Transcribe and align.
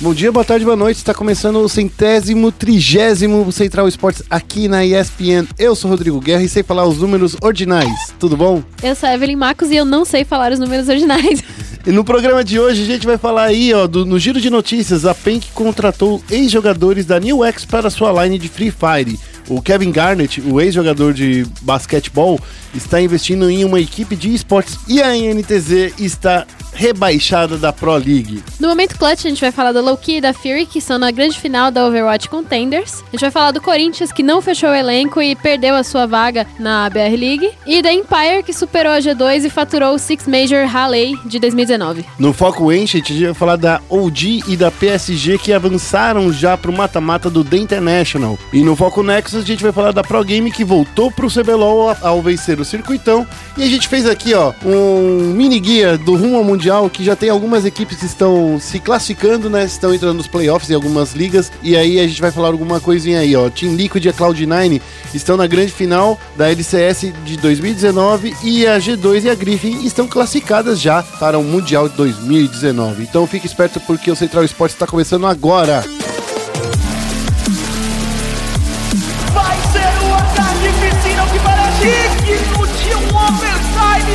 Bom 0.00 0.12
dia, 0.12 0.32
boa 0.32 0.44
tarde, 0.44 0.64
boa 0.64 0.76
noite. 0.76 0.96
Está 0.96 1.14
começando 1.14 1.56
o 1.60 1.68
centésimo, 1.68 2.50
trigésimo 2.50 3.50
Central 3.52 3.86
Esportes 3.86 4.24
aqui 4.28 4.66
na 4.66 4.84
ESPN. 4.84 5.46
Eu 5.56 5.76
sou 5.76 5.88
Rodrigo 5.88 6.20
Guerra 6.20 6.42
e 6.42 6.48
sei 6.48 6.64
falar 6.64 6.84
os 6.84 6.98
números 6.98 7.36
ordinais. 7.40 8.12
Tudo 8.18 8.36
bom? 8.36 8.60
Eu 8.82 8.96
sou 8.96 9.08
a 9.08 9.14
Evelyn 9.14 9.36
Marcos 9.36 9.70
e 9.70 9.76
eu 9.76 9.84
não 9.84 10.04
sei 10.04 10.24
falar 10.24 10.52
os 10.52 10.58
números 10.58 10.88
ordinais. 10.88 11.42
E 11.86 11.92
no 11.92 12.02
programa 12.02 12.42
de 12.42 12.58
hoje 12.58 12.82
a 12.82 12.86
gente 12.86 13.06
vai 13.06 13.18
falar 13.18 13.44
aí, 13.44 13.72
ó, 13.74 13.86
do, 13.86 14.04
no 14.06 14.18
giro 14.18 14.40
de 14.40 14.48
notícias, 14.50 15.04
a 15.04 15.14
PEN 15.14 15.38
que 15.38 15.52
contratou 15.52 16.20
ex-jogadores 16.30 17.04
da 17.04 17.20
New 17.20 17.44
X 17.44 17.64
para 17.64 17.90
sua 17.90 18.24
line 18.24 18.38
de 18.38 18.48
Free 18.48 18.72
Fire. 18.72 19.18
O 19.48 19.60
Kevin 19.60 19.90
Garnett, 19.90 20.40
o 20.40 20.60
ex-jogador 20.60 21.12
de 21.12 21.46
basquetebol, 21.62 22.40
está 22.74 23.00
investindo 23.00 23.48
em 23.48 23.64
uma 23.64 23.80
equipe 23.80 24.16
de 24.16 24.34
esportes 24.34 24.78
e 24.88 25.02
a 25.02 25.14
NTZ 25.14 25.94
está 25.98 26.46
rebaixada 26.74 27.56
da 27.56 27.72
Pro 27.72 27.92
League. 27.92 28.42
No 28.58 28.68
momento 28.68 28.98
clutch, 28.98 29.24
a 29.24 29.28
gente 29.28 29.40
vai 29.40 29.52
falar 29.52 29.72
da 29.72 29.80
Loki 29.80 30.16
e 30.16 30.20
da 30.20 30.32
Fury, 30.32 30.66
que 30.66 30.78
estão 30.78 30.98
na 30.98 31.10
grande 31.10 31.38
final 31.38 31.70
da 31.70 31.86
Overwatch 31.86 32.28
Contenders. 32.28 33.02
A 33.02 33.10
gente 33.12 33.20
vai 33.20 33.30
falar 33.30 33.52
do 33.52 33.60
Corinthians, 33.60 34.12
que 34.12 34.22
não 34.22 34.42
fechou 34.42 34.70
o 34.70 34.74
elenco 34.74 35.22
e 35.22 35.34
perdeu 35.36 35.74
a 35.74 35.84
sua 35.84 36.06
vaga 36.06 36.46
na 36.58 36.88
BR 36.90 37.16
League. 37.16 37.50
E 37.66 37.80
da 37.80 37.92
Empire, 37.92 38.42
que 38.44 38.52
superou 38.52 38.92
a 38.92 38.98
G2 38.98 39.44
e 39.44 39.50
faturou 39.50 39.94
o 39.94 39.98
Six 39.98 40.26
Major 40.26 40.66
Raleigh 40.66 41.16
de 41.24 41.38
2019. 41.38 42.04
No 42.18 42.32
Foco 42.32 42.72
Enche, 42.72 42.98
a 42.98 43.00
gente 43.00 43.24
vai 43.24 43.34
falar 43.34 43.56
da 43.56 43.80
OG 43.88 44.44
e 44.48 44.56
da 44.56 44.70
PSG, 44.70 45.38
que 45.38 45.52
avançaram 45.52 46.32
já 46.32 46.56
para 46.56 46.70
o 46.70 46.76
mata-mata 46.76 47.30
do 47.30 47.44
The 47.44 47.56
International. 47.56 48.38
E 48.52 48.62
no 48.62 48.74
Foco 48.74 49.02
Nexus, 49.02 49.33
a 49.36 49.42
gente 49.42 49.62
vai 49.62 49.72
falar 49.72 49.92
da 49.92 50.02
Pro 50.02 50.22
Game, 50.24 50.50
que 50.50 50.64
voltou 50.64 51.10
para 51.10 51.26
o 51.26 51.30
CBLOL 51.30 51.96
ao 52.00 52.22
vencer 52.22 52.60
o 52.60 52.64
circuitão. 52.64 53.26
E 53.56 53.62
a 53.62 53.66
gente 53.66 53.88
fez 53.88 54.06
aqui, 54.06 54.34
ó, 54.34 54.52
um 54.64 55.32
mini 55.34 55.58
guia 55.60 55.96
do 55.98 56.14
rumo 56.14 56.36
ao 56.36 56.44
Mundial 56.44 56.88
que 56.88 57.04
já 57.04 57.16
tem 57.16 57.30
algumas 57.30 57.64
equipes 57.64 57.98
que 57.98 58.06
estão 58.06 58.58
se 58.60 58.78
classificando, 58.78 59.50
né? 59.50 59.64
Estão 59.64 59.94
entrando 59.94 60.16
nos 60.16 60.26
playoffs 60.26 60.70
em 60.70 60.74
algumas 60.74 61.12
ligas. 61.12 61.50
E 61.62 61.76
aí 61.76 61.98
a 61.98 62.06
gente 62.06 62.20
vai 62.20 62.30
falar 62.30 62.48
alguma 62.48 62.80
coisinha 62.80 63.20
aí, 63.20 63.34
ó. 63.34 63.48
Team 63.50 63.74
Liquid 63.74 64.04
e 64.04 64.08
a 64.08 64.12
Cloud9 64.12 64.80
estão 65.12 65.36
na 65.36 65.46
grande 65.46 65.72
final 65.72 66.18
da 66.36 66.50
LCS 66.50 67.12
de 67.24 67.36
2019 67.36 68.34
e 68.42 68.66
a 68.66 68.78
G2 68.78 69.24
e 69.24 69.30
a 69.30 69.34
Griffin 69.34 69.84
estão 69.84 70.06
classificadas 70.06 70.80
já 70.80 71.02
para 71.02 71.38
o 71.38 71.44
Mundial 71.44 71.88
de 71.88 71.96
2019. 71.96 73.02
Então 73.02 73.26
fique 73.26 73.46
esperto 73.46 73.80
porque 73.80 74.10
o 74.10 74.16
Central 74.16 74.44
Esportes 74.44 74.74
está 74.74 74.86
começando 74.86 75.26
agora. 75.26 75.84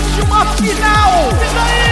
De 0.01 0.21
uma 0.21 0.45
final. 0.53 1.29
Isso 1.43 1.57
aí! 1.57 1.88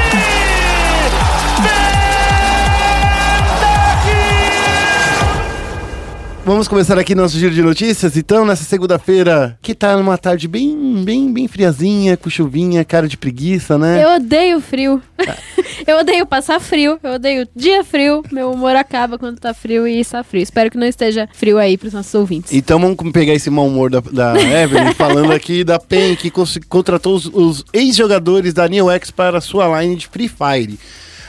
Vamos 6.48 6.70
começar 6.70 6.98
aqui 6.98 7.14
nosso 7.14 7.38
giro 7.38 7.54
de 7.54 7.62
notícias, 7.62 8.16
então, 8.16 8.46
nessa 8.46 8.64
segunda-feira, 8.64 9.60
que 9.62 9.76
tá 9.76 9.98
numa 9.98 10.18
tarde 10.18 10.48
bem, 10.48 11.04
bem, 11.04 11.30
bem 11.30 11.46
friazinha, 11.46 12.16
com 12.16 12.30
chuvinha, 12.30 12.86
cara 12.86 13.06
de 13.06 13.18
preguiça, 13.18 13.78
né? 13.78 14.02
Eu 14.02 14.16
odeio 14.16 14.62
frio. 14.62 15.02
eu 15.86 15.98
odeio 15.98 16.26
passar 16.26 16.62
frio, 16.62 16.98
eu 17.04 17.16
odeio 17.16 17.46
dia 17.54 17.84
frio. 17.84 18.24
Meu 18.32 18.50
humor 18.50 18.78
acaba 18.78 19.20
quando 19.20 19.38
tá 19.38 19.54
frio 19.54 19.86
e 19.86 20.00
está 20.00 20.24
frio. 20.24 20.42
Espero 20.42 20.72
que 20.72 20.78
não 20.78 20.88
esteja 20.88 21.28
frio 21.34 21.58
aí 21.58 21.78
pros 21.78 21.92
nossos 21.92 22.16
ouvintes. 22.16 22.54
Então 22.54 22.80
vamos 22.80 22.96
pegar 23.12 23.34
esse 23.34 23.50
mau 23.50 23.68
humor 23.68 23.90
da, 23.90 24.00
da 24.00 24.40
Evelyn, 24.40 24.94
falando 24.94 25.34
aqui 25.34 25.66
da 25.66 25.78
PEN, 25.78 26.16
que 26.16 26.32
contratou 26.70 27.16
os, 27.16 27.26
os 27.26 27.66
ex-jogadores 27.74 28.54
da 28.54 28.70
New 28.70 28.90
X 28.92 29.12
para 29.12 29.40
a 29.40 29.42
sua 29.42 29.82
line 29.82 29.98
de 29.98 30.08
Free 30.08 30.30
Fire. 30.30 30.80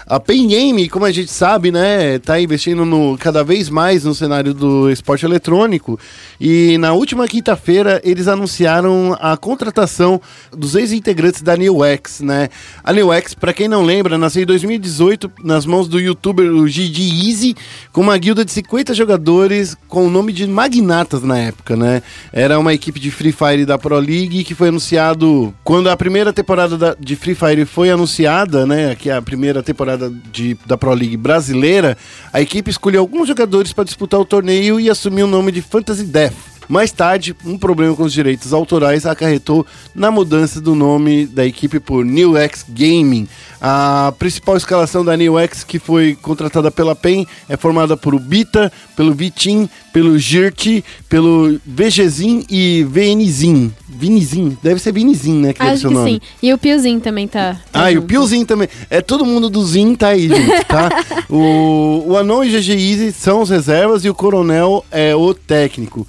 A 0.09 0.19
Pen 0.19 0.49
Game, 0.49 0.89
como 0.89 1.05
a 1.05 1.13
gente 1.13 1.31
sabe, 1.31 1.71
né, 1.71 2.19
tá 2.19 2.41
investindo 2.41 2.83
no, 2.87 3.19
cada 3.19 3.45
vez 3.45 3.69
mais 3.69 4.05
no 4.05 4.15
cenário 4.15 4.55
do 4.55 4.91
esporte 4.91 5.27
eletrônico. 5.27 6.01
E 6.41 6.79
na 6.79 6.95
última 6.95 7.29
quinta-feira 7.29 8.01
eles 8.03 8.27
anunciaram 8.27 9.15
a 9.21 9.37
contratação 9.37 10.19
dos 10.51 10.75
ex-integrantes 10.75 11.43
da 11.43 11.55
New 11.59 11.85
X, 11.85 12.21
né? 12.21 12.49
A 12.83 12.91
New 12.91 13.13
X, 13.13 13.35
para 13.35 13.53
quem 13.53 13.69
não 13.69 13.83
lembra, 13.83 14.17
nasceu 14.17 14.45
em 14.45 14.47
2018 14.47 15.31
nas 15.45 15.67
mãos 15.67 15.87
do 15.87 16.01
youtuber 16.01 16.47
GG 16.65 17.29
Easy, 17.29 17.55
com 17.93 18.01
uma 18.01 18.17
guilda 18.17 18.47
de 18.47 18.53
50 18.53 18.95
jogadores 18.95 19.77
com 19.89 20.07
o 20.07 20.11
nome 20.11 20.33
de 20.33 20.47
Magnatas 20.47 21.23
na 21.23 21.37
época, 21.37 21.77
né? 21.77 22.03
Era 22.33 22.59
uma 22.59 22.73
equipe 22.73 22.99
de 22.99 23.11
Free 23.11 23.33
Fire 23.33 23.67
da 23.67 23.77
Pro 23.77 23.99
League 23.99 24.43
que 24.43 24.55
foi 24.55 24.69
anunciado 24.69 25.53
quando 25.63 25.91
a 25.91 25.97
primeira 25.99 26.33
temporada 26.33 26.79
da, 26.79 26.97
de 26.99 27.15
Free 27.15 27.35
Fire 27.35 27.67
foi 27.67 27.91
anunciada, 27.91 28.65
né? 28.65 28.95
Que 28.95 29.11
é 29.11 29.15
a 29.15 29.21
primeira 29.21 29.63
temporada 29.63 29.98
de, 30.33 30.57
da 30.67 30.77
Pro 30.77 30.95
League 30.95 31.17
brasileira, 31.17 31.97
a 32.33 32.41
equipe 32.41 32.71
escolheu 32.71 33.01
alguns 33.01 33.29
jogadores 33.29 33.73
para 33.73 33.85
disputar 33.85 34.21
o 34.21 34.25
torneio 34.25 34.79
e 34.79 34.89
assumiu 34.89 35.27
o 35.27 35.31
nome 35.31 35.51
de 35.51 35.63
Fantasy 35.63 36.05
Death. 36.05 36.58
Mais 36.69 36.93
tarde, 36.93 37.35
um 37.47 37.57
problema 37.57 37.95
com 37.97 38.03
os 38.03 38.13
direitos 38.13 38.53
autorais 38.53 39.07
acarretou 39.07 39.67
na 39.95 40.11
mudança 40.11 40.61
do 40.61 40.75
nome 40.75 41.25
da 41.27 41.47
equipe 41.47 41.81
por 41.81 42.05
New 42.05 42.37
X 42.37 42.65
Gaming. 42.69 43.27
A 43.61 44.13
principal 44.19 44.57
escalação 44.57 45.05
da 45.05 45.17
New 45.17 45.39
X, 45.39 45.65
que 45.65 45.79
foi 45.79 46.17
contratada 46.21 46.71
pela 46.71 46.95
PEN, 46.95 47.27
é 47.49 47.57
formada 47.57 47.97
por 47.97 48.15
o 48.15 48.19
Bita, 48.19 48.71
pelo 48.95 49.13
Vitim, 49.15 49.69
pelo 49.93 50.17
Girt, 50.19 50.83
pelo 51.09 51.59
VGZin 51.67 52.45
e 52.51 52.85
VNZin. 52.85 53.73
Vinizin, 53.89 54.57
deve 54.63 54.79
ser 54.81 54.93
Vinizin, 54.93 55.41
né? 55.41 55.53
Que 55.53 55.63
Acho 55.63 55.73
é 55.73 55.77
seu 55.79 55.91
que 55.91 55.97
nome. 55.97 56.11
sim. 56.13 56.21
E 56.41 56.53
o 56.53 56.59
Piozinho 56.59 57.01
também 57.01 57.27
tá. 57.27 57.55
tá 57.73 57.85
Ah, 57.85 57.91
e 57.91 57.95
o 57.97 58.01
junto. 58.03 58.07
Piozinho 58.09 58.47
também. 58.47 58.69
É 58.89 59.01
todo 59.01 59.25
mundo 59.25 59.51
do 59.51 59.65
Zin 59.65 59.95
tá 59.97 60.09
aí, 60.09 60.29
gente, 60.29 60.65
tá? 60.69 60.89
o, 61.29 62.05
o 62.07 62.17
Anon 62.17 62.45
e 62.45 62.51
GG 62.51 62.71
Easy 62.75 63.13
são 63.13 63.41
os 63.43 63.51
reservas 63.51 64.05
e 64.05 64.11
o 64.11 64.15
Coronel 64.15 64.85
é 64.93 65.17
o 65.17 65.35
técnico. 65.35 66.07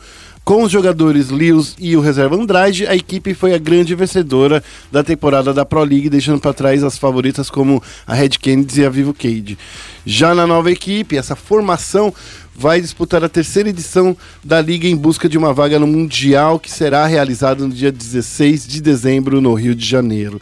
Com 0.49 0.63
os 0.63 0.71
jogadores 0.71 1.29
Lewis 1.29 1.75
e 1.77 1.95
o 1.95 2.01
reserva 2.01 2.35
Andrade, 2.35 2.87
a 2.87 2.95
equipe 2.95 3.35
foi 3.35 3.53
a 3.53 3.59
grande 3.59 3.93
vencedora 3.93 4.63
da 4.91 5.03
temporada 5.03 5.53
da 5.53 5.63
Pro 5.63 5.83
League, 5.83 6.09
deixando 6.09 6.39
para 6.39 6.55
trás 6.55 6.83
as 6.83 6.97
favoritas 6.97 7.51
como 7.51 7.83
a 8.07 8.15
Red 8.15 8.29
Kennedy 8.29 8.81
e 8.81 8.85
a 8.85 8.89
Vivo 8.89 9.13
Cage. 9.13 9.59
Já 10.03 10.33
na 10.33 10.47
nova 10.47 10.71
equipe, 10.71 11.15
essa 11.15 11.35
formação 11.35 12.11
vai 12.55 12.81
disputar 12.81 13.23
a 13.23 13.29
terceira 13.29 13.69
edição 13.69 14.17
da 14.43 14.59
Liga 14.59 14.87
em 14.87 14.95
busca 14.95 15.29
de 15.29 15.37
uma 15.37 15.53
vaga 15.53 15.77
no 15.77 15.85
Mundial, 15.85 16.59
que 16.59 16.71
será 16.71 17.05
realizado 17.05 17.67
no 17.67 17.71
dia 17.71 17.91
16 17.91 18.67
de 18.67 18.81
dezembro 18.81 19.39
no 19.39 19.53
Rio 19.53 19.75
de 19.75 19.85
Janeiro. 19.85 20.41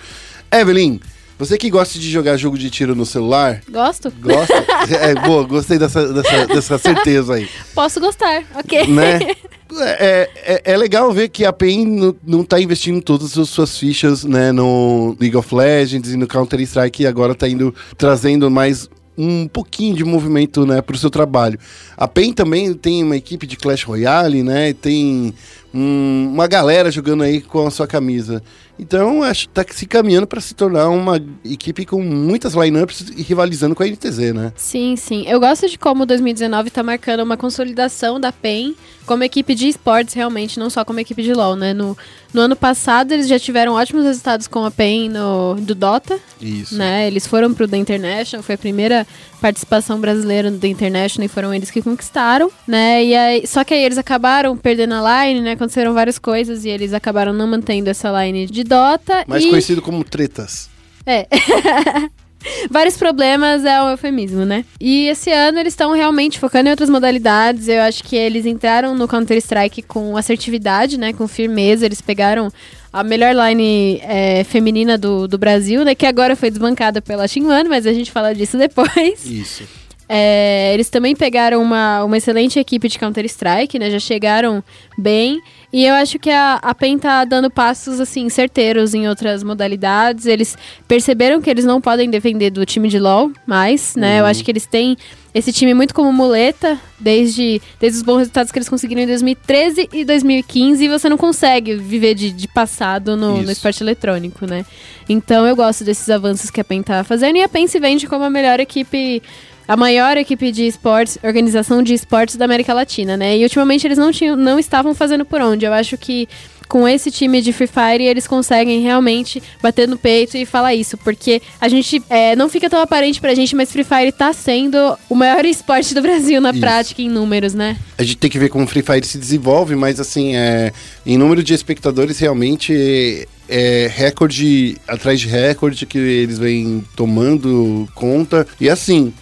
Evelyn, 0.50 1.02
você 1.38 1.58
que 1.58 1.70
gosta 1.70 1.98
de 2.00 2.10
jogar 2.10 2.36
jogo 2.38 2.58
de 2.58 2.70
tiro 2.70 2.96
no 2.96 3.06
celular, 3.06 3.62
Gosto? 3.70 4.12
gosta? 4.22 4.54
é, 5.02 5.16
boa, 5.16 5.44
gostei 5.44 5.78
dessa, 5.78 6.12
dessa, 6.14 6.48
dessa 6.48 6.78
certeza 6.78 7.36
aí 7.36 7.48
Posso 7.76 8.00
gostar, 8.00 8.44
ok. 8.56 8.88
né? 8.88 9.20
É, 9.80 10.30
é, 10.46 10.62
é 10.74 10.78
legal 10.78 11.12
ver 11.12 11.28
que 11.28 11.44
a 11.44 11.52
PEN 11.52 11.86
não, 11.86 12.16
não 12.26 12.42
tá 12.44 12.58
investindo 12.60 13.02
todas 13.02 13.38
as 13.38 13.50
suas 13.50 13.78
fichas 13.78 14.24
né, 14.24 14.54
no 14.54 15.14
League 15.20 15.36
of 15.36 15.54
Legends 15.54 16.10
e 16.14 16.16
no 16.16 16.26
Counter-Strike 16.26 17.04
e 17.04 17.06
agora 17.06 17.36
tá 17.36 17.50
indo 17.50 17.76
trazendo 17.98 18.50
mais 18.50 18.90
um 19.18 19.46
pouquinho 19.46 19.94
de 19.94 20.06
movimento 20.06 20.66
né, 20.66 20.82
para 20.82 20.96
o 20.96 20.98
seu 20.98 21.10
trabalho. 21.10 21.60
A 21.98 22.08
PEN 22.08 22.32
também 22.32 22.74
tem 22.74 23.04
uma 23.04 23.18
equipe 23.18 23.46
de 23.46 23.58
Clash 23.58 23.84
Royale, 23.84 24.42
né? 24.42 24.72
Tem 24.74 25.34
um- 25.74 26.30
uma 26.34 26.48
galera 26.48 26.90
jogando 26.90 27.24
aí 27.24 27.42
com 27.42 27.68
a 27.68 27.72
sua 27.72 27.86
camisa. 27.88 28.42
Então, 28.80 29.24
acho 29.24 29.48
que 29.48 29.54
tá 29.54 29.66
se 29.70 29.86
caminhando 29.86 30.28
para 30.28 30.40
se 30.40 30.54
tornar 30.54 30.90
uma 30.90 31.20
equipe 31.44 31.86
com 31.86 32.02
muitas 32.02 32.54
lineups 32.54 33.12
e 33.16 33.22
rivalizando 33.22 33.74
com 33.74 33.84
a 33.84 33.88
NTZ, 33.88 34.34
né? 34.34 34.54
Sim, 34.56 34.96
sim. 34.96 35.26
Eu 35.28 35.40
gosto 35.40 35.68
de 35.68 35.78
como 35.78 36.06
2019 36.06 36.70
tá 36.70 36.84
marcando 36.84 37.22
uma 37.22 37.36
consolidação 37.36 38.20
da 38.20 38.32
PEN 38.32 38.76
como 39.06 39.24
equipe 39.24 39.56
de 39.56 39.70
esportes, 39.70 40.14
realmente, 40.14 40.60
não 40.60 40.70
só 40.70 40.84
como 40.84 41.00
equipe 41.00 41.24
de 41.24 41.34
LoL, 41.34 41.56
né? 41.56 41.74
No, 41.74 41.98
no 42.34 42.42
ano 42.42 42.56
passado, 42.56 43.14
eles 43.14 43.28
já 43.28 43.40
tiveram 43.40 43.74
ótimos 43.74 44.04
resultados 44.04 44.48
com 44.48 44.66
a 44.66 44.70
PEN 44.70 45.10
no, 45.10 45.56
do 45.56 45.74
Dota, 45.74 46.20
Isso. 46.42 46.78
né? 46.78 47.08
Eles 47.08 47.26
foram 47.26 47.54
pro 47.54 47.68
The 47.68 47.78
International, 47.78 48.44
foi 48.44 48.56
a 48.56 48.58
primeira 48.58 49.08
participação 49.42 50.00
brasileira 50.00 50.52
The 50.52 50.68
International 50.68 51.26
e 51.26 51.30
foram 51.30 51.54
eles 51.54 51.72
que 51.72 51.82
conquistaram, 51.82 52.52
né? 52.68 53.04
E 53.04 53.16
aí, 53.16 53.48
só 53.48 53.64
que 53.64 53.74
aí 53.74 53.84
eles 53.84 53.98
acabaram 53.98 54.58
perdendo 54.58 54.96
a 54.96 55.26
line, 55.26 55.42
né? 55.42 55.52
Aconteceram 55.52 55.94
várias 55.94 56.20
coisas 56.20 56.66
e 56.66 56.70
eles 56.70 56.94
acabaram 56.94 57.34
não 57.34 57.48
mantendo 57.48 57.90
essa 57.90 58.12
line 58.24 58.46
de 58.46 58.64
Dota. 58.64 59.24
Mais 59.28 59.44
e... 59.44 59.50
conhecido 59.50 59.82
como 59.82 60.04
tretas. 60.04 60.70
É. 61.06 61.28
Vários 62.70 62.98
problemas 62.98 63.66
é 63.66 63.82
um 63.82 63.90
eufemismo, 63.90 64.46
né? 64.46 64.64
E 64.80 65.08
esse 65.08 65.32
ano 65.32 65.60
eles 65.60 65.74
estão 65.74 65.92
realmente 65.92 66.40
focando 66.40 66.68
em 66.68 66.72
outras 66.72 66.90
modalidades. 66.90 67.68
Eu 67.68 67.82
acho 67.82 68.04
que 68.04 68.16
eles 68.16 68.46
entraram 68.46 68.96
no 68.96 69.08
Counter-Strike 69.08 69.82
com 69.84 70.16
assertividade, 70.16 70.98
né? 70.98 71.14
Com 71.14 71.28
firmeza. 71.28 71.86
Eles 71.86 72.02
pegaram 72.02 72.52
a 73.00 73.04
melhor 73.04 73.36
line 73.36 74.00
é, 74.02 74.44
feminina 74.44 74.98
do, 74.98 75.28
do 75.28 75.38
Brasil, 75.38 75.86
né? 75.86 75.94
Que 75.94 76.06
agora 76.06 76.36
foi 76.36 76.50
desbancada 76.50 77.00
pela 77.02 77.28
Xinhuan, 77.28 77.66
mas 77.66 77.86
a 77.86 77.94
gente 77.94 78.12
fala 78.12 78.34
disso 78.34 78.58
depois. 78.60 79.24
Isso. 79.26 79.64
É, 80.10 80.72
eles 80.74 80.90
também 80.90 81.16
pegaram 81.16 81.62
uma, 81.62 82.04
uma 82.04 82.18
excelente 82.18 82.58
equipe 82.58 82.88
de 82.88 82.98
Counter-Strike, 82.98 83.78
né? 83.78 83.92
Já 83.92 84.00
chegaram 84.00 84.64
bem. 84.98 85.40
E 85.78 85.86
eu 85.86 85.94
acho 85.94 86.18
que 86.18 86.32
a, 86.32 86.56
a 86.56 86.74
PEN 86.74 86.98
tá 86.98 87.24
dando 87.24 87.52
passos, 87.52 88.00
assim, 88.00 88.28
certeiros 88.30 88.96
em 88.96 89.08
outras 89.08 89.44
modalidades. 89.44 90.26
Eles 90.26 90.58
perceberam 90.88 91.40
que 91.40 91.48
eles 91.48 91.66
não 91.66 91.80
podem 91.80 92.10
defender 92.10 92.50
do 92.50 92.66
time 92.66 92.90
de 92.90 92.98
LoL 92.98 93.32
mais, 93.46 93.96
né? 93.96 94.14
Uhum. 94.14 94.20
Eu 94.22 94.26
acho 94.26 94.44
que 94.44 94.50
eles 94.50 94.66
têm 94.66 94.98
esse 95.36 95.54
time 95.54 95.76
muito 95.76 95.94
como 95.94 96.12
muleta, 96.12 96.80
desde, 97.00 97.62
desde 97.80 97.98
os 97.98 98.04
bons 98.04 98.18
resultados 98.18 98.52
que 98.52 98.58
eles 98.58 98.68
conseguiram 98.68 99.04
em 99.04 99.06
2013 99.06 99.88
e 99.94 100.04
2015. 100.04 100.84
E 100.84 100.88
você 100.88 101.08
não 101.10 101.16
consegue 101.16 101.76
viver 101.76 102.16
de, 102.16 102.32
de 102.32 102.48
passado 102.48 103.16
no, 103.16 103.44
no 103.44 103.52
esporte 103.52 103.84
eletrônico, 103.84 104.48
né? 104.48 104.66
Então 105.08 105.46
eu 105.46 105.56
gosto 105.56 105.84
desses 105.84 106.10
avanços 106.10 106.50
que 106.50 106.60
a 106.60 106.64
PEN 106.64 106.82
tá 106.82 107.04
fazendo. 107.04 107.36
E 107.36 107.44
a 107.44 107.48
PEN 107.48 107.68
se 107.68 107.80
vende 107.80 108.08
como 108.08 108.24
a 108.24 108.32
melhor 108.32 108.60
equipe 108.60 109.22
a 109.68 109.76
maior 109.76 110.18
equipe 110.18 110.52
de 110.52 110.66
esportes, 110.66 111.18
organização 111.24 111.84
de 111.84 111.94
esportes 111.94 112.36
da 112.36 112.46
América 112.46 112.74
Latina, 112.74 113.18
né? 113.18 113.38
E 113.38 113.44
ultimamente 113.44 113.86
eles 113.86 113.98
não 113.98 114.12
tinham, 114.12 114.36
não 114.36 114.58
estavam 114.58 114.96
fazendo 114.96 115.26
por 115.26 115.42
onde. 115.42 115.66
Eu 115.66 115.74
acho 115.74 115.98
que 115.98 116.28
com 116.68 116.88
esse 116.88 117.10
time 117.10 117.42
de 117.42 117.54
Free 117.54 117.68
Fire 117.68 118.04
eles 118.04 118.28
conseguem 118.28 118.82
realmente 118.82 119.42
bater 119.62 119.88
no 119.88 119.98
peito 119.98 120.38
e 120.38 120.46
falar 120.46 120.76
isso, 120.76 120.98
porque 120.98 121.42
a 121.60 121.68
gente 121.68 122.02
é, 122.10 122.36
não 122.36 122.50
fica 122.50 122.70
tão 122.70 122.82
aparente 122.82 123.22
pra 123.22 123.34
gente, 123.34 123.56
mas 123.56 123.72
Free 123.72 123.84
Fire 123.84 124.12
tá 124.12 124.34
sendo 124.34 124.98
o 125.10 125.16
maior 125.16 125.44
esporte 125.46 125.94
do 125.94 126.02
Brasil 126.02 126.42
na 126.42 126.52
Isso. 126.52 126.60
prática 126.60 127.02
em 127.02 127.10
números, 127.10 127.54
né? 127.54 127.78
A 127.98 128.04
gente 128.04 128.18
tem 128.18 128.30
que 128.30 128.40
ver 128.40 128.50
como 128.50 128.66
o 128.66 128.68
Free 128.68 128.84
Fire 128.84 129.06
se 129.06 129.18
desenvolve, 129.18 129.76
mas 129.76 130.00
assim, 130.00 130.36
é, 130.36 130.72
em 131.06 131.18
número 131.18 131.42
de 131.42 131.54
espectadores, 131.54 132.20
realmente 132.20 133.28
é 133.50 133.90
recorde 133.94 134.78
atrás 134.86 135.20
de 135.20 135.28
recorde 135.28 135.86
que 135.86 135.98
eles 135.98 136.38
vêm 136.38 136.84
tomando 136.96 137.88
conta. 137.96 138.46
E 138.60 138.70
assim, 138.70 139.14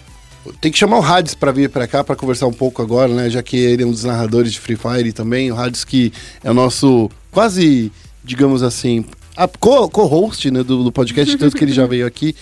tem 0.60 0.70
que 0.72 0.78
chamar 0.78 0.98
o 0.98 1.02
Hades 1.02 1.34
para 1.34 1.52
vir 1.52 1.68
para 1.70 1.86
cá 1.86 2.02
para 2.04 2.16
conversar 2.16 2.46
um 2.46 2.52
pouco 2.52 2.82
agora, 2.82 3.12
né? 3.12 3.28
Já 3.30 3.42
que 3.42 3.56
ele 3.56 3.82
é 3.82 3.86
um 3.86 3.90
dos 3.90 4.04
narradores 4.04 4.52
de 4.52 4.60
Free 4.60 4.76
Fire 4.76 5.12
também. 5.12 5.50
O 5.52 5.56
Hades 5.58 5.84
que 5.84 6.12
é 6.42 6.50
o 6.50 6.54
nosso 6.54 7.10
quase, 7.30 7.90
digamos 8.24 8.62
assim, 8.62 9.04
co-host 9.90 10.50
né, 10.50 10.62
do, 10.62 10.82
do 10.84 10.92
podcast, 10.92 11.36
tanto 11.36 11.56
que 11.56 11.64
ele 11.64 11.72
já 11.72 11.86
veio 11.86 12.06
aqui. 12.06 12.34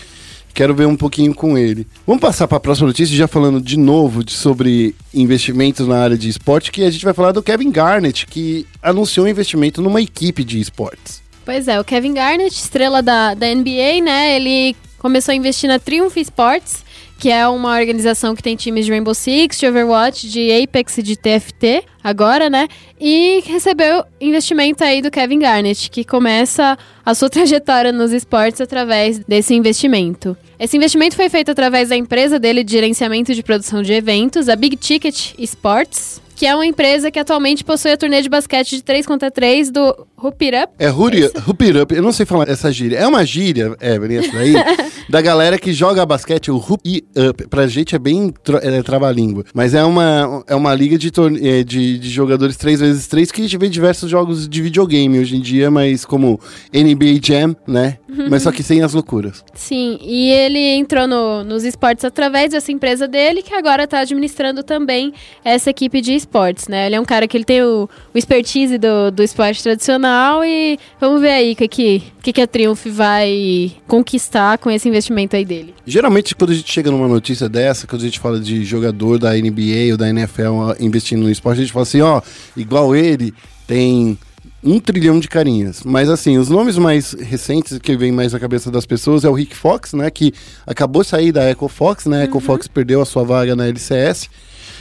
Quero 0.53 0.73
ver 0.73 0.87
um 0.87 0.95
pouquinho 0.97 1.35
com 1.35 1.59
ele. 1.59 1.85
Vamos 2.07 2.21
passar 2.21 2.47
para 2.47 2.59
a 2.59 2.61
próxima 2.61 2.87
notícia, 2.87 3.17
já 3.17 3.27
falando 3.27 3.61
de 3.61 3.77
novo 3.77 4.23
de- 4.23 4.33
sobre 4.33 4.95
investimentos 5.13 5.89
na 5.89 5.97
área 5.99 6.17
de 6.17 6.29
esporte, 6.29 6.71
que 6.71 6.85
a 6.85 6.91
gente 6.93 7.05
vai 7.05 7.13
falar 7.13 7.33
do 7.33 7.43
Kevin 7.43 7.73
Garnett, 7.73 8.25
que 8.25 8.65
anunciou 8.81 9.27
um 9.27 9.29
investimento 9.29 9.83
numa 9.83 10.01
equipe 10.01 10.45
de 10.45 10.61
esportes. 10.61 11.21
Pois 11.45 11.67
é, 11.67 11.81
o 11.81 11.85
Kevin 11.85 12.15
Garnett, 12.15 12.55
estrela 12.55 13.03
da, 13.03 13.35
da 13.35 13.53
NBA, 13.53 14.01
né? 14.05 14.37
Ele 14.37 14.77
começou 14.97 15.33
a 15.33 15.35
investir 15.35 15.69
na 15.69 15.81
Triumph 15.81 16.17
Sports, 16.19 16.84
que 17.25 17.31
é 17.31 17.49
uma 17.49 17.75
organização 17.75 18.35
que 18.35 18.43
tem 18.43 18.55
times 18.55 18.85
de 18.85 18.93
Rainbow 18.93 19.15
Six, 19.15 19.59
de 19.59 19.67
Overwatch, 19.67 20.29
de 20.29 20.63
Apex 20.63 20.99
e 20.99 21.03
de 21.03 21.17
TFT, 21.17 21.83
agora, 22.03 22.51
né? 22.51 22.69
E 23.01 23.43
recebeu 23.47 24.05
investimento 24.21 24.85
aí 24.85 25.01
do 25.01 25.11
Kevin 25.11 25.39
Garnett, 25.39 25.89
que 25.89 26.05
começa 26.05 26.77
a 27.03 27.15
sua 27.15 27.31
trajetória 27.33 27.91
nos 27.93 28.13
esportes 28.13 28.61
através 28.61 29.21
desse 29.21 29.55
investimento. 29.55 30.37
Esse 30.59 30.77
investimento 30.77 31.17
foi 31.17 31.31
feito 31.31 31.51
através 31.51 31.89
da 31.89 31.97
empresa 31.97 32.39
dele 32.39 32.63
de 32.63 32.73
gerenciamento 32.73 33.33
de 33.33 33.43
produção 33.43 33.83
de 33.83 33.95
eventos, 33.95 34.51
a 34.51 34.55
Big 34.55 34.77
Ticket 34.77 35.33
Sports, 35.39 36.21
que 36.35 36.47
é 36.47 36.55
uma 36.55 36.67
empresa 36.67 37.11
que 37.11 37.19
atualmente 37.19 37.65
possui 37.65 37.93
a 37.93 37.97
turnê 37.97 38.21
de 38.23 38.29
basquete 38.29 38.71
de 38.77 38.83
3 38.83 39.07
contra 39.07 39.31
3 39.31 39.71
do 39.71 40.07
Hoop 40.23 40.45
It 40.45 40.57
Up. 40.65 40.73
É 40.79 40.89
Hurry, 40.91 41.25
Hoop 41.47 41.65
It 41.65 41.79
Up, 41.79 41.95
eu 41.95 42.03
não 42.03 42.13
sei 42.13 42.25
falar 42.27 42.49
essa 42.49 42.71
gíria. 42.73 42.97
É 42.99 43.07
uma 43.07 43.25
gíria, 43.25 43.77
Evelyn, 43.81 44.19
essa 44.19 44.33
daí, 44.33 44.55
da 45.09 45.21
galera 45.21 45.59
que 45.59 45.73
joga 45.73 46.05
basquete, 46.07 46.51
o 46.51 46.57
Hoop 46.57 46.81
It 46.89 47.07
Up. 47.17 47.47
Pra 47.49 47.67
gente 47.67 47.95
é 47.95 47.99
bem 47.99 48.33
tra 48.43 48.59
é, 48.63 48.83
trava-língua. 48.83 49.45
Mas 49.55 49.75
é 49.75 49.85
uma, 49.85 50.43
é 50.49 50.55
uma 50.55 50.75
liga 50.75 50.97
de, 50.99 51.11
torne- 51.11 51.47
é, 51.47 51.63
de, 51.63 51.99
de 51.99 52.09
jogadores 52.11 52.57
3x3 52.57 53.31
que 53.31 53.41
a 53.41 53.45
gente 53.45 53.57
vê 53.59 53.67
em 53.67 53.71
diversos 53.71 54.11
jogos 54.11 54.49
de 54.49 54.63
videogame 54.63 55.19
hoje 55.19 55.37
em 55.37 55.41
dia, 55.41 55.71
mas 55.71 56.05
como 56.05 56.41
NBA 56.73 57.21
Jam, 57.23 57.55
né? 57.67 57.99
Mas 58.31 58.43
só 58.45 58.53
que 58.53 58.63
sem 58.63 58.81
as 58.83 58.95
loucuras. 58.95 59.45
Sim, 59.55 59.99
e 60.01 60.31
ele 60.31 60.59
entrou 60.77 61.07
no- 61.09 61.43
nos 61.45 61.65
esportes 61.65 62.05
através 62.05 62.51
dessa 62.53 62.71
empresa 62.71 63.09
dele, 63.09 63.43
que 63.43 63.53
agora 63.55 63.87
tá 63.89 63.99
administrando 64.01 64.63
também 64.63 65.13
essa 65.45 65.71
equipe 65.71 66.01
de 66.01 66.15
esportes, 66.25 66.69
né? 66.69 66.87
Ele 66.87 66.97
é 66.97 67.01
um 67.01 67.05
cara 67.05 67.29
que 67.29 67.37
ele 67.37 67.45
tem 67.45 67.63
o, 67.63 67.89
o 68.13 68.19
expertise 68.19 68.79
do, 68.79 69.11
do 69.11 69.23
esporte 69.23 69.63
tradicional 69.63 70.45
e 70.45 70.79
vamos 71.01 71.21
ver 71.21 71.31
aí 71.31 71.53
o 71.53 71.57
que, 71.57 71.69
que, 71.69 72.03
que, 72.23 72.33
que 72.33 72.41
a 72.41 72.47
Triumph 72.47 72.87
vai 72.87 73.73
conquistar 73.87 74.59
com 74.59 74.71
esse 74.71 74.89
investimento 74.89 75.37
aí 75.37 75.45
dele. 75.45 75.75
Geralmente, 75.87 76.35
quando 76.35 76.51
a 76.51 76.55
gente 76.55 76.71
chega 76.71 76.91
numa 76.91 77.09
notícia 77.09 77.49
dessa, 77.49 77.87
quando 77.87 78.03
a 78.03 78.05
gente 78.07 78.19
fala 78.19 78.41
de 78.41 78.65
jogador 78.65 79.19
da 79.19 79.33
NBA 79.33 79.93
ou 79.93 79.97
da 79.97 80.09
NFL 80.09 80.75
investindo 80.81 81.23
no 81.23 81.31
esporte, 81.31 81.59
a 81.59 81.63
gente 81.63 81.73
fala 81.73 81.85
assim, 81.85 82.01
ó, 82.01 82.21
igual 82.57 82.97
ele, 82.97 83.33
tem 83.67 84.19
um 84.65 84.81
trilhão 84.81 85.21
de 85.21 85.29
carinhas. 85.29 85.83
Mas 85.85 86.09
assim, 86.09 86.39
os 86.39 86.49
nomes 86.49 86.79
mais 86.79 87.13
recentes 87.13 87.79
que 87.79 87.97
vem 87.97 88.11
mais 88.11 88.33
na 88.33 88.41
cabeça 88.41 88.71
das 88.71 88.87
pessoas 88.87 89.25
é 89.25 89.29
o 89.29 89.35
Rick 89.35 89.55
Fox, 89.55 89.93
né, 89.93 90.11
que 90.11 90.33
acabou 90.67 91.03
de 91.03 91.09
sair 91.09 91.31
da 91.31 91.51
Echo 91.51 91.69
Fox, 91.69 92.07
né, 92.07 92.23
a 92.23 92.25
Echo 92.25 92.41
Fox 92.41 92.67
perdeu 92.67 93.03
a 93.03 93.05
sua 93.05 93.25
vaga 93.25 93.55
na 93.55 93.67
LCS. 93.67 94.31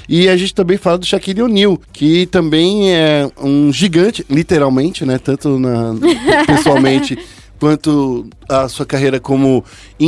E 0.08 0.28
a 0.30 0.36
gente 0.38 0.54
também 0.54 0.78
fala 0.78 0.98
do 0.98 1.06
Shaquille 1.06 1.42
O'Neal, 1.42 1.80
que 1.92 2.26
também 2.28 2.92
é 2.94 3.30
um 3.42 3.72
gigante, 3.72 4.26
literalmente, 4.30 5.06
né, 5.06 5.18
tanto 5.18 5.58
na, 5.60 5.94
pessoalmente 6.46 7.18
quanto 7.60 8.28
a 8.50 8.68
sua 8.68 8.86
carreira 8.86 9.22
como 9.22 9.64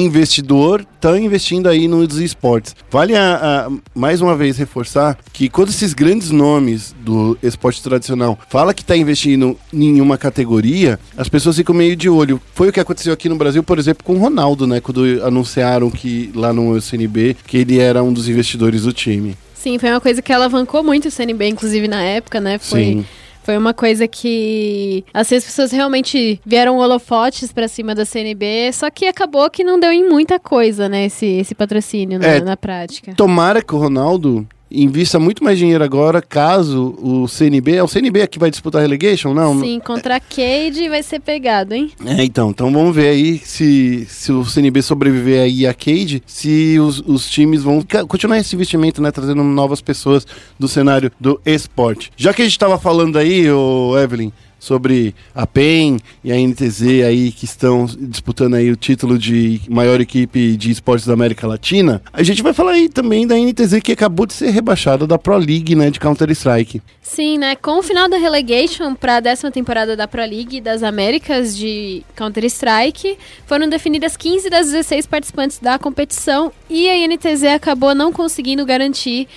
investidor, 0.10 0.86
está 0.96 1.18
investindo 1.18 1.68
aí 1.70 1.88
nos 1.88 2.18
esportes. 2.18 2.76
Vale 2.92 3.16
a, 3.16 3.68
a- 3.68 3.72
mais 3.94 4.20
uma 4.20 4.36
vez 4.36 4.58
reforçar 4.58 5.18
que 5.32 5.48
quando 5.48 5.70
esses 5.70 5.94
grandes 5.94 6.32
nomes 6.32 6.94
do 7.04 7.38
esporte 7.42 7.82
tradicional 7.82 8.38
fala 8.50 8.74
que 8.74 8.82
está 8.82 8.96
investindo 8.98 9.58
em 9.74 10.02
uma 10.02 10.18
categoria, 10.18 11.00
as 11.18 11.30
pessoas 11.30 11.56
ficam 11.56 11.74
meio 11.74 11.96
de 11.96 12.10
olho. 12.10 12.42
Foi 12.54 12.68
o 12.70 12.74
que 12.74 12.80
aconteceu 12.80 13.14
aqui 13.14 13.30
no 13.30 13.38
Brasil, 13.38 13.64
por 13.64 13.80
exemplo, 13.80 14.04
com 14.04 14.16
o 14.16 14.20
Ronaldo, 14.20 14.68
né? 14.68 14.82
Quando 14.82 15.04
anunciaram 15.24 15.90
que 15.90 16.32
lá 16.36 16.52
no 16.52 16.80
CNB 16.82 17.38
que 17.48 17.58
ele 17.58 17.80
era 17.80 18.04
um 18.04 18.12
dos 18.12 18.28
investidores 18.28 18.82
do 18.84 18.92
time. 18.92 19.36
Sim, 19.66 19.80
foi 19.80 19.90
uma 19.90 20.00
coisa 20.00 20.22
que 20.22 20.32
alavancou 20.32 20.84
muito 20.84 21.08
o 21.08 21.12
CNB, 21.12 21.48
inclusive 21.48 21.88
na 21.88 22.00
época, 22.04 22.40
né? 22.40 22.60
Foi, 22.60 22.84
Sim. 22.84 23.06
Foi 23.42 23.58
uma 23.58 23.74
coisa 23.74 24.08
que 24.08 25.04
assim, 25.12 25.36
as 25.38 25.44
pessoas 25.44 25.72
realmente 25.72 26.40
vieram 26.46 26.78
holofotes 26.78 27.52
pra 27.52 27.68
cima 27.68 27.96
da 27.96 28.06
CNB, 28.06 28.72
só 28.72 28.92
que 28.92 29.08
acabou 29.08 29.50
que 29.50 29.64
não 29.64 29.80
deu 29.80 29.92
em 29.92 30.08
muita 30.08 30.40
coisa, 30.40 30.88
né, 30.88 31.06
esse, 31.06 31.26
esse 31.26 31.56
patrocínio 31.56 32.20
na, 32.20 32.28
É. 32.28 32.42
na 32.42 32.56
prática. 32.56 33.16
Tomara 33.16 33.60
que 33.64 33.74
o 33.74 33.80
Ronaldo 33.80 34.48
invista 34.76 35.20
muito 35.20 35.44
mais 35.44 35.58
dinheiro 35.58 35.84
agora, 35.84 36.22
caso 36.22 36.96
o 37.02 37.28
CNB. 37.28 37.76
É 37.76 37.84
o 37.84 37.88
CNB 37.88 38.28
que 38.28 38.40
vai 38.40 38.50
disputar 38.50 38.80
a 38.80 38.84
relegation? 38.84 39.34
Não? 39.34 39.60
Sim, 39.60 39.80
contra 39.80 40.18
a 40.18 40.20
Cade 40.20 40.90
vai 40.90 41.02
ser 41.02 41.20
pegado, 41.20 41.74
hein? 41.74 41.92
É, 42.06 42.24
então, 42.24 42.50
então 42.50 42.72
vamos 42.72 42.96
ver 42.96 43.10
aí 43.10 43.38
se, 43.40 44.06
se 44.10 44.32
o 44.32 44.44
CNB 44.44 44.82
sobreviver 44.82 45.42
aí 45.42 45.66
a 45.66 45.74
Cade, 45.74 46.22
se 46.26 46.78
os, 46.80 47.00
os 47.00 47.30
times 47.30 47.64
vão 47.64 47.86
continuar 48.08 48.38
esse 48.38 48.56
investimento, 48.56 49.02
né? 49.02 49.12
Trazendo 49.12 49.44
novas 49.44 49.82
pessoas 49.82 50.26
do 50.60 50.68
cenário 50.68 51.12
do 51.20 51.40
esporte. 51.46 52.12
Já 52.18 52.34
que 52.34 52.42
a 52.42 52.46
gente 52.46 52.60
tava 52.60 52.78
falando 52.78 53.18
aí, 53.18 53.50
ô 53.50 53.98
Evelyn, 53.98 54.32
sobre 54.66 55.14
a 55.34 55.46
PEN 55.46 56.00
e 56.24 56.32
a 56.32 56.36
NTZ 56.36 57.04
aí 57.08 57.32
que 57.32 57.46
estão 57.46 57.86
disputando 57.86 58.56
aí 58.56 58.72
o 58.72 58.76
título 58.76 59.18
de 59.18 59.62
maior 59.70 60.02
equipe 60.02 60.58
de 60.58 60.72
esportes 60.72 61.06
da 61.06 61.14
América 61.14 61.46
Latina, 61.46 62.02
a 62.12 62.24
gente 62.24 62.42
vai 62.42 62.52
falar 62.52 62.72
aí 62.72 62.90
também 62.90 63.28
da 63.28 63.36
NTZ 63.36 63.80
que 63.84 63.92
acabou 63.92 64.26
de 64.26 64.34
ser 64.34 64.50
rebaixada 64.50 65.06
da 65.06 65.20
Pro 65.20 65.38
League, 65.38 65.76
né, 65.76 65.92
de 65.92 66.00
Counter-Strike. 66.00 66.82
Sim, 67.02 67.38
né? 67.38 67.56
Com 67.56 67.80
o 67.80 67.84
final 67.84 68.10
da 68.10 68.18
relegation 68.18 68.96
para 68.96 69.18
a 69.18 69.20
décima 69.20 69.52
temporada 69.52 69.96
da 69.96 70.08
Pro 70.08 70.22
League 70.22 70.60
das 70.60 70.82
Américas 70.82 71.56
de 71.56 72.04
Counter-Strike, 72.16 73.18
foram 73.46 73.70
definidas 73.70 74.18
15 74.18 74.50
das 74.50 74.72
16 74.72 75.06
participantes 75.06 75.60
da 75.60 75.78
competição 75.78 76.52
e 76.68 76.90
a 76.90 76.98
INTZ 76.98 77.44
acabou 77.56 77.94
não 77.94 78.12
conseguindo 78.12 78.66
garantir 78.66 79.28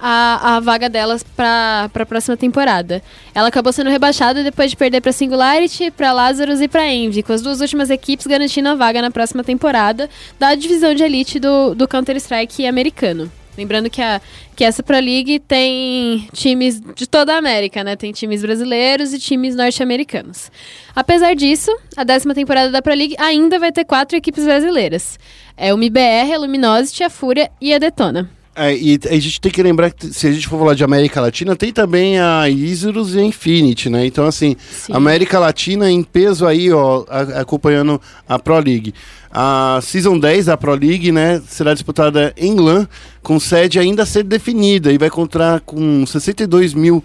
a, 0.00 0.56
a 0.56 0.60
vaga 0.60 0.88
delas 0.88 1.22
para 1.22 1.90
a 1.92 2.06
próxima 2.06 2.36
temporada. 2.36 3.02
Ela 3.34 3.48
acabou 3.48 3.72
sendo 3.72 3.90
rebaixada 3.90 4.42
depois 4.42 4.70
de 4.70 4.76
perder 4.76 5.00
para 5.00 5.12
Singularity, 5.12 5.90
para 5.90 6.12
Lazarus 6.12 6.60
e 6.60 6.68
para 6.68 6.86
Envy, 6.92 7.22
com 7.22 7.32
as 7.32 7.42
duas 7.42 7.60
últimas 7.60 7.90
equipes 7.90 8.26
garantindo 8.26 8.68
a 8.68 8.74
vaga 8.74 9.02
na 9.02 9.10
próxima 9.10 9.42
temporada 9.42 10.08
da 10.38 10.54
divisão 10.54 10.94
de 10.94 11.02
elite 11.02 11.38
do, 11.38 11.74
do 11.74 11.88
Counter-Strike 11.88 12.66
americano. 12.66 13.30
Lembrando 13.58 13.90
que, 13.90 14.00
a, 14.00 14.20
que 14.54 14.62
essa 14.62 14.84
Pro 14.84 15.00
League 15.00 15.40
tem 15.40 16.28
times 16.32 16.80
de 16.94 17.08
toda 17.08 17.34
a 17.34 17.38
América, 17.38 17.82
né? 17.82 17.96
Tem 17.96 18.12
times 18.12 18.40
brasileiros 18.40 19.12
e 19.12 19.18
times 19.18 19.56
norte-americanos. 19.56 20.48
Apesar 20.94 21.34
disso, 21.34 21.76
a 21.96 22.04
décima 22.04 22.34
temporada 22.34 22.70
da 22.70 22.80
Pro 22.80 22.94
League 22.94 23.16
ainda 23.18 23.58
vai 23.58 23.72
ter 23.72 23.84
quatro 23.84 24.16
equipes 24.16 24.44
brasileiras. 24.44 25.18
É 25.56 25.74
o 25.74 25.76
MBR, 25.76 26.34
a 26.34 26.38
Luminosity, 26.38 27.02
a 27.02 27.10
Fúria 27.10 27.50
e 27.60 27.74
a 27.74 27.78
Detona. 27.78 28.37
É, 28.58 28.76
e 28.76 28.98
a 29.08 29.14
gente 29.14 29.40
tem 29.40 29.52
que 29.52 29.62
lembrar 29.62 29.92
que 29.92 30.12
se 30.12 30.26
a 30.26 30.32
gente 30.32 30.48
for 30.48 30.58
falar 30.58 30.74
de 30.74 30.82
América 30.82 31.20
Latina, 31.20 31.54
tem 31.54 31.72
também 31.72 32.18
a 32.18 32.48
Isurus 32.48 33.14
e 33.14 33.20
a 33.20 33.22
Infinity, 33.22 33.88
né? 33.88 34.04
Então, 34.04 34.26
assim, 34.26 34.56
Sim. 34.68 34.92
América 34.92 35.38
Latina 35.38 35.88
em 35.88 36.02
peso 36.02 36.44
aí, 36.44 36.72
ó, 36.72 37.04
acompanhando 37.36 38.00
a 38.28 38.36
Pro 38.36 38.58
League. 38.58 38.92
A 39.30 39.78
Season 39.80 40.18
10 40.18 40.46
da 40.46 40.56
Pro 40.56 40.74
League, 40.74 41.12
né, 41.12 41.40
será 41.46 41.72
disputada 41.72 42.34
em 42.36 42.56
LAN, 42.58 42.88
com 43.22 43.38
sede 43.38 43.78
ainda 43.78 44.02
a 44.02 44.06
ser 44.06 44.24
definida 44.24 44.92
e 44.92 44.98
vai 44.98 45.10
contar 45.10 45.60
com 45.60 46.04
62 46.04 46.74
mil 46.74 47.04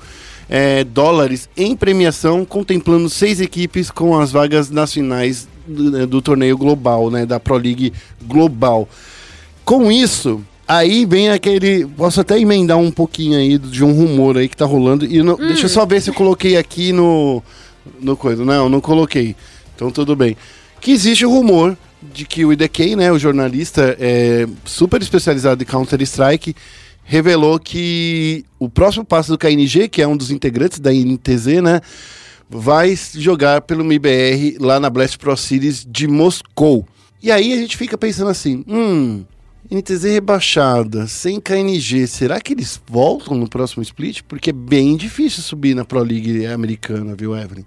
é, 0.49 0.83
dólares 0.83 1.47
em 1.55 1.75
premiação, 1.75 2.45
contemplando 2.45 3.09
seis 3.09 3.39
equipes 3.39 3.91
com 3.91 4.19
as 4.19 4.31
vagas 4.31 4.71
nas 4.71 4.91
finais 4.91 5.47
do, 5.67 6.07
do 6.07 6.21
torneio 6.21 6.57
global, 6.57 7.11
né, 7.11 7.27
da 7.27 7.39
Pro 7.39 7.57
League 7.57 7.93
global. 8.25 8.89
Com 9.63 9.91
isso, 9.91 10.43
aí 10.67 11.05
vem 11.05 11.29
aquele. 11.29 11.85
Posso 11.85 12.21
até 12.21 12.39
emendar 12.39 12.77
um 12.77 12.91
pouquinho 12.91 13.37
aí 13.37 13.57
de 13.57 13.83
um 13.83 13.91
rumor 13.93 14.37
aí 14.37 14.47
que 14.47 14.57
tá 14.57 14.65
rolando. 14.65 15.05
E 15.05 15.21
não- 15.23 15.35
deixa 15.35 15.65
eu 15.65 15.69
só 15.69 15.85
ver 15.85 16.01
se 16.01 16.09
eu 16.09 16.13
coloquei 16.13 16.57
aqui 16.57 16.91
no. 16.91 17.41
No 17.99 18.15
coisa. 18.15 18.43
Não, 18.45 18.69
não 18.69 18.79
coloquei. 18.81 19.35
Então 19.75 19.91
tudo 19.91 20.15
bem. 20.15 20.37
Que 20.79 20.91
existe 20.91 21.25
o 21.25 21.29
rumor 21.29 21.77
de 22.13 22.25
que 22.25 22.43
o 22.45 22.51
IDK, 22.51 22.95
né, 22.95 23.11
o 23.11 23.17
jornalista 23.19 23.95
é, 23.99 24.45
super 24.65 25.01
especializado 25.01 25.63
em 25.63 25.65
Counter-Strike, 25.65 26.53
revelou 27.05 27.57
que 27.59 28.43
o 28.59 28.67
próximo 28.69 29.05
passo 29.05 29.31
do 29.31 29.37
KNG, 29.37 29.87
que 29.87 30.01
é 30.01 30.07
um 30.07 30.15
dos 30.17 30.29
integrantes 30.31 30.79
da 30.79 30.93
INTZ, 30.93 31.61
né, 31.61 31.79
vai 32.49 32.97
jogar 33.15 33.61
pelo 33.61 33.83
MIBR 33.85 34.57
lá 34.59 34.79
na 34.79 34.89
Blast 34.89 35.17
Pro 35.17 35.35
Series 35.37 35.85
de 35.89 36.07
Moscou. 36.07 36.85
E 37.21 37.31
aí 37.31 37.53
a 37.53 37.57
gente 37.57 37.77
fica 37.77 37.97
pensando 37.97 38.29
assim, 38.29 38.63
hum, 38.67 39.23
NTZ 39.73 40.03
rebaixada, 40.03 41.07
sem 41.07 41.41
KNG, 41.41 42.05
será 42.05 42.39
que 42.39 42.53
eles 42.53 42.79
voltam 42.85 43.35
no 43.35 43.49
próximo 43.49 43.81
split? 43.81 44.21
Porque 44.21 44.51
é 44.51 44.53
bem 44.53 44.95
difícil 44.95 45.41
subir 45.41 45.73
na 45.73 45.83
Pro 45.83 46.03
League 46.03 46.45
americana, 46.45 47.15
viu, 47.15 47.35
Evelyn? 47.35 47.65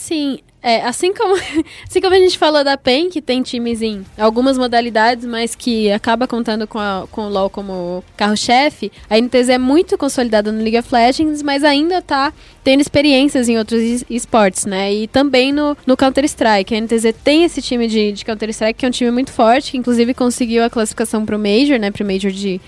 Sim, 0.00 0.38
é, 0.62 0.82
assim 0.82 1.12
como, 1.12 1.34
assim 1.88 2.00
como 2.00 2.14
a 2.14 2.18
gente 2.18 2.38
falou 2.38 2.64
da 2.64 2.76
PEN, 2.76 3.10
que 3.10 3.20
tem 3.20 3.42
times 3.42 3.82
em 3.82 4.02
algumas 4.16 4.56
modalidades, 4.56 5.26
mas 5.26 5.54
que 5.54 5.90
acaba 5.92 6.26
contando 6.26 6.66
com, 6.66 6.78
a- 6.78 7.06
com 7.10 7.22
o 7.26 7.28
LoL 7.28 7.50
como 7.50 8.02
carro-chefe, 8.16 8.90
a 9.10 9.18
NTZ 9.18 9.50
é 9.50 9.58
muito 9.58 9.98
consolidada 9.98 10.50
no 10.50 10.58
League 10.62 10.78
of 10.78 10.88
Legends, 10.92 11.42
mas 11.42 11.62
ainda 11.64 12.00
tá 12.00 12.32
tendo 12.64 12.80
experiências 12.80 13.48
em 13.48 13.58
outros 13.58 13.80
es- 13.82 14.04
esportes, 14.08 14.64
né? 14.64 14.92
E 14.92 15.06
também 15.06 15.52
no, 15.52 15.76
no 15.86 15.96
Counter-Strike. 15.96 16.74
A 16.74 16.78
NTZ 16.80 17.14
tem 17.22 17.44
esse 17.44 17.60
time 17.60 17.86
de, 17.86 18.12
de 18.12 18.24
Counter-Strike, 18.24 18.78
que 18.78 18.86
é 18.86 18.88
um 18.88 18.92
time 18.92 19.10
muito 19.10 19.32
forte, 19.32 19.72
que 19.72 19.76
inclusive 19.78 20.14
conseguiu 20.14 20.64
a 20.64 20.70
classificação 20.70 21.26
pro 21.26 21.38
Major, 21.38 21.78
né? 21.78 21.90
Pro 21.90 22.04
Major 22.06 22.30
de, 22.30 22.60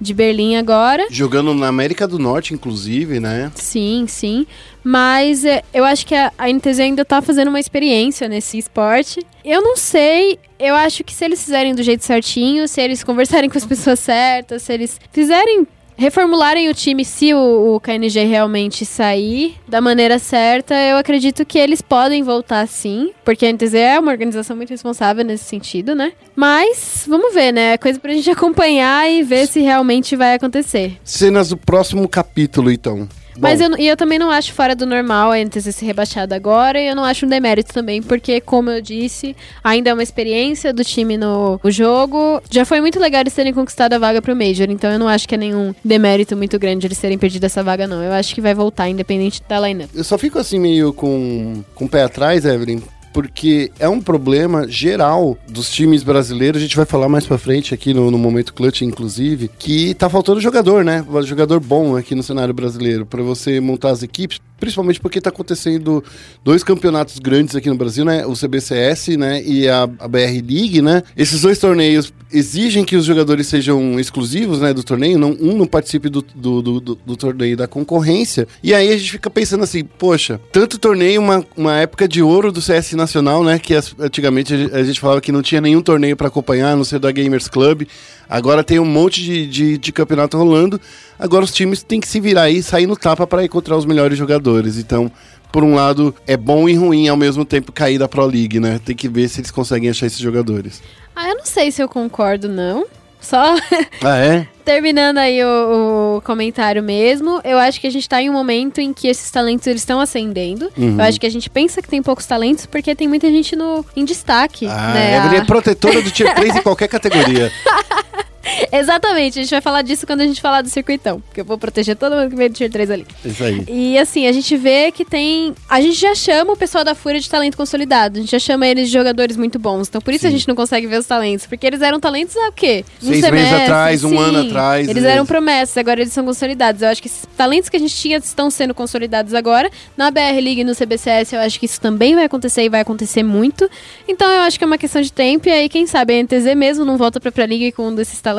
de 0.00 0.14
Berlim 0.14 0.56
agora. 0.56 1.06
Jogando 1.10 1.52
na 1.54 1.66
América 1.68 2.06
do 2.08 2.18
Norte, 2.18 2.54
inclusive, 2.54 3.18
né? 3.20 3.50
Sim, 3.54 4.06
sim. 4.08 4.46
Mas 4.82 5.44
é, 5.44 5.62
eu 5.72 5.84
acho 5.84 6.06
que 6.06 6.14
a, 6.14 6.32
a 6.38 6.48
NTZ 6.48 6.80
ainda 6.80 7.04
tá 7.04 7.20
fazendo 7.20 7.48
uma 7.48 7.60
experiência 7.60 8.28
nesse 8.28 8.58
esporte. 8.58 9.24
Eu 9.44 9.62
não 9.62 9.76
sei. 9.76 10.38
Eu 10.58 10.74
acho 10.74 11.04
que 11.04 11.14
se 11.14 11.24
eles 11.24 11.42
fizerem 11.42 11.74
do 11.74 11.82
jeito 11.82 12.04
certinho, 12.04 12.66
se 12.68 12.80
eles 12.80 13.04
conversarem 13.04 13.48
com 13.48 13.58
as 13.58 13.66
pessoas 13.66 13.98
certas, 13.98 14.62
se 14.62 14.72
eles 14.72 15.00
fizerem. 15.12 15.66
Reformularem 16.00 16.70
o 16.70 16.72
time 16.72 17.04
se 17.04 17.34
o, 17.34 17.74
o 17.74 17.80
KNG 17.80 18.24
realmente 18.24 18.86
sair 18.86 19.56
da 19.68 19.82
maneira 19.82 20.18
certa, 20.18 20.74
eu 20.74 20.96
acredito 20.96 21.44
que 21.44 21.58
eles 21.58 21.82
podem 21.82 22.22
voltar 22.22 22.66
sim, 22.66 23.12
porque 23.22 23.44
a 23.44 23.52
NTZ 23.52 23.74
é 23.74 23.98
uma 23.98 24.10
organização 24.10 24.56
muito 24.56 24.70
responsável 24.70 25.22
nesse 25.22 25.44
sentido, 25.44 25.94
né? 25.94 26.12
Mas 26.34 27.04
vamos 27.06 27.34
ver, 27.34 27.52
né? 27.52 27.74
É 27.74 27.76
coisa 27.76 28.00
pra 28.00 28.14
gente 28.14 28.30
acompanhar 28.32 29.10
e 29.10 29.22
ver 29.22 29.46
se 29.46 29.60
realmente 29.60 30.16
vai 30.16 30.36
acontecer. 30.36 30.98
Cenas 31.04 31.50
do 31.50 31.58
próximo 31.58 32.08
capítulo, 32.08 32.72
então. 32.72 33.06
Mas 33.40 33.60
eu, 33.60 33.76
e 33.78 33.88
eu 33.88 33.96
também 33.96 34.18
não 34.18 34.30
acho 34.30 34.52
fora 34.52 34.74
do 34.74 34.86
normal 34.86 35.32
a 35.32 35.38
NTZ 35.38 35.74
ser 35.74 35.86
rebaixada 35.86 36.34
agora, 36.34 36.80
e 36.80 36.88
eu 36.88 36.94
não 36.94 37.04
acho 37.04 37.26
um 37.26 37.28
demérito 37.28 37.72
também, 37.72 38.02
porque, 38.02 38.40
como 38.40 38.70
eu 38.70 38.80
disse, 38.80 39.34
ainda 39.62 39.90
é 39.90 39.94
uma 39.94 40.02
experiência 40.02 40.72
do 40.72 40.84
time 40.84 41.16
no, 41.16 41.60
no 41.62 41.70
jogo. 41.70 42.42
Já 42.50 42.64
foi 42.64 42.80
muito 42.80 42.98
legal 42.98 43.22
eles 43.22 43.34
terem 43.34 43.52
conquistado 43.52 43.94
a 43.94 43.98
vaga 43.98 44.20
pro 44.20 44.36
Major, 44.36 44.70
então 44.70 44.90
eu 44.90 44.98
não 44.98 45.08
acho 45.08 45.28
que 45.28 45.34
é 45.34 45.38
nenhum 45.38 45.74
demérito 45.84 46.36
muito 46.36 46.58
grande 46.58 46.86
eles 46.86 46.98
terem 46.98 47.18
perdido 47.18 47.44
essa 47.44 47.62
vaga, 47.62 47.86
não. 47.86 48.02
Eu 48.02 48.12
acho 48.12 48.34
que 48.34 48.40
vai 48.40 48.54
voltar, 48.54 48.88
independente 48.88 49.42
da 49.48 49.60
lineup. 49.60 49.90
Eu 49.94 50.04
só 50.04 50.18
fico 50.18 50.38
assim 50.38 50.58
meio 50.58 50.92
com, 50.92 51.62
com 51.74 51.84
o 51.84 51.88
pé 51.88 52.02
atrás, 52.02 52.44
Evelyn, 52.44 52.82
porque 53.12 53.70
é 53.78 53.88
um 53.88 54.00
problema 54.00 54.68
geral 54.68 55.36
dos 55.48 55.70
times 55.70 56.02
brasileiros, 56.02 56.60
a 56.60 56.62
gente 56.62 56.76
vai 56.76 56.86
falar 56.86 57.08
mais 57.08 57.26
pra 57.26 57.38
frente 57.38 57.74
aqui 57.74 57.92
no, 57.92 58.10
no 58.10 58.18
momento 58.18 58.54
clutch, 58.54 58.82
inclusive, 58.82 59.48
que 59.48 59.94
tá 59.94 60.08
faltando 60.08 60.40
jogador, 60.40 60.84
né? 60.84 61.04
Jogador 61.24 61.60
bom 61.60 61.96
aqui 61.96 62.14
no 62.14 62.22
cenário 62.22 62.54
brasileiro, 62.54 63.04
pra 63.04 63.22
você 63.22 63.60
montar 63.60 63.90
as 63.90 64.02
equipes, 64.02 64.40
principalmente 64.60 65.00
porque 65.00 65.20
tá 65.20 65.30
acontecendo 65.30 66.04
dois 66.44 66.62
campeonatos 66.62 67.18
grandes 67.18 67.56
aqui 67.56 67.68
no 67.68 67.76
Brasil, 67.76 68.04
né? 68.04 68.24
O 68.26 68.34
CBCS, 68.36 69.16
né? 69.16 69.42
E 69.42 69.68
a, 69.68 69.84
a 69.98 70.06
BR 70.06 70.40
League, 70.46 70.82
né? 70.82 71.02
Esses 71.16 71.40
dois 71.40 71.58
torneios 71.58 72.12
exigem 72.32 72.84
que 72.84 72.94
os 72.94 73.04
jogadores 73.04 73.48
sejam 73.48 73.98
exclusivos, 73.98 74.60
né? 74.60 74.72
Do 74.72 74.84
torneio, 74.84 75.18
não, 75.18 75.30
um 75.40 75.56
não 75.56 75.66
participe 75.66 76.08
do, 76.08 76.22
do, 76.34 76.62
do, 76.62 76.80
do- 76.80 77.16
torneio 77.16 77.56
da 77.56 77.66
concorrência. 77.66 78.46
E 78.62 78.72
aí 78.72 78.92
a 78.92 78.96
gente 78.96 79.10
fica 79.12 79.28
pensando 79.30 79.64
assim, 79.64 79.82
poxa, 79.82 80.40
tanto 80.52 80.78
torneio, 80.78 81.20
uma, 81.20 81.44
uma 81.56 81.76
época 81.78 82.06
de 82.06 82.22
ouro 82.22 82.52
do 82.52 82.60
CS 82.62 82.92
Nacional, 82.92 83.42
né? 83.42 83.58
Que 83.58 83.74
as- 83.74 83.94
antigamente 83.98 84.54
a 84.72 84.82
gente- 84.84 85.00
falava 85.00 85.20
que 85.20 85.32
não 85.32 85.40
tinha 85.42 85.60
nenhum 85.60 85.80
torneio 85.82 86.16
pra 86.16 86.28
acompanhar, 86.28 86.72
a 86.72 86.76
não 86.76 86.84
ser 86.84 86.98
da 87.00 87.10
Gamers 87.10 87.48
Club. 87.48 87.82
Agora 88.28 88.62
tem 88.62 88.78
um 88.78 88.84
monte 88.84 89.22
de, 89.22 89.46
de, 89.46 89.78
de 89.78 89.92
campeonato 89.92 90.36
rolando. 90.36 90.80
Agora 91.20 91.44
os 91.44 91.52
times 91.52 91.82
têm 91.82 92.00
que 92.00 92.08
se 92.08 92.18
virar 92.18 92.44
aí 92.44 92.56
e 92.56 92.62
sair 92.62 92.86
no 92.86 92.96
tapa 92.96 93.26
para 93.26 93.44
encontrar 93.44 93.76
os 93.76 93.84
melhores 93.84 94.16
jogadores. 94.16 94.78
Então, 94.78 95.12
por 95.52 95.62
um 95.62 95.74
lado, 95.74 96.14
é 96.26 96.36
bom 96.36 96.66
e 96.66 96.74
ruim 96.74 97.08
ao 97.08 97.16
mesmo 97.16 97.44
tempo 97.44 97.70
cair 97.70 97.98
da 97.98 98.08
Pro 98.08 98.24
League, 98.24 98.58
né? 98.58 98.80
Tem 98.82 98.96
que 98.96 99.08
ver 99.08 99.28
se 99.28 99.40
eles 99.40 99.50
conseguem 99.50 99.90
achar 99.90 100.06
esses 100.06 100.18
jogadores. 100.18 100.82
Ah, 101.14 101.28
eu 101.28 101.36
não 101.36 101.44
sei 101.44 101.70
se 101.70 101.82
eu 101.82 101.88
concordo, 101.88 102.48
não. 102.48 102.86
Só 103.20 103.54
Ah, 104.02 104.16
é? 104.16 104.46
Terminando 104.64 105.18
aí 105.18 105.44
o, 105.44 106.16
o 106.16 106.20
comentário 106.22 106.82
mesmo, 106.82 107.40
eu 107.44 107.58
acho 107.58 107.80
que 107.80 107.86
a 107.86 107.90
gente 107.90 108.08
tá 108.08 108.22
em 108.22 108.30
um 108.30 108.32
momento 108.32 108.80
em 108.80 108.94
que 108.94 109.08
esses 109.08 109.30
talentos 109.30 109.66
eles 109.66 109.82
estão 109.82 110.00
ascendendo. 110.00 110.72
Uhum. 110.76 110.96
Eu 110.96 111.04
acho 111.04 111.20
que 111.20 111.26
a 111.26 111.30
gente 111.30 111.50
pensa 111.50 111.82
que 111.82 111.88
tem 111.88 112.02
poucos 112.02 112.24
talentos 112.24 112.64
porque 112.64 112.94
tem 112.94 113.08
muita 113.08 113.28
gente 113.28 113.54
no, 113.54 113.84
em 113.94 114.04
destaque. 114.04 114.66
Ah, 114.66 114.94
né? 114.94 115.18
a 115.18 115.34
é 115.34 115.44
protetora 115.44 116.00
do 116.00 116.10
Tier 116.10 116.34
3 116.34 116.56
em 116.56 116.62
qualquer 116.62 116.88
categoria. 116.88 117.52
Exatamente, 118.72 119.38
a 119.38 119.42
gente 119.42 119.50
vai 119.50 119.60
falar 119.60 119.82
disso 119.82 120.06
quando 120.06 120.22
a 120.22 120.26
gente 120.26 120.40
falar 120.40 120.62
do 120.62 120.68
circuitão. 120.68 121.20
Porque 121.20 121.40
eu 121.40 121.44
vou 121.44 121.58
proteger 121.58 121.96
todo 121.96 122.16
mundo 122.16 122.30
que 122.30 122.36
veio 122.36 122.50
do 122.50 122.54
Tier 122.54 122.70
3 122.70 122.90
ali. 122.90 123.06
Isso 123.24 123.44
aí. 123.44 123.64
E 123.68 123.98
assim, 123.98 124.26
a 124.26 124.32
gente 124.32 124.56
vê 124.56 124.90
que 124.90 125.04
tem. 125.04 125.54
A 125.68 125.80
gente 125.80 125.96
já 125.96 126.14
chama 126.14 126.52
o 126.52 126.56
pessoal 126.56 126.84
da 126.84 126.94
Fúria 126.94 127.20
de 127.20 127.28
talento 127.28 127.56
consolidado. 127.56 128.18
A 128.18 128.20
gente 128.20 128.30
já 128.30 128.38
chama 128.38 128.66
eles 128.66 128.88
de 128.88 128.92
jogadores 128.92 129.36
muito 129.36 129.58
bons. 129.58 129.88
Então 129.88 130.00
por 130.00 130.14
isso 130.14 130.26
a 130.26 130.30
Sim. 130.30 130.36
gente 130.36 130.48
não 130.48 130.54
consegue 130.54 130.86
ver 130.86 130.98
os 130.98 131.06
talentos. 131.06 131.46
Porque 131.46 131.66
eles 131.66 131.82
eram 131.82 132.00
talentos 132.00 132.36
há 132.36 132.48
o 132.48 132.52
quê? 132.52 132.84
Seis 133.00 133.30
meses 133.30 133.52
atrás, 133.52 134.04
um 134.04 134.18
ano 134.18 134.40
atrás, 134.40 134.88
Eles 134.88 135.04
eram 135.04 135.26
promessas, 135.26 135.76
agora 135.76 136.00
eles 136.00 136.12
são 136.12 136.24
consolidados. 136.24 136.82
Eu 136.82 136.88
acho 136.88 137.02
que 137.02 137.08
esses 137.08 137.26
talentos 137.36 137.68
que 137.68 137.76
a 137.76 137.80
gente 137.80 137.94
tinha 137.94 138.18
estão 138.18 138.50
sendo 138.50 138.74
consolidados 138.74 139.34
agora. 139.34 139.70
Na 139.96 140.10
BR 140.10 140.40
League 140.40 140.60
e 140.60 140.64
no 140.64 140.74
CBCS, 140.74 141.32
eu 141.32 141.40
acho 141.40 141.58
que 141.58 141.66
isso 141.66 141.80
também 141.80 142.14
vai 142.14 142.24
acontecer 142.24 142.62
e 142.62 142.68
vai 142.68 142.80
acontecer 142.80 143.22
muito. 143.22 143.68
Então 144.08 144.30
eu 144.30 144.42
acho 144.42 144.58
que 144.58 144.64
é 144.64 144.66
uma 144.66 144.78
questão 144.78 145.00
de 145.02 145.12
tempo. 145.12 145.48
E 145.48 145.52
aí, 145.52 145.68
quem 145.68 145.86
sabe, 145.86 146.18
a 146.18 146.22
NTZ 146.22 146.54
mesmo 146.56 146.84
não 146.84 146.96
volta 146.96 147.20
pra 147.20 147.30
Pra 147.30 147.44
League 147.44 147.72
com 147.72 147.88
um 147.88 147.94
desses 147.94 148.20
talentos, 148.20 148.29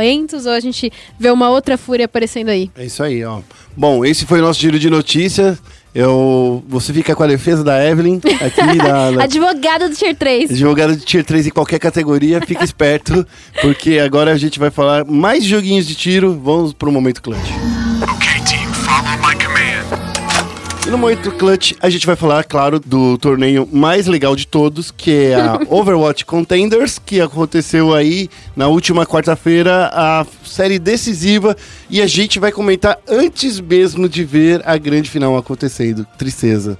ou 0.45 0.51
a 0.51 0.60
gente 0.60 0.91
vê 1.19 1.29
uma 1.29 1.50
outra 1.50 1.77
Fúria 1.77 2.05
aparecendo 2.05 2.50
aí. 2.50 2.69
É 2.75 2.86
isso 2.86 3.01
aí, 3.03 3.24
ó. 3.24 3.39
Bom, 3.75 4.03
esse 4.03 4.25
foi 4.25 4.39
o 4.39 4.43
nosso 4.43 4.60
giro 4.60 4.77
de 4.77 4.89
notícias. 4.89 5.57
Eu, 5.93 6.63
você 6.69 6.93
fica 6.93 7.13
com 7.13 7.24
a 7.24 7.27
defesa 7.27 7.63
da 7.63 7.86
Evelyn 7.86 8.21
aqui, 8.39 8.77
da, 8.77 9.12
da 9.12 9.24
Advogada 9.24 9.89
do 9.89 9.95
Tier 9.95 10.15
3. 10.15 10.51
advogada 10.51 10.95
de 10.95 11.03
Tier 11.03 11.24
3 11.24 11.48
em 11.48 11.50
qualquer 11.50 11.79
categoria. 11.79 12.39
Fica 12.41 12.63
esperto, 12.63 13.25
porque 13.62 14.00
agora 14.00 14.31
a 14.31 14.38
gente 14.38 14.57
vai 14.57 14.71
falar 14.71 15.03
mais 15.05 15.43
joguinhos 15.43 15.86
de 15.86 15.95
tiro. 15.95 16.39
Vamos 16.41 16.74
pro 16.74 16.91
momento 16.91 17.21
clutch. 17.21 17.71
E 20.91 20.93
no 20.93 20.98
momento 20.98 21.31
clutch, 21.31 21.71
a 21.79 21.89
gente 21.89 22.05
vai 22.05 22.17
falar, 22.17 22.43
claro, 22.43 22.77
do 22.77 23.17
torneio 23.17 23.65
mais 23.71 24.07
legal 24.07 24.36
de 24.36 24.45
todos, 24.45 24.91
que 24.91 25.27
é 25.27 25.36
a 25.36 25.57
Overwatch 25.74 26.25
Contenders, 26.25 27.00
que 27.00 27.21
aconteceu 27.21 27.93
aí 27.93 28.29
na 28.57 28.67
última 28.67 29.05
quarta-feira, 29.05 29.89
a 29.93 30.25
série 30.43 30.77
decisiva, 30.77 31.55
e 31.89 32.01
a 32.01 32.07
gente 32.07 32.39
vai 32.39 32.51
comentar 32.51 33.00
antes 33.07 33.57
mesmo 33.62 34.10
de 34.10 34.25
ver 34.25 34.62
a 34.65 34.77
grande 34.77 35.10
final 35.10 35.38
acontecendo. 35.38 36.05
Tristeza. 36.17 36.77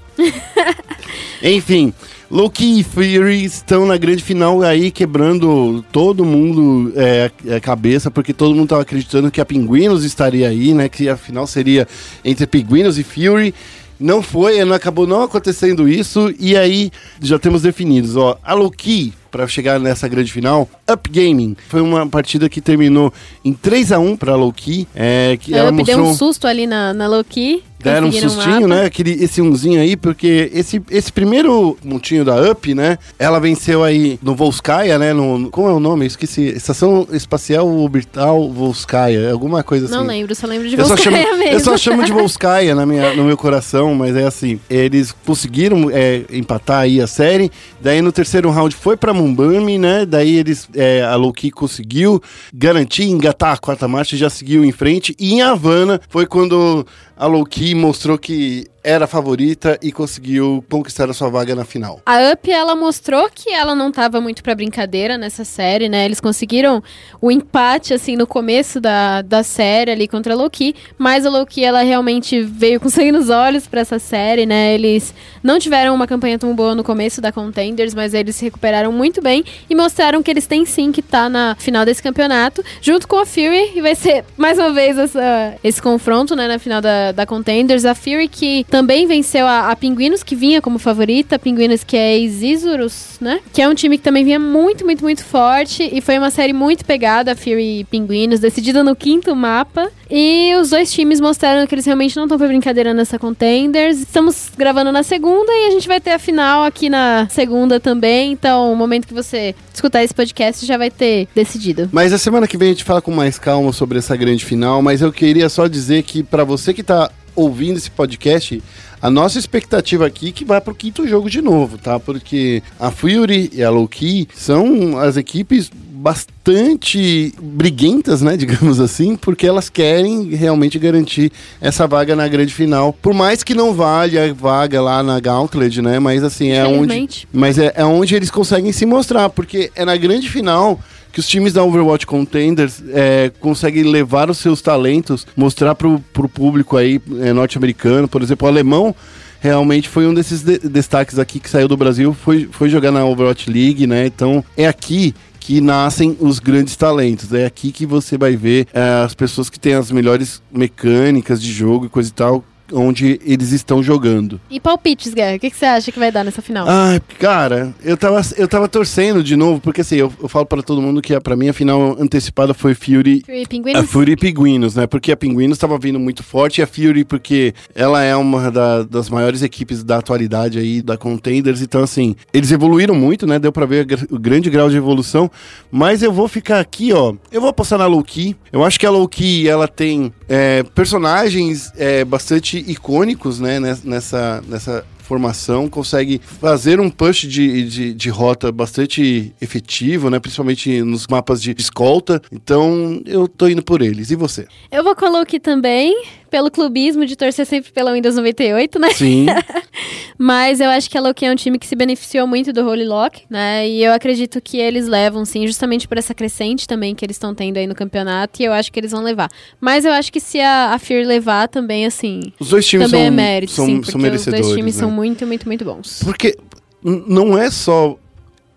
Enfim, 1.41 1.93
Loki 2.31 2.79
e 2.79 2.83
Fury 2.83 3.43
estão 3.43 3.85
na 3.85 3.97
grande 3.97 4.23
final 4.23 4.61
aí, 4.61 4.89
quebrando 4.89 5.83
todo 5.91 6.23
mundo 6.23 6.93
é, 6.95 7.29
a 7.55 7.59
cabeça, 7.59 8.09
porque 8.09 8.31
todo 8.31 8.55
mundo 8.55 8.69
tava 8.69 8.83
acreditando 8.83 9.29
que 9.29 9.41
a 9.41 9.45
Pinguinos 9.45 10.05
estaria 10.05 10.47
aí, 10.47 10.73
né? 10.73 10.87
Que 10.87 11.09
a 11.09 11.17
final 11.17 11.45
seria 11.45 11.85
entre 12.23 12.47
Pinguinos 12.47 12.97
e 12.97 13.03
Fury. 13.03 13.53
Não 14.01 14.24
foi, 14.24 14.65
não 14.65 14.75
acabou 14.75 15.05
não 15.05 15.22
acontecendo 15.22 15.88
isso, 15.88 16.34
e 16.39 16.58
aí 16.58 16.91
já 17.22 17.38
temos 17.38 17.62
definidos, 17.62 18.15
ó. 18.15 18.36
A 18.43 18.55
Loki 18.55 19.13
para 19.31 19.47
chegar 19.47 19.79
nessa 19.79 20.07
grande 20.07 20.31
final, 20.31 20.69
Up 20.91 21.09
Gaming. 21.09 21.55
Foi 21.69 21.81
uma 21.81 22.05
partida 22.05 22.50
que 22.50 22.59
terminou 22.59 23.11
em 23.43 23.53
3 23.53 23.93
a 23.93 24.00
1 24.00 24.17
para 24.17 24.35
Loki, 24.35 24.88
é, 24.93 25.38
que 25.39 25.53
A 25.53 25.59
ela 25.59 25.69
Up 25.69 25.79
mostrou 25.79 26.03
deu 26.03 26.11
um 26.11 26.15
susto 26.15 26.45
ali 26.45 26.67
na, 26.67 26.93
na 26.93 27.07
Loki. 27.07 27.63
Deram 27.83 28.07
um 28.07 28.11
sustinho, 28.11 28.67
né? 28.67 28.85
Aquele, 28.85 29.11
esse 29.23 29.41
umzinho 29.41 29.81
aí, 29.81 29.95
porque 29.95 30.51
esse, 30.53 30.81
esse 30.89 31.11
primeiro 31.11 31.77
montinho 31.83 32.23
da 32.23 32.51
Up, 32.51 32.73
né? 32.73 32.97
Ela 33.17 33.39
venceu 33.39 33.83
aí 33.83 34.19
no 34.21 34.35
Volskaya, 34.35 34.97
né? 34.97 35.13
No, 35.13 35.50
como 35.50 35.67
é 35.67 35.73
o 35.73 35.79
nome? 35.79 36.05
Eu 36.05 36.07
esqueci. 36.07 36.43
Estação 36.43 37.07
Espacial 37.11 37.67
Orbital 37.67 38.50
Volskaya, 38.51 39.31
alguma 39.31 39.63
coisa 39.63 39.85
assim. 39.85 39.95
Não 39.95 40.05
lembro, 40.05 40.33
só 40.35 40.47
lembro 40.47 40.69
de 40.69 40.77
Eu 40.77 40.85
só, 40.85 40.95
chamo, 40.95 41.15
Volskaya 41.17 41.38
mesmo. 41.38 41.53
eu 41.53 41.59
só 41.59 41.77
chamo 41.77 42.03
de 42.03 42.11
Volskaya 42.13 42.75
na 42.75 42.85
minha, 42.85 43.15
no 43.15 43.23
meu 43.23 43.38
coração, 43.38 43.95
mas 43.95 44.15
é 44.15 44.25
assim. 44.25 44.59
Eles 44.69 45.11
conseguiram 45.25 45.89
é, 45.91 46.23
empatar 46.31 46.81
aí 46.81 47.01
a 47.01 47.07
série. 47.07 47.51
Daí 47.81 48.01
no 48.01 48.11
terceiro 48.11 48.50
round 48.51 48.75
foi 48.75 48.95
pra 48.95 49.13
Mumbami, 49.21 49.77
né? 49.77 50.05
Daí 50.05 50.35
eles. 50.35 50.67
é, 50.75 51.03
a 51.03 51.15
Loki 51.15 51.51
conseguiu 51.51 52.21
garantir, 52.53 53.03
engatar 53.03 53.53
a 53.53 53.57
quarta 53.57 53.87
marcha 53.87 54.15
e 54.15 54.19
já 54.19 54.29
seguiu 54.29 54.65
em 54.65 54.71
frente. 54.71 55.15
E 55.19 55.33
em 55.33 55.41
Havana 55.41 55.99
foi 56.09 56.25
quando 56.25 56.85
a 57.15 57.27
Loki 57.27 57.75
mostrou 57.75 58.17
que 58.17 58.65
era 58.83 59.05
a 59.05 59.07
favorita 59.07 59.77
e 59.81 59.91
conseguiu 59.91 60.63
conquistar 60.69 61.09
a 61.09 61.13
sua 61.13 61.29
vaga 61.29 61.53
na 61.53 61.63
final. 61.63 62.01
A 62.05 62.31
Up, 62.31 62.51
ela 62.51 62.75
mostrou 62.75 63.29
que 63.29 63.51
ela 63.51 63.75
não 63.75 63.91
tava 63.91 64.19
muito 64.19 64.41
pra 64.41 64.55
brincadeira 64.55 65.17
nessa 65.17 65.45
série, 65.45 65.87
né? 65.87 66.05
Eles 66.05 66.19
conseguiram 66.19 66.81
o 67.21 67.31
empate, 67.31 67.93
assim, 67.93 68.15
no 68.15 68.25
começo 68.25 68.81
da, 68.81 69.21
da 69.21 69.43
série 69.43 69.91
ali 69.91 70.07
contra 70.07 70.33
a 70.33 70.35
Loki, 70.35 70.75
mas 70.97 71.25
a 71.25 71.29
Loki, 71.29 71.63
ela 71.63 71.81
realmente 71.83 72.41
veio 72.41 72.79
com 72.79 72.89
sangue 72.89 73.11
nos 73.11 73.29
olhos 73.29 73.67
pra 73.67 73.81
essa 73.81 73.99
série, 73.99 74.47
né? 74.47 74.73
Eles 74.73 75.13
não 75.43 75.59
tiveram 75.59 75.93
uma 75.93 76.07
campanha 76.07 76.39
tão 76.39 76.55
boa 76.55 76.73
no 76.73 76.83
começo 76.83 77.21
da 77.21 77.31
Contenders, 77.31 77.93
mas 77.93 78.15
eles 78.15 78.35
se 78.35 78.45
recuperaram 78.45 78.91
muito 78.91 79.10
bem 79.19 79.43
e 79.67 79.73
mostraram 79.73 80.21
que 80.21 80.29
eles 80.29 80.45
têm 80.45 80.63
sim 80.63 80.91
que 80.91 81.01
tá 81.01 81.27
na 81.27 81.55
final 81.57 81.83
desse 81.83 82.03
campeonato, 82.03 82.63
junto 82.81 83.07
com 83.07 83.17
a 83.17 83.25
Fury, 83.25 83.71
e 83.75 83.81
vai 83.81 83.95
ser 83.95 84.23
mais 84.37 84.59
uma 84.59 84.71
vez 84.71 84.97
essa, 84.97 85.55
esse 85.63 85.81
confronto, 85.81 86.35
né, 86.35 86.47
na 86.47 86.59
final 86.59 86.81
da, 86.81 87.11
da 87.11 87.25
Contenders. 87.25 87.83
A 87.83 87.95
Fury 87.95 88.27
que 88.27 88.63
também 88.69 89.07
venceu 89.07 89.47
a, 89.47 89.71
a 89.71 89.75
Pinguinos, 89.75 90.21
que 90.21 90.35
vinha 90.35 90.61
como 90.61 90.77
favorita, 90.77 91.39
Pinguinos 91.39 91.83
que 91.83 91.97
é 91.97 92.19
Isurus, 92.19 93.17
né, 93.19 93.39
que 93.51 93.61
é 93.61 93.67
um 93.67 93.73
time 93.73 93.97
que 93.97 94.03
também 94.03 94.23
vinha 94.23 94.39
muito, 94.39 94.85
muito, 94.85 95.03
muito 95.03 95.25
forte, 95.25 95.89
e 95.91 95.99
foi 96.01 96.17
uma 96.19 96.29
série 96.29 96.53
muito 96.53 96.85
pegada, 96.85 97.31
a 97.31 97.35
Fury 97.35 97.79
e 97.79 97.83
Pinguinos, 97.85 98.39
decidida 98.39 98.83
no 98.83 98.95
quinto 98.95 99.35
mapa, 99.35 99.89
e 100.13 100.53
os 100.59 100.69
dois 100.69 100.91
times 100.91 101.21
mostraram 101.21 101.65
que 101.65 101.73
eles 101.73 101.85
realmente 101.85 102.17
não 102.17 102.23
estão 102.23 102.37
pra 102.37 102.47
brincadeira 102.47 102.93
nessa 102.93 103.17
Contenders. 103.17 103.99
Estamos 103.99 104.51
gravando 104.57 104.91
na 104.91 105.03
segunda 105.03 105.51
e 105.53 105.67
a 105.67 105.71
gente 105.71 105.87
vai 105.87 106.01
ter 106.01 106.11
a 106.11 106.19
final 106.19 106.65
aqui 106.65 106.89
na 106.89 107.27
segunda 107.29 107.79
também, 107.79 108.33
então 108.33 108.73
o 108.73 108.75
momento 109.01 109.08
que 109.08 109.13
você 109.13 109.55
escutar 109.74 110.03
esse 110.03 110.13
podcast 110.13 110.65
já 110.65 110.77
vai 110.77 110.91
ter 110.91 111.27
decidido. 111.36 111.89
Mas 111.91 112.13
a 112.13 112.17
semana 112.17 112.48
que 112.48 112.58
vem 112.58 112.70
a 112.70 112.72
gente 112.72 112.84
fala 112.84 113.01
com 113.01 113.12
mais 113.12 113.38
calma 113.39 113.74
sobre 113.74 113.98
essa 113.98 114.15
grande 114.15 114.46
final, 114.46 114.81
mas 114.81 115.01
eu 115.01 115.12
queria 115.12 115.50
só 115.50 115.67
dizer 115.67 116.03
que 116.03 116.24
pra 116.24 116.43
você 116.43 116.74
que 116.74 116.84
tá 116.84 117.12
ouvindo 117.36 117.77
esse 117.77 117.89
podcast, 117.89 118.62
a 119.01 119.10
nossa 119.10 119.39
expectativa 119.39 120.05
aqui 120.05 120.29
é 120.29 120.31
que 120.31 120.46
vai 120.46 120.62
pro 120.62 120.75
quinto 120.75 121.08
jogo 121.08 121.29
de 121.29 121.41
novo, 121.41 121.77
tá? 121.77 122.00
Porque 122.00 122.62
a 122.79 122.91
Fury 122.91 123.50
e 123.53 123.63
a 123.63 123.70
Loki 123.70 124.27
são 124.36 124.98
as 125.00 125.17
equipes 125.17 125.72
bastante 126.01 127.34
briguentas, 127.41 128.22
né, 128.22 128.36
digamos 128.38 128.79
assim, 128.79 129.15
porque 129.15 129.46
elas 129.46 129.70
querem 129.70 130.29
realmente 130.36 130.77
garantir 130.79 131.31
essa 131.60 131.88
vaga 131.88 132.15
na 132.15 132.27
grande 132.27 132.53
final. 132.53 132.91
Por 132.93 133.13
mais 133.13 133.43
que 133.43 133.53
não 133.53 133.74
valha 133.74 134.29
a 134.29 134.34
vaga 134.34 134.81
lá 134.81 135.03
na 135.03 135.20
Gauntlet, 135.20 135.81
né, 135.81 136.00
mas 136.00 136.24
assim, 136.24 136.50
é 136.50 136.65
onde 136.65 137.27
mas 137.31 137.58
é, 137.58 137.72
é 137.75 137.86
onde 137.86 138.15
eles 138.15 138.31
conseguem 138.31 138.72
se 138.72 138.86
mostrar, 138.86 139.29
porque 139.29 139.72
é 139.75 139.86
na 139.86 139.96
grande 139.96 140.29
final 140.29 140.79
que 141.12 141.20
os 141.20 141.27
times 141.27 141.51
da 141.51 141.63
Overwatch 141.63 142.08
Contenders 142.08 142.81
é, 142.93 143.31
conseguem 143.39 143.84
levar 143.84 144.29
os 144.29 144.38
seus 144.38 144.62
talentos, 144.62 145.27
mostrar 145.36 145.75
pro, 145.75 146.00
pro 146.13 146.29
público 146.29 146.77
aí 146.77 147.01
é, 147.20 147.34
norte-americano, 147.34 148.08
por 148.08 148.22
exemplo, 148.22 148.48
o 148.48 148.50
alemão 148.50 148.96
realmente 149.41 149.89
foi 149.89 150.05
um 150.08 150.13
desses 150.13 150.41
de- 150.41 150.60
destaques 150.60 151.20
aqui 151.20 151.39
que 151.39 151.50
saiu 151.50 151.67
do 151.67 151.75
Brasil, 151.75 152.13
foi, 152.13 152.48
foi 152.51 152.70
jogar 152.70 152.91
na 152.91 153.03
Overwatch 153.03 153.50
League, 153.51 153.86
né? 153.88 154.05
Então 154.05 154.43
é 154.55 154.67
aqui 154.67 155.13
que 155.41 155.60
nascem 155.60 156.15
os 156.19 156.39
grandes 156.39 156.75
talentos. 156.75 157.33
É 157.33 157.45
aqui 157.45 157.71
que 157.71 157.86
você 157.86 158.17
vai 158.17 158.38
ver 158.38 158.67
é, 158.71 159.03
as 159.03 159.15
pessoas 159.15 159.50
que 159.50 159.60
têm 159.60 159.74
as 159.74 159.91
melhores 159.91 160.41
mecânicas 160.51 161.41
de 161.41 161.51
jogo 161.51 161.88
e 161.88 161.89
coisa 161.89 162.10
e 162.10 162.13
tal, 162.13 162.45
onde 162.71 163.19
eles 163.25 163.51
estão 163.51 163.81
jogando. 163.83 164.39
E 164.49 164.59
palpites, 164.59 165.13
Guerra, 165.13 165.35
o 165.35 165.39
que, 165.39 165.49
que 165.49 165.57
você 165.57 165.65
acha 165.65 165.91
que 165.91 165.99
vai 165.99 166.11
dar 166.11 166.23
nessa 166.23 166.41
final? 166.41 166.65
Ai, 166.67 167.01
cara, 167.19 167.73
eu 167.83 167.95
tava, 167.97 168.21
eu 168.37 168.47
tava 168.47 168.67
torcendo 168.67 169.23
de 169.23 169.35
novo, 169.35 169.59
porque 169.59 169.81
assim, 169.81 169.95
eu, 169.95 170.11
eu 170.21 170.27
falo 170.29 170.45
pra 170.45 170.61
todo 170.61 170.81
mundo 170.81 171.01
que 171.01 171.13
a- 171.13 171.21
pra 171.21 171.35
mim 171.35 171.49
a 171.49 171.53
final 171.53 171.95
antecipada 171.99 172.53
foi 172.53 172.73
Fury. 172.73 173.21
Fury 173.25 173.39
e 173.39 173.43
A 173.43 173.47
Pinguinos? 173.47 173.89
Fury 173.89 174.15
Pinguinos, 174.15 174.75
né? 174.75 174.87
Porque 174.87 175.11
a 175.11 175.17
Pinguinos 175.17 175.57
tava 175.57 175.77
vindo 175.77 175.99
muito 175.99 176.23
forte 176.23 176.59
e 176.59 176.63
a 176.63 176.67
Fury, 176.67 177.03
porque 177.03 177.53
ela 177.75 178.01
é 178.03 178.15
uma 178.15 178.49
da- 178.51 178.83
das 178.83 179.09
maiores 179.09 179.41
equipes 179.41 179.83
da 179.83 179.98
atualidade 179.98 180.57
aí, 180.59 180.81
da 180.81 180.98
Contenders. 180.98 181.61
Então, 181.61 181.83
assim, 181.83 182.15
eles 182.33 182.51
evoluíram 182.51 182.96
muito, 182.96 183.25
né? 183.27 183.39
Deu 183.39 183.51
pra 183.51 183.65
ver 183.65 183.87
o 184.09 184.19
grande 184.19 184.50
grau 184.50 184.69
de 184.69 184.77
evolução. 184.77 185.29
Mas 185.72 186.01
eu 186.03 186.11
vou 186.11 186.27
ficar 186.27 186.59
aqui, 186.59 186.91
ó. 186.93 187.13
Eu 187.31 187.41
vou 187.41 187.50
apostar 187.50 187.79
na 187.79 187.85
Loki. 187.87 188.35
Eu 188.51 188.63
acho 188.63 188.79
que 188.79 188.85
a 188.85 188.89
Loki, 188.91 189.48
ela 189.48 189.67
tem 189.67 190.11
é, 190.29 190.63
personagens 190.63 191.72
é, 191.77 192.03
bastante 192.05 192.60
icônicos, 192.67 193.39
né? 193.39 193.59
nes- 193.59 193.83
Nessa, 193.83 194.43
nessa 194.47 194.85
formação, 195.00 195.67
consegue 195.67 196.21
fazer 196.39 196.79
um 196.79 196.89
push 196.89 197.21
de, 197.27 197.65
de, 197.67 197.93
de 197.93 198.09
rota 198.09 198.50
bastante 198.51 199.33
efetivo, 199.41 200.09
né? 200.09 200.19
Principalmente 200.19 200.81
nos 200.83 201.05
mapas 201.07 201.41
de 201.41 201.53
escolta. 201.57 202.21
Então, 202.31 203.01
eu 203.05 203.27
tô 203.27 203.47
indo 203.50 203.61
por 203.61 203.81
eles. 203.81 204.09
E 204.11 204.15
você? 204.15 204.47
Eu 204.71 204.83
vou 204.83 204.95
colocar 204.95 205.21
aqui 205.21 205.39
também, 205.39 206.05
pelo 206.29 206.50
clubismo 206.50 207.05
de 207.05 207.15
torcer 207.17 207.45
sempre 207.45 207.71
pela 207.74 207.91
Windows 207.93 208.15
98, 208.15 208.79
né? 208.79 208.89
Sim. 208.93 209.25
Mas 210.17 210.59
eu 210.59 210.70
acho 210.70 210.89
que 210.89 210.98
a 210.98 211.01
Loki 211.01 211.25
é 211.25 211.31
um 211.31 211.35
time 211.35 211.57
que 211.57 211.65
se 211.67 211.75
beneficiou 211.75 212.27
muito 212.27 212.53
do 212.53 212.67
Holy 212.67 212.85
Lock, 212.85 213.24
né? 213.29 213.67
E 213.67 213.83
eu 213.83 213.94
acredito 213.94 214.39
que 214.41 214.57
eles 214.57 214.87
levam, 214.87 215.25
sim, 215.25 215.46
justamente 215.48 215.87
por 215.87 215.98
essa 215.98 216.13
crescente 216.13 216.67
também 216.67 216.94
que 216.94 217.05
eles 217.05 217.15
estão 217.15 217.33
tendo 217.33 217.57
aí 217.57 217.67
no 217.67 217.75
campeonato. 217.75 218.41
E 218.41 218.46
eu 218.46 218.53
acho 218.53 218.72
que 218.72 218.79
eles 218.79 218.91
vão 218.91 219.01
levar. 219.03 219.29
Mas 219.59 219.85
eu 219.85 219.91
acho 219.91 220.11
que 220.11 220.20
se 220.20 220.39
a, 220.39 220.74
a 220.74 220.79
Fear 220.79 221.05
levar 221.05 221.48
também, 221.48 221.85
assim. 221.85 222.31
Os 222.39 222.50
dois 222.50 222.65
times 222.65 222.87
também 222.89 223.05
são, 223.05 223.07
é 223.07 223.11
mérito, 223.11 223.51
são, 223.51 223.65
sim, 223.65 223.72
são 223.72 223.81
porque 223.81 223.98
os 223.98 224.03
merecedores. 224.03 224.46
dois 224.46 224.57
times 224.57 224.75
né? 224.75 224.79
são 224.79 224.91
muito, 224.91 225.25
muito, 225.27 225.48
muito 225.48 225.65
bons. 225.65 226.01
Porque 226.03 226.37
não 226.83 227.37
é 227.37 227.50
só 227.50 227.98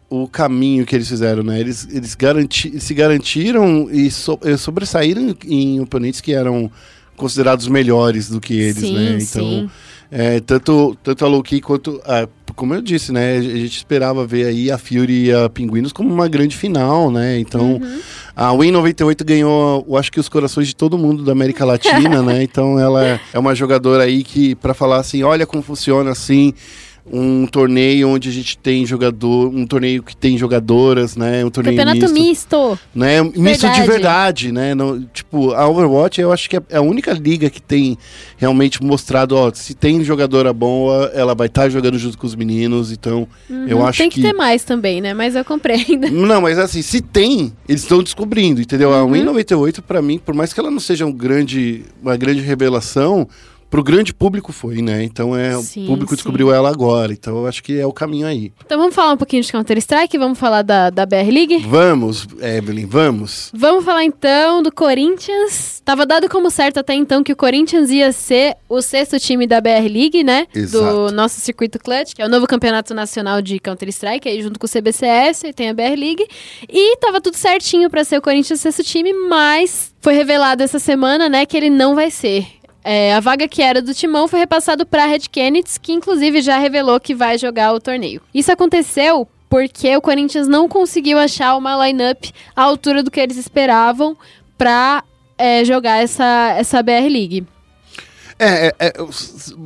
o 0.09 0.29
caminho 0.29 0.87
que 0.87 0.95
eles 0.95 1.09
fizeram, 1.09 1.43
né? 1.43 1.59
Eles, 1.59 1.89
eles 1.91 2.15
garanti 2.15 2.79
se 2.81 2.95
garantiram 2.95 3.89
e 3.91 4.11
so- 4.11 4.39
eh, 4.43 4.57
sobressaíram 4.57 5.35
em 5.47 5.81
oponentes 5.81 6.21
que 6.21 6.33
eram 6.33 6.71
considerados 7.17 7.67
melhores 7.69 8.29
do 8.29 8.41
que 8.41 8.55
eles, 8.55 8.77
sim, 8.79 8.95
né? 8.95 9.19
Então, 9.21 9.45
sim. 9.45 9.71
É, 10.11 10.41
tanto, 10.41 10.97
tanto 11.03 11.25
a 11.25 11.29
Loki 11.29 11.61
quanto. 11.61 12.01
a- 12.05 12.29
como 12.55 12.73
eu 12.73 12.81
disse, 12.81 13.11
né? 13.11 13.37
A 13.39 13.41
gente 13.43 13.77
esperava 13.79 14.25
ver 14.25 14.47
aí 14.47 14.71
a 14.71 14.79
Fury 14.79 15.25
e 15.27 15.33
a 15.33 15.49
Pinguinos 15.49 15.93
como 15.93 16.13
uma 16.15 16.29
grande 16.29 16.57
final, 16.57 17.11
né? 17.11 17.37
Então, 17.41 17.73
Uhum. 17.83 18.01
a 18.37 18.53
Win 18.55 18.71
98 18.71 19.25
ganhou, 19.25 19.85
eu 19.89 19.97
acho 19.97 20.13
que 20.13 20.21
os 20.21 20.29
corações 20.29 20.69
de 20.69 20.77
todo 20.77 20.97
mundo 20.97 21.25
da 21.25 21.33
América 21.33 21.65
Latina, 21.65 22.23
né? 22.23 22.43
Então, 22.45 22.79
ela 22.79 23.21
é 23.33 23.39
uma 23.39 23.57
jogadora 23.57 24.05
aí 24.05 24.23
que, 24.23 24.55
para 24.55 24.73
falar 24.73 24.99
assim, 25.01 25.25
olha 25.25 25.47
como 25.47 25.65
funciona 25.65 26.13
assim. 26.13 26.55
Um 27.07 27.47
torneio 27.47 28.09
onde 28.09 28.31
a 28.31 28.33
gente 28.33 28.57
tem 28.57 28.87
jogador, 28.87 29.49
um 29.55 29.67
torneio 29.67 30.03
que 30.03 30.17
tem 30.17 30.39
jogadoras, 30.39 31.17
né? 31.17 31.45
Um 31.45 31.51
torneio 31.51 31.77
Campeonato 31.77 32.11
misto 32.15 32.19
misto. 32.59 32.79
né? 32.95 33.23
Misto 33.23 33.37
de 33.37 33.43
Verdade. 33.83 33.87
verdade, 33.87 34.53
né? 34.53 34.75
No- 34.75 35.01
tipo, 35.13 35.53
a 35.53 35.69
Overwatch 35.69 36.19
eu 36.21 36.33
acho 36.33 36.49
que 36.49 36.57
é 36.57 36.63
a 36.73 36.81
única 36.81 37.13
liga 37.13 37.51
que 37.51 37.61
tem 37.61 37.99
realmente 38.39 38.83
mostrado, 38.83 39.37
ó, 39.37 39.53
se 39.53 39.75
tem 39.75 40.03
jogadora 40.03 40.51
boa, 40.53 41.11
ela 41.15 41.35
vai 41.35 41.47
estar 41.47 41.69
jogando 41.69 41.99
junto 41.99 42.17
com 42.17 42.27
os 42.27 42.35
meninos, 42.35 42.91
então 42.91 43.29
eu 43.69 43.77
Uhum, 43.79 43.87
acho 43.87 43.99
Tem 43.99 44.09
que, 44.09 44.23
que... 44.23 44.27
ter 44.27 44.33
mais 44.33 44.65
também, 44.65 45.03
né? 45.03 45.13
Mas 45.13 45.35
eu 45.37 45.45
compreendo. 45.45 46.09
Não, 46.25 46.41
mas 46.41 46.59
assim, 46.59 46.81
se 46.81 47.03
tem, 47.03 47.53
eles 47.69 47.83
estão 47.83 48.03
descobrindo, 48.03 48.63
entendeu? 48.63 48.95
A 48.95 49.05
Uhum. 49.05 49.13
Win 49.13 49.25
98 49.25 49.83
pra 49.83 50.01
mim, 50.01 50.19
por 50.19 50.35
mais 50.35 50.55
que 50.55 50.59
ela 50.61 50.71
não 50.71 50.81
seja 50.81 51.05
um 51.05 51.13
grande, 51.13 51.83
uma 52.03 52.17
grande 52.17 52.41
revelação, 52.41 53.29
pro 53.75 53.83
grande 53.83 54.15
público 54.15 54.53
foi, 54.53 54.81
né? 54.81 55.03
Então 55.03 55.35
é, 55.35 55.61
Sim, 55.61 55.83
o 55.83 55.87
público 55.89 56.11
sim. 56.11 56.15
descobriu 56.15 56.55
ela 56.55 56.71
agora, 56.71 57.13
então 57.13 57.39
eu 57.39 57.47
acho 57.49 57.61
que 57.61 57.81
é 57.81 57.85
o 57.85 57.93
caminho 57.93 58.25
aí. 58.25 58.53
Então 58.65 58.79
vamos 58.79 58.95
falar 58.95 59.13
um 59.13 59.17
pouquinho 59.17 59.43
de 59.43 59.51
Counter-Strike, 59.51 60.17
vamos 60.17 60.39
falar 60.39 60.63
da, 60.63 60.91
da 60.91 61.05
BR 61.05 61.29
League? 61.29 61.59
Vamos, 61.67 62.25
Evelyn, 62.41 62.87
vamos. 62.87 63.51
Vamos 63.53 63.85
falar 63.85 64.05
então 64.05 64.63
do 64.63 64.71
Corinthians. 64.71 65.83
Tava 65.85 66.07
dado 66.07 66.29
como 66.29 66.53
certo 66.53 66.79
até 66.79 66.95
então 66.95 67.25
que 67.25 67.33
o 67.33 67.37
Corinthians 67.37 67.91
ia 67.91 68.13
ser 68.13 68.55
o 68.69 68.81
sexto 68.81 69.19
time 69.19 69.45
da 69.45 69.61
BR 69.61 69.89
League, 69.91 70.23
né? 70.23 70.47
Exato. 70.55 71.09
Do 71.09 71.13
nosso 71.13 71.41
circuito 71.41 71.81
Clutch, 71.81 72.15
que 72.15 72.23
é 72.23 72.27
o 72.27 72.29
novo 72.29 72.47
campeonato 72.47 72.95
nacional 72.95 73.43
de 73.43 73.59
Counter-Strike, 73.59 74.29
aí 74.29 74.41
junto 74.41 74.61
com 74.61 74.67
o 74.67 74.71
CBCS, 74.71 75.43
e 75.49 75.53
tem 75.53 75.71
a 75.71 75.75
BR 75.75 75.99
League. 75.99 76.25
E 76.69 76.97
tava 76.99 77.21
tudo 77.21 77.37
certinho 77.37 77.91
pra 77.91 78.05
ser 78.05 78.19
o 78.19 78.23
Corinthians 78.23 78.61
sexto 78.61 78.85
time, 78.85 79.13
mas 79.29 79.93
foi 80.01 80.15
revelado 80.15 80.63
essa 80.63 80.79
semana, 80.79 81.29
né, 81.29 81.45
que 81.45 81.57
ele 81.57 81.71
não 81.71 81.97
vai 81.97 82.09
ser. 82.09 82.47
É, 82.85 83.15
a 83.15 83.21
vaga 83.21 83.49
que 83.49 83.63
era 83.63 83.81
do 83.81 83.95
Timão 83.95 84.29
foi 84.29 84.41
repassado 84.41 84.85
pra 84.85 85.07
Red 85.07 85.21
Kennedy, 85.33 85.81
que 85.81 85.93
inclusive 85.93 86.43
já 86.43 86.59
revelou 86.59 87.01
que 87.01 87.15
vai 87.15 87.39
jogar 87.39 87.73
o 87.73 87.81
torneio. 87.81 88.21
Isso 88.35 88.53
aconteceu 88.53 89.27
porque 89.49 89.97
o 89.97 90.03
Corinthians 90.03 90.47
não 90.47 90.69
conseguiu 90.69 91.19
achar 91.19 91.57
uma 91.57 91.87
lineup 91.87 92.25
à 92.55 92.63
altura 92.63 93.03
do 93.03 93.11
que 93.11 93.21
eles 93.21 93.39
esperavam 93.39 94.17
pra 94.59 95.03
é, 95.39 95.65
jogar 95.65 96.03
essa, 96.03 96.55
essa 96.59 96.83
BR 96.83 97.09
League. 97.09 97.47
É, 98.39 98.67
é, 98.67 98.75
é, 98.81 98.93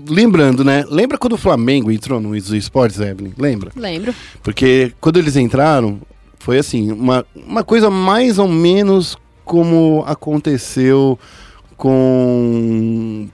lembrando, 0.09 0.63
né? 0.63 0.85
Lembra 0.89 1.19
quando 1.19 1.33
o 1.33 1.39
Flamengo 1.39 1.91
entrou 1.91 2.21
no 2.21 2.37
Easy 2.37 2.59
Sports, 2.59 3.01
Evelyn? 3.01 3.33
Lembra? 3.37 3.73
Lembro. 3.75 4.15
Porque 4.43 4.93
quando 5.01 5.19
eles 5.19 5.37
entraram, 5.37 6.01
foi 6.39 6.59
assim, 6.59 6.93
uma, 6.93 7.27
uma 7.35 7.65
coisa 7.65 7.91
mais 7.91 8.39
ou 8.39 8.47
menos 8.47 9.17
como 9.45 10.05
aconteceu 10.07 11.19
com. 11.79 13.29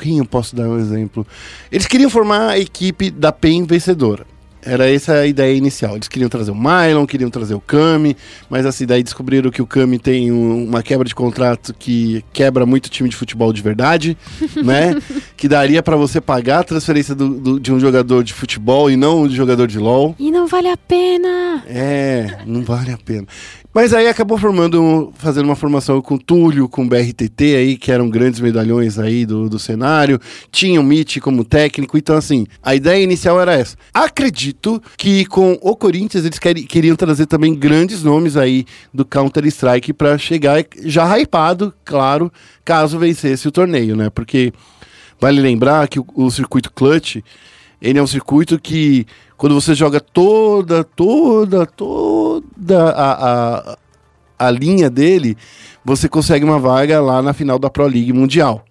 Quem 0.00 0.18
eu 0.18 0.26
posso 0.26 0.54
dar 0.54 0.68
um 0.68 0.78
exemplo? 0.78 1.26
Eles 1.70 1.86
queriam 1.86 2.10
formar 2.10 2.50
a 2.50 2.58
equipe 2.58 3.10
da 3.10 3.32
PEN 3.32 3.64
vencedora. 3.64 4.26
Era 4.64 4.88
essa 4.88 5.14
a 5.14 5.26
ideia 5.26 5.56
inicial. 5.56 5.96
Eles 5.96 6.06
queriam 6.06 6.28
trazer 6.28 6.52
o 6.52 6.54
Mylon, 6.54 7.04
queriam 7.04 7.28
trazer 7.28 7.52
o 7.54 7.60
Kami, 7.60 8.16
mas 8.48 8.64
assim, 8.64 8.86
daí 8.86 9.02
descobriram 9.02 9.50
que 9.50 9.60
o 9.60 9.66
Kami 9.66 9.98
tem 9.98 10.30
um- 10.30 10.66
uma 10.68 10.84
quebra 10.84 11.08
de 11.08 11.16
contrato 11.16 11.74
que 11.76 12.24
quebra 12.32 12.64
muito 12.64 12.88
time 12.88 13.08
de 13.08 13.16
futebol 13.16 13.52
de 13.52 13.60
verdade, 13.60 14.16
né? 14.62 14.94
Que 15.36 15.48
daria 15.48 15.82
pra 15.82 15.96
você 15.96 16.20
pagar 16.20 16.60
a 16.60 16.64
transferência 16.64 17.12
do- 17.12 17.40
do- 17.40 17.58
de 17.58 17.72
um 17.72 17.80
jogador 17.80 18.22
de 18.22 18.32
futebol 18.32 18.88
e 18.88 18.94
não 18.96 19.26
de 19.26 19.34
jogador 19.34 19.66
de 19.66 19.80
LOL. 19.80 20.14
E 20.16 20.30
não 20.30 20.46
vale 20.46 20.68
a 20.68 20.76
pena! 20.76 21.64
É, 21.66 22.38
não 22.46 22.62
vale 22.62 22.92
a 22.92 22.98
pena. 22.98 23.26
Mas 23.74 23.94
aí 23.94 24.06
acabou 24.06 24.36
formando, 24.36 25.12
fazendo 25.16 25.46
uma 25.46 25.56
formação 25.56 26.02
com 26.02 26.18
Túlio, 26.18 26.68
com 26.68 26.86
BRTT 26.86 27.56
aí, 27.56 27.76
que 27.78 27.90
eram 27.90 28.10
grandes 28.10 28.38
medalhões 28.38 28.98
aí 28.98 29.24
do, 29.24 29.48
do 29.48 29.58
cenário. 29.58 30.20
Tinha 30.50 30.78
o 30.78 30.84
Mitch 30.84 31.18
como 31.20 31.42
técnico, 31.42 31.96
então 31.96 32.14
assim, 32.16 32.46
a 32.62 32.74
ideia 32.74 33.02
inicial 33.02 33.40
era 33.40 33.54
essa. 33.54 33.76
Acredito 33.94 34.82
que 34.96 35.24
com 35.24 35.58
o 35.62 35.74
Corinthians 35.74 36.26
eles 36.26 36.38
queri- 36.38 36.64
queriam 36.64 36.94
trazer 36.94 37.24
também 37.24 37.54
grandes 37.54 38.02
nomes 38.02 38.36
aí 38.36 38.66
do 38.92 39.06
Counter-Strike 39.06 39.94
pra 39.94 40.18
chegar 40.18 40.62
já 40.84 41.18
hypado, 41.18 41.72
claro, 41.82 42.30
caso 42.64 42.98
vencesse 42.98 43.48
o 43.48 43.52
torneio, 43.52 43.96
né? 43.96 44.10
Porque 44.10 44.52
vale 45.18 45.40
lembrar 45.40 45.88
que 45.88 45.98
o, 45.98 46.06
o 46.14 46.30
circuito 46.30 46.70
Clutch, 46.70 47.22
ele 47.82 47.98
é 47.98 48.02
um 48.02 48.06
circuito 48.06 48.60
que 48.60 49.04
quando 49.36 49.60
você 49.60 49.74
joga 49.74 49.98
toda, 50.00 50.84
toda, 50.84 51.66
toda 51.66 52.90
a, 52.92 53.72
a, 53.72 53.78
a 54.38 54.50
linha 54.52 54.88
dele, 54.88 55.36
você 55.84 56.08
consegue 56.08 56.44
uma 56.44 56.60
vaga 56.60 57.00
lá 57.00 57.20
na 57.20 57.32
final 57.32 57.58
da 57.58 57.68
Pro 57.68 57.88
League 57.88 58.12
Mundial. 58.12 58.64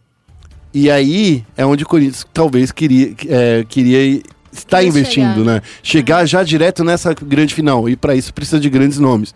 E 0.73 0.89
aí 0.89 1.45
é 1.57 1.65
onde 1.65 1.83
o 1.83 1.87
Corinthians 1.87 2.25
talvez 2.33 2.71
queria, 2.71 3.13
é, 3.27 3.65
queria 3.67 4.21
estar 4.49 4.77
Queria 4.77 4.87
investindo, 4.87 5.39
chegar. 5.39 5.45
né? 5.45 5.61
Chegar 5.83 6.25
já 6.25 6.41
direto 6.41 6.81
nessa 6.81 7.13
grande 7.13 7.53
final. 7.53 7.89
E 7.89 7.97
para 7.97 8.15
isso 8.15 8.33
precisa 8.33 8.61
de 8.61 8.69
grandes 8.69 8.97
nomes. 8.97 9.35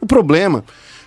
O 0.00 0.06
problema, 0.06 0.64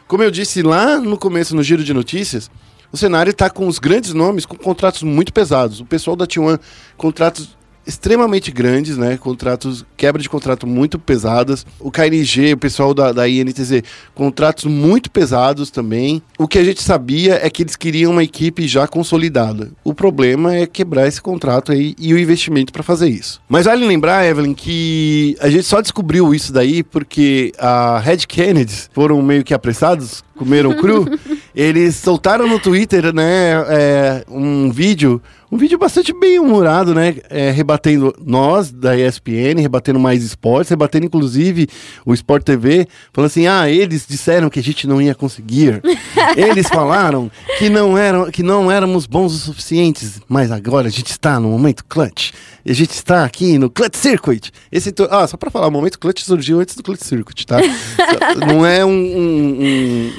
como 0.08 0.24
eu 0.24 0.32
disse 0.32 0.62
lá 0.62 0.98
no 1.00 1.18
começo 1.18 1.54
no 1.54 1.62
giro 1.62 1.84
de 1.84 1.94
notícias, 1.94 2.50
o 2.94 2.96
cenário 2.98 3.32
está 3.32 3.50
com 3.50 3.68
os 3.68 3.78
grandes 3.78 4.14
nomes 4.14 4.46
com 4.46 4.56
contratos 4.56 5.04
muito 5.04 5.34
pesados. 5.34 5.82
O 5.82 5.86
pessoal 5.86 6.16
da 6.16 6.26
T1, 6.26 6.58
contratos 6.96 7.59
extremamente 7.89 8.52
grandes, 8.52 8.97
né? 8.97 9.17
Contratos, 9.17 9.86
quebra 9.97 10.21
de 10.21 10.30
contrato 10.30 10.67
muito 10.67 10.99
pesadas. 10.99 11.65
O 11.80 11.91
KNG, 11.91 12.54
o 12.54 12.58
pessoal 12.58 12.93
da, 12.93 13.12
da 13.12 13.28
INTZ, 13.28 13.82
contratos 14.13 14.65
muito 14.65 15.10
pesados 15.10 15.71
também. 15.71 16.21
O 16.38 16.47
que 16.47 16.60
a 16.60 16.63
gente 16.63 16.82
sabia 16.82 17.39
é 17.43 17.49
que 17.49 17.63
eles 17.63 17.75
queriam 17.75 18.12
uma 18.12 18.23
equipe 18.23 18.67
já 18.67 18.88
consolidada. 18.88 19.71
O 19.84 19.93
problema 19.93 20.56
é 20.56 20.67
quebrar 20.67 21.08
esse 21.08 21.21
contrato 21.21 21.71
aí 21.71 21.95
e 21.99 22.13
o 22.13 22.19
investimento 22.19 22.71
para 22.71 22.84
fazer 22.84 23.10
isso. 23.10 23.41
Mas 23.49 23.65
vale 23.65 23.86
lembrar, 23.86 24.25
Evelyn, 24.25 24.54
que 24.54 25.36
a 25.39 25.49
gente 25.49 25.63
só 25.63 25.82
descobriu 25.82 26.34
isso 26.34 26.54
daí 26.54 26.84
porque 26.84 27.52
a 27.58 27.99
Red 27.99 28.19
Kennedy 28.28 28.88
foram 28.93 29.21
meio 29.21 29.43
que 29.43 29.54
apressados, 29.54 30.23
comeram 30.38 30.75
cru. 30.75 31.06
Eles 31.56 31.95
soltaram 31.95 32.47
no 32.47 32.60
Twitter, 32.60 33.13
né, 33.13 33.52
é, 33.67 34.25
um 34.30 34.71
vídeo, 34.71 35.21
um 35.52 35.58
vídeo 35.58 35.78
bastante 35.80 36.14
bem 36.14 36.38
humorado, 36.40 36.94
né, 36.94 37.16
é, 37.30 37.50
rebatendo 37.52 38.14
nós 38.26 38.72
da 38.72 38.96
ESPN, 38.98 39.60
rebatendo 39.60 40.00
mais 40.00 40.24
esportes, 40.24 40.70
rebatendo 40.70 41.06
inclusive 41.06 41.68
o 42.06 42.14
Sport 42.14 42.44
TV, 42.44 42.88
falando 43.12 43.28
assim, 43.28 43.48
ah, 43.48 43.70
eles 43.70 44.06
disseram 44.08 44.50
que 44.50 44.60
a 44.60 44.64
gente 44.64 44.86
não 44.86 45.02
ia 45.02 45.16
conseguir, 45.16 45.82
eles 46.38 46.68
falaram 46.68 47.32
que 47.58 47.70
não 47.70 47.98
eram, 47.98 48.30
que 48.30 48.44
não 48.44 48.72
éramos 48.72 49.06
bons 49.06 49.34
o 49.34 49.38
suficientes, 49.38 50.22
mas 50.30 50.52
agora 50.52 50.88
a 50.88 50.92
gente 50.92 51.12
está 51.12 51.40
no 51.40 51.50
momento 51.50 51.84
clutch, 51.86 52.32
a 52.68 52.74
gente 52.74 52.92
está 52.92 53.24
aqui 53.26 53.58
no 53.58 53.70
Clutch 53.70 53.96
Circuit. 53.96 54.52
Esse, 54.72 54.94
ah, 55.10 55.26
só 55.26 55.36
para 55.38 55.50
falar, 55.50 55.68
o 55.68 55.72
momento 55.72 55.98
clutch 55.98 56.22
surgiu 56.22 56.60
antes 56.60 56.76
do 56.76 56.84
Clutch 56.84 57.02
Circuit, 57.04 57.48
tá? 57.48 57.58
não 58.48 58.64
é 58.66 58.86
um, 58.86 58.90
um, 58.90 59.58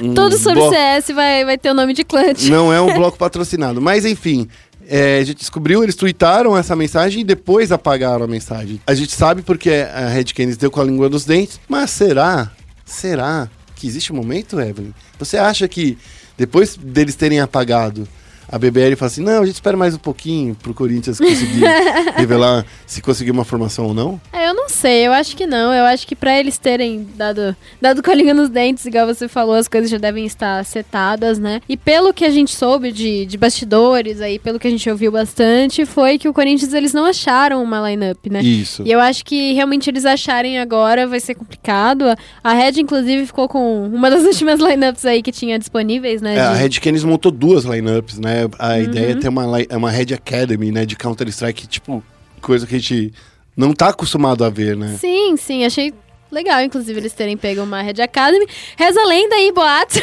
um- 0.03 0.11
um 0.11 0.15
Tudo 0.15 0.37
sobre 0.37 0.59
bloco- 0.61 0.75
CS 0.75 1.09
vai, 1.15 1.45
vai 1.45 1.57
ter 1.59 1.71
o 1.71 1.75
nome 1.75 1.93
de 1.93 2.03
Clutch. 2.05 2.49
não 2.49 2.73
é 2.73 2.81
um 2.81 2.93
bloco 2.95 3.17
patrocinado. 3.17 3.81
Mas 3.81 4.05
enfim, 4.05 4.49
é, 4.93 5.19
a 5.19 5.25
gente 5.25 5.39
descobriu, 5.39 5.85
eles 5.85 5.95
tweetaram 5.95 6.59
essa 6.59 6.75
mensagem 6.75 7.21
e 7.21 7.25
depois 7.25 7.71
apagaram 7.71 8.25
a 8.25 8.27
mensagem. 8.29 8.81
A 8.85 8.93
gente 8.93 9.13
sabe 9.13 9.41
porque 9.41 9.71
a 9.71 10.09
Red 10.09 10.25
Canids 10.35 10.57
deu 10.57 10.69
com 10.69 10.81
a 10.81 10.85
língua 10.85 11.09
dos 11.09 11.25
dentes, 11.25 11.61
mas 11.69 11.91
será? 11.91 12.51
Será 12.85 13.49
que 13.77 13.87
existe 13.87 14.13
um 14.13 14.17
momento, 14.17 14.61
Evelyn? 14.61 14.93
Você 15.17 15.39
acha 15.39 15.69
que 15.69 15.97
depois 16.37 16.77
deles 16.77 17.15
terem 17.15 17.39
apagado 17.39 18.09
a 18.51 18.59
BBL 18.59 18.97
fala 18.97 19.07
assim: 19.11 19.23
não, 19.23 19.43
a 19.43 19.47
gente 19.47 19.55
espera 19.55 19.77
mais 19.77 19.95
um 19.95 19.99
pouquinho 19.99 20.55
pro 20.55 20.75
Corinthians 20.75 21.19
conseguir 21.19 21.63
revelar 22.17 22.65
se 22.87 23.01
conseguir 23.01 23.31
uma 23.31 23.45
formação 23.45 23.87
ou 23.87 23.95
não? 23.95 24.21
É, 24.33 24.49
eu 24.49 24.55
não 24.55 24.69
sei, 24.69 25.07
eu 25.07 25.13
acho 25.13 25.37
que 25.37 25.47
não. 25.47 25.73
Eu 25.73 25.85
acho 25.85 26.07
que 26.07 26.17
pra 26.17 26.39
eles 26.39 26.59
terem 26.59 27.07
dado, 27.17 27.55
dado 27.81 28.03
com 28.03 28.11
a 28.11 28.15
língua 28.15 28.35
nos 28.35 28.49
dentes, 28.49 28.85
igual 28.87 29.07
você 29.07 29.29
falou, 29.29 29.55
as 29.55 29.69
coisas 29.69 29.89
já 29.91 29.99
devem 29.99 30.27
estar 30.27 30.65
setadas, 30.65 31.39
né? 31.39 31.61
E 31.69 31.77
pelo 31.77 32.13
que 32.13 32.25
a 32.25 32.31
gente 32.31 32.55
soube 32.55 32.91
de, 32.93 33.25
de 33.27 33.39
bastidores 33.39 34.21
aí, 34.21 34.39
pelo 34.39 34.59
que 34.59 34.67
a 34.67 34.71
gente 34.71 34.89
ouviu 34.91 35.13
bastante, 35.13 35.85
foi 35.87 36.19
que 36.19 36.29
o 36.29 36.33
Corinthians 36.33 36.73
eles 36.73 36.93
não 36.93 37.05
acharam 37.07 37.63
uma 37.63 37.89
lineup, 37.89 38.27
né? 38.31 38.41
Isso. 38.43 38.83
E 38.85 38.91
eu 38.91 39.01
acho 39.01 39.25
que 39.25 39.53
realmente 39.53 39.89
eles 39.89 40.05
acharem 40.05 40.59
agora 40.59 41.07
vai 41.07 41.21
ser 41.21 41.35
complicado. 41.35 42.05
A- 42.09 42.17
A 42.43 42.53
Red, 42.55 42.81
inclusive, 42.81 43.27
ficou 43.27 43.49
com 43.49 43.85
uma 43.87 44.11
das 44.11 44.25
últimas 44.27 44.59
lineups 44.61 45.05
aí 45.05 45.23
que 45.23 45.31
tinha 45.33 45.59
disponíveis, 45.59 46.21
né? 46.21 46.37
É, 46.37 46.41
a 46.41 46.53
de- 46.55 46.59
Red 46.59 46.81
Canids 46.81 47.05
montou 47.05 47.31
duas 47.31 47.65
lineups, 47.65 48.19
né? 48.19 48.40
A 48.59 48.79
ideia 48.79 49.13
é 49.13 49.15
ter 49.15 49.29
uma, 49.29 49.45
uma 49.77 49.91
Red 49.91 50.15
Academy, 50.15 50.71
né? 50.71 50.85
De 50.85 50.97
Counter-Strike, 50.97 51.67
tipo, 51.67 52.03
coisa 52.41 52.67
que 52.67 52.77
a 52.77 52.79
gente 52.79 53.13
não 53.57 53.73
tá 53.73 53.89
acostumado 53.89 54.45
a 54.45 54.51
ver, 54.51 54.77
né? 54.77 54.97
Sim, 54.99 55.37
sim, 55.37 55.65
achei 55.65 55.93
legal, 56.31 56.63
inclusive, 56.63 56.99
eles 56.99 57.13
terem 57.13 57.37
pego 57.37 57.63
uma 57.63 57.83
Red 57.83 58.01
Academy. 58.03 58.47
Reza 58.77 59.01
a 59.01 59.07
lenda 59.07 59.35
aí, 59.35 59.53
boato. 59.53 60.01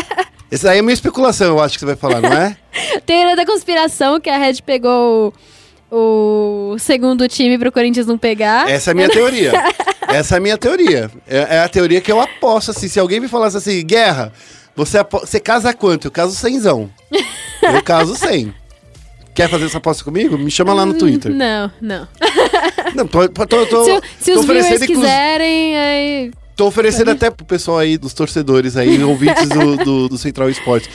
Essa 0.50 0.70
aí 0.70 0.78
é 0.78 0.82
uma 0.82 0.92
especulação, 0.92 1.48
eu 1.48 1.60
acho 1.60 1.74
que 1.74 1.80
você 1.80 1.86
vai 1.86 1.96
falar, 1.96 2.22
não 2.22 2.32
é? 2.32 2.56
Teoria 3.04 3.36
da 3.36 3.44
conspiração 3.44 4.18
que 4.18 4.30
a 4.30 4.38
Red 4.38 4.62
pegou 4.64 5.32
o, 5.90 6.76
segundo 6.78 7.28
time 7.28 7.58
pro 7.58 7.70
Corinthians 7.70 8.06
não 8.06 8.16
pegar. 8.16 8.68
Essa 8.68 8.90
é 8.90 8.92
a 8.92 8.94
minha 8.94 9.08
teoria. 9.08 9.52
Essa 10.08 10.36
é 10.36 10.38
a 10.38 10.40
minha 10.40 10.56
teoria. 10.56 11.10
É, 11.26 11.56
é 11.56 11.60
a 11.60 11.68
teoria 11.68 12.00
que 12.00 12.10
eu 12.10 12.20
aposto, 12.20 12.70
assim. 12.70 12.88
Se 12.88 12.98
alguém 12.98 13.20
me 13.20 13.28
falasse 13.28 13.58
assim, 13.58 13.84
guerra, 13.84 14.32
você, 14.74 14.98
você 15.04 15.38
casa 15.38 15.74
quanto? 15.74 16.06
Eu 16.06 16.10
caso 16.10 16.34
cenzão. 16.34 16.90
Eu 17.74 17.82
caso 17.82 18.14
100. 18.14 18.54
Quer 19.34 19.48
fazer 19.48 19.66
essa 19.66 19.78
aposta 19.78 20.02
comigo? 20.02 20.36
Me 20.36 20.50
chama 20.50 20.72
lá 20.74 20.84
no 20.84 20.94
Twitter. 20.94 21.32
Não, 21.32 21.70
não. 21.80 22.08
Não, 22.94 23.06
tô, 23.06 23.28
tô, 23.28 23.46
tô, 23.46 23.66
tô, 23.66 23.84
se 23.84 24.00
se 24.20 24.32
tô 24.32 24.40
os 24.40 24.46
viewers 24.46 24.66
oferecendo, 24.66 24.84
inclu- 24.84 24.96
quiserem, 25.02 25.76
aí... 25.76 26.30
tô 26.56 26.66
oferecendo 26.66 27.10
até 27.10 27.30
pro 27.30 27.44
pessoal 27.46 27.78
aí, 27.78 27.96
dos 27.98 28.12
torcedores 28.14 28.76
aí, 28.76 29.02
ouvintes 29.04 29.48
do, 29.48 29.76
do, 29.76 30.08
do 30.08 30.18
Central 30.18 30.48
Esportes. 30.50 30.88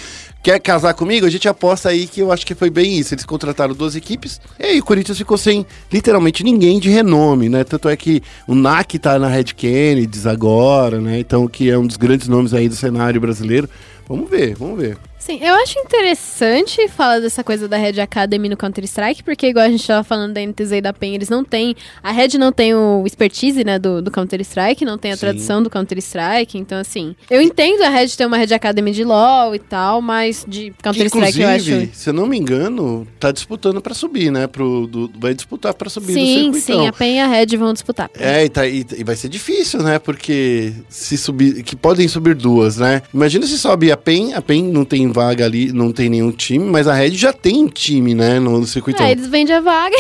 Quer 0.44 0.60
casar 0.60 0.94
comigo? 0.94 1.26
A 1.26 1.30
gente 1.30 1.48
aposta 1.48 1.88
aí 1.88 2.06
que 2.06 2.20
eu 2.20 2.30
acho 2.30 2.46
que 2.46 2.54
foi 2.54 2.70
bem 2.70 2.98
isso. 3.00 3.14
Eles 3.14 3.24
contrataram 3.26 3.74
duas 3.74 3.96
equipes 3.96 4.42
e 4.60 4.66
aí 4.66 4.80
o 4.80 4.84
Corinthians 4.84 5.18
ficou 5.18 5.38
sem 5.38 5.66
literalmente 5.90 6.44
ninguém 6.44 6.80
de 6.82 6.90
renome, 6.90 7.48
né? 7.48 7.64
Tanto 7.64 7.88
é 7.88 7.96
que 7.96 8.22
o 8.46 8.54
NAC 8.54 9.00
tá 9.00 9.18
na 9.18 9.30
Red 9.30 9.46
Kennedy 9.56 10.28
agora, 10.28 11.00
né? 11.00 11.18
Então, 11.20 11.48
que 11.48 11.70
é 11.70 11.78
um 11.78 11.88
dos 11.88 11.96
grandes 11.96 12.28
nomes 12.28 12.54
aí 12.54 12.68
do 12.68 12.76
cenário 12.76 13.22
brasileiro. 13.22 13.70
Vamos 14.06 14.30
ver, 14.30 14.54
vamos 14.56 14.78
ver. 14.78 14.98
Sim, 15.24 15.40
eu 15.42 15.56
acho 15.56 15.80
interessante 15.80 16.86
falar 16.90 17.20
dessa 17.20 17.46
coisa 17.46 17.66
da 17.66 17.78
Red 17.78 18.02
Academy 18.02 18.50
no 18.50 18.58
Counter-Strike, 18.58 19.24
porque 19.24 19.48
igual 19.48 19.66
a 19.66 19.70
gente 19.70 19.88
tava 19.88 20.04
falando 20.04 20.34
da 20.34 20.42
NTZ 20.42 20.74
e 20.74 20.82
da 20.82 20.92
PEN, 20.92 21.16
eles 21.16 21.30
não 21.30 21.46
têm... 21.46 21.78
A 22.04 22.12
Red 22.12 22.38
não 22.38 22.52
tem 22.52 22.76
o 22.76 23.04
expertise, 23.06 23.64
né, 23.64 23.80
do, 23.80 24.02
do 24.02 24.12
Counter-Strike, 24.12 24.84
não 24.84 24.98
tem 24.98 25.14
a 25.14 25.16
Sim. 25.16 25.22
tradição 25.22 25.64
do 25.64 25.70
Counter-Strike, 25.70 26.58
então 26.58 26.78
assim... 26.78 27.16
Eu 27.30 27.42
entendo 27.42 27.84
a 27.84 27.90
Red 27.90 28.10
ter 28.10 28.26
uma 28.26 28.36
Red 28.36 28.54
Academy 28.54 28.92
de 28.92 29.06
LoL 29.06 29.56
e 29.56 29.60
tal, 29.60 30.02
mas 30.02 30.44
de 30.46 30.74
Counter-Strike 30.84 31.40
eu 31.40 31.50
Inclusive, 31.50 31.84
acho... 31.84 31.96
se 31.96 32.10
eu 32.10 32.14
não 32.14 32.28
me 32.28 32.38
engano, 32.38 33.08
tá 33.18 33.32
disputando 33.32 33.82
pra 33.82 33.94
subir, 33.94 34.30
né? 34.30 34.46
Pro, 34.46 34.88
do- 34.88 35.10
vai 35.18 35.34
disputar 35.34 35.74
pra 35.74 35.90
subir 35.90 36.16
Sim, 36.16 36.48
no 36.50 36.54
sim, 36.56 36.60
circuitão. 36.60 36.88
a 36.88 36.92
PEN 36.92 37.16
e 37.16 37.20
a 37.22 37.28
Red 37.28 37.56
vão 37.56 37.72
disputar. 37.72 38.12
É, 38.20 38.44
e, 38.44 38.50
tá, 38.50 38.68
e, 38.68 38.86
e 38.98 39.04
vai 39.06 39.16
ser 39.16 39.30
difícil, 39.30 39.82
né? 39.82 40.00
Porque 40.00 40.74
se 40.90 41.18
subir. 41.18 41.64
Que 41.64 41.78
podem 41.78 42.10
subir 42.10 42.36
duas, 42.36 42.76
né? 42.76 43.02
Imagina 43.14 43.46
se 43.48 43.58
sobe 43.58 43.90
a 43.90 43.96
PEN, 43.96 44.34
a 44.34 44.42
PEN 44.42 44.64
não 44.64 44.84
tem 44.84 45.13
vaga 45.14 45.46
ali, 45.46 45.72
não 45.72 45.94
tem 45.94 46.10
nenhum 46.10 46.32
time, 46.32 46.66
mas 46.66 46.88
a 46.88 46.94
Red 46.94 47.12
já 47.12 47.32
tem 47.32 47.68
time, 47.68 48.14
né, 48.14 48.40
no, 48.40 48.66
circuitão. 48.66 49.06
Ah, 49.06 49.12
eles 49.12 49.28
vendem 49.28 49.56
a 49.56 49.62
vaga. 49.62 49.96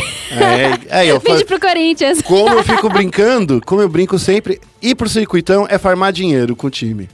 É, 0.90 1.04
é, 1.04 1.06
eu 1.06 1.20
falo, 1.22 1.36
Vende 1.36 1.46
pro 1.46 1.60
Corinthians. 1.60 2.22
como 2.22 2.56
eu 2.56 2.64
fico 2.66 2.90
brincando, 2.90 3.62
como 3.66 3.82
eu 3.82 3.88
brinco 3.88 4.20
sempre, 4.20 4.60
ir 4.82 4.96
pro 4.96 5.08
circuitão 5.08 5.66
é 5.70 5.78
farmar 5.78 6.12
dinheiro 6.12 6.56
com 6.56 6.68
o 6.68 6.70
time. 6.70 7.08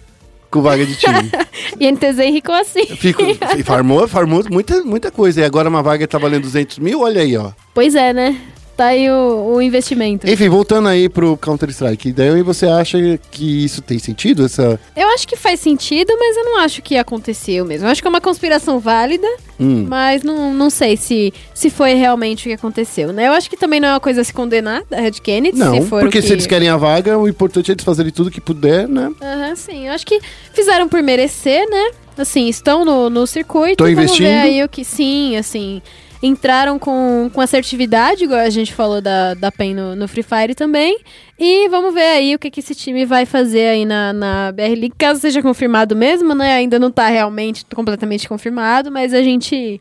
Com 0.50 0.64
vaga 0.64 0.84
de 0.86 0.96
time. 0.96 1.30
E 1.80 1.92
NTZ 1.92 2.20
enricou 2.20 2.56
assim. 2.56 2.86
Fico, 2.86 3.22
e 3.58 3.64
farmou, 3.64 4.08
farmou 4.08 4.44
muita, 4.50 4.84
muita 4.84 5.12
coisa. 5.12 5.42
E 5.42 5.44
agora 5.44 5.70
uma 5.70 5.84
vaga 5.84 6.08
tá 6.08 6.18
valendo 6.18 6.44
200 6.44 6.80
mil, 6.80 7.02
olha 7.02 7.22
aí, 7.22 7.38
ó. 7.38 7.52
Pois 7.74 7.96
é, 7.96 8.12
né? 8.12 8.36
Tá 8.80 8.86
aí 8.86 9.12
o, 9.12 9.56
o 9.56 9.62
investimento. 9.62 10.26
Enfim, 10.26 10.48
voltando 10.48 10.88
aí 10.88 11.10
pro 11.10 11.36
Counter-Strike. 11.36 12.14
Daí 12.14 12.42
você 12.42 12.66
acha 12.66 12.98
que 13.30 13.66
isso 13.66 13.82
tem 13.82 14.00
sentido? 14.00 14.46
Essa. 14.46 14.80
Eu 14.96 15.10
acho 15.10 15.28
que 15.28 15.36
faz 15.36 15.60
sentido, 15.60 16.14
mas 16.18 16.38
eu 16.38 16.46
não 16.46 16.60
acho 16.60 16.82
que 16.82 16.96
aconteceu 16.96 17.66
mesmo. 17.66 17.86
Eu 17.88 17.92
acho 17.92 18.02
que 18.02 18.08
é 18.08 18.10
uma 18.10 18.22
conspiração 18.22 18.80
válida, 18.80 19.28
Hum. 19.60 19.86
mas 19.90 20.24
não, 20.24 20.54
não 20.54 20.70
sei 20.70 20.96
se, 20.96 21.34
se 21.54 21.70
foi 21.70 21.96
realmente 21.96 22.44
o 22.44 22.48
que 22.48 22.54
aconteceu, 22.54 23.12
né? 23.12 23.28
Eu 23.28 23.34
acho 23.34 23.50
que 23.50 23.58
também 23.58 23.82
não 23.82 23.90
é 23.90 23.92
uma 23.92 24.00
coisa 24.00 24.22
a 24.22 24.24
se 24.24 24.32
condenar 24.32 24.82
da 24.90 25.02
Red 25.02 25.12
Kennedy, 25.22 25.60
Não, 25.60 25.74
se 25.82 25.90
porque 25.90 26.22
que... 26.22 26.26
se 26.26 26.32
eles 26.32 26.48
querem 26.48 26.70
a 26.70 26.78
vaga, 26.78 27.18
o 27.18 27.28
importante 27.28 27.70
é 27.70 27.74
eles 27.74 27.84
fazerem 27.84 28.14
tudo 28.14 28.32
que 28.32 28.40
puder, 28.40 28.88
né? 28.88 29.12
Aham, 29.22 29.56
sim. 29.58 29.88
Eu 29.88 29.94
acho 29.94 30.06
que 30.06 30.22
fizeram 30.54 30.88
por 30.88 31.04
merecer, 31.04 31.70
né? 31.70 31.92
Assim, 32.18 32.48
estão 32.48 32.86
no, 32.86 33.10
no 33.10 33.28
circuito. 33.28 33.84
Vamos 33.84 34.00
investindo? 34.00 34.26
ver 34.28 34.38
aí 34.38 34.64
o 34.64 34.70
que. 34.70 34.86
Sim, 34.86 35.36
assim. 35.36 35.82
Entraram 36.22 36.78
com, 36.78 37.30
com 37.34 37.40
assertividade, 37.40 38.26
igual 38.26 38.40
a 38.42 38.50
gente 38.50 38.74
falou 38.74 39.00
da, 39.00 39.34
da 39.34 39.50
PEN 39.52 39.74
no, 39.74 39.96
no 39.96 40.08
Free 40.08 40.24
Fire 40.24 40.54
também. 40.54 41.00
E 41.40 41.70
vamos 41.70 41.94
ver 41.94 42.02
aí 42.18 42.36
o 42.36 42.40
que, 42.40 42.52
que 42.52 42.60
esse 42.60 42.76
time 42.76 43.06
vai 43.06 43.26
fazer 43.26 43.68
aí 43.70 43.86
na, 43.86 44.12
na 44.12 44.52
BR 44.52 44.64
League, 44.76 44.94
caso 44.98 45.22
seja 45.22 45.42
confirmado 45.42 45.96
mesmo, 45.96 46.36
né? 46.36 46.54
Ainda 46.56 46.78
não 46.78 46.92
tá 46.92 47.08
realmente 47.08 47.66
completamente 47.74 48.28
confirmado, 48.28 48.92
mas 48.92 49.14
a 49.14 49.24
gente 49.24 49.80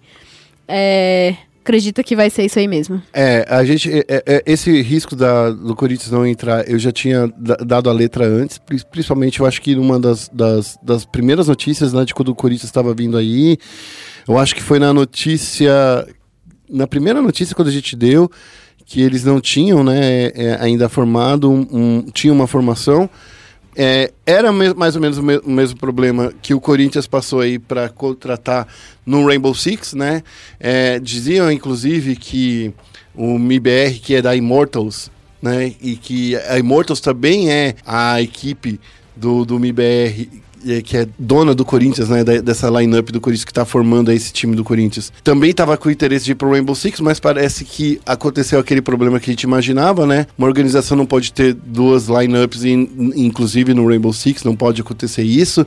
é, 0.68 1.34
acredita 1.60 2.04
que 2.04 2.14
vai 2.14 2.30
ser 2.30 2.44
isso 2.44 2.58
aí 2.60 2.68
mesmo. 2.68 3.02
É, 3.12 3.44
a 3.48 3.64
gente. 3.64 3.90
é, 3.92 4.04
é, 4.08 4.42
esse 4.46 4.80
risco 4.80 5.16
da, 5.16 5.50
do 5.50 5.74
Corinthians 5.74 6.12
não 6.12 6.24
entrar, 6.24 6.68
eu 6.70 6.78
já 6.78 6.92
tinha 6.92 7.26
da- 7.36 7.56
dado 7.56 7.90
a 7.90 7.92
letra 7.92 8.24
antes, 8.24 8.58
pri- 8.58 8.84
principalmente 8.88 9.40
eu 9.40 9.46
acho 9.46 9.60
que 9.60 9.74
numa 9.74 9.98
das, 9.98 10.28
das, 10.32 10.78
das 10.82 11.04
primeiras 11.04 11.48
notícias, 11.48 11.92
né, 11.92 12.04
de 12.04 12.14
quando 12.14 12.28
o 12.28 12.34
Corinthians 12.34 12.68
estava 12.68 12.94
vindo 12.94 13.16
aí. 13.18 13.58
Eu 14.28 14.38
acho 14.38 14.54
que 14.54 14.62
foi 14.62 14.78
na 14.78 14.92
notícia. 14.92 16.06
Na 16.68 16.86
primeira 16.86 17.20
notícia, 17.22 17.54
quando 17.54 17.68
a 17.68 17.72
gente 17.72 17.96
deu, 17.96 18.30
que 18.84 19.00
eles 19.00 19.24
não 19.24 19.40
tinham, 19.40 19.82
né, 19.84 20.26
é, 20.34 20.56
ainda 20.60 20.88
formado, 20.88 21.50
um, 21.50 21.66
um, 21.70 22.02
tinha 22.12 22.32
uma 22.32 22.46
formação. 22.46 23.08
É, 23.76 24.12
era 24.26 24.50
mais 24.50 24.96
ou 24.96 25.00
menos 25.00 25.18
o, 25.18 25.22
me- 25.22 25.38
o 25.44 25.50
mesmo 25.50 25.78
problema 25.78 26.32
que 26.42 26.52
o 26.52 26.60
Corinthians 26.60 27.06
passou 27.06 27.40
aí 27.40 27.58
para 27.60 27.88
contratar 27.88 28.66
no 29.06 29.24
Rainbow 29.24 29.54
Six, 29.54 29.92
né? 29.94 30.22
É, 30.58 30.98
diziam, 30.98 31.50
inclusive, 31.52 32.16
que 32.16 32.72
o 33.14 33.38
MIBR, 33.38 34.00
que 34.02 34.16
é 34.16 34.22
da 34.22 34.34
Immortals, 34.34 35.12
né? 35.40 35.72
E 35.80 35.94
que 35.94 36.34
a 36.34 36.58
Immortals 36.58 37.00
também 37.00 37.52
é 37.52 37.76
a 37.86 38.20
equipe 38.20 38.80
do, 39.14 39.44
do 39.44 39.60
MIBR, 39.60 39.82
é, 39.84 40.26
que 40.84 40.96
é 40.96 41.06
dona 41.18 41.54
do 41.54 41.64
Corinthians, 41.64 42.08
né? 42.08 42.24
dessa 42.24 42.68
lineup 42.68 43.10
do 43.10 43.20
Corinthians 43.20 43.44
que 43.44 43.52
tá 43.52 43.64
formando 43.64 44.10
esse 44.12 44.32
time 44.32 44.54
do 44.56 44.64
Corinthians. 44.64 45.12
Também 45.22 45.52
tava 45.52 45.76
com 45.76 45.90
interesse 45.90 46.24
de 46.24 46.32
ir 46.32 46.34
pro 46.34 46.50
Rainbow 46.50 46.74
Six, 46.74 47.00
mas 47.00 47.18
parece 47.20 47.64
que 47.64 48.00
aconteceu 48.04 48.58
aquele 48.58 48.82
problema 48.82 49.18
que 49.20 49.30
a 49.30 49.32
gente 49.32 49.42
imaginava, 49.42 50.06
né? 50.06 50.26
Uma 50.36 50.46
organização 50.46 50.96
não 50.96 51.06
pode 51.06 51.32
ter 51.32 51.54
duas 51.54 52.06
lineups, 52.08 52.64
in- 52.64 53.12
inclusive 53.16 53.72
no 53.74 53.86
Rainbow 53.86 54.12
Six, 54.12 54.44
não 54.44 54.56
pode 54.56 54.80
acontecer 54.80 55.22
isso. 55.22 55.66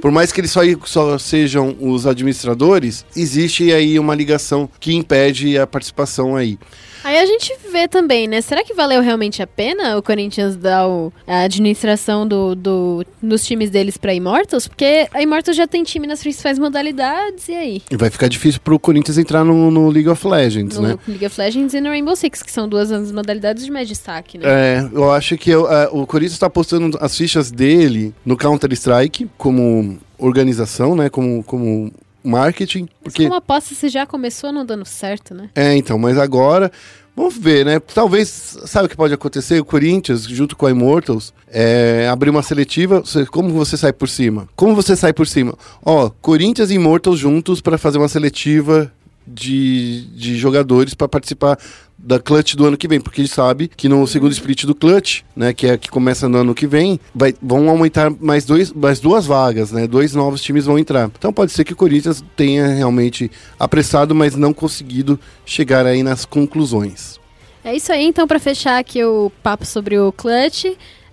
Por 0.00 0.10
mais 0.10 0.32
que 0.32 0.40
eles 0.40 0.50
só, 0.50 0.60
só 0.84 1.18
sejam 1.18 1.76
os 1.80 2.06
administradores, 2.06 3.04
existe 3.16 3.72
aí 3.72 3.98
uma 3.98 4.14
ligação 4.14 4.68
que 4.78 4.94
impede 4.94 5.58
a 5.58 5.66
participação 5.66 6.36
aí. 6.36 6.58
Aí 7.04 7.18
a 7.18 7.26
gente 7.26 7.54
vê 7.70 7.86
também, 7.88 8.26
né? 8.26 8.40
Será 8.40 8.64
que 8.64 8.74
valeu 8.74 9.00
realmente 9.00 9.42
a 9.42 9.46
pena 9.46 9.96
o 9.96 10.02
Corinthians 10.02 10.56
dar 10.56 10.88
o- 10.88 11.12
a 11.26 11.42
administração 11.42 12.26
do, 12.26 12.54
do- 12.54 13.04
dos 13.22 13.44
times 13.46 13.70
deles 13.70 13.96
pra 13.96 14.12
Immortals? 14.14 14.66
Porque 14.66 15.06
a 15.12 15.22
Immortals 15.22 15.56
já 15.56 15.66
tem 15.66 15.82
time 15.84 16.06
nas 16.06 16.20
principais 16.20 16.58
modalidades, 16.58 17.48
e 17.48 17.54
aí? 17.54 17.82
E 17.90 17.96
vai 17.96 18.10
ficar 18.10 18.28
difícil 18.28 18.60
pro 18.62 18.78
Corinthians 18.78 19.18
entrar 19.18 19.44
no, 19.44 19.70
no 19.70 19.88
League 19.88 20.08
of 20.08 20.26
Legends, 20.26 20.76
No 20.78 20.82
né? 20.88 20.98
League 21.06 21.26
of 21.26 21.40
Legends 21.40 21.74
e 21.74 21.80
no 21.80 21.88
Rainbow 21.90 22.16
Six, 22.16 22.42
que 22.42 22.50
são 22.52 22.68
duas 22.68 22.88
das 22.88 23.12
modalidades 23.12 23.64
de 23.64 23.70
mais 23.70 23.86
destaque, 23.88 24.38
né? 24.38 24.44
É, 24.46 24.88
eu 24.92 25.10
acho 25.12 25.36
que 25.38 25.50
eu- 25.50 25.70
é, 25.70 25.88
o 25.92 26.06
Corinthians 26.06 26.32
está 26.34 26.50
postando 26.50 26.96
as 27.00 27.16
fichas 27.16 27.50
dele 27.50 28.14
no 28.24 28.36
Counter-Strike 28.36 29.28
como 29.38 29.98
organização, 30.18 30.96
né? 30.96 31.08
Como, 31.08 31.42
como 31.44 31.92
marketing. 32.26 32.82
Mas 32.82 32.90
Porque, 33.02 33.24
como 33.24 33.34
aposta, 33.34 33.74
você 33.74 33.88
já 33.88 34.06
começou 34.06 34.52
não 34.52 34.64
dando 34.64 34.84
certo, 34.84 35.34
né? 35.34 35.50
é, 35.54 35.76
então, 35.76 35.98
mas 35.98 36.18
agora. 36.18 36.70
Vamos 37.16 37.38
ver, 37.38 37.64
né? 37.64 37.80
Talvez, 37.80 38.58
sabe 38.66 38.84
o 38.84 38.88
que 38.90 38.96
pode 38.96 39.14
acontecer? 39.14 39.58
O 39.58 39.64
Corinthians, 39.64 40.24
junto 40.24 40.54
com 40.54 40.66
a 40.66 40.70
Immortals, 40.70 41.32
é, 41.48 42.06
abrir 42.12 42.28
uma 42.28 42.42
seletiva. 42.42 43.02
Como 43.30 43.48
você 43.54 43.74
sai 43.74 43.90
por 43.90 44.06
cima? 44.06 44.46
Como 44.54 44.74
você 44.74 44.94
sai 44.94 45.14
por 45.14 45.26
cima? 45.26 45.56
Ó, 45.82 46.10
Corinthians 46.20 46.70
e 46.70 46.74
Immortals 46.74 47.18
juntos 47.18 47.62
para 47.62 47.78
fazer 47.78 47.96
uma 47.96 48.08
seletiva 48.08 48.92
de, 49.26 50.02
de 50.14 50.36
jogadores 50.36 50.94
para 50.94 51.08
participar 51.08 51.58
da 51.98 52.20
Clutch 52.20 52.54
do 52.54 52.66
ano 52.66 52.76
que 52.76 52.86
vem, 52.86 53.00
porque 53.00 53.22
gente 53.22 53.34
sabe 53.34 53.68
que 53.74 53.88
no 53.88 54.06
segundo 54.06 54.32
split 54.32 54.64
do 54.64 54.74
Clutch, 54.74 55.22
né, 55.34 55.52
que 55.52 55.66
é 55.66 55.76
que 55.76 55.90
começa 55.90 56.28
no 56.28 56.38
ano 56.38 56.54
que 56.54 56.66
vem, 56.66 57.00
vai, 57.14 57.34
vão 57.42 57.68
aumentar 57.68 58.10
mais, 58.20 58.44
dois, 58.44 58.72
mais 58.72 59.00
duas 59.00 59.26
vagas, 59.26 59.72
né? 59.72 59.86
Dois 59.86 60.14
novos 60.14 60.42
times 60.42 60.66
vão 60.66 60.78
entrar. 60.78 61.10
Então 61.18 61.32
pode 61.32 61.52
ser 61.52 61.64
que 61.64 61.72
o 61.72 61.76
Corinthians 61.76 62.22
tenha 62.36 62.68
realmente 62.68 63.30
apressado, 63.58 64.14
mas 64.14 64.36
não 64.36 64.52
conseguido 64.52 65.18
chegar 65.44 65.86
aí 65.86 66.02
nas 66.02 66.24
conclusões. 66.24 67.18
É 67.64 67.74
isso 67.74 67.90
aí, 67.90 68.04
então, 68.04 68.28
pra 68.28 68.38
fechar 68.38 68.78
aqui 68.78 69.02
o 69.02 69.32
papo 69.42 69.66
sobre 69.66 69.98
o 69.98 70.12
Clutch. 70.12 70.66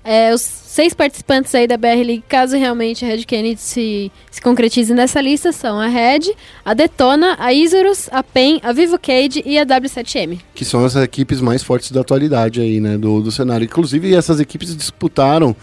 É, 0.03 0.33
os 0.33 0.41
seis 0.41 0.93
participantes 0.93 1.53
aí 1.55 1.67
da 1.67 1.77
BR 1.77 2.03
League, 2.03 2.23
caso 2.27 2.57
realmente 2.57 3.05
a 3.05 3.07
Red 3.07 3.23
Kennedy 3.23 3.61
se, 3.61 4.11
se 4.29 4.41
concretize 4.41 4.93
nessa 4.93 5.21
lista, 5.21 5.51
são 5.51 5.79
a 5.79 5.87
Red, 5.87 6.33
a 6.65 6.73
Detona, 6.73 7.35
a 7.39 7.53
Isurus, 7.53 8.09
a 8.11 8.21
PEN, 8.21 8.59
a 8.63 8.73
Vivo 8.73 8.97
Cade 8.99 9.41
e 9.45 9.57
a 9.57 9.65
W7M. 9.65 10.39
Que 10.53 10.65
são 10.65 10.83
as 10.83 10.95
equipes 10.95 11.39
mais 11.39 11.63
fortes 11.63 11.91
da 11.91 12.01
atualidade 12.01 12.59
aí, 12.59 12.81
né? 12.81 12.97
Do, 12.97 13.21
do 13.21 13.31
cenário. 13.31 13.63
Inclusive, 13.63 14.13
essas 14.13 14.39
equipes 14.39 14.75
disputaram, 14.75 15.55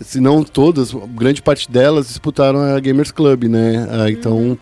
se 0.00 0.20
não 0.20 0.42
todas, 0.42 0.92
grande 0.92 1.42
parte 1.42 1.70
delas 1.70 2.06
disputaram 2.06 2.60
a 2.60 2.80
Gamers 2.80 3.10
Club, 3.10 3.44
né? 3.44 3.86
Ah, 3.90 4.10
então, 4.10 4.56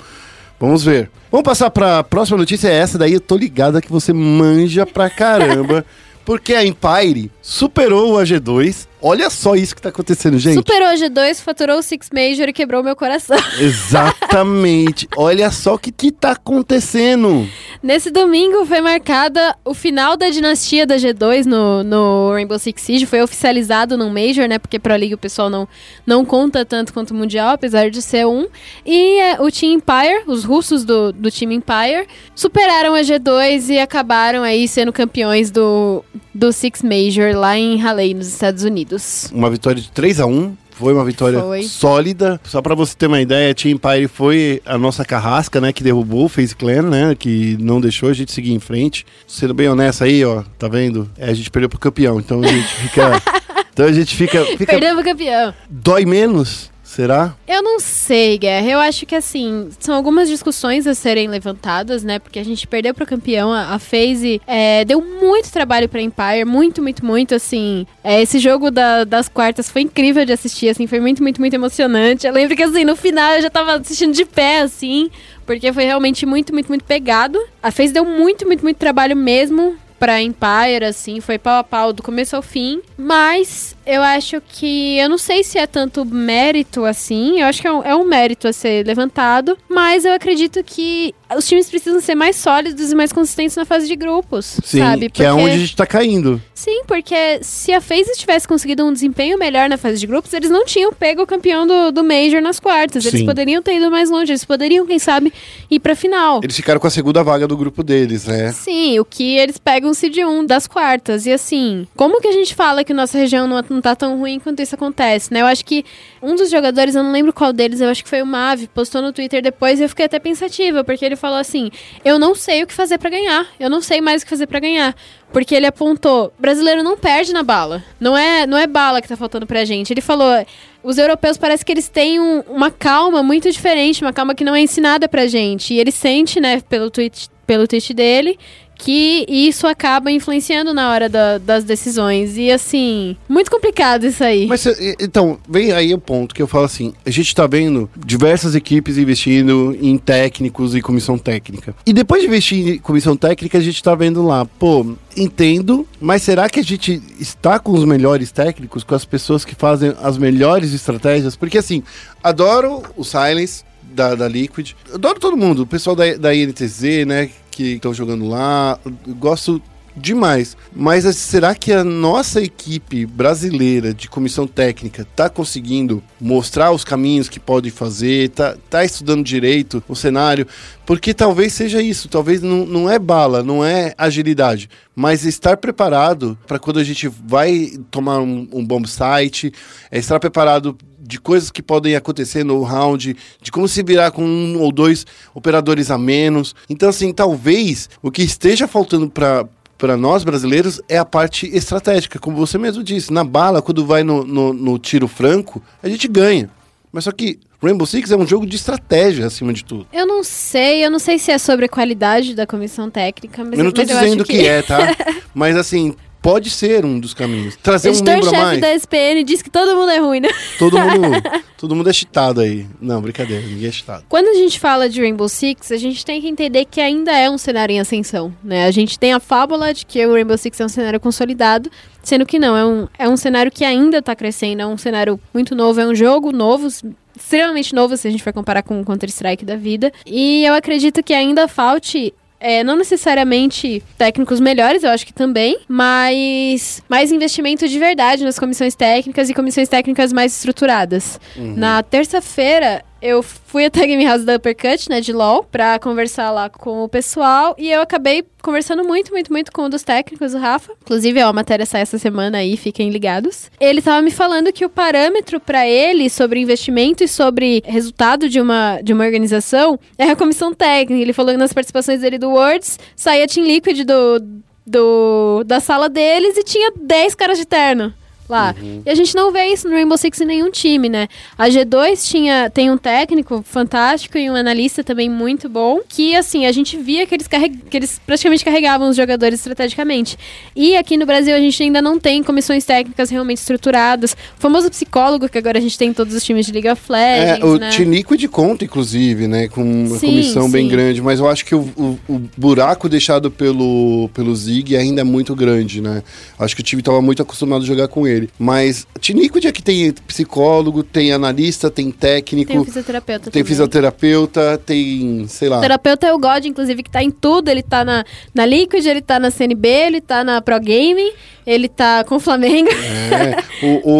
vamos 0.58 0.82
ver. 0.82 1.08
Vamos 1.30 1.44
passar 1.44 1.70
pra 1.70 2.02
próxima 2.02 2.38
notícia, 2.38 2.66
é 2.66 2.74
essa 2.74 2.98
daí, 2.98 3.12
eu 3.12 3.20
tô 3.20 3.36
ligada 3.36 3.80
que 3.80 3.92
você 3.92 4.12
manja 4.12 4.84
pra 4.84 5.08
caramba. 5.08 5.84
Porque 6.24 6.54
a 6.54 6.64
Empire 6.64 7.30
superou 7.40 8.12
o 8.12 8.16
AG2. 8.16 8.89
Olha 9.02 9.30
só 9.30 9.54
isso 9.54 9.74
que 9.74 9.80
tá 9.80 9.88
acontecendo, 9.88 10.38
gente. 10.38 10.54
Superou 10.54 10.88
a 10.88 10.94
G2, 10.94 11.40
faturou 11.40 11.78
o 11.78 11.82
Six 11.82 12.10
Major 12.12 12.48
e 12.48 12.52
quebrou 12.52 12.82
meu 12.82 12.94
coração. 12.94 13.36
Exatamente. 13.58 15.08
Olha 15.16 15.50
só 15.50 15.74
o 15.74 15.78
que, 15.78 15.90
que 15.90 16.10
tá 16.12 16.32
acontecendo. 16.32 17.48
Nesse 17.82 18.10
domingo 18.10 18.66
foi 18.66 18.82
marcada 18.82 19.56
o 19.64 19.72
final 19.72 20.16
da 20.16 20.28
dinastia 20.28 20.86
da 20.86 20.96
G2 20.96 21.46
no, 21.46 21.82
no 21.82 22.32
Rainbow 22.32 22.58
Six 22.58 22.82
Siege. 22.82 23.06
Foi 23.06 23.22
oficializado 23.22 23.96
no 23.96 24.10
Major, 24.10 24.46
né? 24.46 24.58
Porque 24.58 24.78
Pro 24.78 24.94
League 24.94 25.14
o 25.14 25.18
pessoal 25.18 25.48
não, 25.48 25.66
não 26.06 26.24
conta 26.24 26.64
tanto 26.64 26.92
quanto 26.92 27.12
o 27.12 27.14
Mundial, 27.14 27.50
apesar 27.54 27.90
de 27.90 28.02
ser 28.02 28.26
um. 28.26 28.46
E 28.84 29.18
é, 29.18 29.40
o 29.40 29.50
Team 29.50 29.72
Empire, 29.72 30.24
os 30.26 30.44
russos 30.44 30.84
do, 30.84 31.10
do 31.10 31.30
Team 31.30 31.52
Empire, 31.52 32.06
superaram 32.34 32.94
a 32.94 33.00
G2 33.00 33.70
e 33.70 33.78
acabaram 33.78 34.42
aí 34.42 34.68
sendo 34.68 34.92
campeões 34.92 35.50
do, 35.50 36.04
do 36.34 36.52
Six 36.52 36.82
Major 36.82 37.34
lá 37.34 37.56
em 37.56 37.76
Raleigh, 37.76 38.14
nos 38.14 38.28
Estados 38.28 38.62
Unidos. 38.62 38.89
Uma 39.32 39.50
vitória 39.50 39.80
de 39.80 39.90
3 39.90 40.20
a 40.20 40.26
1 40.26 40.56
Foi 40.70 40.92
uma 40.94 41.04
vitória 41.04 41.38
Foi. 41.40 41.62
sólida. 41.62 42.40
Só 42.44 42.62
pra 42.62 42.74
você 42.74 42.94
ter 42.96 43.06
uma 43.06 43.20
ideia, 43.20 43.50
a 43.50 43.54
Team 43.54 43.74
Empire 43.74 44.08
foi 44.08 44.62
a 44.64 44.78
nossa 44.78 45.04
carrasca, 45.04 45.60
né? 45.60 45.72
Que 45.72 45.82
derrubou 45.82 46.24
o 46.24 46.28
FaZe 46.28 46.56
Clan, 46.56 46.82
né? 46.82 47.14
Que 47.14 47.56
não 47.60 47.80
deixou 47.80 48.08
a 48.08 48.12
gente 48.14 48.32
seguir 48.32 48.52
em 48.52 48.58
frente. 48.60 49.04
Sendo 49.26 49.52
bem 49.52 49.68
honesto 49.68 50.04
aí, 50.04 50.24
ó, 50.24 50.42
tá 50.58 50.68
vendo? 50.68 51.10
É, 51.18 51.28
a 51.30 51.34
gente 51.34 51.50
perdeu 51.50 51.68
pro 51.68 51.78
campeão. 51.78 52.18
Então 52.18 52.40
a 52.42 52.46
gente 52.46 52.74
fica. 52.76 53.22
então 53.72 53.86
a 53.86 53.92
gente 53.92 54.16
fica. 54.16 54.44
fica 54.46 54.66
Perdemos 54.72 55.02
o 55.02 55.04
campeão. 55.04 55.52
dói 55.68 56.06
menos? 56.06 56.69
Será? 56.90 57.36
Eu 57.46 57.62
não 57.62 57.78
sei, 57.78 58.36
Guerra. 58.36 58.66
Eu 58.68 58.80
acho 58.80 59.06
que, 59.06 59.14
assim, 59.14 59.68
são 59.78 59.94
algumas 59.94 60.28
discussões 60.28 60.88
a 60.88 60.94
serem 60.94 61.28
levantadas, 61.28 62.02
né? 62.02 62.18
Porque 62.18 62.36
a 62.40 62.44
gente 62.44 62.66
perdeu 62.66 62.92
pro 62.92 63.06
campeão. 63.06 63.52
A, 63.52 63.74
a 63.74 63.78
FaZe 63.78 64.42
é, 64.44 64.84
deu 64.84 65.00
muito 65.00 65.52
trabalho 65.52 65.88
pra 65.88 66.02
Empire. 66.02 66.44
Muito, 66.44 66.82
muito, 66.82 67.06
muito, 67.06 67.32
assim. 67.32 67.86
É, 68.02 68.20
esse 68.20 68.40
jogo 68.40 68.72
da- 68.72 69.04
das 69.04 69.28
quartas 69.28 69.70
foi 69.70 69.82
incrível 69.82 70.24
de 70.26 70.32
assistir, 70.32 70.68
assim. 70.68 70.88
Foi 70.88 70.98
muito, 70.98 71.22
muito, 71.22 71.40
muito 71.40 71.54
emocionante. 71.54 72.26
Eu 72.26 72.32
lembro 72.32 72.56
que, 72.56 72.62
assim, 72.64 72.84
no 72.84 72.96
final 72.96 73.34
eu 73.34 73.42
já 73.42 73.50
tava 73.50 73.74
assistindo 73.76 74.12
de 74.12 74.24
pé, 74.24 74.62
assim. 74.62 75.10
Porque 75.46 75.72
foi 75.72 75.84
realmente 75.84 76.26
muito, 76.26 76.52
muito, 76.52 76.66
muito 76.68 76.84
pegado. 76.84 77.38
A 77.62 77.70
FaZe 77.70 77.92
deu 77.92 78.04
muito, 78.04 78.44
muito, 78.44 78.64
muito 78.64 78.78
trabalho 78.78 79.16
mesmo 79.16 79.76
pra 79.98 80.20
Empire, 80.22 80.86
assim, 80.88 81.20
foi 81.20 81.36
pau 81.38 81.58
a 81.58 81.62
pau 81.62 81.92
do 81.92 82.02
começo 82.02 82.34
ao 82.34 82.40
fim. 82.40 82.80
Mas 82.96 83.76
eu 83.90 84.02
acho 84.02 84.40
que. 84.40 84.98
Eu 84.98 85.08
não 85.08 85.18
sei 85.18 85.42
se 85.42 85.58
é 85.58 85.66
tanto 85.66 86.04
mérito 86.04 86.84
assim. 86.84 87.40
Eu 87.40 87.46
acho 87.46 87.60
que 87.60 87.66
é 87.66 87.72
um, 87.72 87.82
é 87.82 87.94
um 87.94 88.04
mérito 88.04 88.48
a 88.48 88.52
ser 88.52 88.86
levantado. 88.86 89.56
Mas 89.68 90.04
eu 90.04 90.12
acredito 90.12 90.62
que 90.64 91.14
os 91.36 91.46
times 91.46 91.68
precisam 91.68 92.00
ser 92.00 92.14
mais 92.14 92.36
sólidos 92.36 92.90
e 92.90 92.94
mais 92.94 93.12
consistentes 93.12 93.56
na 93.56 93.64
fase 93.64 93.86
de 93.86 93.94
grupos. 93.94 94.58
Sim, 94.64 94.78
sabe? 94.80 95.10
que 95.10 95.22
é 95.22 95.32
onde 95.32 95.50
a 95.50 95.58
gente 95.58 95.76
tá 95.76 95.86
caindo. 95.86 96.40
Sim, 96.54 96.82
porque 96.86 97.40
se 97.42 97.72
a 97.72 97.80
FaZe 97.80 98.12
tivesse 98.16 98.46
conseguido 98.46 98.84
um 98.84 98.92
desempenho 98.92 99.38
melhor 99.38 99.68
na 99.68 99.76
fase 99.76 99.98
de 99.98 100.06
grupos, 100.06 100.32
eles 100.32 100.50
não 100.50 100.64
tinham 100.64 100.92
pego 100.92 101.22
o 101.22 101.26
campeão 101.26 101.66
do, 101.66 101.92
do 101.92 102.04
Major 102.04 102.40
nas 102.40 102.58
quartas. 102.58 103.04
Eles 103.04 103.20
Sim. 103.20 103.26
poderiam 103.26 103.62
ter 103.62 103.76
ido 103.76 103.90
mais 103.90 104.10
longe. 104.10 104.32
Eles 104.32 104.44
poderiam, 104.44 104.86
quem 104.86 104.98
sabe, 104.98 105.32
ir 105.70 105.78
pra 105.78 105.94
final. 105.94 106.40
Eles 106.42 106.56
ficaram 106.56 106.80
com 106.80 106.86
a 106.86 106.90
segunda 106.90 107.22
vaga 107.22 107.46
do 107.46 107.56
grupo 107.56 107.82
deles, 107.82 108.26
né? 108.26 108.52
Sim, 108.52 108.98
o 108.98 109.04
que 109.04 109.36
eles 109.36 109.58
pegam 109.58 109.90
o 109.90 109.94
seed 109.94 110.18
1 110.18 110.46
das 110.46 110.66
quartas. 110.66 111.26
E 111.26 111.32
assim, 111.32 111.86
como 111.96 112.20
que 112.20 112.28
a 112.28 112.32
gente 112.32 112.54
fala 112.54 112.84
que 112.84 112.92
nossa 112.92 113.16
região 113.16 113.46
não, 113.46 113.79
não 113.80 113.82
tá 113.82 113.96
tão 113.96 114.18
ruim 114.18 114.38
quanto 114.38 114.60
isso 114.60 114.74
acontece, 114.74 115.32
né? 115.32 115.40
Eu 115.40 115.46
acho 115.46 115.64
que 115.64 115.84
um 116.22 116.34
dos 116.36 116.50
jogadores, 116.50 116.94
eu 116.94 117.02
não 117.02 117.10
lembro 117.12 117.32
qual 117.32 117.50
deles, 117.52 117.80
eu 117.80 117.88
acho 117.88 118.04
que 118.04 118.10
foi 118.10 118.20
o 118.20 118.26
Mavi, 118.26 118.68
postou 118.68 119.00
no 119.00 119.10
Twitter 119.12 119.40
depois 119.42 119.80
e 119.80 119.84
eu 119.84 119.88
fiquei 119.88 120.04
até 120.04 120.18
pensativa, 120.18 120.84
porque 120.84 121.02
ele 121.04 121.16
falou 121.16 121.38
assim: 121.38 121.70
Eu 122.04 122.18
não 122.18 122.34
sei 122.34 122.62
o 122.62 122.66
que 122.66 122.74
fazer 122.74 122.98
pra 122.98 123.08
ganhar. 123.08 123.46
Eu 123.58 123.70
não 123.70 123.80
sei 123.80 124.00
mais 124.02 124.20
o 124.20 124.26
que 124.26 124.30
fazer 124.30 124.46
pra 124.46 124.60
ganhar. 124.60 124.94
Porque 125.32 125.54
ele 125.54 125.66
apontou, 125.66 126.32
brasileiro 126.38 126.82
não 126.82 126.96
perde 126.98 127.32
na 127.32 127.42
bala. 127.42 127.82
Não 128.00 128.18
é, 128.18 128.46
não 128.46 128.58
é 128.58 128.66
bala 128.66 129.00
que 129.00 129.06
tá 129.08 129.16
faltando 129.16 129.46
pra 129.46 129.64
gente. 129.64 129.92
Ele 129.92 130.00
falou, 130.00 130.44
os 130.82 130.98
europeus 130.98 131.38
parece 131.38 131.64
que 131.64 131.70
eles 131.72 131.88
têm 131.88 132.18
um- 132.20 132.40
uma 132.48 132.68
calma 132.70 133.22
muito 133.22 133.48
diferente, 133.50 134.02
uma 134.02 134.12
calma 134.12 134.34
que 134.34 134.42
não 134.44 134.54
é 134.56 134.60
ensinada 134.60 135.08
pra 135.08 135.26
gente. 135.28 135.72
E 135.72 135.78
ele 135.78 135.92
sente, 135.92 136.40
né, 136.40 136.60
pelo 136.68 136.90
tweet, 136.90 137.28
pelo 137.46 137.66
tweet 137.68 137.94
dele, 137.94 138.36
que 138.82 139.26
isso 139.28 139.66
acaba 139.66 140.10
influenciando 140.10 140.72
na 140.72 140.90
hora 140.90 141.08
da- 141.08 141.36
das 141.38 141.64
decisões. 141.64 142.36
E 142.38 142.50
assim, 142.50 143.14
muito 143.28 143.50
complicado 143.50 144.06
isso 144.06 144.24
aí. 144.24 144.46
Mas 144.46 144.62
cê- 144.62 144.96
então, 144.98 145.38
vem 145.48 145.70
aí 145.72 145.92
o 145.92 145.98
ponto 145.98 146.34
que 146.34 146.40
eu 146.42 146.46
falo 146.46 146.64
assim: 146.64 146.94
a 147.04 147.10
gente 147.10 147.34
tá 147.34 147.46
vendo 147.46 147.88
diversas 147.96 148.54
equipes 148.54 148.96
investindo 148.96 149.76
em 149.80 149.98
técnicos 149.98 150.74
e 150.74 150.80
comissão 150.80 151.18
técnica. 151.18 151.74
E 151.84 151.92
depois 151.92 152.22
de 152.22 152.28
investir 152.28 152.68
em 152.68 152.78
comissão 152.78 153.14
técnica, 153.16 153.58
a 153.58 153.60
gente 153.60 153.82
tá 153.82 153.94
vendo 153.94 154.24
lá, 154.26 154.44
pô, 154.46 154.96
entendo, 155.16 155.86
mas 156.00 156.22
será 156.22 156.48
que 156.48 156.58
a 156.60 156.64
gente 156.64 157.02
está 157.20 157.58
com 157.58 157.72
os 157.72 157.84
melhores 157.84 158.32
técnicos, 158.32 158.82
com 158.82 158.94
as 158.94 159.04
pessoas 159.04 159.44
que 159.44 159.54
fazem 159.54 159.94
as 160.02 160.16
melhores 160.16 160.72
estratégias? 160.72 161.36
Porque 161.36 161.58
assim, 161.58 161.82
adoro 162.22 162.82
o 162.96 163.04
Silence. 163.04 163.64
Da, 163.92 164.14
da 164.14 164.28
Liquid. 164.28 164.70
Adoro 164.94 165.18
todo 165.18 165.36
mundo, 165.36 165.62
o 165.62 165.66
pessoal 165.66 165.96
da, 165.96 166.14
da 166.14 166.32
INTZ, 166.32 167.04
né, 167.04 167.28
que 167.60 167.74
estão 167.74 167.92
jogando 167.92 168.26
lá. 168.26 168.78
Gosto 169.18 169.62
demais. 169.94 170.56
Mas 170.74 171.04
assim, 171.04 171.18
será 171.18 171.54
que 171.54 171.72
a 171.72 171.84
nossa 171.84 172.40
equipe 172.40 173.04
brasileira 173.04 173.92
de 173.92 174.08
comissão 174.08 174.46
técnica 174.46 175.06
tá 175.16 175.28
conseguindo 175.28 176.02
mostrar 176.20 176.70
os 176.70 176.84
caminhos 176.84 177.28
que 177.28 177.38
pode 177.38 177.70
fazer, 177.70 178.30
tá, 178.30 178.56
tá 178.70 178.84
estudando 178.84 179.24
direito 179.24 179.82
o 179.88 179.94
cenário? 179.94 180.46
Porque 180.86 181.12
talvez 181.12 181.52
seja 181.52 181.82
isso, 181.82 182.08
talvez 182.08 182.40
não, 182.40 182.64
não 182.64 182.88
é 182.88 182.98
bala, 182.98 183.42
não 183.42 183.64
é 183.64 183.94
agilidade, 183.98 184.70
mas 184.94 185.24
estar 185.24 185.56
preparado 185.56 186.38
para 186.46 186.58
quando 186.58 186.78
a 186.78 186.84
gente 186.84 187.08
vai 187.08 187.72
tomar 187.90 188.20
um, 188.20 188.48
um 188.52 188.64
bomb 188.64 188.86
site, 188.86 189.52
é 189.90 189.98
estar 189.98 190.18
preparado 190.18 190.76
de 191.10 191.20
coisas 191.20 191.50
que 191.50 191.62
podem 191.62 191.96
acontecer 191.96 192.44
no 192.44 192.62
round, 192.62 193.16
de 193.42 193.52
como 193.52 193.66
se 193.68 193.82
virar 193.82 194.12
com 194.12 194.24
um 194.24 194.60
ou 194.60 194.72
dois 194.72 195.04
operadores 195.34 195.90
a 195.90 195.98
menos. 195.98 196.54
Então, 196.68 196.88
assim, 196.88 197.12
talvez 197.12 197.90
o 198.00 198.10
que 198.10 198.22
esteja 198.22 198.66
faltando 198.66 199.10
para 199.10 199.46
para 199.76 199.96
nós 199.96 200.22
brasileiros 200.22 200.78
é 200.90 200.98
a 200.98 201.06
parte 201.06 201.46
estratégica, 201.56 202.18
como 202.18 202.36
você 202.36 202.58
mesmo 202.58 202.84
disse. 202.84 203.10
Na 203.10 203.24
bala, 203.24 203.62
quando 203.62 203.86
vai 203.86 204.04
no, 204.04 204.26
no, 204.26 204.52
no 204.52 204.78
tiro 204.78 205.08
franco, 205.08 205.62
a 205.82 205.88
gente 205.88 206.06
ganha. 206.06 206.50
Mas 206.92 207.04
só 207.04 207.12
que 207.12 207.40
Rainbow 207.62 207.86
Six 207.86 208.10
é 208.10 208.16
um 208.16 208.26
jogo 208.26 208.46
de 208.46 208.56
estratégia, 208.56 209.26
acima 209.26 209.54
de 209.54 209.64
tudo. 209.64 209.86
Eu 209.90 210.06
não 210.06 210.22
sei, 210.22 210.84
eu 210.84 210.90
não 210.90 210.98
sei 210.98 211.18
se 211.18 211.30
é 211.30 211.38
sobre 211.38 211.64
a 211.64 211.68
qualidade 211.68 212.34
da 212.34 212.46
comissão 212.46 212.90
técnica, 212.90 213.42
mas 213.42 213.58
eu 213.58 213.64
não 213.64 213.72
acho 213.72 213.86
dizendo 213.86 214.24
que... 214.24 214.46
é, 214.46 214.60
tá? 214.60 214.94
Mas 215.32 215.56
assim, 215.56 215.94
pode 216.22 216.50
ser 216.50 216.84
um 216.84 216.98
dos 216.98 217.14
caminhos. 217.14 217.56
Trazer 217.56 217.90
O 217.90 217.92
um 218.00 218.02
membro 218.02 218.28
a 218.28 218.32
mais. 218.32 218.60
da 218.60 218.74
SPN 218.74 219.24
diz 219.24 219.42
que 219.42 219.50
todo 219.50 219.74
mundo 219.76 219.90
é 219.90 219.98
ruim, 219.98 220.20
né? 220.20 220.28
Todo 220.58 220.78
mundo, 220.78 221.22
todo 221.58 221.74
mundo 221.74 221.90
é 221.90 221.92
cheatado 221.92 222.40
aí. 222.40 222.66
Não, 222.80 223.00
brincadeira, 223.00 223.44
ninguém 223.46 223.68
é 223.68 223.72
cheatado. 223.72 224.04
Quando 224.08 224.28
a 224.28 224.34
gente 224.34 224.58
fala 224.58 224.88
de 224.88 225.00
Rainbow 225.00 225.28
Six, 225.28 225.72
a 225.72 225.76
gente 225.76 226.04
tem 226.04 226.20
que 226.20 226.28
entender 226.28 226.64
que 226.64 226.80
ainda 226.80 227.12
é 227.12 227.30
um 227.30 227.38
cenário 227.38 227.72
em 227.72 227.80
ascensão, 227.80 228.34
né? 228.42 228.66
A 228.66 228.70
gente 228.70 228.98
tem 228.98 229.12
a 229.12 229.20
fábula 229.20 229.72
de 229.72 229.86
que 229.86 230.04
o 230.06 230.12
Rainbow 230.12 230.36
Six 230.36 230.60
é 230.60 230.64
um 230.64 230.68
cenário 230.68 231.00
consolidado, 231.00 231.70
sendo 232.02 232.26
que 232.26 232.38
não, 232.38 232.56
é 232.56 232.64
um, 232.64 232.88
é 232.98 233.08
um 233.08 233.16
cenário 233.16 233.50
que 233.50 233.64
ainda 233.64 234.02
tá 234.02 234.14
crescendo, 234.14 234.62
é 234.62 234.66
um 234.66 234.78
cenário 234.78 235.18
muito 235.32 235.54
novo, 235.54 235.80
é 235.80 235.86
um 235.86 235.94
jogo 235.94 236.32
novo, 236.32 236.68
extremamente 237.16 237.74
novo 237.74 237.96
se 237.96 238.08
a 238.08 238.10
gente 238.10 238.22
for 238.22 238.32
comparar 238.32 238.62
com 238.62 238.80
o 238.80 238.84
Counter-Strike 238.84 239.44
da 239.44 239.56
vida. 239.56 239.92
E 240.06 240.44
eu 240.44 240.54
acredito 240.54 241.02
que 241.02 241.12
ainda 241.12 241.46
falte 241.48 242.14
é, 242.40 242.64
não 242.64 242.74
necessariamente 242.74 243.82
técnicos 243.98 244.40
melhores, 244.40 244.82
eu 244.82 244.90
acho 244.90 245.06
que 245.06 245.12
também, 245.12 245.58
mas 245.68 246.82
mais 246.88 247.12
investimento 247.12 247.68
de 247.68 247.78
verdade 247.78 248.24
nas 248.24 248.38
comissões 248.38 248.74
técnicas 248.74 249.28
e 249.28 249.34
comissões 249.34 249.68
técnicas 249.68 250.12
mais 250.12 250.34
estruturadas. 250.34 251.20
Na 251.56 251.82
terça-feira, 251.82 252.82
eu 253.02 253.22
fui 253.22 253.64
até 253.64 253.82
a 253.82 253.86
Game 253.86 254.04
House 254.04 254.24
da 254.24 254.36
Uppercut, 254.36 254.88
né, 254.88 255.00
de 255.00 255.12
LoL, 255.12 255.44
pra 255.44 255.78
conversar 255.78 256.30
lá 256.30 256.48
com 256.48 256.84
o 256.84 256.88
pessoal, 256.88 257.54
e 257.58 257.70
eu 257.70 257.80
acabei 257.80 258.24
conversando 258.42 258.84
muito, 258.84 259.12
muito, 259.12 259.32
muito 259.32 259.52
com 259.52 259.62
um 259.62 259.68
dos 259.68 259.82
técnicos, 259.82 260.34
o 260.34 260.38
Rafa. 260.38 260.72
Inclusive, 260.82 261.22
ó, 261.22 261.28
a 261.28 261.32
matéria 261.32 261.66
sai 261.66 261.82
essa 261.82 261.98
semana 261.98 262.38
aí, 262.38 262.56
fiquem 262.56 262.90
ligados. 262.90 263.50
Ele 263.60 263.82
tava 263.82 264.02
me 264.02 264.10
falando 264.10 264.52
que 264.52 264.64
o 264.64 264.70
parâmetro 264.70 265.40
pra 265.40 265.66
ele 265.66 266.08
sobre 266.08 266.40
investimento 266.40 267.04
e 267.04 267.08
sobre 267.08 267.62
resultado 267.66 268.28
de 268.28 268.40
uma, 268.40 268.80
de 268.82 268.92
uma 268.92 269.04
organização 269.04 269.78
é 269.98 270.10
a 270.10 270.16
comissão 270.16 270.54
técnica. 270.54 271.02
Ele 271.02 271.12
falou 271.12 271.32
que 271.32 271.38
nas 271.38 271.52
participações 271.52 272.00
dele 272.00 272.18
do 272.18 272.30
Worlds, 272.30 272.78
saía 272.96 273.26
Team 273.26 273.46
Liquid 273.46 273.84
do, 273.84 274.20
do, 274.66 275.44
da 275.44 275.60
sala 275.60 275.88
deles 275.88 276.36
e 276.36 276.44
tinha 276.44 276.72
10 276.76 277.14
caras 277.14 277.38
de 277.38 277.44
terno 277.44 277.94
lá. 278.30 278.54
E 278.84 278.88
a 278.88 278.94
gente 278.94 279.14
não 279.14 279.30
vê 279.32 279.46
isso 279.46 279.68
no 279.68 279.74
Rainbow 279.74 279.98
Six 279.98 280.20
em 280.20 280.24
nenhum 280.24 280.50
time, 280.50 280.88
né? 280.88 281.08
A 281.36 281.48
G2 281.48 282.08
tinha, 282.08 282.48
tem 282.48 282.70
um 282.70 282.78
técnico 282.78 283.42
fantástico 283.46 284.16
e 284.16 284.30
um 284.30 284.34
analista 284.34 284.82
também 284.84 285.08
muito 285.10 285.48
bom, 285.48 285.80
que 285.88 286.14
assim, 286.16 286.46
a 286.46 286.52
gente 286.52 286.76
via 286.78 287.06
que 287.06 287.14
eles, 287.14 287.26
que 287.26 287.76
eles 287.76 288.00
praticamente 288.06 288.44
carregavam 288.44 288.88
os 288.88 288.96
jogadores 288.96 289.40
estrategicamente. 289.40 290.16
E 290.54 290.76
aqui 290.76 290.96
no 290.96 291.04
Brasil 291.06 291.34
a 291.34 291.40
gente 291.40 291.62
ainda 291.62 291.82
não 291.82 291.98
tem 291.98 292.22
comissões 292.22 292.64
técnicas 292.64 293.10
realmente 293.10 293.38
estruturadas. 293.38 294.12
O 294.38 294.40
famoso 294.40 294.70
psicólogo 294.70 295.28
que 295.28 295.38
agora 295.38 295.58
a 295.58 295.60
gente 295.60 295.76
tem 295.76 295.90
em 295.90 295.92
todos 295.92 296.14
os 296.14 296.22
times 296.24 296.46
de 296.46 296.52
League 296.52 296.68
of 296.68 296.80
É, 296.92 297.38
o 297.44 297.56
né? 297.56 297.70
Team 297.70 297.90
Liquid 297.90 298.24
conta, 298.28 298.64
inclusive, 298.64 299.26
né? 299.26 299.48
Com 299.48 299.62
uma 299.62 299.98
Sim, 299.98 300.06
comissão 300.06 300.50
bem 300.50 300.64
sim. 300.64 300.70
grande, 300.70 301.02
mas 301.02 301.18
eu 301.20 301.28
acho 301.28 301.44
que 301.44 301.54
o, 301.54 301.60
o- 301.76 301.98
o 302.08 302.18
buraco 302.36 302.88
deixado 302.88 303.30
pelo, 303.30 304.08
pelo 304.14 304.34
Zig 304.34 304.76
ainda 304.76 305.00
é 305.00 305.04
muito 305.04 305.34
grande, 305.34 305.80
né? 305.80 306.02
Acho 306.38 306.54
que 306.54 306.60
o 306.60 306.64
time 306.64 306.80
estava 306.80 307.00
muito 307.02 307.22
acostumado 307.22 307.62
a 307.62 307.66
jogar 307.66 307.88
com 307.88 308.06
ele. 308.06 308.19
Mas 308.38 308.86
Team 309.00 309.18
Liquid 309.18 309.44
é 309.46 309.52
que 309.52 309.62
tem 309.62 309.92
psicólogo, 310.06 310.82
tem 310.82 311.12
analista, 311.12 311.70
tem 311.70 311.90
técnico, 311.90 312.52
Tem 312.52 312.64
fisioterapeuta 312.64 313.24
tem 313.30 313.32
também. 313.32 313.44
fisioterapeuta, 313.44 314.58
tem, 314.64 315.26
sei 315.28 315.48
lá. 315.48 315.58
O 315.58 315.60
terapeuta 315.60 316.06
é 316.06 316.12
o 316.12 316.18
God, 316.18 316.44
inclusive, 316.44 316.82
que 316.82 316.90
tá 316.90 317.02
em 317.02 317.10
tudo. 317.10 317.48
Ele 317.48 317.62
tá 317.62 317.84
na, 317.84 318.04
na 318.34 318.46
Liquid, 318.46 318.84
ele 318.84 319.00
tá 319.00 319.18
na 319.18 319.30
CNB, 319.30 319.68
ele 319.68 320.00
tá 320.00 320.22
na 320.24 320.40
Pro 320.40 320.58
Gaming, 320.60 321.12
ele 321.46 321.68
tá 321.68 322.04
com 322.04 322.16
o 322.16 322.20
Flamengo. 322.20 322.68
É, 322.70 323.42
o, 323.66 323.90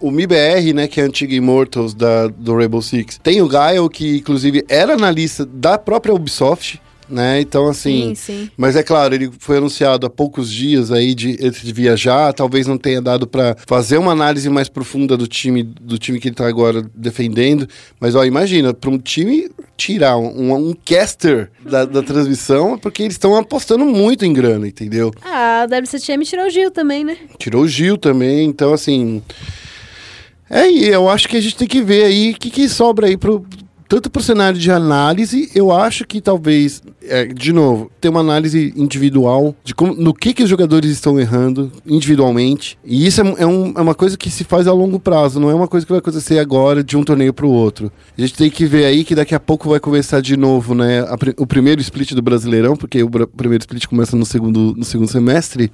o, 0.00 0.08
o 0.08 0.10
MIBR, 0.10 0.72
né, 0.74 0.86
que 0.88 1.00
é 1.00 1.04
a 1.04 1.06
antiga 1.06 1.34
Immortals 1.34 1.94
da, 1.94 2.28
do 2.28 2.56
Rainbow 2.56 2.82
Six, 2.82 3.18
tem 3.22 3.40
o 3.42 3.48
Gael, 3.48 3.88
que 3.88 4.18
inclusive 4.18 4.64
era 4.68 4.94
analista 4.94 5.44
da 5.46 5.78
própria 5.78 6.14
Ubisoft, 6.14 6.80
né, 7.08 7.40
então 7.40 7.68
assim... 7.68 8.08
Sim, 8.08 8.14
sim. 8.14 8.50
Mas 8.56 8.76
é 8.76 8.82
claro, 8.82 9.14
ele 9.14 9.30
foi 9.38 9.58
anunciado 9.58 10.06
há 10.06 10.10
poucos 10.10 10.50
dias 10.50 10.90
aí 10.90 11.14
de, 11.14 11.36
de 11.36 11.72
viajar, 11.72 12.32
talvez 12.32 12.66
não 12.66 12.78
tenha 12.78 13.00
dado 13.00 13.26
pra 13.26 13.56
fazer 13.66 13.98
uma 13.98 14.12
análise 14.12 14.48
mais 14.48 14.68
profunda 14.68 15.16
do 15.16 15.26
time, 15.26 15.62
do 15.62 15.98
time 15.98 16.18
que 16.18 16.28
ele 16.28 16.34
tá 16.34 16.46
agora 16.46 16.84
defendendo, 16.94 17.68
mas 18.00 18.14
ó, 18.14 18.24
imagina, 18.24 18.72
pra 18.72 18.90
um 18.90 18.98
time 18.98 19.50
tirar 19.76 20.16
um, 20.16 20.68
um 20.70 20.74
caster 20.84 21.50
da, 21.64 21.84
da 21.84 22.02
transmissão, 22.02 22.74
é 22.74 22.76
porque 22.76 23.02
eles 23.02 23.14
estão 23.14 23.36
apostando 23.36 23.84
muito 23.84 24.24
em 24.24 24.32
grana, 24.32 24.66
entendeu? 24.66 25.12
Ah, 25.22 25.62
a 25.62 25.64
WCTM 25.64 26.24
tirou 26.24 26.46
o 26.46 26.50
Gil 26.50 26.70
também, 26.70 27.04
né? 27.04 27.16
Tirou 27.38 27.62
o 27.62 27.68
Gil 27.68 27.96
também, 27.96 28.46
então 28.46 28.72
assim. 28.72 29.22
É, 30.48 30.70
e 30.70 30.86
eu 30.88 31.08
acho 31.08 31.28
que 31.28 31.36
a 31.36 31.40
gente 31.40 31.56
tem 31.56 31.66
que 31.66 31.82
ver 31.82 32.04
aí 32.04 32.30
o 32.32 32.34
que, 32.34 32.50
que 32.50 32.68
sobra 32.68 33.06
aí 33.06 33.16
pro. 33.16 33.44
Tanto 33.86 34.08
pro 34.10 34.22
cenário 34.22 34.58
de 34.58 34.70
análise, 34.70 35.50
eu 35.54 35.70
acho 35.70 36.06
que 36.06 36.20
talvez, 36.20 36.82
é, 37.02 37.26
de 37.26 37.52
novo, 37.52 37.90
ter 38.00 38.08
uma 38.08 38.20
análise 38.20 38.72
individual 38.76 39.54
de 39.62 39.74
como, 39.74 39.94
no 39.94 40.14
que, 40.14 40.32
que 40.32 40.42
os 40.42 40.48
jogadores 40.48 40.90
estão 40.90 41.20
errando 41.20 41.70
individualmente. 41.86 42.78
E 42.84 43.06
isso 43.06 43.20
é, 43.20 43.34
é 43.38 43.46
um- 43.46 43.72
é 43.76 43.80
uma 43.80 43.94
coisa 43.94 44.16
que 44.16 44.30
se 44.30 44.42
faz 44.44 44.66
a 44.66 44.72
longo 44.72 44.98
prazo, 44.98 45.38
não 45.38 45.50
é 45.50 45.54
uma 45.54 45.68
coisa 45.68 45.84
que 45.84 45.92
vai 45.92 45.98
acontecer 45.98 46.38
agora 46.38 46.82
de 46.82 46.96
um 46.96 47.04
torneio 47.04 47.32
pro 47.34 47.48
outro. 47.48 47.92
A 48.16 48.20
gente 48.20 48.34
tem 48.34 48.50
que 48.50 48.64
ver 48.66 48.84
aí 48.86 49.04
que 49.04 49.14
daqui 49.14 49.34
a 49.34 49.40
pouco 49.40 49.68
vai 49.68 49.78
começar 49.80 50.20
de 50.20 50.36
novo, 50.36 50.74
né? 50.74 51.00
a 51.00 51.16
o 51.36 51.46
primeiro 51.46 51.80
split 51.80 52.12
do 52.12 52.22
Brasileirão, 52.22 52.76
porque 52.76 53.02
o 53.02 53.08
primeiro 53.08 53.62
split 53.62 53.86
começa 53.86 54.16
no 54.16 54.24
segundo, 54.26 54.74
no 54.76 54.84
segundo 54.84 55.10
semestre. 55.10 55.70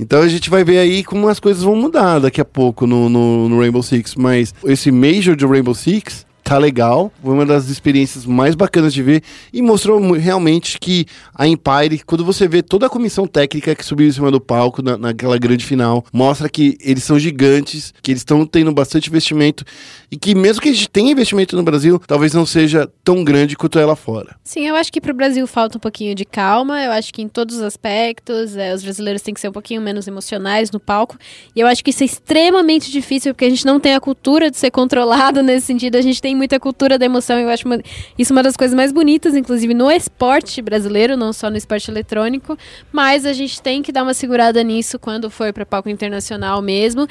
Então 0.00 0.22
a 0.22 0.28
gente 0.28 0.48
vai 0.48 0.62
ver 0.62 0.78
aí 0.78 1.02
como 1.02 1.26
as 1.28 1.40
coisas 1.40 1.62
vão 1.64 1.74
mudar 1.74 2.20
daqui 2.20 2.40
a 2.40 2.44
pouco 2.44 2.86
no, 2.86 3.08
no, 3.08 3.48
no 3.48 3.58
Rainbow 3.58 3.82
Six. 3.82 4.14
Mas 4.16 4.54
esse 4.64 4.92
Major 4.92 5.34
de 5.34 5.44
Rainbow 5.44 5.74
Six 5.74 6.24
tá 6.48 6.56
legal, 6.56 7.12
foi 7.22 7.34
uma 7.34 7.44
das 7.44 7.68
experiências 7.68 8.24
mais 8.24 8.54
bacanas 8.54 8.94
de 8.94 9.02
ver 9.02 9.22
e 9.52 9.60
mostrou 9.60 10.00
realmente 10.12 10.78
que 10.80 11.04
a 11.34 11.46
Empire, 11.46 12.02
quando 12.06 12.24
você 12.24 12.48
vê 12.48 12.62
toda 12.62 12.86
a 12.86 12.88
comissão 12.88 13.26
técnica 13.26 13.74
que 13.74 13.84
subiu 13.84 14.08
em 14.08 14.12
cima 14.12 14.30
do 14.30 14.40
palco 14.40 14.80
na, 14.80 14.96
naquela 14.96 15.36
grande 15.36 15.62
final, 15.62 16.02
mostra 16.10 16.48
que 16.48 16.78
eles 16.80 17.04
são 17.04 17.18
gigantes, 17.18 17.92
que 18.00 18.12
eles 18.12 18.22
estão 18.22 18.46
tendo 18.46 18.72
bastante 18.72 19.10
investimento 19.10 19.62
e 20.10 20.16
que 20.16 20.34
mesmo 20.34 20.62
que 20.62 20.70
a 20.70 20.72
gente 20.72 20.88
tenha 20.88 21.12
investimento 21.12 21.54
no 21.54 21.62
Brasil, 21.62 22.00
talvez 22.06 22.32
não 22.32 22.46
seja 22.46 22.90
tão 23.04 23.22
grande 23.22 23.54
quanto 23.54 23.78
é 23.78 23.84
lá 23.84 23.94
fora. 23.94 24.34
Sim, 24.42 24.66
eu 24.66 24.74
acho 24.74 24.90
que 24.90 25.02
pro 25.02 25.12
Brasil 25.12 25.46
falta 25.46 25.76
um 25.76 25.80
pouquinho 25.80 26.14
de 26.14 26.24
calma. 26.24 26.82
Eu 26.82 26.92
acho 26.92 27.12
que 27.12 27.20
em 27.20 27.28
todos 27.28 27.56
os 27.56 27.62
aspectos, 27.62 28.56
é, 28.56 28.72
os 28.72 28.82
brasileiros 28.82 29.20
têm 29.20 29.34
que 29.34 29.40
ser 29.40 29.48
um 29.50 29.52
pouquinho 29.52 29.82
menos 29.82 30.06
emocionais 30.06 30.70
no 30.70 30.80
palco. 30.80 31.18
E 31.54 31.60
eu 31.60 31.66
acho 31.66 31.84
que 31.84 31.90
isso 31.90 32.02
é 32.02 32.06
extremamente 32.06 32.90
difícil, 32.90 33.34
porque 33.34 33.44
a 33.44 33.50
gente 33.50 33.66
não 33.66 33.78
tem 33.78 33.94
a 33.94 34.00
cultura 34.00 34.50
de 34.50 34.56
ser 34.56 34.70
controlado 34.70 35.42
nesse 35.44 35.66
sentido. 35.66 35.96
A 35.96 36.00
gente 36.00 36.22
tem 36.22 36.37
muita 36.38 36.58
cultura 36.58 36.96
da 36.98 37.04
emoção. 37.04 37.38
Eu 37.38 37.50
acho 37.50 37.66
uma- 37.66 37.80
isso 38.18 38.32
uma 38.32 38.42
das 38.42 38.56
coisas 38.56 38.74
mais 38.74 38.90
bonitas, 38.92 39.36
inclusive 39.36 39.74
no 39.74 39.90
esporte 39.90 40.62
brasileiro, 40.62 41.16
não 41.16 41.32
só 41.32 41.50
no 41.50 41.56
esporte 41.58 41.90
eletrônico. 41.90 42.56
Mas 42.90 43.26
a 43.26 43.34
gente 43.34 43.60
tem 43.60 43.82
que 43.82 43.92
dar 43.92 44.02
uma 44.02 44.14
segurada 44.14 44.62
nisso 44.62 44.98
quando 44.98 45.28
for 45.28 45.52
para 45.52 45.66
palco 45.66 45.90
internacional 45.90 46.62
mesmo. 46.62 47.06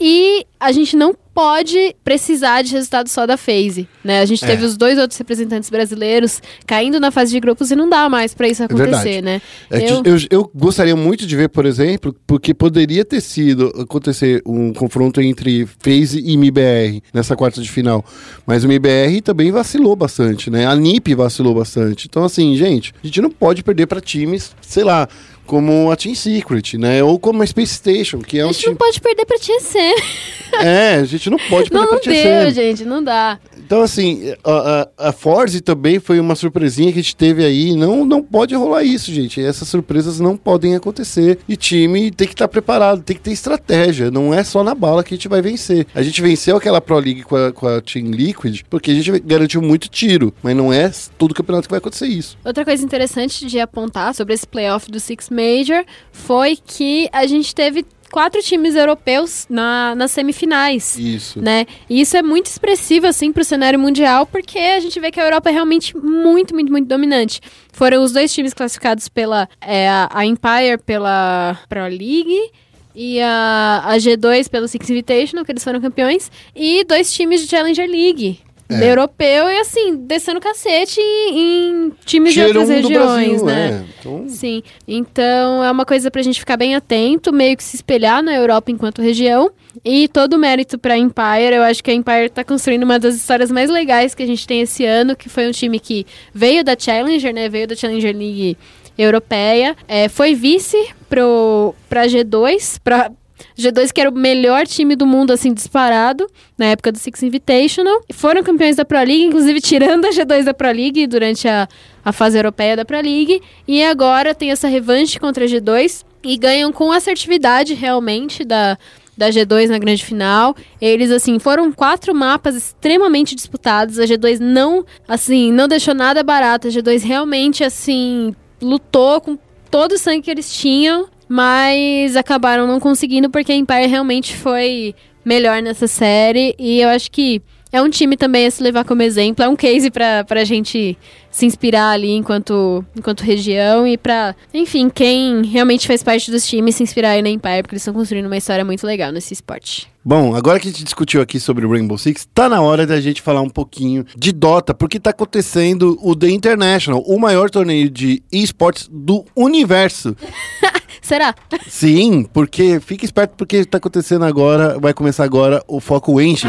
E 0.00 0.44
a 0.58 0.72
gente 0.72 0.96
não 0.96 1.14
pode 1.34 1.94
precisar 2.04 2.62
de 2.62 2.72
resultado 2.72 3.08
só 3.08 3.26
da 3.26 3.36
phase, 3.36 3.88
né? 4.04 4.20
A 4.20 4.24
gente 4.26 4.44
É. 4.44 4.48
teve 4.48 4.64
os 4.64 4.76
dois 4.76 4.98
outros 4.98 5.18
representantes 5.18 5.70
brasileiros 5.70 6.42
caindo 6.66 6.98
na 7.00 7.10
fase 7.10 7.30
de 7.32 7.40
grupos 7.40 7.70
e 7.70 7.76
não 7.76 7.88
dá 7.88 8.08
mais 8.08 8.34
pra 8.34 8.48
isso 8.48 8.62
acontecer, 8.62 8.88
verdade. 9.22 9.22
né? 9.22 9.42
É 9.70 9.90
Eu- 9.90 10.02
eu... 10.04 10.16
Eu, 10.30 10.50
gostaria 10.54 10.94
muito 10.96 11.26
de 11.26 11.36
ver, 11.36 11.48
por 11.48 11.64
exemplo, 11.66 12.14
porque 12.26 12.52
poderia 12.52 13.04
ter 13.04 13.20
sido 13.20 13.68
acontecer 13.80 14.42
um 14.44 14.72
confronto 14.72 15.20
entre 15.20 15.66
FaZe 15.78 16.20
e 16.24 16.36
MIBR 16.36 17.02
nessa 17.14 17.36
quarta 17.36 17.60
de 17.62 17.70
final. 17.70 18.04
Mas 18.46 18.64
o 18.64 18.68
MIBR 18.68 19.20
também 19.22 19.50
vacilou 19.50 19.94
bastante, 19.96 20.50
né? 20.50 20.66
A 20.66 20.74
NiP 20.74 21.14
vacilou 21.14 21.54
bastante. 21.54 22.06
Então, 22.08 22.24
assim, 22.24 22.56
gente, 22.56 22.92
a 23.02 23.06
gente 23.06 23.20
não 23.20 23.30
pode 23.30 23.62
perder 23.62 23.86
pra 23.86 24.00
times, 24.00 24.54
sei 24.60 24.84
lá, 24.84 25.08
como 25.50 25.90
a 25.90 25.96
Team 25.96 26.14
Secret, 26.14 26.78
né? 26.78 27.02
Ou 27.02 27.18
como 27.18 27.42
a 27.42 27.46
Space 27.46 27.74
Station, 27.74 28.20
que 28.20 28.38
é 28.38 28.42
A 28.42 28.46
um 28.46 28.52
gente 28.52 28.66
não 28.68 28.74
time. 28.74 28.78
pode 28.78 29.00
perder 29.00 29.26
pra 29.26 29.36
TSM. 29.36 30.30
É, 30.52 30.96
a 30.96 31.04
gente 31.04 31.30
não 31.30 31.38
pode 31.38 31.70
perder 31.70 31.84
Não 31.86 31.88
pra 32.00 32.12
deu, 32.12 32.48
TSM. 32.50 32.50
gente, 32.52 32.84
não 32.84 33.04
dá. 33.04 33.38
Então, 33.56 33.82
assim, 33.82 34.34
a, 34.42 34.88
a, 34.98 35.08
a 35.10 35.12
Forze 35.12 35.60
também 35.60 36.00
foi 36.00 36.18
uma 36.18 36.34
surpresinha 36.34 36.92
que 36.92 36.98
a 36.98 37.02
gente 37.02 37.14
teve 37.14 37.44
aí. 37.44 37.72
Não, 37.76 38.04
não 38.04 38.20
pode 38.20 38.52
rolar 38.56 38.82
isso, 38.82 39.12
gente. 39.12 39.40
Essas 39.40 39.68
surpresas 39.68 40.18
não 40.18 40.36
podem 40.36 40.74
acontecer. 40.74 41.38
E 41.48 41.56
time 41.56 42.10
tem 42.10 42.26
que 42.26 42.34
estar 42.34 42.48
preparado, 42.48 43.00
tem 43.00 43.14
que 43.14 43.22
ter 43.22 43.30
estratégia. 43.30 44.10
Não 44.10 44.34
é 44.34 44.42
só 44.42 44.64
na 44.64 44.74
bala 44.74 45.04
que 45.04 45.14
a 45.14 45.16
gente 45.16 45.28
vai 45.28 45.40
vencer. 45.40 45.86
A 45.94 46.02
gente 46.02 46.20
venceu 46.20 46.56
aquela 46.56 46.80
Pro 46.80 46.98
League 46.98 47.22
com 47.22 47.36
a, 47.36 47.52
com 47.52 47.68
a 47.68 47.80
Team 47.80 48.06
Liquid 48.10 48.62
porque 48.68 48.90
a 48.90 48.94
gente 48.94 49.20
garantiu 49.20 49.62
muito 49.62 49.88
tiro. 49.88 50.34
Mas 50.42 50.56
não 50.56 50.72
é 50.72 50.90
todo 51.16 51.32
campeonato 51.32 51.68
que 51.68 51.72
vai 51.72 51.78
acontecer 51.78 52.08
isso. 52.08 52.36
Outra 52.44 52.64
coisa 52.64 52.84
interessante 52.84 53.46
de 53.46 53.60
apontar 53.60 54.12
sobre 54.16 54.34
esse 54.34 54.48
playoff 54.48 54.90
do 54.90 54.98
Six 54.98 55.28
Major 55.40 55.84
foi 56.12 56.56
que 56.56 57.08
a 57.12 57.26
gente 57.26 57.54
teve 57.54 57.84
quatro 58.10 58.42
times 58.42 58.74
europeus 58.74 59.46
na, 59.48 59.94
nas 59.94 60.10
semifinais. 60.10 60.98
Isso. 60.98 61.40
Né? 61.40 61.66
E 61.88 62.00
isso 62.00 62.16
é 62.16 62.22
muito 62.22 62.46
expressivo, 62.46 63.06
assim, 63.06 63.32
pro 63.32 63.44
cenário 63.44 63.78
mundial, 63.78 64.26
porque 64.26 64.58
a 64.58 64.80
gente 64.80 64.98
vê 65.00 65.10
que 65.10 65.20
a 65.20 65.24
Europa 65.24 65.48
é 65.48 65.52
realmente 65.52 65.96
muito, 65.96 66.54
muito, 66.54 66.70
muito 66.70 66.88
dominante. 66.88 67.40
Foram 67.72 68.02
os 68.02 68.12
dois 68.12 68.32
times 68.32 68.52
classificados 68.52 69.08
pela 69.08 69.48
é, 69.60 69.88
a 69.88 70.10
a 70.12 70.26
Empire 70.26 70.78
pela 70.84 71.58
Pro 71.68 71.84
League 71.84 72.50
e 72.94 73.20
a, 73.20 73.82
a 73.84 73.96
G2 73.96 74.48
pelo 74.48 74.66
Six 74.66 74.90
Invitational, 74.90 75.44
que 75.44 75.52
eles 75.52 75.64
foram 75.64 75.80
campeões, 75.80 76.30
e 76.54 76.84
dois 76.84 77.12
times 77.12 77.40
de 77.40 77.46
Challenger 77.46 77.88
League. 77.88 78.40
É. 78.70 78.90
Europeu 78.90 79.48
e 79.48 79.58
assim, 79.58 79.96
descendo 79.96 80.40
cacete 80.40 81.00
em, 81.00 81.86
em 81.86 81.92
times 82.04 82.32
de 82.32 82.42
outras 82.42 82.68
regiões, 82.68 83.42
Brasil, 83.42 83.44
né? 83.44 83.84
é. 83.84 84.00
Então, 84.00 84.28
Sim. 84.28 84.62
Então 84.86 85.64
é 85.64 85.70
uma 85.70 85.84
coisa 85.84 86.10
pra 86.10 86.22
gente 86.22 86.38
ficar 86.38 86.56
bem 86.56 86.74
atento, 86.74 87.32
meio 87.32 87.56
que 87.56 87.64
se 87.64 87.76
espelhar 87.76 88.22
na 88.22 88.34
Europa 88.34 88.70
enquanto 88.70 89.02
região. 89.02 89.50
E 89.84 90.08
todo 90.08 90.34
o 90.34 90.38
mérito 90.38 90.78
pra 90.78 90.96
Empire. 90.96 91.54
Eu 91.54 91.62
acho 91.62 91.82
que 91.82 91.90
a 91.90 91.94
Empire 91.94 92.28
tá 92.28 92.42
construindo 92.42 92.82
uma 92.82 92.98
das 92.98 93.14
histórias 93.14 93.50
mais 93.50 93.70
legais 93.70 94.14
que 94.14 94.22
a 94.22 94.26
gente 94.26 94.46
tem 94.46 94.60
esse 94.60 94.84
ano, 94.84 95.16
que 95.16 95.28
foi 95.28 95.48
um 95.48 95.52
time 95.52 95.78
que 95.78 96.06
veio 96.34 96.64
da 96.64 96.76
Challenger, 96.78 97.32
né? 97.32 97.48
Veio 97.48 97.66
da 97.68 97.76
Challenger 97.76 98.14
League 98.14 98.56
europeia. 98.98 99.76
É, 99.88 100.08
foi 100.08 100.34
vice 100.34 100.76
pro, 101.08 101.74
pra 101.88 102.06
G2, 102.06 102.78
pra. 102.82 103.10
G2 103.58 103.92
que 103.92 104.00
era 104.00 104.10
o 104.10 104.14
melhor 104.14 104.66
time 104.66 104.96
do 104.96 105.06
mundo, 105.06 105.32
assim, 105.32 105.52
disparado, 105.52 106.26
na 106.56 106.66
época 106.66 106.92
do 106.92 106.98
Six 106.98 107.22
Invitational. 107.22 108.02
Foram 108.12 108.42
campeões 108.42 108.76
da 108.76 108.84
Pro 108.84 108.98
League, 108.98 109.24
inclusive 109.24 109.60
tirando 109.60 110.04
a 110.06 110.10
G2 110.10 110.44
da 110.44 110.54
Pro 110.54 110.70
League 110.70 111.06
durante 111.06 111.48
a, 111.48 111.68
a 112.04 112.12
fase 112.12 112.38
europeia 112.38 112.76
da 112.76 112.84
Pro 112.84 113.00
League. 113.00 113.42
E 113.66 113.82
agora 113.82 114.34
tem 114.34 114.50
essa 114.50 114.68
revanche 114.68 115.18
contra 115.18 115.44
a 115.44 115.48
G2 115.48 116.04
e 116.22 116.36
ganham 116.36 116.72
com 116.72 116.92
assertividade 116.92 117.74
realmente 117.74 118.44
da, 118.44 118.76
da 119.16 119.28
G2 119.28 119.68
na 119.68 119.78
grande 119.78 120.04
final. 120.04 120.56
Eles, 120.80 121.10
assim, 121.10 121.38
foram 121.38 121.72
quatro 121.72 122.14
mapas 122.14 122.54
extremamente 122.54 123.34
disputados. 123.34 123.98
A 123.98 124.04
G2 124.04 124.38
não, 124.38 124.84
assim, 125.06 125.52
não 125.52 125.68
deixou 125.68 125.94
nada 125.94 126.22
barato. 126.22 126.68
A 126.68 126.70
G2 126.70 127.02
realmente, 127.02 127.62
assim, 127.62 128.34
lutou 128.60 129.20
com 129.20 129.38
todo 129.70 129.92
o 129.92 129.98
sangue 129.98 130.22
que 130.22 130.30
eles 130.30 130.52
tinham, 130.52 131.08
mas 131.30 132.16
acabaram 132.16 132.66
não 132.66 132.80
conseguindo 132.80 133.30
porque 133.30 133.52
a 133.52 133.54
Empire 133.54 133.86
realmente 133.86 134.36
foi 134.36 134.96
melhor 135.24 135.62
nessa 135.62 135.86
série. 135.86 136.56
E 136.58 136.80
eu 136.80 136.88
acho 136.88 137.08
que 137.08 137.40
é 137.70 137.80
um 137.80 137.88
time 137.88 138.16
também 138.16 138.46
a 138.46 138.50
se 138.50 138.60
levar 138.60 138.84
como 138.84 139.00
exemplo, 139.00 139.44
é 139.44 139.48
um 139.48 139.54
case 139.54 139.92
pra, 139.92 140.24
pra 140.24 140.42
gente 140.42 140.98
se 141.30 141.46
inspirar 141.46 141.90
ali 141.90 142.10
enquanto, 142.10 142.84
enquanto 142.96 143.20
região 143.20 143.86
e 143.86 143.96
pra, 143.96 144.34
enfim, 144.52 144.90
quem 144.90 145.44
realmente 145.44 145.86
faz 145.86 146.02
parte 146.02 146.32
dos 146.32 146.44
times 146.48 146.74
se 146.74 146.82
inspirar 146.82 147.10
aí 147.10 147.22
na 147.22 147.30
Empire, 147.30 147.62
porque 147.62 147.74
eles 147.74 147.82
estão 147.82 147.94
construindo 147.94 148.26
uma 148.26 148.36
história 148.36 148.64
muito 148.64 148.84
legal 148.84 149.12
nesse 149.12 149.32
esporte. 149.32 149.89
Bom, 150.02 150.34
agora 150.34 150.58
que 150.58 150.66
a 150.66 150.70
gente 150.70 150.82
discutiu 150.82 151.20
aqui 151.20 151.38
sobre 151.38 151.66
o 151.66 151.70
Rainbow 151.70 151.98
Six, 151.98 152.26
tá 152.32 152.48
na 152.48 152.62
hora 152.62 152.86
da 152.86 152.98
gente 153.00 153.20
falar 153.20 153.42
um 153.42 153.50
pouquinho 153.50 154.04
de 154.16 154.32
Dota, 154.32 154.72
porque 154.72 154.98
tá 154.98 155.10
acontecendo 155.10 155.98
o 156.00 156.16
The 156.16 156.30
International, 156.30 157.02
o 157.06 157.18
maior 157.18 157.50
torneio 157.50 157.90
de 157.90 158.22
esportes 158.32 158.88
do 158.90 159.26
universo. 159.36 160.16
Será? 161.02 161.34
Sim, 161.68 162.26
porque 162.32 162.80
fica 162.80 163.04
esperto 163.04 163.34
porque 163.36 163.64
tá 163.66 163.76
acontecendo 163.76 164.24
agora, 164.24 164.78
vai 164.78 164.94
começar 164.94 165.24
agora 165.24 165.62
o 165.68 165.80
Foco 165.80 166.18
Enche. 166.18 166.46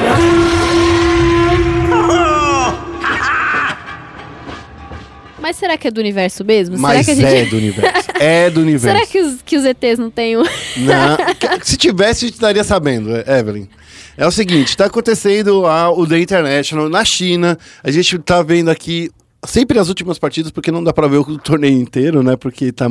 Mas 5.42 5.58
será 5.58 5.78
que 5.78 5.88
é 5.88 5.92
do 5.92 6.00
universo 6.00 6.46
mesmo? 6.46 6.78
Mas 6.78 7.06
será 7.06 7.18
que 7.18 7.22
gente... 7.22 7.42
é 7.42 7.46
do 7.46 7.58
universo. 7.58 8.12
É 8.22 8.52
do 8.52 8.62
universo. 8.62 8.96
Será 8.96 9.08
que 9.08 9.20
os, 9.20 9.42
que 9.42 9.58
os 9.58 9.66
ETs 9.66 9.98
não 9.98 10.12
têm 10.12 10.38
um... 10.38 10.44
Não, 10.44 11.18
se 11.64 11.76
tivesse, 11.76 12.26
a 12.26 12.28
gente 12.28 12.36
estaria 12.36 12.64
sabendo, 12.64 13.10
Evelyn. 13.28 13.68
É 14.16 14.28
o 14.28 14.32
seguinte, 14.32 14.78
tá 14.78 14.86
acontecendo 14.86 15.66
a, 15.66 15.90
o 15.90 16.06
The 16.06 16.20
International 16.20 16.88
na 16.88 17.04
China. 17.04 17.58
A 17.84 17.90
gente 17.90 18.20
tá 18.20 18.44
vendo 18.44 18.70
aqui 18.70 19.10
sempre 19.46 19.80
as 19.80 19.90
últimas 19.90 20.20
partidas, 20.20 20.52
porque 20.52 20.72
não 20.72 20.84
dá 20.84 20.94
pra 20.94 21.08
ver 21.08 21.18
o 21.18 21.38
torneio 21.40 21.80
inteiro, 21.80 22.22
né? 22.22 22.36
Porque 22.36 22.72
tá 22.72 22.88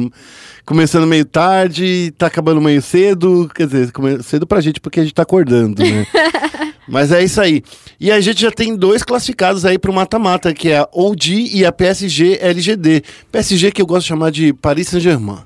começando 0.64 1.06
meio 1.06 1.24
tarde, 1.24 2.12
tá 2.18 2.26
acabando 2.26 2.60
meio 2.60 2.82
cedo. 2.82 3.48
Quer 3.54 3.66
dizer, 3.66 3.92
cedo 4.22 4.46
pra 4.46 4.60
gente, 4.60 4.80
porque 4.80 5.00
a 5.00 5.02
gente 5.04 5.14
tá 5.14 5.22
acordando, 5.22 5.82
né? 5.82 6.06
Mas 6.90 7.12
é 7.12 7.22
isso 7.22 7.40
aí. 7.40 7.62
E 7.98 8.10
a 8.10 8.20
gente 8.20 8.40
já 8.40 8.50
tem 8.50 8.76
dois 8.76 9.02
classificados 9.02 9.64
aí 9.64 9.78
pro 9.78 9.92
mata-mata, 9.92 10.52
que 10.52 10.70
é 10.70 10.78
a 10.78 10.88
OG 10.92 11.50
e 11.54 11.64
a 11.64 11.70
PSG 11.70 12.38
LGD. 12.40 13.02
PSG 13.30 13.70
que 13.70 13.80
eu 13.80 13.86
gosto 13.86 14.02
de 14.02 14.08
chamar 14.08 14.30
de 14.30 14.52
Paris 14.52 14.88
Saint-Germain. 14.88 15.38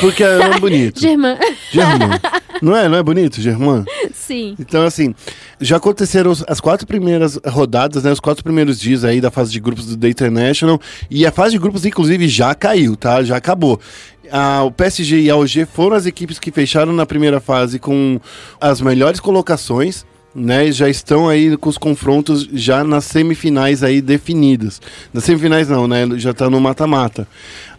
Porque 0.00 0.24
é 0.24 0.38
nome 0.38 0.60
bonito. 0.60 0.98
Germã. 1.00 1.36
Germain. 1.70 2.18
Não 2.62 2.74
é? 2.74 2.88
Não 2.88 2.96
é 2.96 3.02
bonito, 3.02 3.40
Germain? 3.40 3.84
Sim. 4.12 4.56
Então, 4.58 4.84
assim, 4.84 5.14
já 5.60 5.76
aconteceram 5.76 6.32
as 6.48 6.60
quatro 6.60 6.86
primeiras 6.86 7.38
rodadas, 7.46 8.02
né? 8.02 8.10
Os 8.10 8.20
quatro 8.20 8.42
primeiros 8.42 8.80
dias 8.80 9.04
aí 9.04 9.20
da 9.20 9.30
fase 9.30 9.52
de 9.52 9.60
grupos 9.60 9.86
do 9.86 9.96
The 9.96 10.08
International. 10.08 10.80
E 11.10 11.26
a 11.26 11.30
fase 11.30 11.52
de 11.52 11.58
grupos, 11.58 11.84
inclusive, 11.84 12.28
já 12.28 12.54
caiu, 12.54 12.96
tá? 12.96 13.22
Já 13.22 13.36
acabou. 13.36 13.78
Ah, 14.30 14.62
o 14.64 14.70
PSG 14.70 15.20
e 15.20 15.30
a 15.30 15.36
OG 15.36 15.66
foram 15.72 15.96
as 15.96 16.06
equipes 16.06 16.38
que 16.38 16.50
fecharam 16.50 16.92
na 16.92 17.06
primeira 17.06 17.40
fase 17.40 17.78
com 17.78 18.20
as 18.60 18.80
melhores 18.80 19.20
colocações. 19.20 20.04
Né, 20.40 20.68
e 20.68 20.72
já 20.72 20.88
estão 20.88 21.28
aí 21.28 21.56
com 21.56 21.68
os 21.68 21.76
confrontos 21.76 22.48
já 22.52 22.84
nas 22.84 23.04
semifinais 23.06 23.82
aí 23.82 24.00
definidos. 24.00 24.80
Nas 25.12 25.24
semifinais 25.24 25.68
não, 25.68 25.88
né? 25.88 26.06
Já 26.16 26.32
tá 26.32 26.48
no 26.48 26.60
mata-mata. 26.60 27.26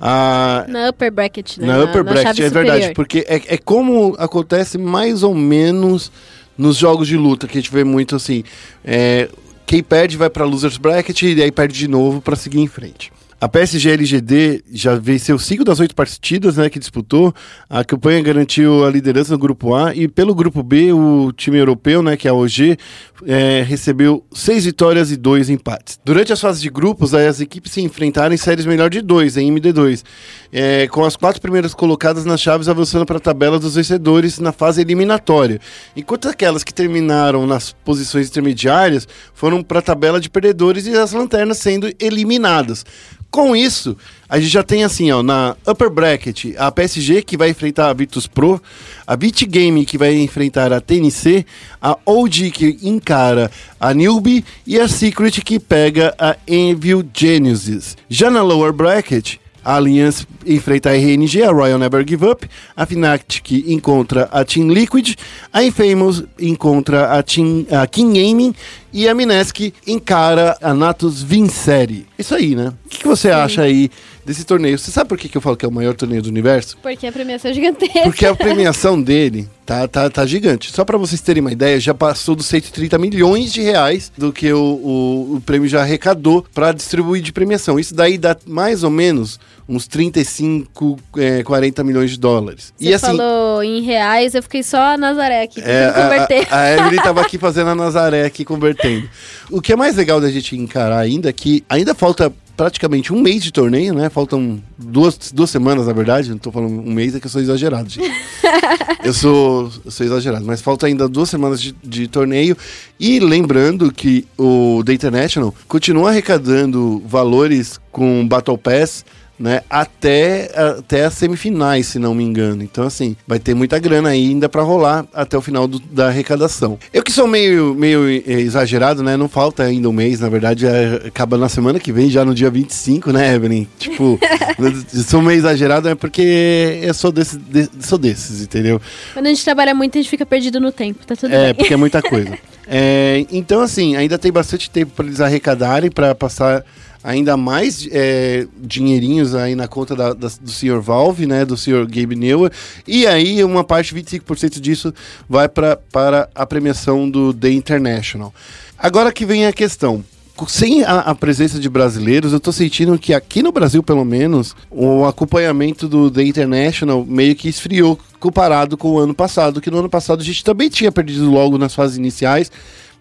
Ah, 0.02 0.66
Na 0.68 0.90
upper 0.90 1.10
bracket, 1.10 1.58
né? 1.58 1.68
na 1.68 1.84
upper 1.84 2.04
bracket, 2.04 2.26
chave 2.36 2.44
é 2.44 2.50
verdade. 2.50 2.72
superior. 2.88 2.96
Porque 2.96 3.26
é, 3.30 3.42
é 3.54 3.58
como 3.58 4.14
acontece 4.20 4.78
mais 4.78 5.24
ou 5.24 5.34
menos 5.34 6.12
nos 6.58 6.76
jogos 6.76 7.08
de 7.08 7.16
luta, 7.16 7.48
que 7.48 7.58
a 7.58 7.62
gente 7.62 7.72
vê 7.72 7.86
muito 7.86 8.16
assim. 8.16 8.44
é, 8.84 9.30
quem 9.66 9.82
perde 9.82 10.18
vai 10.18 10.30
pra 10.30 10.44
losers 10.46 10.78
bracket 10.78 11.22
e 11.22 11.42
aí 11.42 11.52
perde 11.52 11.78
de 11.78 11.88
novo 11.88 12.20
pra 12.22 12.36
seguir 12.36 12.60
em 12.60 12.68
frente. 12.68 13.12
A 13.42 13.48
PSG 13.48 13.92
LGD 13.92 14.64
já 14.70 14.96
venceu 14.96 15.40
cinco 15.40 15.64
das 15.64 15.80
oito 15.80 15.96
partidas 15.96 16.58
né, 16.58 16.70
que 16.70 16.78
disputou. 16.78 17.34
A 17.70 17.86
campanha 17.86 18.22
garantiu 18.22 18.84
a 18.84 18.90
liderança 18.90 19.32
no 19.32 19.38
grupo 19.38 19.74
A 19.74 19.96
e 19.96 20.10
pelo 20.10 20.36
grupo 20.36 20.62
B, 20.62 20.92
o 20.92 21.32
time 21.32 21.58
europeu, 21.58 22.04
né, 22.04 22.18
que 22.18 22.28
é 22.28 22.32
a 22.32 22.34
OG, 22.34 22.78
é, 23.26 23.64
recebeu 23.66 24.26
seis 24.34 24.66
vitórias 24.66 25.10
e 25.10 25.16
dois 25.16 25.50
empates. 25.50 25.98
Durante 26.04 26.34
as 26.34 26.42
fases 26.42 26.62
de 26.62 26.70
grupos, 26.70 27.14
aí, 27.14 27.28
as 27.28 27.40
equipes 27.40 27.72
se 27.72 27.82
enfrentaram 27.82 28.36
em 28.36 28.38
séries 28.38 28.66
melhor 28.66 28.90
de 28.90 29.02
dois, 29.02 29.38
em 29.38 29.50
MD2, 29.54 30.04
é, 30.52 30.88
com 30.88 31.06
as 31.06 31.16
quatro 31.16 31.42
primeiras 31.42 31.74
colocadas 31.74 32.26
nas 32.26 32.42
chaves 32.42 32.68
avançando 32.68 33.06
para 33.06 33.18
a 33.18 33.22
tabela 33.22 33.58
dos 33.58 33.76
vencedores 33.76 34.40
na 34.40 34.52
fase 34.52 34.82
eliminatória, 34.82 35.62
enquanto 35.96 36.28
aquelas 36.28 36.64
que 36.64 36.74
terminaram 36.74 37.48
nas 37.48 37.72
posições 37.72 38.28
intermediárias 38.28 39.08
foram 39.34 39.64
para 39.64 39.80
a 39.80 39.84
tabela 39.84 40.20
de 40.20 40.30
perdedores 40.30 40.86
e 40.88 40.98
as 40.98 41.14
lanternas 41.14 41.58
sendo 41.58 41.90
eliminadas. 42.00 42.86
Com 43.32 43.56
isso, 43.56 43.96
a 44.28 44.40
gente 44.40 44.52
já 44.52 44.64
tem 44.64 44.84
assim, 44.84 45.12
ó, 45.12 45.22
na 45.22 45.56
upper 45.68 45.90
bracket, 45.90 46.56
a 46.58 46.72
PSG 46.72 47.22
que 47.22 47.38
vai 47.38 47.50
enfrentar 47.50 47.90
a 47.90 47.94
Virtus 47.94 48.26
Pro, 48.26 48.60
a 49.06 49.16
Beat 49.16 49.46
Game 49.46 49.86
que 49.86 50.00
vai 50.00 50.16
enfrentar 50.16 50.74
a 50.74 50.82
TNC, 50.82 51.46
a 51.80 51.96
OG 52.04 52.50
que 52.52 52.80
encara 52.82 53.52
a 53.80 53.94
Newbie 53.94 54.44
e 54.66 54.80
a 54.80 54.88
Secret 54.88 55.42
que 55.42 55.60
pega 55.60 56.16
a 56.18 56.36
Envil 56.48 57.04
Genesis. 57.14 57.96
Já 58.10 58.32
na 58.32 58.42
lower 58.42 58.74
bracket, 58.74 59.40
a 59.64 59.76
Alliance 59.76 60.26
enfrenta 60.46 60.90
a 60.90 60.94
RNG, 60.94 61.44
a 61.44 61.52
Royal 61.52 61.78
Never 61.78 62.04
Give 62.04 62.26
Up. 62.26 62.48
A 62.76 62.86
Fnatic 62.86 63.52
encontra 63.68 64.30
a 64.32 64.44
Team 64.44 64.70
Liquid. 64.70 65.16
A 65.52 65.64
Infamous 65.64 66.24
encontra 66.40 67.12
a, 67.12 67.22
Team, 67.22 67.68
a 67.70 67.86
King 67.86 68.14
Gaming. 68.14 68.56
E 68.92 69.08
a 69.08 69.14
Minesk 69.14 69.74
encara 69.86 70.58
a 70.62 70.74
Natus 70.74 71.22
Vincere. 71.22 72.08
Isso 72.18 72.34
aí, 72.34 72.56
né? 72.56 72.74
O 72.86 72.90
que, 72.90 73.00
que 73.00 73.08
você 73.08 73.30
acha 73.30 73.62
aí 73.62 73.92
desse 74.26 74.44
torneio? 74.44 74.78
Você 74.78 74.92
sabe 74.92 75.10
por 75.10 75.18
que, 75.18 75.30
que 75.30 75.38
eu 75.38 75.42
falo 75.42 75.58
que 75.58 75.66
é 75.66 75.68
o 75.68 75.72
maior 75.72 75.94
torneio 75.94 76.22
do 76.22 76.30
universo? 76.30 76.78
Porque 76.82 77.08
a 77.08 77.12
premiação 77.12 77.52
é 77.52 77.54
gigantesca. 77.54 78.04
Porque 78.04 78.26
a 78.26 78.34
premiação 78.36 79.02
dele 79.02 79.48
tá, 79.66 79.88
tá, 79.88 80.10
tá 80.10 80.26
gigante. 80.26 80.72
Só 80.72 80.84
para 80.84 80.98
vocês 80.98 81.22
terem 81.22 81.42
uma 81.42 81.52
ideia, 81.52 81.80
já 81.80 81.94
passou 81.94 82.36
dos 82.36 82.48
130 82.48 82.98
milhões 82.98 83.54
de 83.54 83.62
reais 83.62 84.12
do 84.18 84.34
que 84.34 84.52
o, 84.52 84.60
o, 84.60 85.36
o 85.36 85.42
prêmio 85.42 85.68
já 85.68 85.82
arrecadou 85.82 86.46
para 86.54 86.72
distribuir 86.72 87.22
de 87.22 87.32
premiação. 87.32 87.80
Isso 87.80 87.94
daí 87.94 88.18
dá 88.18 88.36
mais 88.46 88.84
ou 88.84 88.90
menos 88.90 89.40
uns 89.70 89.86
35, 89.88 90.98
é, 91.16 91.44
40 91.44 91.84
milhões 91.84 92.10
de 92.10 92.20
dólares. 92.20 92.74
Você 92.76 92.90
e 92.90 92.94
assim, 92.94 93.06
falou 93.06 93.64
em 93.64 93.82
reais, 93.82 94.34
eu 94.34 94.42
fiquei 94.42 94.64
só 94.64 94.94
a 94.94 94.98
Nazaré 94.98 95.44
aqui, 95.44 95.62
é, 95.64 95.92
converter. 95.92 96.48
a, 96.50 96.62
a, 96.62 96.72
Evelyn 96.74 96.98
tava 97.04 97.22
aqui 97.22 97.38
fazendo 97.38 97.70
a 97.70 97.76
Nazaré 97.76 98.26
aqui 98.26 98.44
convertendo. 98.44 99.08
O 99.52 99.62
que 99.62 99.72
é 99.72 99.76
mais 99.76 99.96
legal 99.96 100.20
da 100.20 100.32
gente 100.32 100.58
encarar 100.58 100.98
ainda 100.98 101.30
é 101.30 101.34
que 101.34 101.64
ainda 101.70 101.94
falta 101.94 102.34
praticamente 102.60 103.14
um 103.14 103.22
mês 103.22 103.42
de 103.42 103.54
torneio, 103.54 103.94
né? 103.94 104.10
Faltam 104.10 104.62
duas, 104.78 105.32
duas 105.32 105.50
semanas, 105.50 105.88
na 105.88 105.94
verdade. 105.94 106.30
Não 106.30 106.38
tô 106.38 106.52
falando 106.52 106.78
um 106.78 106.92
mês, 106.92 107.16
é 107.16 107.20
que 107.22 107.26
eu 107.26 107.32
sou 107.32 107.40
exagerado, 107.40 107.88
gente. 107.88 108.12
eu, 109.02 109.14
sou, 109.14 109.72
eu 109.86 109.90
sou 109.90 110.06
exagerado, 110.06 110.46
mas 110.46 110.60
falta 110.60 110.86
ainda 110.86 111.08
duas 111.08 111.30
semanas 111.30 111.62
de, 111.62 111.74
de 111.82 112.10
torneio. 112.10 112.58
E 113.00 113.18
lembrando 113.22 113.90
que 113.94 114.28
o 114.38 114.84
The 114.86 114.92
International 114.92 115.56
continua 115.70 116.10
arrecadando 116.10 117.02
valores 117.06 117.80
com 117.94 118.28
Battle 118.28 118.58
Pass 118.58 119.06
né, 119.40 119.62
até, 119.70 120.52
até 120.54 121.06
as 121.06 121.14
semifinais, 121.14 121.88
se 121.88 121.98
não 121.98 122.14
me 122.14 122.24
engano. 122.24 122.62
Então, 122.62 122.86
assim, 122.86 123.16
vai 123.26 123.40
ter 123.40 123.54
muita 123.54 123.80
grana 123.80 124.10
ainda 124.10 124.50
para 124.50 124.62
rolar 124.62 125.06
até 125.14 125.38
o 125.38 125.42
final 125.42 125.68
do, 125.68 125.80
da 125.80 126.08
arrecadação. 126.08 126.78
Eu 126.94 127.02
que 127.02 127.12
sou 127.12 127.28
meio, 127.28 127.74
meio 127.74 128.10
eh, 128.10 128.42
exagerado, 128.42 129.02
né, 129.02 129.16
não 129.16 129.30
falta 129.30 129.64
ainda 129.64 129.88
um 129.88 129.94
mês, 129.94 130.20
na 130.20 130.28
verdade, 130.28 130.66
é, 130.68 131.04
acaba 131.08 131.38
na 131.38 131.48
semana 131.48 131.80
que 131.80 131.92
vem, 131.92 132.10
já 132.10 132.26
no 132.26 132.36
dia 132.36 132.50
25, 132.50 133.14
né, 133.14 133.34
Evelyn? 133.36 133.66
Tipo, 133.78 134.20
sou 135.08 135.22
meio 135.22 135.38
exagerado 135.38 135.88
é 135.88 135.96
porque 135.96 136.80
eu 136.82 136.94
sou, 136.94 137.12
desse, 137.12 137.38
de, 137.38 137.70
sou 137.80 137.98
desses, 137.98 138.42
entendeu? 138.42 138.82
Quando 139.14 139.28
a 139.28 139.30
gente 139.30 139.44
trabalha 139.44 139.74
muito, 139.74 139.98
a 139.98 140.02
gente 140.02 140.10
fica 140.10 140.26
perdido 140.26 140.60
no 140.60 140.72
tempo, 140.72 141.06
tá 141.06 141.16
tudo 141.16 141.34
é, 141.34 141.46
bem. 141.46 141.56
porque 141.56 141.74
é 141.74 141.78
muita 141.78 142.02
coisa. 142.04 142.38
é, 142.68 143.26
então, 143.32 143.62
assim, 143.62 143.96
ainda 143.96 144.18
tem 144.18 144.32
bastante 144.32 144.70
tempo 144.70 144.92
para 144.96 145.06
eles 145.06 145.22
arrecadarem, 145.22 145.90
para 145.90 146.14
passar 146.14 146.66
ainda 147.10 147.36
mais 147.36 147.88
é, 147.92 148.46
dinheirinhos 148.56 149.34
aí 149.34 149.56
na 149.56 149.68
conta 149.68 149.96
da, 149.96 150.14
da, 150.14 150.28
do 150.28 150.52
senhor 150.52 150.80
Valve, 150.80 151.26
né, 151.26 151.44
do 151.44 151.58
senhor 151.58 151.88
Gabe 151.88 152.16
Newell, 152.16 152.52
e 152.88 153.08
aí 153.08 153.44
uma 153.44 153.64
parte, 153.64 153.96
25% 153.96 154.60
disso, 154.60 154.94
vai 155.28 155.50
pra, 155.50 155.76
para 155.76 156.30
a 156.36 156.46
premiação 156.46 157.10
do 157.10 157.34
The 157.34 157.50
International. 157.50 158.32
Agora 158.78 159.12
que 159.12 159.26
vem 159.26 159.48
a 159.48 159.52
questão, 159.52 160.06
sem 160.48 160.84
a, 160.84 161.00
a, 161.00 161.16
presença 161.16 161.60
de 161.60 161.68
brasileiros, 161.68 162.32
eu 162.32 162.40
tô 162.40 162.52
sentindo 162.52 162.98
que 163.00 163.12
aqui 163.12 163.42
no 163.42 163.52
Brasil, 163.52 163.82
pelo 163.82 164.06
menos, 164.06 164.56
o 164.70 165.04
acompanhamento 165.04 165.88
do 165.88 166.12
The 166.12 166.24
International 166.24 167.04
meio 167.04 167.36
que 167.36 167.50
esfriou 167.50 168.00
comparado 168.20 168.78
com 168.78 168.92
o 168.92 169.00
ano 169.00 169.16
passado, 169.16 169.60
que 169.60 169.72
no 169.72 169.80
ano 169.80 169.90
passado 169.90 170.22
a 170.22 170.24
gente 170.24 170.44
também 170.44 170.70
tinha 170.70 170.92
perdido 170.92 171.30
logo 171.32 171.58
nas 171.58 171.74
fases 171.74 171.98
iniciais, 171.98 172.52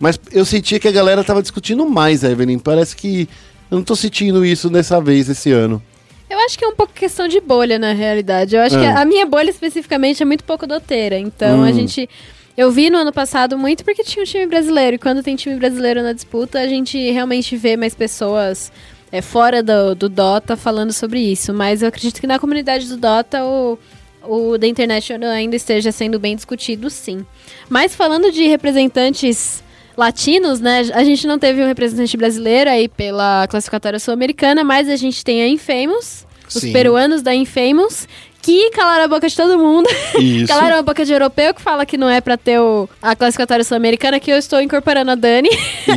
mas 0.00 0.18
eu 0.32 0.46
sentia 0.46 0.80
que 0.80 0.88
a 0.88 0.92
galera 0.92 1.22
tava 1.22 1.42
discutindo 1.42 1.86
mais, 1.86 2.24
Evelyn. 2.24 2.58
Parece 2.58 2.96
que 2.96 3.28
eu 3.70 3.76
não 3.78 3.84
tô 3.84 3.94
sentindo 3.96 4.44
isso 4.44 4.68
dessa 4.70 5.00
vez, 5.00 5.28
esse 5.28 5.50
ano. 5.52 5.82
Eu 6.30 6.38
acho 6.40 6.58
que 6.58 6.64
é 6.64 6.68
um 6.68 6.74
pouco 6.74 6.92
questão 6.92 7.26
de 7.26 7.40
bolha, 7.40 7.78
na 7.78 7.92
realidade. 7.92 8.54
Eu 8.54 8.60
acho 8.62 8.76
É. 8.76 8.80
que 8.80 8.86
a 8.86 9.04
minha 9.04 9.24
bolha 9.24 9.48
especificamente 9.50 10.22
é 10.22 10.26
muito 10.26 10.44
pouco 10.44 10.66
doteira. 10.66 11.18
Então 11.18 11.60
Hum. 11.60 11.64
a 11.64 11.72
gente. 11.72 12.08
Eu 12.56 12.70
vi 12.72 12.90
no 12.90 12.98
ano 12.98 13.12
passado 13.12 13.56
muito 13.56 13.84
porque 13.84 14.02
tinha 14.02 14.22
um 14.22 14.26
time 14.26 14.46
brasileiro. 14.46 14.96
E 14.96 14.98
quando 14.98 15.22
tem 15.22 15.36
time 15.36 15.54
brasileiro 15.56 16.02
na 16.02 16.12
disputa, 16.12 16.58
a 16.60 16.66
gente 16.66 16.98
realmente 17.12 17.56
vê 17.56 17.76
mais 17.76 17.94
pessoas 17.94 18.70
é, 19.12 19.22
fora 19.22 19.62
do, 19.62 19.94
do 19.94 20.08
Dota 20.08 20.56
falando 20.56 20.92
sobre 20.92 21.20
isso. 21.20 21.54
Mas 21.54 21.82
eu 21.82 21.88
acredito 21.88 22.20
que 22.20 22.26
na 22.26 22.38
comunidade 22.38 22.88
do 22.88 22.96
Dota 22.96 23.44
o, 23.44 23.78
o 24.22 24.58
The 24.58 24.66
International 24.66 25.30
ainda 25.30 25.54
esteja 25.56 25.92
sendo 25.92 26.18
bem 26.18 26.34
discutido, 26.36 26.90
sim. 26.90 27.24
Mas 27.70 27.94
falando 27.94 28.30
de 28.32 28.46
representantes 28.48 29.62
latinos, 29.98 30.60
né? 30.60 30.88
A 30.94 31.02
gente 31.02 31.26
não 31.26 31.38
teve 31.38 31.60
um 31.60 31.66
representante 31.66 32.16
brasileiro 32.16 32.70
aí 32.70 32.88
pela 32.88 33.48
classificatória 33.48 33.98
sul-americana, 33.98 34.62
mas 34.62 34.88
a 34.88 34.94
gente 34.94 35.24
tem 35.24 35.42
a 35.42 35.48
Infamous, 35.48 36.24
os 36.48 36.62
Sim. 36.62 36.72
peruanos 36.72 37.20
da 37.20 37.34
Infamous, 37.34 38.06
que 38.40 38.70
calaram 38.70 39.04
a 39.04 39.08
boca 39.08 39.28
de 39.28 39.34
todo 39.34 39.58
mundo. 39.58 39.88
Isso. 40.16 40.46
calaram 40.54 40.78
a 40.78 40.82
boca 40.82 41.04
de 41.04 41.12
europeu 41.12 41.52
que 41.52 41.60
fala 41.60 41.84
que 41.84 41.96
não 41.96 42.08
é 42.08 42.20
pra 42.20 42.36
ter 42.36 42.60
o, 42.60 42.88
a 43.02 43.16
classificatória 43.16 43.64
sul-americana, 43.64 44.20
que 44.20 44.30
eu 44.30 44.38
estou 44.38 44.60
incorporando 44.60 45.10
a 45.10 45.14
Dani. 45.16 45.50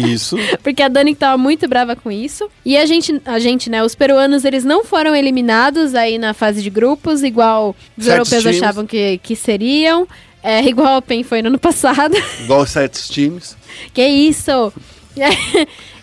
Isso. 0.10 0.36
Porque 0.64 0.82
a 0.82 0.88
Dani 0.88 1.14
tava 1.14 1.38
muito 1.38 1.68
brava 1.68 1.96
com 1.96 2.12
isso. 2.12 2.50
E 2.66 2.76
a 2.78 2.86
gente, 2.88 3.22
a 3.24 3.38
gente, 3.38 3.70
né, 3.70 3.84
os 3.84 3.94
peruanos, 3.94 4.44
eles 4.44 4.66
não 4.66 4.84
foram 4.84 5.16
eliminados 5.16 5.94
aí 5.94 6.18
na 6.18 6.34
fase 6.34 6.64
de 6.64 6.72
grupos, 6.72 7.22
igual 7.22 7.76
os 7.96 8.06
Certos 8.06 8.32
europeus 8.32 8.44
times. 8.44 8.64
achavam 8.64 8.88
que, 8.88 9.20
que 9.20 9.36
seriam. 9.36 10.08
É, 10.44 10.64
igual 10.64 10.98
a 10.98 11.02
PEN 11.02 11.24
foi 11.24 11.42
no 11.42 11.50
ano 11.50 11.60
passado. 11.60 12.16
Igual 12.42 12.66
sete 12.66 13.10
times. 13.10 13.56
que 13.94 14.06
isso? 14.06 14.74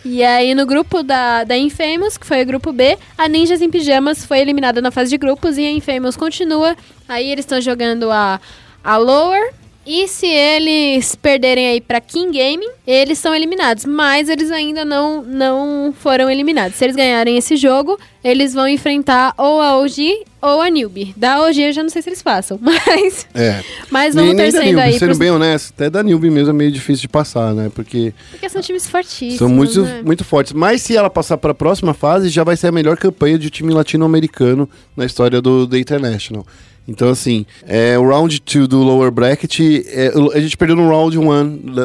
E 0.05 0.23
aí, 0.25 0.55
no 0.55 0.65
grupo 0.65 1.03
da, 1.03 1.45
da 1.45 1.57
Infamous, 1.59 2.17
que 2.17 2.25
foi 2.25 2.43
o 2.43 2.47
grupo 2.47 2.73
B, 2.73 2.97
a 3.17 3.29
Ninjas 3.29 3.61
em 3.61 3.69
Pijamas 3.69 4.25
foi 4.25 4.39
eliminada 4.39 4.81
na 4.81 4.91
fase 4.91 5.11
de 5.11 5.19
grupos 5.19 5.59
e 5.59 5.67
a 5.67 5.71
Infamous 5.71 6.17
continua. 6.17 6.77
Aí 7.07 7.31
eles 7.31 7.45
estão 7.45 7.61
jogando 7.61 8.11
a, 8.11 8.41
a 8.83 8.97
Lower. 8.97 9.53
E 9.91 10.07
se 10.07 10.27
eles 10.27 11.15
perderem 11.15 11.67
aí 11.67 11.81
pra 11.81 11.99
King 11.99 12.37
Gaming, 12.39 12.69
eles 12.87 13.19
são 13.19 13.35
eliminados. 13.35 13.87
Mas 13.87 14.29
eles 14.29 14.51
ainda 14.51 14.85
não, 14.85 15.23
não 15.23 15.95
foram 15.99 16.31
eliminados. 16.31 16.77
Se 16.77 16.85
eles 16.85 16.95
ganharem 16.95 17.39
esse 17.39 17.57
jogo, 17.57 17.99
eles 18.23 18.53
vão 18.53 18.69
enfrentar 18.69 19.33
ou 19.39 19.63
a 19.63 19.79
OG 19.79 20.25
ou 20.43 20.61
a 20.61 20.69
Newbie. 20.69 21.15
Da 21.17 21.41
OG 21.43 21.59
eu 21.63 21.73
já 21.73 21.83
não 21.83 21.89
sei 21.89 22.03
se 22.03 22.11
eles 22.11 22.21
passam. 22.21 22.59
Mas, 22.63 23.27
É. 23.35 23.63
mas 23.91 24.15
vamos 24.15 24.35
nem, 24.35 24.37
nem 24.37 24.37
da 24.37 24.43
torcendo 24.53 24.65
Nilby, 24.67 24.81
aí. 24.83 24.93
sendo 24.99 25.07
pros- 25.07 25.19
bem 25.19 25.31
honesto, 25.31 25.73
até 25.75 25.89
da 25.89 26.03
Nilby 26.03 26.31
mesmo 26.31 26.51
é 26.51 26.53
meio 26.53 26.71
difícil 26.71 27.01
de 27.03 27.09
passar, 27.09 27.55
né? 27.55 27.71
Porque 27.75 28.13
Porque 28.31 28.49
são 28.51 28.61
times 28.61 28.87
fortíssimos. 28.87 29.37
são 29.39 29.49
muito, 29.49 29.83
né? 29.83 30.03
muito 30.05 30.23
fortes. 30.23 30.53
Mas 30.53 30.83
se 30.83 30.95
ela 30.97 31.09
passar 31.09 31.39
para 31.39 31.53
a 31.53 31.55
próxima 31.55 31.95
fase, 31.95 32.29
já 32.29 32.45
vai 32.45 32.57
ser 32.59 32.67
a 32.67 32.73
melhor 32.73 32.97
campanha 32.99 33.39
de 33.39 33.49
time 33.49 33.73
latino-americano 33.73 34.69
na 34.95 35.07
história 35.07 35.41
do 35.41 35.67
The 35.67 35.79
International. 35.79 36.47
Então, 36.91 37.11
assim, 37.11 37.45
é, 37.67 37.99
o 37.99 38.09
round 38.09 38.41
2 38.41 38.67
do 38.67 38.79
lower 38.83 39.11
bracket, 39.11 39.61
é, 39.61 40.11
a 40.35 40.41
gente 40.41 40.57
perdeu 40.57 40.75
no 40.75 40.89
round 40.89 41.19
1 41.19 41.23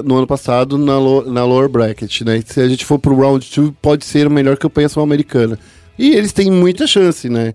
no 0.01 0.15
ano 0.17 0.25
passado 0.25 0.77
na, 0.77 0.97
lo- 0.97 1.29
na 1.29 1.43
lower 1.43 1.67
bracket, 1.67 2.21
né? 2.21 2.41
Se 2.45 2.61
a 2.61 2.69
gente 2.69 2.85
for 2.85 2.97
pro 2.97 3.13
round 3.13 3.45
2, 3.53 3.73
pode 3.81 4.05
ser 4.05 4.27
a 4.27 4.29
melhor 4.29 4.55
campanha 4.57 4.87
sul-americana. 4.87 5.59
E 5.99 6.15
eles 6.15 6.31
têm 6.31 6.49
muita 6.49 6.87
chance, 6.87 7.27
né? 7.27 7.51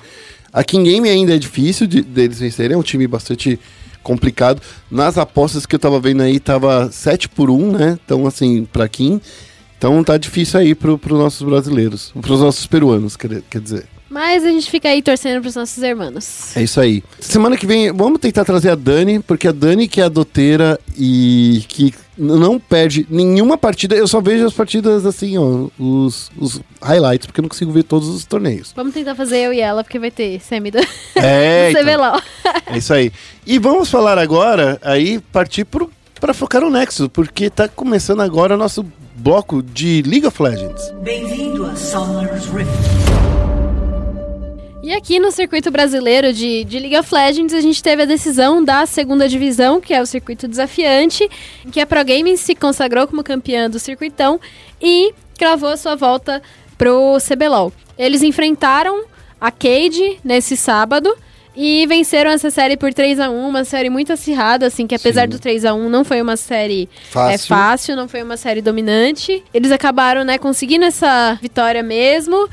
A 0.52 0.62
King 0.62 0.90
Game 0.90 1.08
ainda 1.08 1.34
é 1.34 1.38
difícil 1.38 1.86
de, 1.86 2.02
deles 2.02 2.38
vencerem, 2.38 2.74
é 2.74 2.78
um 2.78 2.82
time 2.82 3.06
bastante 3.06 3.58
complicado. 4.02 4.60
Nas 4.90 5.16
apostas 5.16 5.64
que 5.64 5.74
eu 5.74 5.78
tava 5.78 5.98
vendo 5.98 6.22
aí, 6.22 6.38
tava 6.38 6.90
7 6.92 7.30
por 7.30 7.48
1, 7.50 7.72
né? 7.72 7.98
Então, 8.04 8.26
assim, 8.26 8.66
pra 8.70 8.86
Kim. 8.88 9.20
Então 9.78 10.02
tá 10.04 10.18
difícil 10.18 10.60
aí 10.60 10.74
pro, 10.74 10.98
pros 10.98 11.18
nossos 11.18 11.46
brasileiros, 11.46 12.12
pros 12.20 12.40
nossos 12.40 12.66
peruanos, 12.66 13.16
quer, 13.16 13.42
quer 13.48 13.60
dizer. 13.60 13.86
Mas 14.10 14.44
a 14.44 14.48
gente 14.48 14.70
fica 14.70 14.88
aí 14.88 15.02
torcendo 15.02 15.40
pros 15.42 15.54
nossos 15.54 15.82
irmãos. 15.82 16.56
É 16.56 16.62
isso 16.62 16.80
aí. 16.80 17.02
Semana 17.20 17.56
que 17.56 17.66
vem, 17.66 17.92
vamos 17.92 18.20
tentar 18.20 18.44
trazer 18.44 18.70
a 18.70 18.74
Dani, 18.74 19.20
porque 19.20 19.46
a 19.48 19.52
Dani 19.52 19.86
que 19.86 20.00
é 20.00 20.04
a 20.04 20.08
doteira 20.08 20.80
e 20.96 21.62
que 21.68 21.92
não 22.16 22.58
perde 22.58 23.06
nenhuma 23.10 23.58
partida. 23.58 23.94
Eu 23.94 24.08
só 24.08 24.20
vejo 24.20 24.46
as 24.46 24.52
partidas 24.52 25.04
assim, 25.06 25.36
ó, 25.38 25.68
os, 25.78 26.30
os 26.38 26.60
highlights, 26.82 27.26
porque 27.26 27.40
eu 27.40 27.42
não 27.42 27.48
consigo 27.48 27.70
ver 27.70 27.84
todos 27.84 28.08
os 28.08 28.24
torneios. 28.24 28.72
Vamos 28.74 28.94
tentar 28.94 29.14
fazer 29.14 29.38
eu 29.38 29.52
e 29.52 29.60
ela, 29.60 29.84
porque 29.84 29.98
vai 29.98 30.10
ter 30.10 30.40
semi 30.40 30.70
do, 30.70 30.78
É, 31.14 31.70
do 31.70 31.78
então, 31.78 31.84
CBLOL. 31.84 32.22
é 32.66 32.78
isso 32.78 32.92
aí. 32.92 33.12
E 33.46 33.58
vamos 33.58 33.90
falar 33.90 34.18
agora, 34.18 34.78
aí 34.82 35.20
partir 35.32 35.64
pro, 35.64 35.90
pra 36.18 36.32
focar 36.34 36.62
no 36.62 36.70
Nexus, 36.70 37.08
porque 37.08 37.50
tá 37.50 37.68
começando 37.68 38.20
agora 38.20 38.54
o 38.54 38.58
nosso 38.58 38.84
bloco 39.16 39.62
de 39.62 40.02
League 40.06 40.26
of 40.26 40.42
Legends. 40.42 40.92
Bem-vindo 41.02 41.66
a 41.66 41.76
Summer's 41.76 42.46
Rift. 42.46 43.37
E 44.88 44.94
aqui 44.94 45.20
no 45.20 45.30
circuito 45.30 45.70
brasileiro 45.70 46.32
de, 46.32 46.64
de 46.64 46.78
League 46.78 46.96
of 46.96 47.14
Legends, 47.14 47.52
a 47.52 47.60
gente 47.60 47.82
teve 47.82 48.04
a 48.04 48.06
decisão 48.06 48.64
da 48.64 48.86
segunda 48.86 49.28
divisão, 49.28 49.82
que 49.82 49.92
é 49.92 50.00
o 50.00 50.06
circuito 50.06 50.48
desafiante, 50.48 51.28
em 51.62 51.68
que 51.68 51.78
a 51.78 51.86
Pro 51.86 52.02
Gaming 52.02 52.38
se 52.38 52.54
consagrou 52.54 53.06
como 53.06 53.22
campeã 53.22 53.68
do 53.68 53.78
circuitão 53.78 54.40
e 54.80 55.12
cravou 55.36 55.68
a 55.68 55.76
sua 55.76 55.94
volta 55.94 56.40
pro 56.78 57.18
CBLOL. 57.20 57.70
Eles 57.98 58.22
enfrentaram 58.22 59.04
a 59.38 59.50
Cade 59.50 60.20
nesse 60.24 60.56
sábado 60.56 61.14
e 61.54 61.86
venceram 61.86 62.30
essa 62.30 62.50
série 62.50 62.78
por 62.78 62.94
3 62.94 63.20
a 63.20 63.28
1 63.28 63.46
uma 63.46 63.64
série 63.64 63.90
muito 63.90 64.14
acirrada, 64.14 64.64
assim, 64.64 64.86
que 64.86 64.94
apesar 64.94 65.24
Sim. 65.24 65.28
do 65.28 65.38
3 65.38 65.66
a 65.66 65.74
1 65.74 65.90
não 65.90 66.02
foi 66.02 66.22
uma 66.22 66.38
série 66.38 66.88
Fácil. 67.10 67.34
é 67.34 67.36
fácil, 67.36 67.94
não 67.94 68.08
foi 68.08 68.22
uma 68.22 68.38
série 68.38 68.62
dominante. 68.62 69.44
Eles 69.52 69.70
acabaram, 69.70 70.24
né, 70.24 70.38
conseguindo 70.38 70.86
essa 70.86 71.38
vitória 71.42 71.82
mesmo 71.82 72.48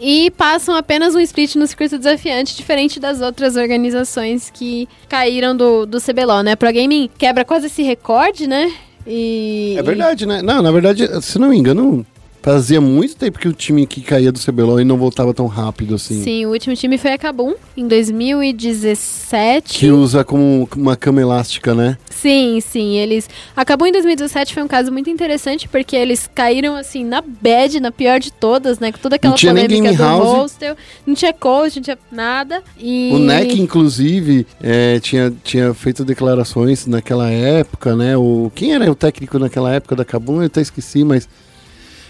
e 0.00 0.30
passam 0.30 0.74
apenas 0.76 1.14
um 1.14 1.20
split 1.20 1.54
no 1.56 1.66
circuito 1.66 1.98
desafiante, 1.98 2.56
diferente 2.56 3.00
das 3.00 3.20
outras 3.20 3.56
organizações 3.56 4.50
que 4.50 4.88
caíram 5.08 5.56
do, 5.56 5.86
do 5.86 6.00
CBLOL, 6.00 6.42
né? 6.42 6.56
Pro 6.56 6.72
Gaming 6.72 7.10
quebra 7.18 7.44
quase 7.44 7.66
esse 7.66 7.82
recorde, 7.82 8.46
né? 8.46 8.72
E, 9.06 9.74
É 9.78 9.82
verdade, 9.82 10.26
né? 10.26 10.42
Não, 10.42 10.60
na 10.60 10.72
verdade, 10.72 11.08
se 11.22 11.38
não 11.38 11.50
me 11.50 11.56
engano, 11.56 12.04
fazia 12.46 12.80
muito 12.80 13.16
tempo 13.16 13.40
que 13.40 13.48
o 13.48 13.52
time 13.52 13.84
que 13.88 14.00
caía 14.00 14.30
do 14.30 14.38
CBLOL 14.38 14.80
e 14.80 14.84
não 14.84 14.96
voltava 14.96 15.34
tão 15.34 15.48
rápido 15.48 15.96
assim. 15.96 16.22
Sim, 16.22 16.46
o 16.46 16.50
último 16.50 16.76
time 16.76 16.96
foi 16.96 17.10
a 17.10 17.18
Kabum, 17.18 17.54
em 17.76 17.88
2017. 17.88 19.76
Que 19.76 19.90
usa 19.90 20.22
como 20.22 20.68
uma 20.76 20.94
cama 20.94 21.20
elástica, 21.20 21.74
né? 21.74 21.98
Sim, 22.08 22.60
sim, 22.60 22.98
eles... 22.98 23.28
A 23.56 23.64
Kabum 23.64 23.86
em 23.86 23.92
2017 23.92 24.54
foi 24.54 24.62
um 24.62 24.68
caso 24.68 24.92
muito 24.92 25.10
interessante, 25.10 25.68
porque 25.68 25.96
eles 25.96 26.30
caíram, 26.32 26.76
assim, 26.76 27.04
na 27.04 27.20
bad, 27.20 27.80
na 27.80 27.90
pior 27.90 28.20
de 28.20 28.32
todas, 28.32 28.78
né? 28.78 28.92
Com 28.92 28.98
toda 28.98 29.16
aquela 29.16 29.32
Não 29.32 29.36
tinha 29.36 29.52
nem 29.52 29.64
polêmica 29.64 29.88
game 29.88 29.96
do 29.96 30.04
house. 30.04 30.38
hostel. 30.38 30.76
Não 31.04 31.16
tinha 31.16 31.32
coach, 31.32 31.76
não 31.76 31.82
tinha 31.82 31.98
nada. 32.12 32.62
E... 32.78 33.10
O 33.12 33.18
NEC, 33.18 33.60
inclusive, 33.60 34.46
é, 34.62 35.00
tinha, 35.00 35.34
tinha 35.42 35.74
feito 35.74 36.04
declarações 36.04 36.86
naquela 36.86 37.28
época, 37.28 37.96
né? 37.96 38.16
O, 38.16 38.52
quem 38.54 38.72
era 38.72 38.88
o 38.88 38.94
técnico 38.94 39.36
naquela 39.36 39.74
época 39.74 39.96
da 39.96 40.04
Kabum? 40.04 40.40
Eu 40.42 40.46
até 40.46 40.60
esqueci, 40.60 41.02
mas 41.02 41.28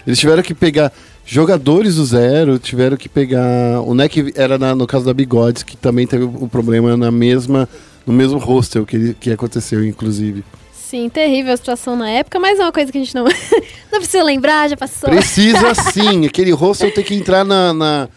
eles 0.07 0.17
tiveram 0.17 0.41
que 0.41 0.53
pegar 0.55 0.91
jogadores 1.25 1.95
do 1.95 2.05
zero, 2.05 2.57
tiveram 2.57 2.95
que 2.97 3.09
pegar. 3.09 3.81
O 3.85 3.93
NEC 3.93 4.31
era 4.35 4.57
na- 4.57 4.73
no 4.73 4.87
caso 4.87 5.03
da 5.05 5.13
Bigodes, 5.13 5.61
que 5.61 5.75
também 5.75 6.07
teve 6.07 6.23
o 6.23 6.47
problema 6.47 6.95
na 6.95 7.11
mesma, 7.11 7.67
no 8.05 8.13
mesmo 8.13 8.39
hostel 8.39 8.85
que, 8.85 9.13
que 9.19 9.29
aconteceu, 9.31 9.83
inclusive. 9.85 10.43
Sim, 10.73 11.09
terrível 11.09 11.53
a 11.53 11.57
situação 11.57 11.97
na 11.97 12.09
época, 12.09 12.39
mas 12.39 12.57
é 12.57 12.63
uma 12.63 12.71
coisa 12.71 12.89
que 12.89 12.97
a 12.97 13.03
gente 13.03 13.13
não, 13.13 13.25
não 13.91 13.99
precisa 13.99 14.23
lembrar, 14.23 14.69
já 14.69 14.77
passou. 14.77 15.09
Precisa 15.09 15.73
sim, 15.91 16.25
aquele 16.25 16.51
hostel 16.51 16.89
tem 16.93 17.03
que 17.03 17.13
entrar 17.13 17.43
na, 17.43 17.73
na, 17.73 18.09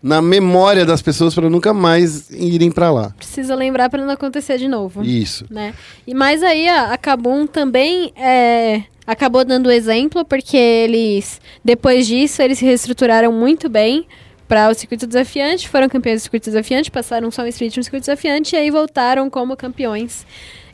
na 0.00 0.22
memória 0.22 0.86
das 0.86 1.02
pessoas 1.02 1.34
para 1.34 1.50
nunca 1.50 1.74
mais 1.74 2.30
irem 2.30 2.70
para 2.70 2.92
lá. 2.92 3.12
Precisa 3.18 3.56
lembrar 3.56 3.90
para 3.90 4.04
não 4.04 4.12
acontecer 4.14 4.56
de 4.56 4.68
novo. 4.68 5.02
Isso. 5.02 5.44
né? 5.50 5.74
E 6.06 6.14
mais 6.14 6.44
aí 6.44 6.68
a, 6.68 6.92
a 6.92 6.96
Kabum 6.96 7.44
também 7.44 8.12
é, 8.14 8.82
acabou 9.06 9.44
dando 9.44 9.70
exemplo, 9.70 10.24
porque 10.24 10.56
eles, 10.56 11.40
depois 11.64 12.06
disso, 12.06 12.42
eles 12.42 12.58
se 12.58 12.64
reestruturaram 12.64 13.32
muito 13.32 13.68
bem 13.68 14.06
para 14.48 14.68
o 14.68 14.74
circuito 14.74 15.06
desafiante, 15.06 15.68
foram 15.68 15.88
campeões 15.88 16.20
do 16.20 16.24
circuito 16.24 16.50
desafiante, 16.50 16.90
passaram 16.90 17.30
só 17.30 17.42
um 17.42 17.46
split 17.46 17.76
no 17.76 17.82
circuito 17.82 18.02
desafiante 18.02 18.54
e 18.54 18.58
aí 18.58 18.70
voltaram 18.70 19.30
como 19.30 19.56
campeões 19.56 20.26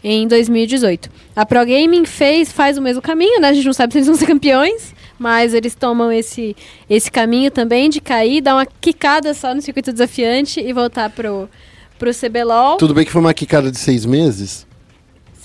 em 0.03 0.27
2018. 0.27 1.11
A 1.35 1.47
Pro 1.47 1.61
Gaming 1.61 2.05
fez, 2.05 2.51
faz 2.51 2.77
o 2.77 2.83
mesmo 2.83 3.03
caminho, 3.03 3.41
né? 3.41 3.49
A 3.49 3.53
gente 3.53 3.67
não 3.67 3.73
sabe 3.73 3.93
se 3.93 3.99
eles 3.99 4.09
vão 4.09 4.17
ser 4.17 4.27
campeões, 4.27 4.95
mas 5.19 5.55
eles 5.55 5.75
tomam 5.75 6.11
esse, 6.11 6.57
esse 6.89 7.11
caminho 7.11 7.51
também 7.51 7.89
de 7.89 8.01
cair, 8.01 8.41
dar 8.41 8.55
uma 8.55 8.67
quicada 8.67 9.33
só 9.35 9.55
no 9.55 9.63
circuito 9.63 9.93
desafiante 9.93 10.61
e 10.61 10.73
voltar 10.73 11.11
pro, 11.11 11.49
pro 11.99 12.11
CBLOL. 12.13 12.77
Tudo 12.79 12.95
bem 12.95 13.05
que 13.05 13.13
foi 13.13 13.21
uma 13.21 13.35
quicada 13.35 13.71
de 13.71 13.79
seis 13.79 14.05
meses? 14.05 14.68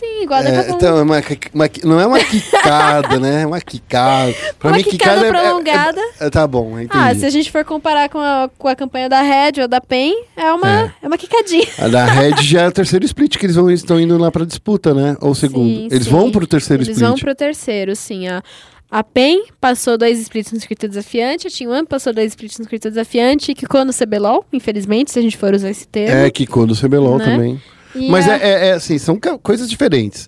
Sim, 0.04 0.24
igual 0.24 0.40
a 0.40 0.44
da 0.44 0.50
É, 0.50 0.70
então, 0.70 0.98
é 0.98 1.02
uma, 1.02 1.22
uma 1.54 1.70
não 1.86 2.00
é 2.00 2.06
uma 2.08 2.20
quicada, 2.20 3.20
né? 3.20 3.44
É 3.44 3.48
uma 3.48 3.62
quicada. 3.62 4.34
Pra 4.60 4.70
Uma 4.70 4.78
mim, 4.78 4.84
quicada 4.84 5.22
quicada 5.22 5.26
é- 5.26 5.30
é- 5.30 5.32
prolongada. 5.32 6.02
é- 6.20 6.26
é- 6.26 6.30
tá 6.30 6.46
bom, 6.46 6.80
entendi. 6.80 6.90
Ah, 6.92 7.16
se 7.16 7.26
a 7.26 7.30
gente 7.30 7.52
for 7.52 7.64
comparar 7.64 8.10
com 8.10 8.20
a, 8.20 8.50
com 8.58 8.68
a 8.68 8.76
campanha 8.76 9.08
da 9.08 9.22
Red 9.22 9.62
ou 9.62 9.68
da 9.68 9.80
PEN, 9.80 10.14
é 10.36 10.52
uma, 10.52 10.94
é. 11.02 11.08
uma 11.08 11.18
quicadinha. 11.18 11.68
A 11.80 11.88
da 11.88 12.06
Red 12.06 12.42
já 12.44 12.62
é 12.64 12.68
o 12.68 12.72
terceiro 12.72 13.06
split 13.06 13.38
que 13.38 13.46
eles 13.46 13.56
vão, 13.56 13.72
estão 13.72 14.00
indo 14.00 14.18
lá 14.18 14.30
pra 14.32 14.46
disputa, 14.46 14.94
né? 14.94 15.16
Ou 15.22 15.32
o 15.32 15.36
segundo. 15.36 15.68
Sim, 15.70 15.88
eles 15.90 16.06
sim. 16.06 16.12
vão 16.12 16.32
pro 16.32 16.46
terceiro 16.46 16.84
Eles 16.84 16.90
split. 16.98 17.10
vão 17.10 17.18
pro 17.18 17.36
terceiro, 17.36 17.96
sim. 17.96 18.28
A, 18.28 18.44
a 18.92 19.04
PEN 19.04 19.46
passou 19.60 19.98
dois 19.98 20.20
splits 20.20 20.52
no 20.52 20.60
circuito 20.60 20.88
desafiante, 20.88 21.48
a 21.48 21.70
One 21.70 21.88
passou 21.88 22.14
dois 22.14 22.32
splits 22.32 22.60
no 22.60 22.66
circuito 22.66 22.90
desafiante, 22.90 23.52
e 23.52 23.56
quicou 23.56 23.84
no 23.86 23.94
CBLOL, 23.94 24.46
infelizmente, 24.54 25.12
se 25.12 25.20
a 25.20 25.22
gente 25.22 25.38
for 25.38 25.54
usar 25.54 25.70
esse 25.70 25.88
termo. 25.88 26.16
É, 26.16 26.30
que 26.30 26.46
quando 26.46 26.72
o 26.72 26.76
CBLOL 26.76 27.18
Né? 27.18 27.26
também. 27.26 27.62
E 27.96 28.10
Mas 28.10 28.28
é, 28.28 28.38
é- 28.38 28.68
é 28.70 28.74
assim, 28.74 28.98
são 28.98 29.20
coisas 29.42 29.70
diferentes. 29.70 30.28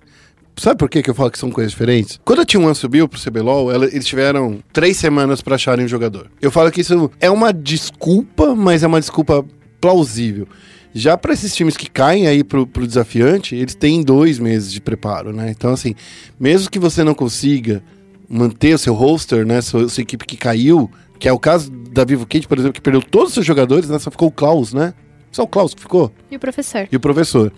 Sabe 0.58 0.78
por 0.78 0.88
que, 0.88 1.02
que 1.02 1.10
eu 1.10 1.14
falo 1.14 1.30
que 1.30 1.38
são 1.38 1.50
coisas 1.50 1.70
diferentes? 1.72 2.18
Quando 2.24 2.40
a 2.40 2.44
Team 2.46 2.64
One 2.64 2.74
subiu 2.74 3.06
pro 3.06 3.20
CBLOL, 3.20 3.70
ela- 3.70 3.84
eles 3.86 4.06
tiveram 4.06 4.60
três 4.72 4.96
semanas 4.96 5.42
pra 5.42 5.56
acharem 5.56 5.84
um 5.84 5.88
jogador. 5.88 6.30
Eu 6.40 6.50
falo 6.50 6.70
que 6.70 6.80
isso 6.80 7.10
é 7.20 7.30
uma 7.30 7.52
desculpa, 7.52 8.54
mas 8.54 8.82
é 8.82 8.86
uma 8.86 9.00
desculpa 9.00 9.44
plausível. 9.80 10.46
Já 10.94 11.14
pra 11.18 11.34
esses 11.34 11.54
times 11.54 11.76
que 11.76 11.90
caem 11.90 12.26
aí 12.26 12.42
pro, 12.42 12.66
pro 12.66 12.86
desafiante, 12.86 13.54
eles 13.54 13.74
têm 13.74 14.02
dois 14.02 14.38
meses 14.38 14.72
de 14.72 14.80
preparo, 14.80 15.30
né? 15.30 15.50
Então, 15.50 15.72
assim, 15.74 15.94
mesmo 16.40 16.70
que 16.70 16.78
você 16.78 17.04
não 17.04 17.12
consiga 17.12 17.82
manter 18.26 18.74
o 18.74 18.78
seu 18.78 18.94
roster, 18.94 19.44
né? 19.46 19.60
Sua, 19.60 19.88
sua 19.90 20.00
equipe 20.00 20.24
que 20.24 20.38
caiu, 20.38 20.90
que 21.18 21.28
é 21.28 21.32
o 21.32 21.38
caso 21.38 21.70
da 21.70 22.02
Vivo 22.02 22.24
Kate, 22.26 22.48
por 22.48 22.56
exemplo, 22.58 22.72
que 22.72 22.80
perdeu 22.80 23.02
todos 23.02 23.28
os 23.28 23.34
seus 23.34 23.44
jogadores, 23.46 23.90
né? 23.90 23.98
Só 23.98 24.10
ficou 24.10 24.28
o 24.28 24.32
Klaus, 24.32 24.72
né? 24.72 24.94
Só 25.36 25.42
o 25.42 25.46
Klaus 25.46 25.74
que 25.74 25.82
ficou. 25.82 26.10
E 26.30 26.36
o 26.36 26.40
professor. 26.40 26.88
E 26.90 26.96
o 26.96 27.00
professor. 27.00 27.52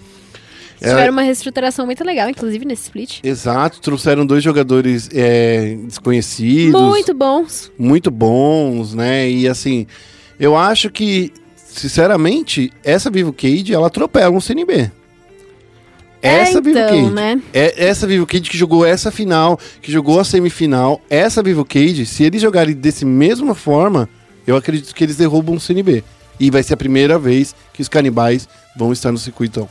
É, 0.81 0.89
Tiveram 0.89 1.13
uma 1.13 1.23
reestruturação 1.23 1.87
muito 1.87 2.03
legal, 2.03 2.29
inclusive, 2.29 2.65
nesse 2.65 2.83
split. 2.83 3.21
Exato, 3.23 3.81
trouxeram 3.81 4.27
dois 4.27 4.43
jogadores 4.43 5.09
é, 5.15 5.77
desconhecidos. 5.85 6.81
Muito 6.81 7.15
bons. 7.15 7.71
muito 7.79 8.11
bons, 8.11 8.95
né? 8.95 9.31
E 9.31 9.47
assim, 9.47 9.87
eu 10.41 10.57
acho 10.57 10.91
que, 10.91 11.33
sinceramente, 11.55 12.73
essa 12.83 13.11
Vivo 13.11 13.33
Cade, 13.33 13.73
ela 13.73 13.87
atropela 13.87 14.35
um 14.35 14.41
CNB. 14.41 14.91
Essa 16.21 16.59
é, 16.59 16.61
Vivo 16.61 16.79
então, 16.81 17.05
Cade. 17.05 17.15
né? 17.15 17.43
É 17.55 17.87
essa 17.87 18.09
Vivo 18.09 18.27
Cade 18.27 18.51
que 18.51 18.59
jogou 18.59 18.85
essa 18.85 19.13
final, 19.13 19.57
que 19.81 19.93
jogou 19.93 20.19
a 20.19 20.25
semifinal. 20.25 21.01
Essa 21.09 21.45
Vivo 21.45 21.65
Cade, 21.65 22.05
se 22.07 22.25
eles 22.25 22.43
jogarem 22.43 22.75
desse 22.75 23.05
mesma 23.05 23.55
forma, 23.55 24.09
eu 24.45 24.57
acredito 24.57 24.93
que 24.93 25.05
eles 25.05 25.17
derrubam 25.17 25.55
o 25.55 25.61
CNB. 25.61 26.03
E 26.39 26.51
vai 26.51 26.63
ser 26.63 26.75
a 26.75 26.77
primeira 26.77 27.19
vez 27.19 27.55
que 27.73 27.83
os 27.83 27.89
canibais 27.89 28.49
vão 28.77 28.93
estar 28.93 29.11
no 29.11 29.19
circuito. 29.19 29.69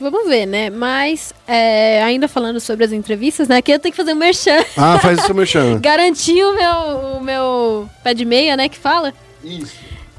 Vamos 0.00 0.28
ver, 0.28 0.46
né? 0.46 0.70
Mas, 0.70 1.34
é, 1.46 2.02
ainda 2.04 2.28
falando 2.28 2.60
sobre 2.60 2.84
as 2.84 2.92
entrevistas, 2.92 3.48
né? 3.48 3.56
Aqui 3.56 3.72
eu 3.72 3.80
tenho 3.80 3.92
que 3.92 3.96
fazer 3.96 4.12
um 4.12 4.16
merchan. 4.16 4.64
Ah, 4.76 4.98
faz 5.00 5.18
o 5.18 5.22
seu 5.26 5.34
merchan. 5.34 5.80
Garantir 5.80 6.44
o 6.44 6.54
meu, 6.54 7.16
o 7.16 7.20
meu 7.20 7.90
pé 8.04 8.14
de 8.14 8.24
meia, 8.24 8.56
né? 8.56 8.68
Que 8.68 8.78
fala. 8.78 9.12
Isso. 9.42 9.72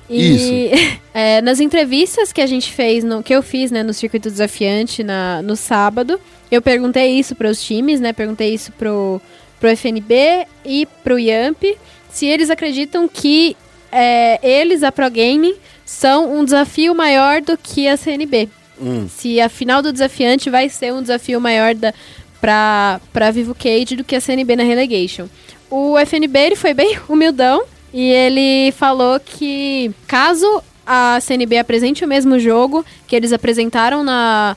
E 0.10 0.72
é, 1.14 1.42
nas 1.42 1.62
entrevistas 1.62 2.34
que 2.34 2.42
a 2.42 2.48
gente 2.48 2.74
fez, 2.74 3.06
no, 3.06 3.24
que 3.24 3.34
eu 3.34 3.42
fiz, 3.42 3.72
né, 3.72 3.82
no 3.84 3.94
circuito 3.94 4.30
desafiante 4.30 5.02
na, 5.02 5.42
no 5.42 5.56
sábado, 5.56 6.20
eu 6.52 6.62
perguntei 6.62 7.12
isso 7.12 7.34
para 7.34 7.50
os 7.50 7.64
times, 7.64 8.02
né? 8.02 8.12
Perguntei 8.12 8.54
isso 8.54 8.74
pro, 8.74 9.22
pro 9.60 9.70
FNB 9.70 10.46
e 10.66 10.88
pro 11.04 11.20
Yamp, 11.20 11.64
se 12.10 12.26
eles 12.26 12.50
acreditam 12.50 13.08
que 13.08 13.56
é, 13.92 14.40
eles, 14.42 14.84
a 14.84 14.92
Pro 14.92 15.10
Gaming, 15.10 15.56
são 15.86 16.38
um 16.38 16.44
desafio 16.44 16.94
maior 16.94 17.42
do 17.42 17.58
que 17.58 17.88
a 17.88 17.98
CNB. 17.98 18.50
Hum. 18.82 19.08
Se 19.10 19.42
a 19.42 19.50
final 19.50 19.82
do 19.82 19.92
desafiante 19.92 20.50
vai 20.50 20.70
ser 20.70 20.94
um 20.94 21.02
desafio 21.02 21.42
maior 21.42 21.76
da, 21.76 21.94
pra, 22.40 23.02
pra 23.12 23.32
Vivo 23.32 23.56
Cage 23.56 23.96
do 23.96 24.04
que 24.04 24.16
a 24.16 24.22
CNB 24.22 24.56
na 24.56 24.64
Relegation. 24.64 25.28
O 25.70 25.98
FNB 25.98 26.40
ele 26.40 26.56
foi 26.56 26.74
bem 26.74 26.98
humildão 27.08 27.64
e 27.94 28.10
ele 28.10 28.72
falou 28.74 29.20
que 29.20 29.92
caso 30.08 30.64
a 30.86 31.20
CNB 31.22 31.58
apresente 31.58 32.04
o 32.04 32.08
mesmo 32.08 32.40
jogo 32.40 32.86
que 33.08 33.16
eles 33.16 33.34
apresentaram 33.34 34.04
na, 34.04 34.56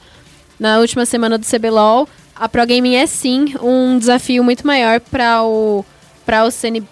na 0.58 0.78
última 0.78 1.04
semana 1.04 1.36
do 1.36 1.46
CBLOL, 1.46 2.08
a 2.34 2.48
Pro 2.48 2.66
Gaming 2.66 2.94
é 2.94 3.06
sim 3.06 3.54
um 3.62 3.98
desafio 3.98 4.42
muito 4.42 4.66
maior 4.66 5.00
para 5.00 5.42
o 5.42 5.84
para 6.24 6.44
o 6.44 6.50
CNB 6.50 6.86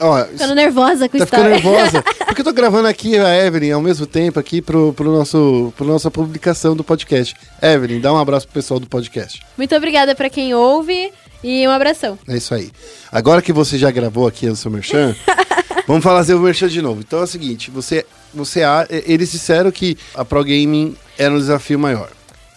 Ó, 0.00 0.24
Ficando 0.24 0.54
nervosa 0.54 1.08
com 1.08 1.18
Tá 1.18 1.26
ficando 1.26 1.50
nervosa? 1.50 2.02
Porque 2.24 2.40
eu 2.40 2.44
tô 2.44 2.52
gravando 2.52 2.88
aqui 2.88 3.18
a 3.18 3.46
Evelyn 3.46 3.72
ao 3.72 3.82
mesmo 3.82 4.06
tempo 4.06 4.40
aqui 4.40 4.62
pro, 4.62 4.94
pro 4.94 5.12
nosso, 5.12 5.72
pro 5.76 5.86
nossa 5.86 6.10
publicação 6.10 6.74
do 6.74 6.82
podcast. 6.82 7.36
Evelyn, 7.60 8.00
dá 8.00 8.12
um 8.12 8.18
abraço 8.18 8.46
pro 8.46 8.54
pessoal 8.54 8.80
do 8.80 8.86
podcast. 8.86 9.42
Muito 9.58 9.76
obrigada 9.76 10.14
pra 10.14 10.30
quem 10.30 10.54
ouve 10.54 11.12
e 11.44 11.68
um 11.68 11.70
abração. 11.70 12.18
É 12.26 12.36
isso 12.36 12.54
aí. 12.54 12.70
Agora 13.12 13.42
que 13.42 13.52
você 13.52 13.76
já 13.76 13.90
gravou 13.90 14.26
aqui 14.26 14.46
o 14.46 14.56
seu 14.56 14.70
merchan, 14.70 15.14
vamos 15.86 16.02
fazer 16.02 16.34
o 16.34 16.40
merchan 16.40 16.68
de 16.68 16.80
novo. 16.80 17.00
Então 17.00 17.18
é 17.18 17.24
o 17.24 17.26
seguinte, 17.26 17.70
você, 17.70 18.06
você 18.32 18.62
eles 19.04 19.30
disseram 19.30 19.70
que 19.70 19.98
a 20.14 20.24
Pro 20.24 20.42
Gaming 20.42 20.96
era 21.18 21.34
um 21.34 21.38
desafio 21.38 21.78
maior. 21.78 22.08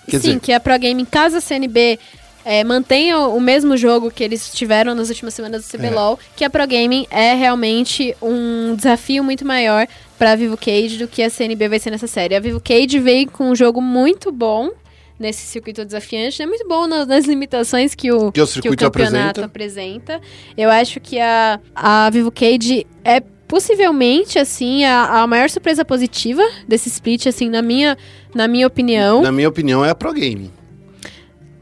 Quer 0.08 0.20
Sim, 0.20 0.28
dizer, 0.28 0.40
que 0.40 0.54
a 0.54 0.60
Pro 0.60 0.78
Game, 0.78 1.06
caso 1.06 1.38
a 1.38 1.42
CNB 1.42 2.00
é, 2.46 2.64
mantenha 2.64 3.20
o 3.20 3.34
o 3.34 3.42
mesmo 3.42 3.76
jogo 3.76 4.12
que 4.12 4.24
eles 4.24 4.54
tiveram 4.54 4.94
nas 4.94 5.10
últimas 5.10 5.34
semanas 5.34 5.66
do 5.66 5.78
CBLOL, 5.78 6.20
que 6.36 6.46
a 6.46 6.50
Pro 6.50 6.68
Gaming 6.68 7.08
é 7.10 7.34
realmente 7.34 8.16
um 8.22 8.76
desafio 8.76 9.24
muito 9.24 9.46
maior 9.46 9.88
pra 10.18 10.36
Vivo 10.36 10.56
Cage 10.56 10.98
do 10.98 11.08
que 11.08 11.22
a 11.22 11.30
CNB 11.30 11.68
vai 11.68 11.80
ser 11.80 11.90
nessa 11.90 12.08
série. 12.08 12.36
A 12.36 12.40
Vivo 12.40 12.62
Cage 12.62 13.00
veio 13.00 13.30
com 13.30 13.50
um 13.50 13.56
jogo 13.56 13.82
muito 13.82 14.32
bom 14.32 14.72
nesse 15.20 15.46
circuito 15.46 15.84
desafiante, 15.84 16.42
é 16.42 16.46
muito 16.46 16.68
bom 16.68 16.88
nas, 16.88 17.08
nas 17.08 17.26
limitações 17.26 17.96
que 17.96 18.12
o, 18.12 18.32
Que 18.32 18.42
o 18.42 18.48
circuito 18.48 18.84
campeonato 18.84 19.42
apresenta. 19.42 20.22
Eu 20.56 20.70
acho 20.70 21.00
que 21.00 21.20
a, 21.20 21.60
a 21.76 22.10
Vivo 22.10 22.32
Cage 22.32 22.86
é 23.04 23.22
possivelmente, 23.48 24.40
assim, 24.40 24.84
a, 24.86 25.22
a 25.22 25.28
maior 25.28 25.50
surpresa 25.50 25.84
positiva 25.84 26.42
desse 26.68 26.90
split, 26.90 27.28
assim, 27.28 27.50
na 27.50 27.62
minha, 27.62 27.98
na 28.34 28.48
minha 28.48 28.68
opinião. 28.68 29.22
na 29.22 29.32
minha 29.32 29.50
opinião, 29.50 29.84
é 29.84 29.90
a 29.90 29.96
Pro 29.96 30.14
Gaming. 30.14 30.52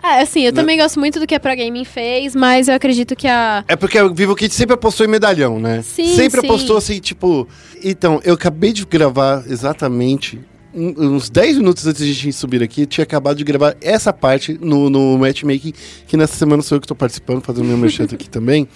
É, 0.04 0.22
assim, 0.22 0.42
eu 0.42 0.52
Não. 0.52 0.62
também 0.62 0.78
gosto 0.78 1.00
muito 1.00 1.20
do 1.20 1.28
que 1.28 1.36
a 1.36 1.40
Pro 1.40 1.56
Gaming 1.56 1.86
fez, 1.86 2.36
mas 2.36 2.68
eu 2.68 2.74
acredito 2.76 3.16
que 3.16 3.28
a. 3.28 3.64
É 3.68 3.76
porque 3.76 3.98
a 3.98 4.08
Vivo 4.08 4.36
Kit 4.36 4.54
sempre 4.54 4.74
apostou 4.74 5.06
em 5.06 5.10
medalhão, 5.10 5.60
né? 5.60 5.82
Sim, 5.84 6.16
sempre 6.16 6.42
sim. 6.42 6.48
apostou 6.48 6.78
assim, 6.78 7.00
tipo. 7.00 7.48
Então, 7.84 8.20
eu 8.24 8.34
acabei 8.34 8.74
de 8.74 8.86
gravar 8.86 9.44
exatamente. 9.48 10.40
um- 10.74 11.16
Uns 11.16 11.30
10 11.30 11.58
minutos 11.58 11.86
antes 11.86 12.04
de 12.06 12.12
a 12.12 12.14
gente 12.14 12.34
subir 12.34 12.64
aqui, 12.64 12.86
tinha 12.86 13.04
acabado 13.04 13.36
de 13.38 13.44
gravar 13.44 13.76
essa 13.82 14.12
parte 14.14 14.58
no, 14.62 14.90
no 14.90 15.18
matchmaking, 15.18 15.74
que 16.08 16.16
nessa 16.18 16.36
semana 16.36 16.62
sou 16.64 16.78
eu 16.78 16.80
que 16.82 16.86
estou 16.86 16.96
participando, 16.98 17.42
fazendo 17.44 17.66
meu 17.66 17.78
merchan 17.78 18.06
aqui 18.06 18.28
também. 18.32 18.68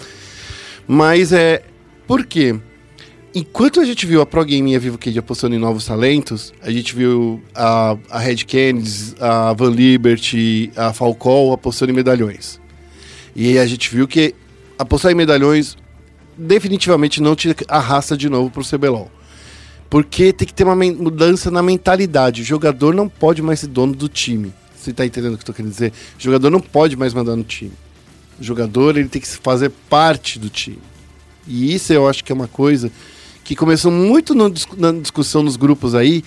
Mas 0.88 1.32
é. 1.32 1.62
Por 2.08 2.26
quê? 2.26 2.56
Enquanto 3.38 3.82
a 3.82 3.86
gente 3.86 4.06
viu 4.06 4.22
a 4.22 4.26
Pro 4.26 4.46
Game 4.46 4.72
e 4.72 4.78
a 4.78 4.80
Vivo 4.80 4.98
Cage 4.98 5.20
apostando 5.20 5.54
em 5.54 5.60
novos 5.60 5.86
talentos, 5.86 6.54
a 6.62 6.72
gente 6.72 6.96
viu 6.96 7.44
a, 7.54 7.98
a 8.10 8.18
Red 8.18 8.38
Kennedy, 8.38 9.14
a 9.20 9.52
Van 9.52 9.72
Liberty, 9.72 10.72
a 10.74 10.94
Falcol 10.94 11.52
apostando 11.52 11.92
em 11.92 11.96
medalhões. 11.96 12.62
E 13.36 13.58
a 13.58 13.66
gente 13.66 13.94
viu 13.94 14.08
que 14.08 14.34
apostar 14.80 15.12
em 15.12 15.16
medalhões 15.16 15.76
definitivamente 16.38 17.22
não 17.22 17.36
te 17.36 17.54
arrasta 17.68 18.16
de 18.16 18.30
novo 18.30 18.50
pro 18.50 18.64
CBLOL. 18.64 19.12
Porque 19.90 20.32
tem 20.32 20.48
que 20.48 20.54
ter 20.54 20.64
uma 20.64 20.76
mudança 20.76 21.52
na 21.52 21.62
mentalidade. 21.62 22.42
O 22.42 22.46
jogador 22.46 22.96
não 22.96 23.10
pode 23.10 23.42
mais 23.42 23.60
ser 23.60 23.68
dono 23.68 23.94
do 23.94 24.08
time. 24.08 24.54
Você 24.78 24.94
tá 24.94 25.06
entendendo 25.06 25.34
o 25.34 25.38
que 25.38 25.44
eu 25.44 25.48
tô 25.48 25.54
querendo 25.54 25.74
dizer? 25.74 25.92
O 26.18 26.24
jogador 26.24 26.50
não 26.50 26.62
pode 26.62 26.96
mais 26.96 27.14
mandar 27.14 27.36
no 27.36 27.44
time. 27.44 27.74
O 28.40 28.44
jogador 28.46 28.98
ele 28.98 29.10
tem 29.10 29.22
que 29.22 29.28
fazer 29.28 29.72
parte 29.90 30.40
do 30.40 30.50
time. 30.50 30.80
E 31.46 31.76
isso 31.76 31.92
eu 31.92 32.08
acho 32.08 32.24
que 32.24 32.32
é 32.32 32.36
uma 32.36 32.48
coisa 32.48 32.90
que 33.46 33.56
começou 33.56 33.90
muito 33.92 34.36
no 34.36 34.52
na 34.76 34.92
discussão 34.92 35.42
nos 35.42 35.56
grupos 35.56 35.96
aí, 35.96 36.22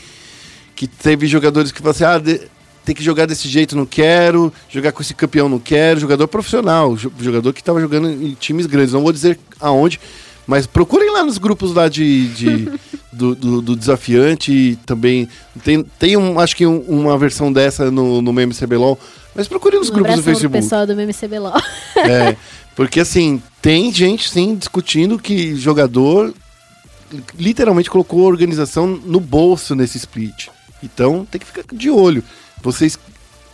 que 0.74 0.86
teve 0.86 1.26
jogadores 1.26 1.70
que 1.70 1.80
falaram 1.82 1.90
assim, 1.90 2.04
ah, 2.04 2.18
de- 2.18 2.40
tem 2.84 2.94
que 2.94 3.02
jogar 3.04 3.26
desse 3.26 3.46
jeito, 3.48 3.76
não 3.76 3.84
quero, 3.84 4.50
jogar 4.70 4.92
com 4.92 5.02
esse 5.02 5.12
campeão, 5.12 5.46
não 5.48 5.58
quero, 5.58 6.00
jogador 6.00 6.26
profissional, 6.28 6.96
jo- 6.96 7.12
jogador 7.20 7.52
que 7.52 7.60
estava 7.60 7.78
jogando 7.80 8.08
em 8.10 8.32
times 8.32 8.64
grandes, 8.64 8.94
não 8.94 9.02
vou 9.02 9.12
dizer 9.12 9.38
aonde, 9.60 10.00
mas 10.46 10.66
procurem 10.66 11.12
lá 11.12 11.22
nos 11.22 11.36
grupos 11.36 11.74
lá 11.74 11.86
de, 11.88 12.28
de- 12.28 12.72
do, 13.12 13.34
do- 13.34 13.60
do 13.60 13.76
desafiante 13.76 14.78
também 14.86 15.28
tem, 15.64 15.84
tem 15.98 16.16
um, 16.16 16.38
acho 16.40 16.56
que 16.56 16.64
um- 16.66 16.80
uma 16.82 17.18
versão 17.18 17.52
dessa 17.52 17.90
no, 17.90 18.22
no 18.22 18.32
meme 18.32 18.54
CBLOL, 18.54 18.98
mas 19.34 19.46
procurem 19.48 19.78
nos 19.80 19.90
Um 19.90 19.94
grupos 19.94 20.14
do 20.16 20.22
Facebook. 20.22 20.52
pessoal 20.62 20.86
do 20.86 20.92
MCBLOL. 20.94 21.52
É, 21.96 22.36
porque 22.74 23.00
assim, 23.00 23.42
tem 23.60 23.92
gente 23.92 24.30
sim 24.30 24.54
discutindo 24.54 25.18
que 25.18 25.56
jogador 25.56 26.32
literalmente 27.38 27.90
colocou 27.90 28.24
a 28.24 28.28
organização 28.28 28.86
no 28.86 29.20
bolso 29.20 29.74
nesse 29.74 29.96
split. 29.98 30.48
Então 30.82 31.26
tem 31.30 31.38
que 31.38 31.46
ficar 31.46 31.64
de 31.72 31.90
olho. 31.90 32.22
Vocês, 32.62 32.98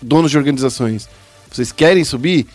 donos 0.01 0.31
de 0.31 0.39
organizações, 0.39 1.09
vocês 1.51 1.73
querem 1.73 2.05
subir? 2.05 2.47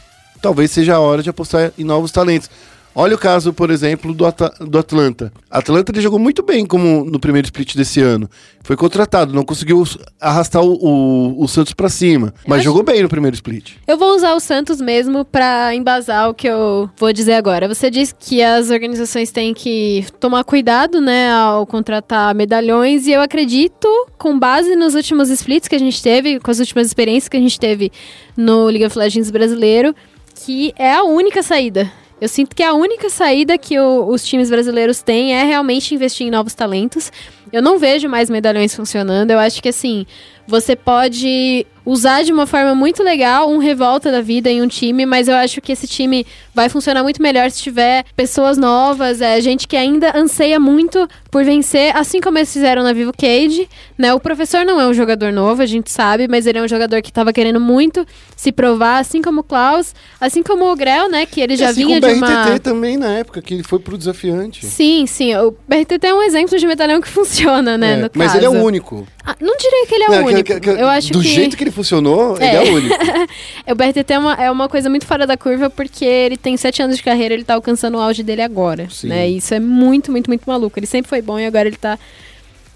Talvez 0.41 0.71
seja 0.71 0.95
a 0.95 0.99
hora 0.99 1.21
de 1.21 1.29
apostar 1.29 1.71
em 1.77 1.83
novos 1.83 2.11
talentos. 2.11 2.49
Olha 2.95 3.15
o 3.15 3.19
caso, 3.19 3.53
por 3.53 3.69
exemplo, 3.69 4.13
do, 4.13 4.25
Ata- 4.25 4.53
do 4.59 4.77
Atlanta. 4.77 5.31
Atlanta 5.49 5.91
ele 5.91 6.01
jogou 6.01 6.19
muito 6.19 6.41
bem 6.43 6.65
como 6.65 7.05
no 7.05 7.19
primeiro 7.19 7.45
split 7.45 7.75
desse 7.75 8.01
ano. 8.01 8.29
Foi 8.63 8.75
contratado, 8.75 9.33
não 9.33 9.43
conseguiu 9.45 9.83
arrastar 10.19 10.61
o, 10.63 10.73
o- 10.73 11.43
o 11.43 11.47
Santos 11.47 11.73
pra 11.73 11.87
cima, 11.87 12.33
mas 12.47 12.63
jogou 12.63 12.83
bem 12.83 13.01
no 13.01 13.07
primeiro 13.09 13.35
split. 13.35 13.73
Eu 13.87 13.97
vou 13.97 14.15
usar 14.15 14.33
o 14.33 14.39
Santos 14.39 14.81
mesmo 14.81 15.23
pra 15.23 15.73
embasar 15.73 16.29
o 16.29 16.33
que 16.33 16.47
eu 16.47 16.89
vou 16.97 17.13
dizer 17.13 17.33
agora. 17.33 17.67
Você 17.67 17.89
disse 17.89 18.13
que 18.19 18.41
as 18.43 18.69
organizações 18.69 19.31
têm 19.31 19.53
que 19.53 20.05
tomar 20.19 20.43
cuidado, 20.43 20.99
né, 20.99 21.31
ao 21.31 21.65
contratar 21.65 22.33
medalhões, 22.35 23.07
e 23.07 23.11
eu 23.11 23.21
acredito, 23.21 23.87
com 24.17 24.37
base 24.37 24.75
nos 24.75 24.93
últimos 24.95 25.29
splits 25.29 25.67
que 25.67 25.75
a 25.75 25.79
gente 25.79 26.01
teve, 26.01 26.39
com 26.39 26.51
as 26.51 26.59
últimas 26.59 26.87
experiências 26.87 27.29
que 27.29 27.37
a 27.37 27.39
gente 27.39 27.59
teve 27.59 27.91
no 28.35 28.65
League 28.65 28.85
of 28.85 28.97
Legends 28.97 29.31
brasileiro, 29.31 29.95
que 30.43 30.73
é 30.77 30.93
a 30.93 31.03
única 31.03 31.41
saída. 31.43 31.89
Eu 32.21 32.27
sinto 32.27 32.55
que 32.55 32.61
a 32.63 32.73
única 32.73 33.09
saída 33.09 33.57
que 33.57 33.79
o- 33.79 34.07
os 34.09 34.25
times 34.25 34.49
brasileiros 34.49 35.01
têm 35.01 35.33
é 35.33 35.43
realmente 35.43 35.95
investir 35.95 36.27
em 36.27 36.31
novos 36.31 36.53
talentos. 36.53 37.11
Eu 37.51 37.61
não 37.61 37.79
vejo 37.79 38.09
mais 38.09 38.29
medalhões 38.29 38.75
funcionando. 38.75 39.31
Eu 39.31 39.39
acho 39.39 39.61
que 39.61 39.69
assim, 39.69 40.05
você 40.49 40.75
pode 40.75 41.65
usar 41.85 42.23
de 42.23 42.31
uma 42.31 42.45
forma 42.45 42.75
muito 42.75 43.01
legal 43.01 43.49
um 43.49 43.57
revolta 43.57 44.11
da 44.11 44.21
vida 44.21 44.49
em 44.49 44.61
um 44.61 44.67
time, 44.67 45.05
mas 45.07 45.27
eu 45.27 45.35
acho 45.35 45.59
que 45.61 45.71
esse 45.71 45.87
time 45.87 46.25
vai 46.53 46.69
funcionar 46.69 47.01
muito 47.01 47.21
melhor 47.21 47.49
se 47.49 47.61
tiver 47.63 48.05
pessoas 48.15 48.57
novas, 48.59 49.21
é, 49.21 49.39
gente 49.41 49.67
que 49.67 49.75
ainda 49.77 50.15
anseia 50.15 50.59
muito 50.59 51.07
por 51.31 51.43
vencer, 51.43 51.95
assim 51.95 52.19
como 52.19 52.37
eles 52.37 52.51
fizeram 52.51 52.83
na 52.83 52.93
Vivo 52.93 53.11
Cage, 53.17 53.67
né? 53.97 54.13
O 54.13 54.19
professor 54.19 54.65
não 54.65 54.79
é 54.79 54.85
um 54.87 54.93
jogador 54.93 55.31
novo, 55.31 55.61
a 55.63 55.65
gente 55.65 55.91
sabe, 55.91 56.27
mas 56.27 56.45
ele 56.45 56.59
é 56.59 56.61
um 56.61 56.67
jogador 56.67 57.01
que 57.01 57.09
estava 57.09 57.31
querendo 57.33 57.59
muito 57.59 58.05
se 58.35 58.51
provar, 58.51 58.99
assim 58.99 59.21
como 59.21 59.41
o 59.41 59.43
Klaus, 59.43 59.95
assim 60.19 60.43
como 60.43 60.71
o 60.71 60.75
Grell, 60.75 61.09
né, 61.09 61.25
que 61.25 61.41
ele 61.41 61.55
já 61.55 61.69
assim 61.69 61.85
vinha 61.85 61.99
como 62.01 62.13
de 62.13 62.17
o 62.19 62.21
BRTT 62.21 62.49
uma 62.51 62.59
também 62.59 62.97
na 62.97 63.09
época, 63.13 63.41
que 63.41 63.53
ele 63.53 63.63
foi 63.63 63.79
pro 63.79 63.97
desafiante. 63.97 64.65
Sim, 64.65 65.07
sim, 65.07 65.35
o 65.35 65.55
BRTT 65.67 66.05
é 66.05 66.13
um 66.13 66.21
exemplo 66.21 66.57
de 66.57 66.67
medalhão 66.67 67.01
que 67.01 67.07
funciona, 67.09 67.77
né, 67.77 68.03
É, 68.03 68.09
mas 68.13 68.35
ele 68.35 68.45
é 68.45 68.49
o 68.49 68.63
único. 68.63 69.07
Ah, 69.25 69.35
não 69.39 69.55
diria 69.57 69.85
que 69.87 69.95
ele 69.95 70.03
é 70.05 70.07
o 70.07 70.11
Não, 70.11 70.23
que- 70.27 70.33
único. 70.39 70.53
que- 70.53 70.59
que- 70.75 70.81
eu 70.81 70.87
acho 70.87 71.11
do 71.13 71.21
que 71.21 71.27
jeito 71.27 71.55
que 71.57 71.63
ele 71.63 71.71
funcionou, 71.71 72.35
ele 72.37 72.45
É. 72.45 72.55
é 72.67 72.71
único. 72.71 72.95
o 73.71 73.75
BRTT 73.75 74.13
é 74.13 74.19
uma, 74.19 74.33
é 74.35 74.51
uma 74.51 74.67
coisa 74.69 74.89
muito 74.89 75.05
fora 75.05 75.25
da 75.27 75.37
curva 75.37 75.69
porque 75.69 76.03
ele 76.05 76.37
tem 76.37 76.57
sete 76.57 76.81
anos 76.81 76.97
de 76.97 77.03
carreira, 77.03 77.33
ele 77.33 77.43
tá 77.43 77.53
alcançando 77.55 77.97
o 77.97 78.01
auge 78.01 78.23
dele 78.23 78.41
agora, 78.41 78.87
Sim. 78.89 79.07
né? 79.07 79.27
Isso 79.27 79.53
é 79.53 79.59
muito, 79.59 80.11
muito, 80.11 80.27
muito 80.29 80.43
maluco. 80.45 80.77
Ele 80.79 80.85
sempre 80.87 81.09
foi 81.09 81.21
bom 81.21 81.39
e 81.39 81.45
agora 81.45 81.67
ele 81.67 81.77
tá 81.77 81.97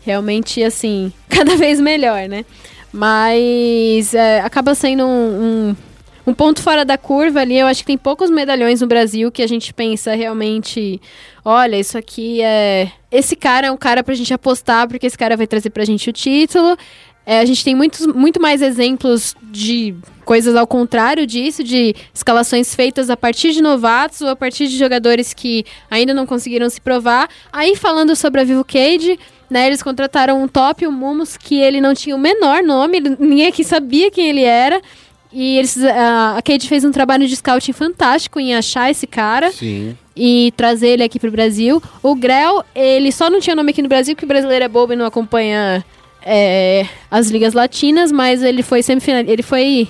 realmente, 0.05 0.61
assim, 0.64 1.11
cada 1.30 1.55
vez 1.55 1.80
melhor, 1.80 2.28
né? 2.28 2.45
Mas 2.91 4.14
é, 4.14 4.39
acaba 4.41 4.76
sendo 4.76 5.05
um, 5.05 5.09
um, 5.09 5.76
um 6.28 6.34
ponto 6.34 6.61
fora 6.61 6.86
da 6.86 6.97
curva 6.97 7.41
ali. 7.41 7.57
Eu 7.57 7.68
acho 7.68 7.82
que 7.82 7.88
tem 7.88 7.97
poucos 7.97 8.30
medalhões 8.30 8.82
no 8.82 8.88
Brasil 8.88 9.32
que 9.32 9.41
a 9.41 9.47
gente 9.47 9.74
pensa 9.74 10.14
realmente, 10.16 11.01
olha, 11.43 11.78
isso 11.80 11.97
aqui 11.97 12.41
é... 12.41 12.91
Esse 13.11 13.36
cara 13.36 13.68
é 13.68 13.72
um 13.72 13.78
cara 13.78 14.03
pra 14.03 14.14
gente 14.16 14.34
apostar, 14.34 14.88
porque 14.88 15.05
esse 15.05 15.18
cara 15.18 15.36
vai 15.38 15.45
trazer 15.47 15.70
pra 15.70 15.86
gente 15.86 16.09
o 16.09 16.14
título. 16.14 16.78
É, 17.26 17.39
a 17.39 17.45
gente 17.45 17.63
tem 17.63 17.74
muitos, 17.74 18.05
muito 18.05 18.41
mais 18.41 18.61
exemplos 18.61 19.36
de 19.41 19.95
coisas 20.26 20.55
ao 20.55 20.67
contrário 20.67 21.26
disso, 21.26 21.63
de 21.63 21.95
escalações 22.13 22.76
feitas 22.76 23.09
a 23.09 23.15
partir 23.15 23.51
de 23.51 23.61
novatos 23.61 24.21
ou 24.21 24.30
a 24.30 24.36
partir 24.36 24.67
de 24.67 24.78
jogadores 24.78 25.34
que 25.34 25.65
ainda 25.89 26.13
não 26.13 26.26
conseguiram 26.26 26.69
se 26.69 26.82
provar. 26.82 27.30
Aí, 27.51 27.76
falando 27.76 28.15
sobre 28.15 28.41
a 28.41 28.43
Vivo 28.43 28.65
Cage, 28.65 29.17
né, 29.49 29.67
eles 29.67 29.84
contrataram 29.84 30.41
um 30.41 30.47
top, 30.47 30.86
o 30.86 30.91
Mumus, 30.91 31.38
que 31.38 31.55
ele 31.55 31.80
não 31.80 31.93
tinha 31.93 32.15
o 32.15 32.19
menor 32.19 32.63
nome, 32.63 32.99
ninguém 32.99 33.47
aqui 33.47 33.63
sabia 33.63 34.11
quem 34.11 34.30
ele 34.30 34.43
era. 34.43 34.82
E 35.32 35.57
eles, 35.57 35.84
a, 35.84 36.38
a 36.38 36.41
Cade 36.41 36.67
fez 36.67 36.84
um 36.84 36.91
trabalho 36.91 37.28
de 37.28 37.36
scouting 37.36 37.74
fantástico 37.74 38.39
em 38.39 38.53
achar 38.53 38.91
esse 38.91 39.07
cara 39.07 39.51
Sim. 39.51 39.97
e 40.15 40.53
trazer 40.55 40.89
ele 40.89 41.03
aqui 41.03 41.19
pro 41.19 41.32
Brasil. 41.32 41.82
O 42.03 42.13
Grell, 42.13 42.63
ele 42.76 43.11
só 43.11 43.32
não 43.32 43.39
tinha 43.39 43.55
nome 43.55 43.71
aqui 43.71 43.82
no 43.82 43.89
Brasil, 43.89 44.13
porque 44.13 44.26
o 44.26 44.28
brasileiro 44.28 44.65
é 44.65 44.67
bobo 44.67 44.93
e 44.93 44.95
não 44.95 45.07
acompanha 45.07 45.84
é, 46.26 46.86
as 47.09 47.30
ligas 47.30 47.53
latinas, 47.53 48.11
mas 48.11 48.41
ele 48.43 48.63
foi 48.63 48.82
semifinal, 48.84 49.21
ele 49.28 49.43
foi 49.43 49.88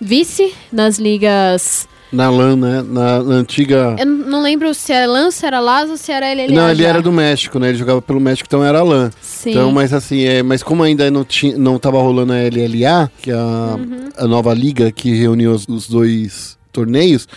vice 0.00 0.52
nas 0.72 0.98
ligas. 0.98 1.88
Na 2.10 2.30
LAN, 2.30 2.56
né? 2.56 2.82
Na, 2.88 3.22
na 3.22 3.34
antiga. 3.34 3.94
Eu 3.98 4.06
não 4.06 4.40
lembro 4.42 4.72
se 4.72 4.94
era 4.94 5.06
Lan, 5.06 5.30
se 5.30 5.44
era 5.44 5.60
Lazo, 5.60 5.98
se 5.98 6.10
era 6.10 6.32
LLA. 6.32 6.48
não, 6.54 6.70
ele 6.70 6.82
era 6.84 7.02
do 7.02 7.12
México, 7.12 7.58
né? 7.58 7.68
Ele 7.68 7.76
jogava 7.76 8.00
pelo 8.00 8.18
México, 8.18 8.46
então 8.48 8.64
era 8.64 8.82
LAN. 8.82 9.10
Sim. 9.20 9.50
Então, 9.50 9.70
mas 9.70 9.92
assim, 9.92 10.24
é, 10.24 10.42
mas 10.42 10.62
como 10.62 10.82
ainda 10.82 11.10
não, 11.10 11.22
tinha, 11.22 11.58
não 11.58 11.78
tava 11.78 11.98
rolando 12.00 12.32
a 12.32 12.36
LLA, 12.36 13.10
que 13.20 13.30
é 13.30 13.34
a, 13.34 13.76
Uhum. 13.78 14.08
a 14.16 14.26
nova 14.26 14.54
liga 14.54 14.90
que 14.90 15.14
reuniu 15.14 15.52
os, 15.52 15.68
os 15.68 15.86
dois 15.86 16.56
torneios, 16.72 17.28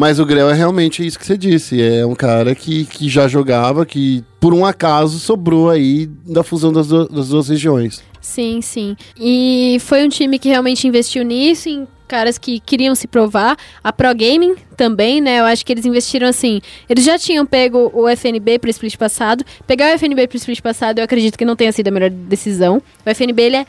Mas 0.00 0.20
o 0.20 0.24
Grell 0.24 0.48
é 0.48 0.54
realmente 0.54 1.04
isso 1.04 1.18
que 1.18 1.26
você 1.26 1.36
disse. 1.36 1.82
É 1.82 2.06
um 2.06 2.14
cara 2.14 2.54
que, 2.54 2.84
que 2.84 3.08
já 3.08 3.26
jogava, 3.26 3.84
que 3.84 4.22
por 4.38 4.54
um 4.54 4.64
acaso 4.64 5.18
sobrou 5.18 5.68
aí 5.68 6.06
da 6.24 6.44
fusão 6.44 6.72
das, 6.72 6.86
du- 6.86 7.08
das 7.08 7.30
duas 7.30 7.48
regiões. 7.48 8.00
Sim, 8.20 8.60
sim. 8.62 8.96
E 9.18 9.78
foi 9.80 10.04
um 10.04 10.08
time 10.08 10.38
que 10.38 10.48
realmente 10.48 10.86
investiu 10.86 11.24
nisso, 11.24 11.68
em 11.68 11.84
caras 12.06 12.38
que 12.38 12.60
queriam 12.60 12.94
se 12.94 13.08
provar. 13.08 13.56
A 13.82 13.92
Pro 13.92 14.14
Gaming 14.14 14.54
também, 14.76 15.20
né? 15.20 15.40
Eu 15.40 15.46
acho 15.46 15.66
que 15.66 15.72
eles 15.72 15.84
investiram 15.84 16.28
assim. 16.28 16.60
Eles 16.88 17.02
já 17.04 17.18
tinham 17.18 17.44
pego 17.44 17.90
o 17.92 18.06
FNB 18.08 18.60
pro 18.60 18.70
split 18.70 18.96
passado. 18.96 19.44
Pegar 19.66 19.86
o 19.92 19.98
FNB 19.98 20.28
pro 20.28 20.36
split 20.36 20.60
passado, 20.60 21.00
eu 21.00 21.04
acredito 21.04 21.36
que 21.36 21.44
não 21.44 21.56
tenha 21.56 21.72
sido 21.72 21.88
a 21.88 21.90
melhor 21.90 22.10
decisão. 22.10 22.80
O 23.04 23.10
FNB, 23.10 23.42
ele 23.42 23.56
é 23.56 23.66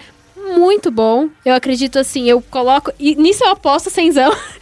muito 0.55 0.89
bom. 0.91 1.27
Eu 1.45 1.53
acredito 1.53 1.99
assim, 1.99 2.27
eu 2.29 2.41
coloco. 2.41 2.91
E 2.99 3.15
nisso 3.15 3.43
eu 3.43 3.49
aposto 3.49 3.89
cenzão 3.89 4.31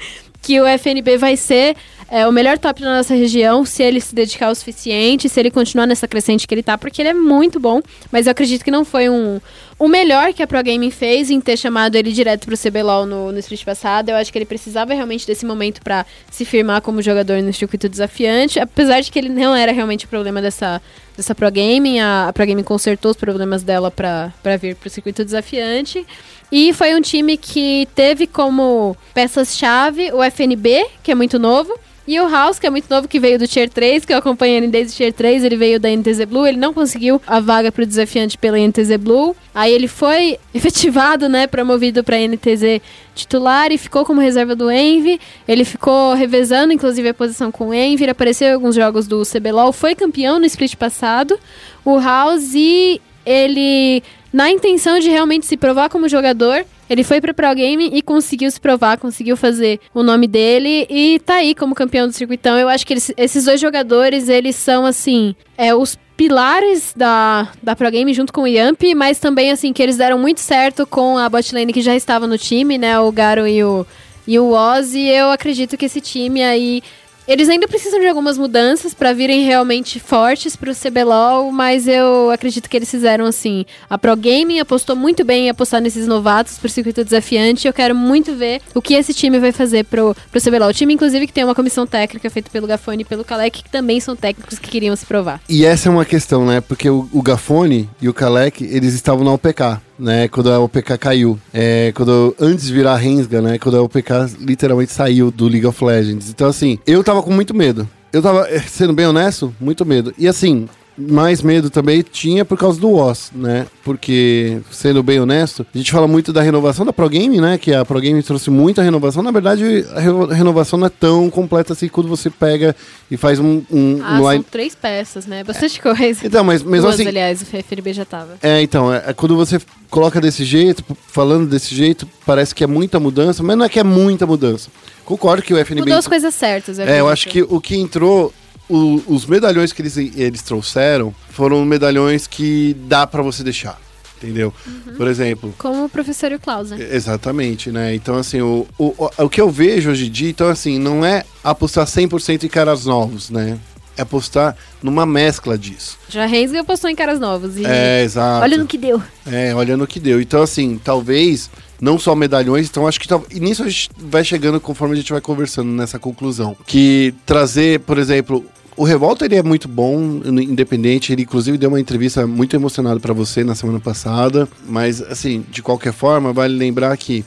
que 0.48 0.62
o 0.62 0.66
FNB 0.66 1.18
vai 1.18 1.36
ser 1.36 1.76
é, 2.10 2.26
o 2.26 2.32
melhor 2.32 2.58
top 2.58 2.82
da 2.82 2.96
nossa 2.96 3.14
região 3.14 3.66
se 3.66 3.84
ele 3.84 4.00
se 4.00 4.16
dedicar 4.16 4.50
o 4.50 4.56
suficiente, 4.56 5.28
se 5.28 5.38
ele 5.38 5.52
continuar 5.52 5.86
nessa 5.86 6.08
crescente 6.08 6.48
que 6.48 6.56
ele 6.56 6.64
tá, 6.64 6.78
porque 6.78 7.02
ele 7.02 7.10
é 7.10 7.14
muito 7.14 7.60
bom. 7.60 7.82
Mas 8.10 8.28
eu 8.28 8.32
acredito 8.32 8.64
que 8.64 8.72
não 8.72 8.86
foi 8.86 9.10
um. 9.10 9.42
O 9.78 9.90
melhor 9.90 10.34
que 10.34 10.42
a 10.42 10.48
Pro 10.48 10.64
Gaming 10.64 10.90
fez 10.90 11.30
em 11.30 11.42
ter 11.42 11.58
chamado 11.58 11.98
ele 11.98 12.14
direto 12.14 12.48
pro 12.48 12.58
CBLOL 12.58 13.06
no, 13.06 13.34
no 13.34 13.40
split 13.40 13.66
passado. 13.66 14.08
Eu 14.08 14.16
acho 14.16 14.32
que 14.32 14.38
ele 14.38 14.46
precisava 14.46 14.94
realmente 14.94 15.28
desse 15.28 15.46
momento 15.46 15.82
pra 15.82 16.06
se 16.32 16.46
firmar 16.46 16.82
como 16.82 17.02
jogador 17.02 17.42
no 17.44 17.52
circuito 17.52 17.90
desafiante. 17.90 18.58
Apesar 18.58 19.02
de 19.02 19.12
que 19.12 19.20
ele 19.20 19.30
não 19.30 19.54
era 19.54 19.74
realmente 19.74 20.06
o 20.06 20.08
problema 20.08 20.42
dessa, 20.42 20.82
dessa 21.18 21.36
Pro 21.36 21.52
Gaming. 21.52 22.00
A, 22.00 22.30
a 22.30 22.34
Pro 22.34 22.48
Gaming 22.48 22.64
consertou 22.64 23.12
os 23.12 23.18
problemas 23.18 23.64
dela 23.64 23.92
pra 23.92 24.32
vir 24.60 24.76
pro 24.76 24.90
circuito 24.90 25.26
desafiante. 25.26 26.08
E 26.52 26.74
foi 26.74 26.96
um 26.96 27.02
time 27.02 27.38
que 27.38 27.88
teve 27.94 28.26
como 28.26 28.96
peças-chave 29.14 30.12
o 30.14 30.24
FNB, 30.24 30.86
que 31.04 31.12
é 31.12 31.16
muito 31.16 31.38
novo, 31.38 31.78
e 32.08 32.22
o 32.22 32.30
House, 32.30 32.58
que 32.58 32.66
é 32.66 32.70
muito 32.70 32.90
novo, 32.90 33.06
que 33.06 33.20
veio 33.20 33.38
do 33.38 33.46
Tier 33.46 33.70
3, 33.70 34.06
que 34.06 34.14
eu 34.14 34.18
acompanho 34.18 34.56
ele 34.56 34.68
desde 34.68 34.94
o 34.94 34.96
Tier 34.96 35.12
3, 35.12 35.44
ele 35.44 35.58
veio 35.58 35.78
da 35.78 35.90
NTZ 35.90 36.24
Blue, 36.24 36.48
ele 36.48 36.58
não 36.58 36.74
conseguiu 36.74 37.22
a 37.28 37.42
vaga 37.42 37.70
pro 37.70 37.86
desafiante 37.86 38.38
pela 38.38 38.58
NTZ 38.58 38.96
Blue. 38.98 39.36
Aí 39.54 39.74
ele 39.74 39.90
foi 39.90 40.40
efetivado, 40.56 41.28
né, 41.28 41.48
promovido 41.48 42.06
pra 42.06 42.18
NTZ 42.18 42.82
titular 43.14 43.74
e 43.74 43.78
ficou 43.78 44.06
como 44.06 44.22
reserva 44.22 44.56
do 44.56 44.72
Envy. 44.72 45.20
Ele 45.46 45.66
ficou 45.66 46.14
revezando, 46.14 46.72
inclusive, 46.72 47.10
a 47.10 47.14
posição 47.14 47.52
com 47.52 47.70
o 47.70 47.74
Envy, 47.74 48.06
ele 48.06 48.12
apareceu 48.12 48.48
em 48.48 48.54
alguns 48.54 48.74
jogos 48.74 49.06
do 49.06 49.24
CBLOL, 49.24 49.74
foi 49.74 49.94
campeão 49.94 50.40
no 50.40 50.46
split 50.46 50.78
passado. 50.78 51.38
O 51.84 52.00
House 52.00 52.54
e 52.56 53.02
ele, 53.26 54.02
na 54.32 54.50
intenção 54.52 55.00
de 55.00 55.10
realmente 55.10 55.46
se 55.46 55.58
provar 55.58 55.90
como 55.90 56.08
jogador, 56.10 56.66
ele 56.90 57.04
foi 57.04 57.20
pra 57.20 57.34
Pro 57.34 57.54
Game 57.56 57.90
e 57.94 58.02
conseguiu 58.02 58.50
se 58.52 58.60
provar, 58.60 58.98
conseguiu 58.98 59.36
fazer 59.36 59.80
o 59.94 60.04
nome 60.04 60.28
dele 60.28 60.86
e 60.90 61.20
tá 61.20 61.36
aí 61.36 61.54
como 61.54 61.76
campeão 61.76 62.08
do 62.08 62.14
circuitão. 62.14 62.58
Eu 62.58 62.70
acho 62.70 62.86
que 62.86 62.94
eles- 62.94 63.12
esses 63.18 63.46
dois 63.46 63.60
jogadores, 63.60 64.30
eles 64.30 64.56
são, 64.56 64.86
assim, 64.86 65.36
é, 65.58 65.74
os 65.76 65.98
pilares 66.16 66.94
da, 66.96 67.50
da 67.62 67.76
Pro 67.76 67.92
Game 67.92 68.14
junto 68.14 68.34
com 68.34 68.42
o 68.42 68.48
Yamp, 68.48 68.82
mas 68.96 69.20
também, 69.20 69.52
assim, 69.52 69.72
que 69.74 69.84
eles 69.84 69.98
deram 69.98 70.18
muito 70.18 70.40
certo 70.40 70.86
com 70.88 71.18
a 71.18 71.30
botlane 71.30 71.72
que 71.74 71.82
já 71.82 71.96
estava 71.96 72.26
no 72.26 72.38
time, 72.38 72.78
né, 72.78 73.00
o 73.00 73.12
Garo 73.12 73.48
e 73.48 73.64
o, 73.64 73.86
e 74.28 74.40
o 74.40 74.52
Ozzy. 74.52 75.08
Eu 75.08 75.30
acredito 75.30 75.78
que 75.78 75.86
esse 75.86 76.02
time 76.02 76.44
aí... 76.44 76.82
Eles 77.28 77.50
ainda 77.50 77.68
precisam 77.68 78.00
de 78.00 78.08
algumas 78.08 78.38
mudanças 78.38 78.94
pra 78.94 79.12
virem 79.12 79.44
realmente 79.44 80.00
fortes 80.00 80.56
pro 80.56 80.74
CBLOL, 80.74 81.52
mas 81.52 81.86
eu 81.86 82.32
acredito 82.32 82.70
que 82.70 82.78
eles 82.78 82.90
fizeram 82.90 83.26
assim. 83.26 83.66
A 83.90 83.98
Pro 83.98 84.16
Gaming 84.16 84.60
apostou 84.60 84.96
muito 84.96 85.26
bem 85.26 85.48
em 85.48 85.50
apostar 85.50 85.82
nesses 85.82 86.08
novatos 86.08 86.58
pro 86.58 86.70
circuito 86.70 87.04
desafiante. 87.04 87.68
Eu 87.68 87.74
quero 87.74 87.94
muito 87.94 88.34
ver 88.34 88.62
o 88.74 88.82
que 88.82 88.94
esse 88.94 89.14
time 89.14 89.40
vai 89.40 89.52
fazer 89.52 89.84
pro, 89.84 90.16
pro 90.32 90.42
CBLOL. 90.42 90.70
O 90.70 90.74
time, 90.74 90.94
inclusive, 90.94 91.28
que 91.28 91.34
tem 91.34 91.44
uma 91.44 91.54
comissão 91.54 91.86
técnica 91.86 92.30
feita 92.30 92.50
pelo 92.50 92.66
Gafone 92.66 93.02
e 93.02 93.06
pelo 93.06 93.26
Kalec, 93.26 93.62
que 93.62 93.70
também 93.70 94.00
são 94.00 94.16
técnicos 94.16 94.58
que 94.58 94.70
queriam 94.70 94.96
se 94.96 95.06
provar. 95.06 95.42
E 95.50 95.66
essa 95.66 95.90
é 95.90 95.92
uma 95.92 96.06
questão, 96.06 96.46
né? 96.46 96.62
Porque 96.62 96.90
o, 96.90 97.10
o 97.12 97.22
Gafone 97.22 97.90
e 98.02 98.08
o 98.08 98.14
Kalec, 98.14 98.64
eles 98.64 98.94
estavam 98.94 99.26
na 99.26 99.34
OPK, 99.34 99.82
né? 100.00 100.28
Quando 100.28 100.52
a 100.52 100.60
OPK 100.60 100.98
caiu. 100.98 101.40
É, 101.54 101.92
quando, 101.96 102.36
antes 102.40 102.68
de 102.68 102.74
virar 102.74 102.96
Rensga, 102.96 103.42
né? 103.42 103.58
Quando 103.58 103.78
a 103.78 103.82
OPK 103.82 104.36
literalmente 104.40 104.92
saiu 104.92 105.32
do 105.32 105.48
League 105.48 105.66
of 105.66 105.84
Legends. 105.84 106.30
Então, 106.30 106.48
assim, 106.48 106.80
eu 106.86 107.04
tava 107.04 107.22
com 107.24 107.32
muito 107.32 107.54
medo. 107.54 107.88
Eu 108.12 108.22
tava, 108.22 108.48
eh, 108.50 108.60
sendo 108.60 108.94
bem 108.94 109.06
honesto, 109.06 109.54
muito 109.60 109.86
medo. 109.86 110.14
E 110.18 110.28
assim, 110.28 110.68
mais 110.98 111.42
medo 111.42 111.70
também 111.70 112.02
tinha 112.02 112.44
por 112.44 112.58
causa 112.58 112.80
do 112.80 112.92
OS, 112.94 113.32
né? 113.36 113.68
Porque, 113.84 114.60
sendo 114.72 115.04
bem 115.04 115.20
honesto, 115.20 115.66
a 115.74 115.78
gente 115.78 115.92
fala 115.92 116.08
muito 116.08 116.34
da 116.34 116.42
renovação 116.42 116.86
da 116.86 116.92
Pro 116.92 117.08
Game, 117.08 117.40
né? 117.40 117.58
Que 117.58 117.74
a 117.74 117.86
Pro 117.86 118.00
Game 118.02 118.22
trouxe 118.24 118.50
muita 118.50 118.82
renovação. 118.82 119.22
Na 119.22 119.32
verdade, 119.32 119.86
a 119.94 120.00
re- 120.00 120.34
renovação 120.36 120.80
não 120.80 120.88
é 120.88 120.90
tão 120.90 121.30
completa 121.30 121.74
assim 121.74 121.88
quando 121.88 122.10
você 122.10 122.30
pega 122.30 122.76
e 123.12 123.16
faz 123.18 123.40
um, 123.40 123.62
um, 123.72 124.00
Ah, 124.04 124.16
um 124.16 124.18
são 124.24 124.32
line. 124.32 124.46
três 124.50 124.76
peças, 124.76 125.26
né? 125.28 125.44
Bastante 125.44 125.80
coisa. 125.82 126.26
Então, 126.26 126.44
mas 126.44 126.64
mesmo 126.64 126.82
Duas, 126.88 126.96
assim. 126.96 127.08
aliás, 127.08 127.42
o 127.42 127.46
FNB 127.46 127.94
já 127.94 128.06
tava. 128.06 128.38
É, 128.42 128.62
então, 128.62 128.92
é, 128.94 129.04
é 129.08 129.14
quando 129.14 129.36
você 129.36 129.60
coloca 129.90 130.20
desse 130.20 130.44
jeito, 130.44 130.84
falando 131.08 131.48
desse 131.48 131.74
jeito, 131.76 132.08
parece 132.26 132.54
que 132.56 132.64
é 132.64 132.68
muita 132.68 133.00
mudança, 133.00 133.42
mas 133.44 133.58
não 133.58 133.66
é 133.66 133.70
que 133.70 133.80
é 133.80 133.84
muita 133.84 134.26
mudança. 134.26 134.70
Concordo 135.06 135.42
que 135.44 135.54
o 135.54 135.58
FNB. 135.58 135.82
Mudou 135.86 135.98
as 136.00 136.08
coisas 136.08 136.34
certas, 136.34 136.80
É, 136.80 136.82
eu 137.00 137.08
acredito. 137.08 137.10
acho 137.14 137.28
que 137.30 137.42
o 137.44 137.62
que 137.62 137.78
entrou, 137.78 138.34
o- 138.70 139.02
os 139.08 139.26
medalhões 139.26 139.72
que 139.72 139.82
eles, 139.82 139.98
eles 139.98 140.42
trouxeram 140.42 141.14
foram 141.30 141.64
medalhões 141.66 142.28
que 142.28 142.76
dá 142.88 143.06
pra 143.08 143.22
você 143.22 143.44
deixar. 143.44 143.80
Entendeu? 144.18 144.52
Uhum. 144.66 144.96
Por 144.96 145.08
exemplo. 145.08 145.54
Como 145.60 145.86
o 145.86 145.90
professor 145.90 146.32
e 146.32 146.36
o 146.36 146.40
Klaus, 146.40 146.72
né? 146.72 146.78
Exatamente, 146.92 147.70
né? 147.72 147.94
Então, 147.94 148.16
assim, 148.16 148.42
o, 148.42 148.66
o, 148.78 148.96
o, 149.20 149.30
que 149.30 149.40
eu 149.40 149.48
vejo 149.50 149.92
hoje 149.92 150.08
em 150.08 150.12
dia, 150.12 150.30
então, 150.32 150.50
assim, 150.50 150.80
não 150.80 151.06
é 151.06 151.24
apostar 151.44 151.86
100% 151.86 152.44
em 152.44 152.48
caras 152.48 152.86
novos, 152.86 153.30
né? 153.30 153.60
É 153.96 154.02
apostar 154.02 154.56
numa 154.82 155.06
mescla 155.06 155.56
disso. 155.56 156.00
Já 156.10 156.26
Rensga 156.26 156.64
postou 156.64 156.90
em 156.90 156.96
caras 156.96 157.20
novos. 157.20 157.58
E 157.58 157.66
É, 157.66 158.04
exato. 158.04 158.44
olha 158.44 158.58
no 158.58 158.66
que 158.66 158.78
deu. 158.78 159.00
É, 159.26 159.54
olha 159.54 159.78
no 159.78 159.86
que 159.86 160.00
deu. 160.00 160.20
Então, 160.20 160.42
assim, 160.42 160.80
talvez 160.84 161.50
não 161.80 162.00
só 162.00 162.16
medalhões, 162.16 162.68
então 162.68 162.88
acho 162.88 163.00
que 163.00 163.08
tal- 163.08 163.24
e 163.32 163.40
nisso 163.40 163.62
a 163.64 163.70
gente 163.70 163.90
vai 163.98 164.24
chegando 164.24 164.60
conforme 164.60 164.96
a 164.96 164.98
gente 164.98 165.12
vai 165.12 165.22
conversando 165.22 165.72
nessa 165.72 166.00
conclusão. 166.00 166.58
Que 166.66 167.14
trazer, 167.24 167.82
por 167.82 168.00
exemplo, 168.00 168.44
o 168.78 168.84
Revolta 168.84 169.26
ele 169.26 169.36
é 169.36 169.44
muito 169.44 169.68
bom, 169.68 170.22
independente, 170.26 171.12
ele 171.12 171.24
inclusive 171.24 171.58
deu 171.58 171.70
uma 171.70 171.80
entrevista 171.80 172.26
muito 172.28 172.56
emocionada 172.56 173.00
pra 173.00 173.14
você 173.14 173.44
na 173.44 173.56
semana 173.56 173.80
passada, 173.80 174.48
mas 174.68 175.02
assim, 175.02 175.44
de 175.50 175.62
qualquer 175.64 175.92
forma, 175.94 176.32
vale 176.32 176.56
lembrar 176.56 176.96
que 176.96 177.26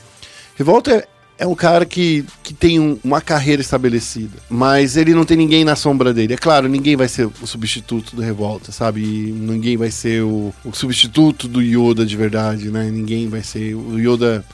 Revolta 0.55 0.91
é, 0.91 1.07
é 1.39 1.47
um 1.47 1.55
cara 1.55 1.85
que, 1.85 2.23
que 2.43 2.53
tem 2.53 2.79
um- 2.79 2.97
uma 3.03 3.19
carreira 3.19 3.61
estabelecida, 3.61 4.37
mas 4.49 4.95
ele 4.95 5.13
não 5.13 5.25
tem 5.25 5.35
ninguém 5.35 5.65
na 5.65 5.75
sombra 5.75 6.13
dele. 6.13 6.33
É 6.33 6.37
claro, 6.37 6.67
ninguém 6.69 6.95
vai 6.95 7.07
ser 7.07 7.25
o 7.41 7.47
substituto 7.47 8.15
do 8.15 8.21
Revolta, 8.21 8.71
sabe? 8.71 9.01
E 9.01 9.31
ninguém 9.31 9.75
vai 9.75 9.89
ser 9.91 10.21
o, 10.23 10.53
o 10.63 10.71
substituto 10.73 11.47
do 11.47 11.61
Yoda 11.61 12.05
de 12.05 12.15
verdade, 12.15 12.69
né? 12.69 12.89
Ninguém 12.91 13.27
vai 13.27 13.41
ser. 13.43 13.73
O 13.75 13.97
Yoda 13.97 14.45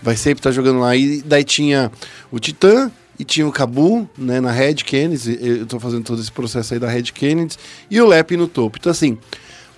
vai 0.00 0.16
sempre 0.16 0.38
estar 0.38 0.52
jogando 0.52 0.78
lá. 0.78 0.94
E 0.94 1.22
daí 1.22 1.42
tinha 1.42 1.90
o 2.30 2.38
Titã 2.38 2.88
e 3.18 3.24
tinha 3.24 3.46
o 3.46 3.52
Cabu, 3.52 4.08
né, 4.16 4.40
na 4.40 4.52
Red 4.52 4.74
Kennedy. 4.76 5.38
Eu 5.40 5.66
tô 5.66 5.80
fazendo 5.80 6.04
todo 6.04 6.20
esse 6.20 6.30
processo 6.30 6.74
aí 6.74 6.80
da 6.80 6.88
Red 6.88 7.04
Kennedy. 7.04 7.56
E 7.90 8.00
o 8.00 8.06
Lep 8.06 8.36
no 8.36 8.46
topo. 8.46 8.78
Então, 8.78 8.92
assim, 8.92 9.18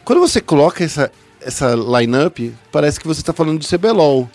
quando 0.05 0.19
você 0.21 0.41
coloca 0.41 0.85
essa, 0.85 1.11
essa 1.41 1.75
line-up, 1.75 2.53
parece 2.71 3.01
que 3.01 3.07
você 3.07 3.23
tá 3.23 3.33
falando 3.33 3.59
de 3.59 3.67
CBLOL. 3.67 4.29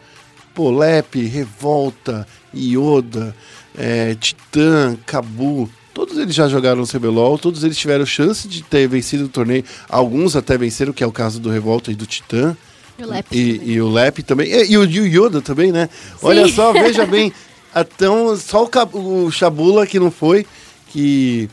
Pô, 0.56 0.72
Lep, 0.72 1.22
Revolta, 1.28 2.26
Yoda, 2.56 3.36
é, 3.78 4.16
Titã, 4.16 4.98
Cabu. 5.06 5.70
Todos 5.94 6.18
eles 6.18 6.34
já 6.34 6.48
jogaram 6.48 6.82
no 6.82 6.88
CBLOL, 6.88 7.38
todos 7.38 7.64
eles 7.64 7.78
tiveram 7.78 8.06
chance 8.06 8.48
de 8.48 8.64
ter 8.64 8.88
vencido 8.88 9.26
o 9.26 9.30
torneio. 9.30 9.64
Alguns 9.88 10.36
até 10.36 10.58
venceram, 10.58 10.92
que 10.92 11.04
é 11.04 11.08
o 11.08 11.12
caso 11.12 11.40
do 11.40 11.50
Revolta 11.50 11.92
e 11.92 11.96
do 11.96 12.06
Titã. 12.06 12.56
E 12.98 13.04
o 13.04 13.08
Lep 13.08 13.28
E, 13.32 13.54
também. 13.58 13.70
e 13.70 13.82
o 13.82 13.90
Lep 13.90 14.24
também. 14.24 14.52
E, 14.52 14.72
e 14.72 14.78
o, 14.78 14.84
e 14.86 15.00
o 15.00 15.06
Yoda 15.06 15.42
também, 15.42 15.72
né? 15.72 15.90
Olha 16.22 16.48
só, 16.48 16.74
veja 16.74 17.06
bem. 17.06 17.32
Então, 17.76 18.36
só 18.38 18.70
o, 18.94 19.26
o 19.26 19.32
Chabula 19.32 19.86
que 19.86 20.00
não 20.00 20.10
foi, 20.10 20.46
que 20.88 21.50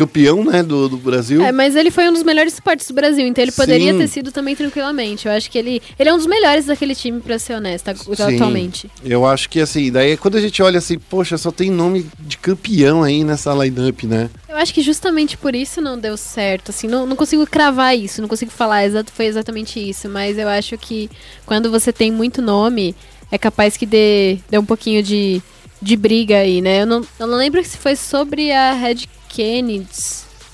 campeão, 0.00 0.42
né, 0.42 0.62
do, 0.62 0.88
do 0.88 0.96
Brasil. 0.96 1.44
É, 1.44 1.52
mas 1.52 1.76
ele 1.76 1.90
foi 1.90 2.08
um 2.08 2.12
dos 2.12 2.22
melhores 2.22 2.54
suportes 2.54 2.88
do 2.88 2.94
Brasil, 2.94 3.26
então 3.26 3.44
ele 3.44 3.52
poderia 3.52 3.92
Sim. 3.92 3.98
ter 3.98 4.08
sido 4.08 4.32
também 4.32 4.56
tranquilamente. 4.56 5.28
Eu 5.28 5.32
acho 5.32 5.50
que 5.50 5.58
ele, 5.58 5.82
ele 5.98 6.08
é 6.08 6.14
um 6.14 6.16
dos 6.16 6.26
melhores 6.26 6.64
daquele 6.64 6.94
time, 6.94 7.20
pra 7.20 7.38
ser 7.38 7.52
honesta, 7.54 7.94
Sim. 7.94 8.34
atualmente. 8.34 8.90
Eu 9.04 9.26
acho 9.26 9.50
que 9.50 9.60
assim, 9.60 9.92
daí 9.92 10.16
quando 10.16 10.36
a 10.36 10.40
gente 10.40 10.62
olha 10.62 10.78
assim, 10.78 10.98
poxa, 10.98 11.36
só 11.36 11.50
tem 11.50 11.70
nome 11.70 12.06
de 12.18 12.38
campeão 12.38 13.02
aí 13.02 13.22
nessa 13.22 13.52
lineup, 13.52 14.04
né? 14.04 14.30
Eu 14.48 14.56
acho 14.56 14.72
que 14.72 14.80
justamente 14.80 15.36
por 15.36 15.54
isso 15.54 15.82
não 15.82 15.98
deu 15.98 16.16
certo, 16.16 16.70
assim, 16.70 16.88
não, 16.88 17.06
não 17.06 17.14
consigo 17.14 17.46
cravar 17.46 17.94
isso, 17.94 18.22
não 18.22 18.28
consigo 18.28 18.50
falar 18.50 18.86
exato, 18.86 19.12
foi 19.12 19.26
exatamente 19.26 19.78
isso, 19.78 20.08
mas 20.08 20.38
eu 20.38 20.48
acho 20.48 20.78
que 20.78 21.10
quando 21.44 21.70
você 21.70 21.92
tem 21.92 22.10
muito 22.10 22.40
nome, 22.40 22.96
é 23.30 23.38
capaz 23.38 23.76
que 23.76 23.86
dê, 23.86 24.38
dê 24.48 24.58
um 24.58 24.64
pouquinho 24.64 25.02
de, 25.02 25.40
de 25.80 25.96
briga 25.96 26.38
aí, 26.38 26.60
né? 26.60 26.82
Eu 26.82 26.86
não, 26.86 27.06
eu 27.18 27.26
não 27.26 27.36
lembro 27.36 27.62
se 27.64 27.76
foi 27.76 27.96
sobre 27.96 28.52
a 28.52 28.72
Red 28.72 29.06
Kennedy, 29.28 29.86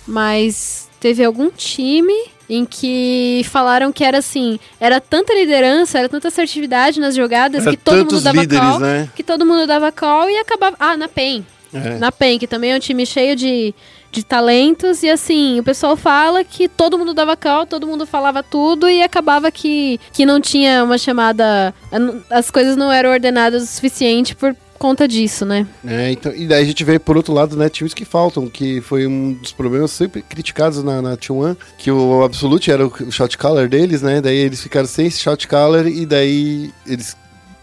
mas 0.06 0.88
teve 1.00 1.24
algum 1.24 1.50
time 1.50 2.14
em 2.48 2.64
que 2.64 3.42
falaram 3.46 3.92
que 3.92 4.04
era 4.04 4.18
assim, 4.18 4.58
era 4.78 5.00
tanta 5.00 5.34
liderança, 5.34 5.98
era 5.98 6.08
tanta 6.08 6.28
assertividade 6.28 7.00
nas 7.00 7.14
jogadas 7.14 7.62
Era 7.62 7.70
que 7.72 7.76
todo 7.76 7.98
mundo 7.98 8.20
dava 8.20 8.40
líderes, 8.40 8.64
call, 8.64 8.78
né? 8.78 9.08
que 9.16 9.22
todo 9.22 9.46
mundo 9.46 9.66
dava 9.66 9.90
call 9.90 10.30
e 10.30 10.38
acabava, 10.38 10.76
ah, 10.78 10.96
na 10.96 11.08
PEN. 11.08 11.44
É. 11.74 11.98
Na 11.98 12.12
PEN, 12.12 12.38
que 12.38 12.46
também 12.46 12.72
é 12.72 12.76
um 12.76 12.80
time 12.80 13.04
cheio 13.04 13.34
de, 13.34 13.74
de 14.10 14.24
talentos. 14.24 15.02
E 15.02 15.10
assim, 15.10 15.58
o 15.60 15.62
pessoal 15.62 15.96
fala 15.96 16.44
que 16.44 16.68
todo 16.68 16.98
mundo 16.98 17.14
dava 17.14 17.36
cal, 17.36 17.66
todo 17.66 17.86
mundo 17.86 18.06
falava 18.06 18.42
tudo 18.42 18.88
e 18.88 19.02
acabava 19.02 19.50
que, 19.50 20.00
que 20.12 20.26
não 20.26 20.40
tinha 20.40 20.82
uma 20.84 20.98
chamada. 20.98 21.74
As 22.30 22.50
coisas 22.50 22.76
não 22.76 22.92
eram 22.92 23.10
ordenadas 23.10 23.62
o 23.62 23.66
suficiente 23.66 24.34
por 24.34 24.54
conta 24.76 25.08
disso, 25.08 25.44
né? 25.44 25.66
É, 25.86 26.10
então, 26.12 26.32
e 26.34 26.46
daí 26.46 26.62
a 26.62 26.66
gente 26.66 26.84
vê, 26.84 26.98
por 26.98 27.16
outro 27.16 27.32
lado, 27.32 27.56
né, 27.56 27.68
times 27.68 27.94
que 27.94 28.04
faltam, 28.04 28.46
que 28.48 28.80
foi 28.80 29.06
um 29.06 29.32
dos 29.32 29.52
problemas 29.52 29.90
sempre 29.90 30.22
criticados 30.22 30.82
na, 30.82 31.02
na 31.02 31.16
T1, 31.16 31.56
que 31.78 31.90
o 31.90 32.22
Absolute 32.22 32.70
era 32.70 32.86
o 32.86 33.10
shot 33.10 33.36
caller 33.38 33.68
deles, 33.68 34.02
né, 34.02 34.20
daí 34.20 34.36
eles 34.36 34.62
ficaram 34.62 34.86
sem 34.86 35.06
esse 35.06 35.20
shot 35.20 35.48
caller 35.48 35.86
e 35.86 36.04
daí 36.06 36.70
eles 36.86 37.16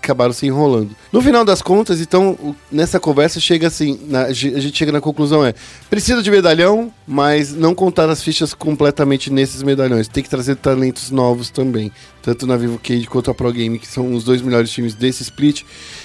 acabaram 0.03 0.33
se 0.33 0.45
enrolando. 0.45 0.91
No 1.11 1.21
final 1.21 1.45
das 1.45 1.61
contas, 1.61 2.01
então, 2.01 2.55
nessa 2.71 2.99
conversa 2.99 3.39
chega 3.39 3.67
assim, 3.67 3.99
na- 4.07 4.23
a 4.25 4.33
gente 4.33 4.77
chega 4.77 4.91
na 4.91 4.99
conclusão 5.01 5.45
é, 5.45 5.53
precisa 5.89 6.21
de 6.21 6.29
medalhão, 6.29 6.91
mas 7.07 7.53
não 7.53 7.73
contar 7.73 8.09
as 8.09 8.21
fichas 8.21 8.53
completamente 8.53 9.31
nesses 9.31 9.63
medalhões, 9.63 10.07
tem 10.07 10.21
que 10.23 10.29
trazer 10.29 10.55
talentos 10.57 11.09
novos 11.09 11.49
também, 11.49 11.91
tanto 12.21 12.45
na 12.45 12.57
Vivo 12.57 12.79
Cage 12.83 13.07
quanto 13.07 13.31
a 13.31 13.33
Pro 13.33 13.51
Game, 13.51 13.79
que 13.79 13.87
são 13.87 14.13
os 14.13 14.23
dois 14.23 14.41
melhores 14.41 14.69
times 14.71 14.93
desse 14.93 15.23
split. 15.23 15.63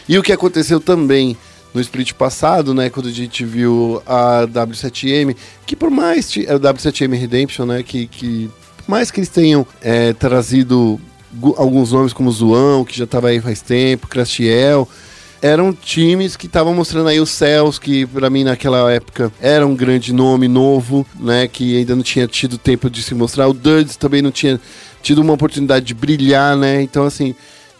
E 0.08 0.16
o 0.18 0.22
que 0.22 0.32
aconteceu 0.32 0.78
também 0.80 1.36
no 1.74 1.80
split 1.80 2.12
passado, 2.14 2.72
né, 2.72 2.88
quando 2.88 3.08
a 3.08 3.12
gente 3.12 3.44
viu 3.44 4.00
a 4.06 4.46
W7M, 4.46 5.36
que 5.66 5.76
por 5.76 5.90
mais 5.90 6.30
ti- 6.30 6.46
é 6.46 6.54
o 6.54 6.60
W7M 6.60 7.14
Redemption, 7.18 7.66
né, 7.66 7.82
que, 7.82 8.06
que 8.06 8.50
mais 8.86 9.10
que 9.10 9.20
eles 9.20 9.28
tenham 9.28 9.66
é, 9.82 10.12
trazido 10.14 10.98
alguns 11.56 11.92
nomes 11.92 12.12
como 12.12 12.30
Zoão, 12.30 12.84
que 12.84 12.96
já 12.96 13.04
estava 13.04 13.28
aí 13.28 13.40
faz 13.40 13.60
tempo, 13.60 14.06
Crastiel, 14.08 14.88
eram 15.40 15.72
times 15.72 16.36
que 16.36 16.46
estavam 16.46 16.74
mostrando 16.74 17.08
aí 17.08 17.20
os 17.20 17.30
céus, 17.30 17.78
que 17.78 18.04
pra 18.06 18.28
mim 18.28 18.42
naquela 18.44 18.90
época 18.90 19.30
era 19.40 19.64
um 19.66 19.74
grande 19.76 20.12
nome 20.12 20.48
novo, 20.48 21.06
né, 21.18 21.46
que 21.46 21.76
ainda 21.78 21.94
não 21.94 22.02
tinha 22.02 22.26
tido 22.26 22.58
tempo 22.58 22.90
de 22.90 23.02
se 23.02 23.14
mostrar. 23.14 23.46
O 23.46 23.52
Duds 23.52 23.96
também 23.96 24.20
não 24.20 24.32
tinha 24.32 24.60
tido 25.00 25.20
uma 25.20 25.34
oportunidade 25.34 25.84
de 25.86 25.94
brilhar, 25.94 26.56
né? 26.56 26.82
Então 26.82 27.04
assim, 27.04 27.36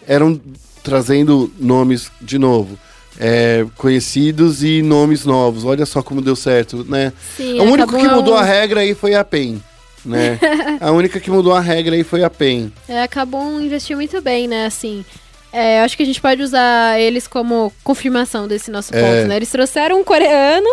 eram 0.07 0.39
trazendo 0.81 1.51
nomes 1.59 2.09
de 2.21 2.39
novo. 2.39 2.77
é, 3.19 3.65
conhecidos 3.75 4.63
e 4.63 4.81
nomes 4.81 5.25
novos. 5.25 5.65
Olha 5.65 5.85
só 5.85 6.01
como 6.01 6.21
deu 6.21 6.35
certo, 6.35 6.85
né? 6.87 7.11
Sim, 7.35 7.59
o 7.59 7.63
único 7.63 7.95
que 7.97 8.07
mudou 8.07 8.35
a 8.35 8.43
regra 8.43 8.79
aí 8.79 8.95
foi 8.95 9.13
a 9.13 9.23
PEN, 9.25 9.61
né? 10.09 10.39
a 10.81 10.91
única 10.91 11.19
que 11.19 11.29
mudou 11.31 11.53
a 11.53 11.59
regra 11.61 11.95
aí 11.95 12.03
foi 12.03 12.23
a 12.23 12.29
PEN. 12.29 12.71
É, 12.87 13.01
acabam 13.03 13.61
investir 13.61 13.95
muito 13.95 14.19
bem, 14.21 14.47
né? 14.47 14.65
Assim, 14.65 15.05
é, 15.53 15.79
eu 15.79 15.83
acho 15.85 15.95
que 15.95 16.03
a 16.03 16.05
gente 16.05 16.19
pode 16.21 16.41
usar 16.41 16.99
eles 16.99 17.27
como 17.27 17.71
confirmação 17.83 18.47
desse 18.47 18.69
nosso 18.71 18.91
ponto, 18.91 19.03
É. 19.03 19.25
né? 19.25 19.35
Eles 19.37 19.49
trouxeram 19.49 19.99
um 19.99 20.03
coreano 20.03 20.67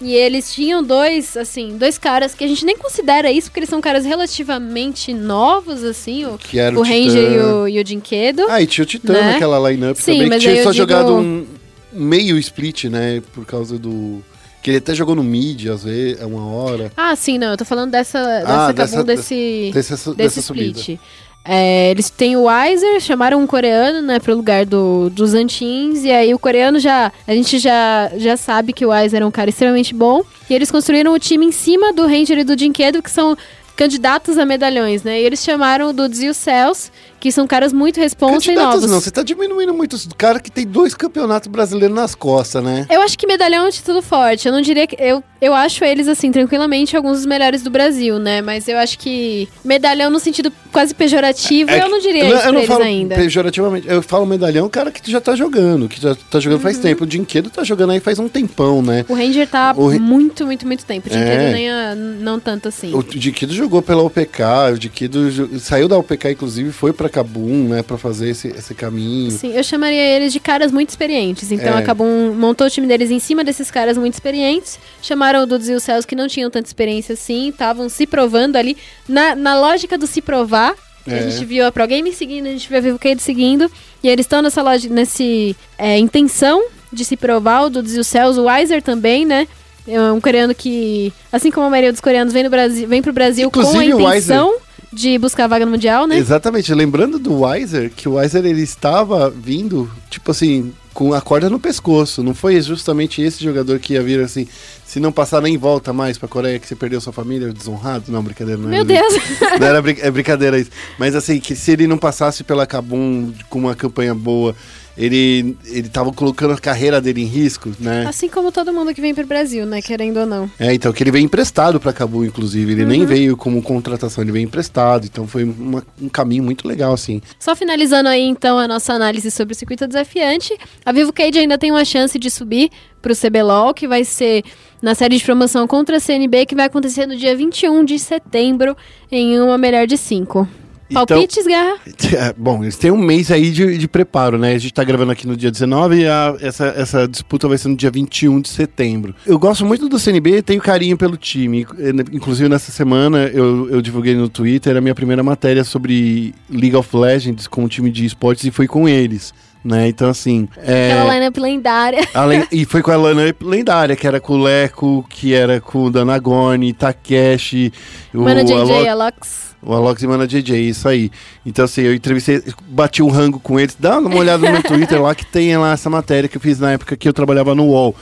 e 0.00 0.12
eles 0.14 0.52
tinham 0.52 0.82
dois, 0.82 1.36
assim, 1.36 1.78
dois 1.78 1.96
caras 1.96 2.34
que 2.34 2.44
a 2.44 2.48
gente 2.48 2.64
nem 2.64 2.76
considera 2.76 3.30
isso, 3.30 3.48
porque 3.48 3.60
eles 3.60 3.70
são 3.70 3.80
caras 3.80 4.04
relativamente 4.04 5.14
novos, 5.14 5.82
assim, 5.84 6.24
o, 6.26 6.36
Que 6.36 6.58
o 6.60 6.80
o 6.80 6.82
Ranger 6.82 7.32
e 7.32 7.38
o, 7.38 7.68
e 7.68 7.80
o 7.80 7.86
Jinkedo. 7.86 8.44
Ah, 8.48 8.60
e 8.60 8.66
tinha 8.66 8.82
o 8.82 8.86
Titã 8.86 9.12
Né? 9.14 9.32
naquela 9.32 9.70
lineup 9.70 9.96
Sim, 9.96 10.12
também, 10.12 10.22
que 10.24 10.28
mas 10.30 10.42
tinha 10.42 10.54
só 10.62 10.72
digo- 10.72 10.74
jogado 10.74 11.14
um 11.14 11.46
meio 11.92 12.36
split, 12.38 12.84
né? 12.84 13.22
Por 13.32 13.46
causa 13.46 13.78
do. 13.78 14.22
Que 14.64 14.70
ele 14.70 14.78
até 14.78 14.94
jogou 14.94 15.14
no 15.14 15.22
mid, 15.22 15.66
às 15.66 15.84
vezes, 15.84 16.18
é 16.20 16.24
uma 16.24 16.46
hora. 16.46 16.90
Ah, 16.96 17.14
sim, 17.14 17.36
não, 17.36 17.48
eu 17.50 17.56
tô 17.58 17.66
falando 17.66 17.90
dessa, 17.90 18.18
Ah, 18.18 18.72
dessa, 18.72 18.72
dessa- 18.72 18.96
Kabum 18.96 19.04
desse, 19.06 19.70
Dessa, 19.74 19.94
desse 19.94 20.14
dessa 20.14 20.40
subida. 20.42 20.78
split. 20.80 20.98
É, 21.44 21.90
eles 21.90 22.08
têm 22.08 22.34
o 22.34 22.44
Weiser, 22.44 22.98
chamaram 23.00 23.38
um 23.42 23.46
coreano, 23.46 24.00
né, 24.00 24.18
pro 24.18 24.34
lugar 24.34 24.64
do, 24.64 25.10
dos 25.10 25.34
Antins, 25.34 26.02
e 26.02 26.10
aí 26.10 26.32
o 26.32 26.38
coreano 26.38 26.78
já, 26.78 27.12
a 27.28 27.34
gente 27.34 27.58
já, 27.58 28.10
já 28.16 28.34
sabe 28.38 28.72
que 28.72 28.86
o 28.86 28.88
Weiser 28.88 29.20
é 29.20 29.26
um 29.26 29.30
cara 29.30 29.50
extremamente 29.50 29.94
bom, 29.94 30.22
e 30.48 30.54
eles 30.54 30.70
construíram 30.70 31.12
o 31.12 31.18
time 31.18 31.44
em 31.44 31.52
cima 31.52 31.92
do 31.92 32.06
Ranger 32.06 32.38
e 32.38 32.44
do 32.44 32.58
Jinkedo, 32.58 33.02
que 33.02 33.10
são 33.10 33.36
candidatos 33.76 34.38
a 34.38 34.46
medalhões, 34.46 35.02
né, 35.02 35.20
e 35.20 35.24
eles 35.26 35.44
chamaram 35.44 35.90
o 35.90 35.92
Dudes 35.92 36.22
e 36.22 36.30
o 36.30 36.32
Cels, 36.32 36.90
que 37.24 37.32
são 37.32 37.46
caras 37.46 37.72
muito 37.72 37.98
responsa 37.98 38.52
e 38.52 38.54
novos. 38.54 38.82
não, 38.90 39.00
você 39.00 39.10
tá 39.10 39.22
diminuindo 39.22 39.72
muito 39.72 39.94
os 39.94 40.06
cara 40.18 40.38
que 40.38 40.50
tem 40.50 40.66
dois 40.66 40.92
campeonatos 40.94 41.48
brasileiros 41.48 41.96
nas 41.96 42.14
costas, 42.14 42.62
né? 42.62 42.86
Eu 42.90 43.00
acho 43.00 43.16
que 43.18 43.26
medalhão 43.26 43.64
é 43.64 43.68
um 43.68 43.70
título 43.70 44.02
forte. 44.02 44.46
Eu 44.46 44.52
não 44.52 44.60
diria 44.60 44.86
que. 44.86 44.94
Eu, 45.00 45.24
eu 45.40 45.54
acho 45.54 45.82
eles, 45.86 46.06
assim, 46.06 46.30
tranquilamente, 46.30 46.94
alguns 46.94 47.16
dos 47.18 47.26
melhores 47.26 47.62
do 47.62 47.70
Brasil, 47.70 48.18
né? 48.18 48.42
Mas 48.42 48.68
eu 48.68 48.76
acho 48.76 48.98
que 48.98 49.48
medalhão 49.64 50.10
no 50.10 50.20
sentido 50.20 50.52
quase 50.70 50.94
pejorativo, 50.94 51.70
É 51.70 51.78
eu 51.80 51.84
que- 51.84 51.88
não 51.92 51.98
diria 51.98 52.24
eu 52.26 52.36
isso 52.36 52.46
eu 52.46 52.52
não 52.52 52.58
eles 52.60 52.68
falo 52.68 52.84
ainda. 52.84 53.14
pejorativamente, 53.14 53.88
eu 53.88 54.02
falo 54.02 54.26
medalhão, 54.26 54.68
cara 54.68 54.90
que 54.90 55.10
já 55.10 55.20
tá 55.20 55.34
jogando, 55.34 55.88
que 55.88 55.98
já 55.98 56.14
tá 56.14 56.38
jogando 56.38 56.58
Uhum. 56.58 56.62
faz 56.62 56.76
tempo. 56.78 57.04
O 57.04 57.06
Dinquedo 57.06 57.48
tá 57.48 57.64
jogando 57.64 57.92
aí 57.92 58.00
faz 58.00 58.18
um 58.18 58.28
tempão, 58.28 58.82
né? 58.82 59.02
O 59.08 59.14
Ranger 59.14 59.48
tá 59.48 59.72
O 59.74 59.90
muito, 59.98 60.44
muito, 60.44 60.66
muito 60.66 60.84
tempo. 60.84 61.06
O 61.06 61.10
Dinquedo 61.10 61.30
É. 61.42 61.52
nem 61.54 61.70
a- 61.70 61.94
não 61.94 62.38
tanto 62.38 62.68
assim. 62.68 62.92
O 62.94 63.02
Diquido 63.02 63.54
jogou 63.54 63.80
pela 63.80 64.02
OPK, 64.02 64.42
o 64.74 64.78
Diquido 64.78 65.30
jo- 65.30 65.58
saiu 65.58 65.88
da 65.88 65.96
OPK, 65.96 66.32
inclusive, 66.32 66.70
foi 66.70 66.92
pra 66.92 67.08
Kabum, 67.14 67.68
né, 67.68 67.82
pra 67.82 67.96
fazer 67.96 68.28
esse, 68.30 68.48
esse 68.48 68.74
caminho. 68.74 69.30
Sim, 69.30 69.52
eu 69.54 69.62
chamaria 69.62 70.02
eles 70.02 70.32
de 70.32 70.40
caras 70.40 70.72
muito 70.72 70.88
experientes. 70.90 71.52
Então 71.52 71.78
É. 71.78 71.80
acabou 71.80 72.06
um- 72.06 72.34
montou 72.34 72.66
o 72.66 72.70
time 72.70 72.86
deles 72.88 73.10
em 73.10 73.20
cima 73.20 73.44
desses 73.44 73.70
caras 73.70 73.96
muito 73.96 74.14
experientes. 74.14 74.78
Chamaram 75.00 75.42
o 75.42 75.46
Dudes 75.46 75.68
e 75.68 75.72
o 75.74 75.80
Céus 75.80 76.04
que 76.04 76.16
não 76.16 76.26
tinham 76.26 76.50
tanta 76.50 76.66
experiência 76.68 77.12
assim, 77.12 77.50
estavam 77.50 77.88
se 77.88 78.06
provando 78.06 78.56
ali. 78.56 78.76
Na, 79.08 79.36
na 79.36 79.58
lógica 79.58 79.96
do 79.96 80.06
se 80.08 80.20
provar, 80.20 80.74
É. 81.06 81.18
a 81.18 81.30
gente 81.30 81.44
viu 81.44 81.64
a 81.66 81.70
Pro 81.70 81.86
Game 81.86 82.12
seguindo, 82.12 82.46
a 82.46 82.50
gente 82.50 82.68
viu 82.68 82.78
a 82.78 82.80
Vivo 82.80 82.98
Cade 82.98 83.22
seguindo. 83.22 83.70
E 84.02 84.08
eles 84.08 84.24
estão 84.26 84.42
nessa 84.42 84.60
loja, 84.62 84.88
nesse 84.88 85.54
é, 85.78 85.96
intenção 85.98 86.64
de 86.92 87.04
se 87.04 87.16
provar, 87.16 87.62
o 87.62 87.70
Dudes 87.70 87.94
e 87.94 87.98
o 88.00 88.04
Céus, 88.04 88.36
o 88.36 88.44
Weiser 88.46 88.82
também, 88.82 89.24
né? 89.24 89.46
É 89.86 90.00
um 90.10 90.20
coreano 90.20 90.54
que, 90.54 91.12
assim 91.30 91.50
como 91.50 91.66
a 91.66 91.70
maioria 91.70 91.92
dos 91.92 92.00
coreanos, 92.00 92.32
vem, 92.32 92.42
no 92.42 92.50
Brasil, 92.50 92.88
vem 92.88 93.02
pro 93.02 93.12
Brasil 93.12 93.50
com 93.50 93.60
a 93.60 93.62
Inclusive, 93.62 93.92
intenção 94.02 94.54
de 94.94 95.18
buscar 95.18 95.44
a 95.44 95.48
vaga 95.48 95.64
no 95.66 95.72
Mundial, 95.72 96.06
né? 96.06 96.16
Exatamente, 96.16 96.72
lembrando 96.72 97.18
do 97.18 97.40
Weiser, 97.40 97.90
que 97.94 98.08
o 98.08 98.14
Weiser 98.14 98.44
ele 98.46 98.62
estava 98.62 99.28
vindo, 99.30 99.90
tipo 100.08 100.30
assim, 100.30 100.72
com 100.92 101.12
a 101.12 101.20
corda 101.20 101.50
no 101.50 101.58
pescoço. 101.58 102.22
Não 102.22 102.32
foi 102.34 102.60
justamente 102.62 103.20
esse 103.20 103.42
jogador 103.42 103.78
que 103.80 103.94
ia 103.94 104.02
vir 104.02 104.20
assim, 104.20 104.46
se 104.86 105.00
não 105.00 105.10
passar 105.10 105.42
nem 105.42 105.58
volta 105.58 105.92
mais 105.92 106.16
pra 106.16 106.28
Coreia, 106.28 106.58
que 106.58 106.66
você 106.68 106.76
perdeu 106.76 107.00
sua 107.00 107.12
família, 107.12 107.52
desonrado? 107.52 108.04
Não, 108.12 108.22
brincadeira, 108.22 108.60
não 108.60 108.68
Meu 108.68 108.78
era 108.80 108.84
Deus! 108.84 109.14
Não 109.60 109.66
era 109.66 109.82
brin- 109.82 109.96
é 110.00 110.10
brincadeira 110.10 110.58
isso. 110.58 110.70
Mas 110.98 111.14
assim, 111.16 111.40
que 111.40 111.54
se 111.56 111.72
ele 111.72 111.86
não 111.86 111.98
passasse 111.98 112.44
pela 112.44 112.66
Kabum 112.66 113.32
com 113.50 113.58
uma 113.58 113.74
campanha 113.74 114.14
boa, 114.14 114.54
ele, 114.96 115.56
ele 115.66 115.88
tava 115.88 116.12
colocando 116.12 116.52
a 116.54 116.58
carreira 116.58 117.00
dele 117.00 117.22
em 117.22 117.26
risco, 117.26 117.72
né? 117.80 118.04
Assim 118.06 118.28
como 118.28 118.52
todo 118.52 118.72
mundo 118.72 118.94
que 118.94 119.00
vem 119.00 119.14
pro 119.14 119.26
Brasil, 119.26 119.66
né? 119.66 119.82
Querendo 119.82 120.20
ou 120.20 120.26
não. 120.26 120.50
É, 120.58 120.72
então, 120.72 120.92
que 120.92 121.02
ele 121.02 121.10
veio 121.10 121.24
emprestado 121.24 121.80
pra 121.80 121.92
Kabum, 121.92 122.24
inclusive. 122.24 122.72
Ele 122.72 122.82
Uhum. 122.82 122.88
nem 122.88 123.04
veio 123.06 123.36
como 123.36 123.62
contratação, 123.62 124.22
ele 124.22 124.32
veio 124.32 124.44
emprestado. 124.44 125.04
Então 125.06 125.26
foi 125.26 125.44
uma- 125.44 125.84
um 126.00 126.08
caminho 126.08 126.42
muito 126.44 126.66
legal, 126.68 126.92
assim. 126.92 127.20
Só 127.38 127.56
finalizando 127.56 128.08
aí, 128.08 128.22
então, 128.22 128.58
a 128.58 128.68
nossa 128.68 128.92
análise 128.92 129.30
sobre 129.30 129.52
o 129.52 129.56
circuito 129.56 129.86
desafiante. 129.86 130.56
A 130.84 130.92
Vivo 130.92 131.12
Cade 131.12 131.38
ainda 131.38 131.58
tem 131.58 131.70
uma 131.70 131.84
chance 131.84 132.18
de 132.18 132.30
subir 132.30 132.70
pro 133.02 133.14
CBLOL, 133.14 133.74
que 133.74 133.86
vai 133.88 134.04
ser 134.04 134.42
na 134.80 134.94
série 134.94 135.16
de 135.18 135.24
promoção 135.24 135.66
contra 135.66 135.96
a 135.96 136.00
CNB, 136.00 136.46
que 136.46 136.54
vai 136.54 136.66
acontecer 136.66 137.06
no 137.06 137.16
dia 137.16 137.34
21 137.36 137.84
de 137.84 137.98
setembro, 137.98 138.76
em 139.10 139.40
uma 139.40 139.56
melhor 139.58 139.86
de 139.86 139.96
cinco. 139.96 140.46
Então- 140.90 141.06
Palpites, 141.06 141.46
Garra? 141.46 141.76
É, 142.14 142.34
Bom, 142.36 142.62
eles 142.62 142.76
têm 142.76 142.90
um 142.90 142.98
mês 142.98 143.30
aí 143.30 143.50
de, 143.50 143.76
de 143.78 143.88
preparo, 143.88 144.38
né? 144.38 144.54
A 144.54 144.58
gente 144.58 144.72
tá 144.74 144.84
gravando 144.84 145.10
aqui 145.12 145.26
no 145.26 145.36
dia 145.36 145.50
19 145.50 146.00
e 146.02 146.06
a- 146.06 146.36
essa, 146.40 146.66
essa 146.76 147.08
disputa 147.08 147.48
vai 147.48 147.58
ser 147.58 147.68
no 147.68 147.76
dia 147.76 147.90
21 147.90 148.40
de 148.40 148.48
setembro. 148.48 149.14
Eu 149.26 149.38
gosto 149.38 149.64
muito 149.64 149.88
do 149.88 149.98
CNB, 149.98 150.42
tenho 150.42 150.60
carinho 150.60 150.96
pelo 150.96 151.16
time. 151.16 151.66
Eh, 151.78 151.90
Inclusive, 152.12 152.48
nessa 152.48 152.70
semana 152.70 153.24
eu, 153.32 153.68
eu 153.70 153.80
divulguei 153.82 154.14
no 154.14 154.28
Twitter 154.28 154.76
a 154.76 154.80
minha 154.80 154.94
primeira 154.94 155.22
matéria 155.22 155.64
sobre 155.64 156.34
League 156.50 156.76
of 156.76 156.94
Legends 156.96 157.46
com 157.46 157.64
o 157.64 157.68
time 157.68 157.90
de 157.90 158.04
esportes 158.04 158.44
e 158.44 158.50
foi 158.50 158.66
com 158.66 158.88
eles. 158.88 159.32
Né? 159.64 159.88
Então, 159.88 160.10
assim. 160.10 160.46
é, 160.58 160.92
Aquela 160.92 161.14
lineup 161.14 161.38
lendária. 161.38 162.00
e 162.52 162.66
foi 162.66 162.82
com 162.82 162.90
a 162.90 162.96
Lana 162.96 163.34
lendária, 163.40 163.96
que 163.96 164.06
era 164.06 164.20
com 164.20 164.34
o 164.34 164.42
Leco, 164.42 165.04
que 165.08 165.32
era 165.32 165.58
com 165.58 165.84
o 165.86 165.90
Danagoni, 165.90 166.74
Takeshi, 166.74 167.72
o 168.12 168.20
Mano 168.20 168.44
JJ, 168.44 168.52
Alok- 168.60 168.88
Alox. 168.88 169.53
O 169.64 169.72
Alox 169.72 170.02
e 170.02 170.06
Mana 170.06 170.26
JJ, 170.26 170.68
isso 170.68 170.88
aí. 170.88 171.10
Então, 171.44 171.64
assim, 171.64 171.82
eu 171.82 171.94
entrevistei, 171.94 172.42
bati 172.68 173.02
um 173.02 173.08
rango 173.08 173.40
com 173.40 173.58
eles. 173.58 173.76
Dá 173.78 173.98
uma 173.98 174.16
olhada 174.16 174.44
no 174.46 174.52
meu 174.52 174.62
Twitter 174.64 175.00
lá 175.00 175.14
que 175.14 175.24
tem 175.24 175.56
lá 175.56 175.72
essa 175.72 175.88
matéria 175.88 176.28
que 176.28 176.36
eu 176.36 176.40
fiz 176.40 176.58
na 176.58 176.72
época 176.72 176.96
que 176.96 177.08
eu 177.08 177.12
trabalhava 177.12 177.54
no 177.54 177.64
UOL. 177.68 177.94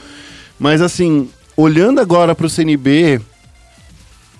Mas, 0.59 0.81
assim, 0.81 1.29
olhando 1.55 1.99
agora 2.01 2.35
pro 2.35 2.49
CNB, 2.49 3.21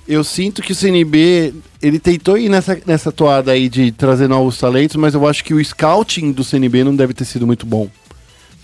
eu 0.07 0.23
sinto 0.23 0.61
que 0.61 0.73
o 0.73 0.75
CNB, 0.75 1.53
ele 1.81 1.97
tentou 1.99 2.37
ir 2.37 2.49
nessa, 2.49 2.77
nessa 2.85 3.11
toada 3.11 3.51
aí 3.51 3.69
de 3.69 3.91
trazer 3.91 4.27
novos 4.27 4.57
talentos, 4.57 4.95
mas 4.97 5.13
eu 5.13 5.25
acho 5.27 5.43
que 5.43 5.53
o 5.53 5.63
scouting 5.63 6.31
do 6.31 6.43
CNB 6.43 6.83
não 6.83 6.95
deve 6.95 7.13
ter 7.13 7.25
sido 7.25 7.47
muito 7.47 7.65
bom. 7.65 7.89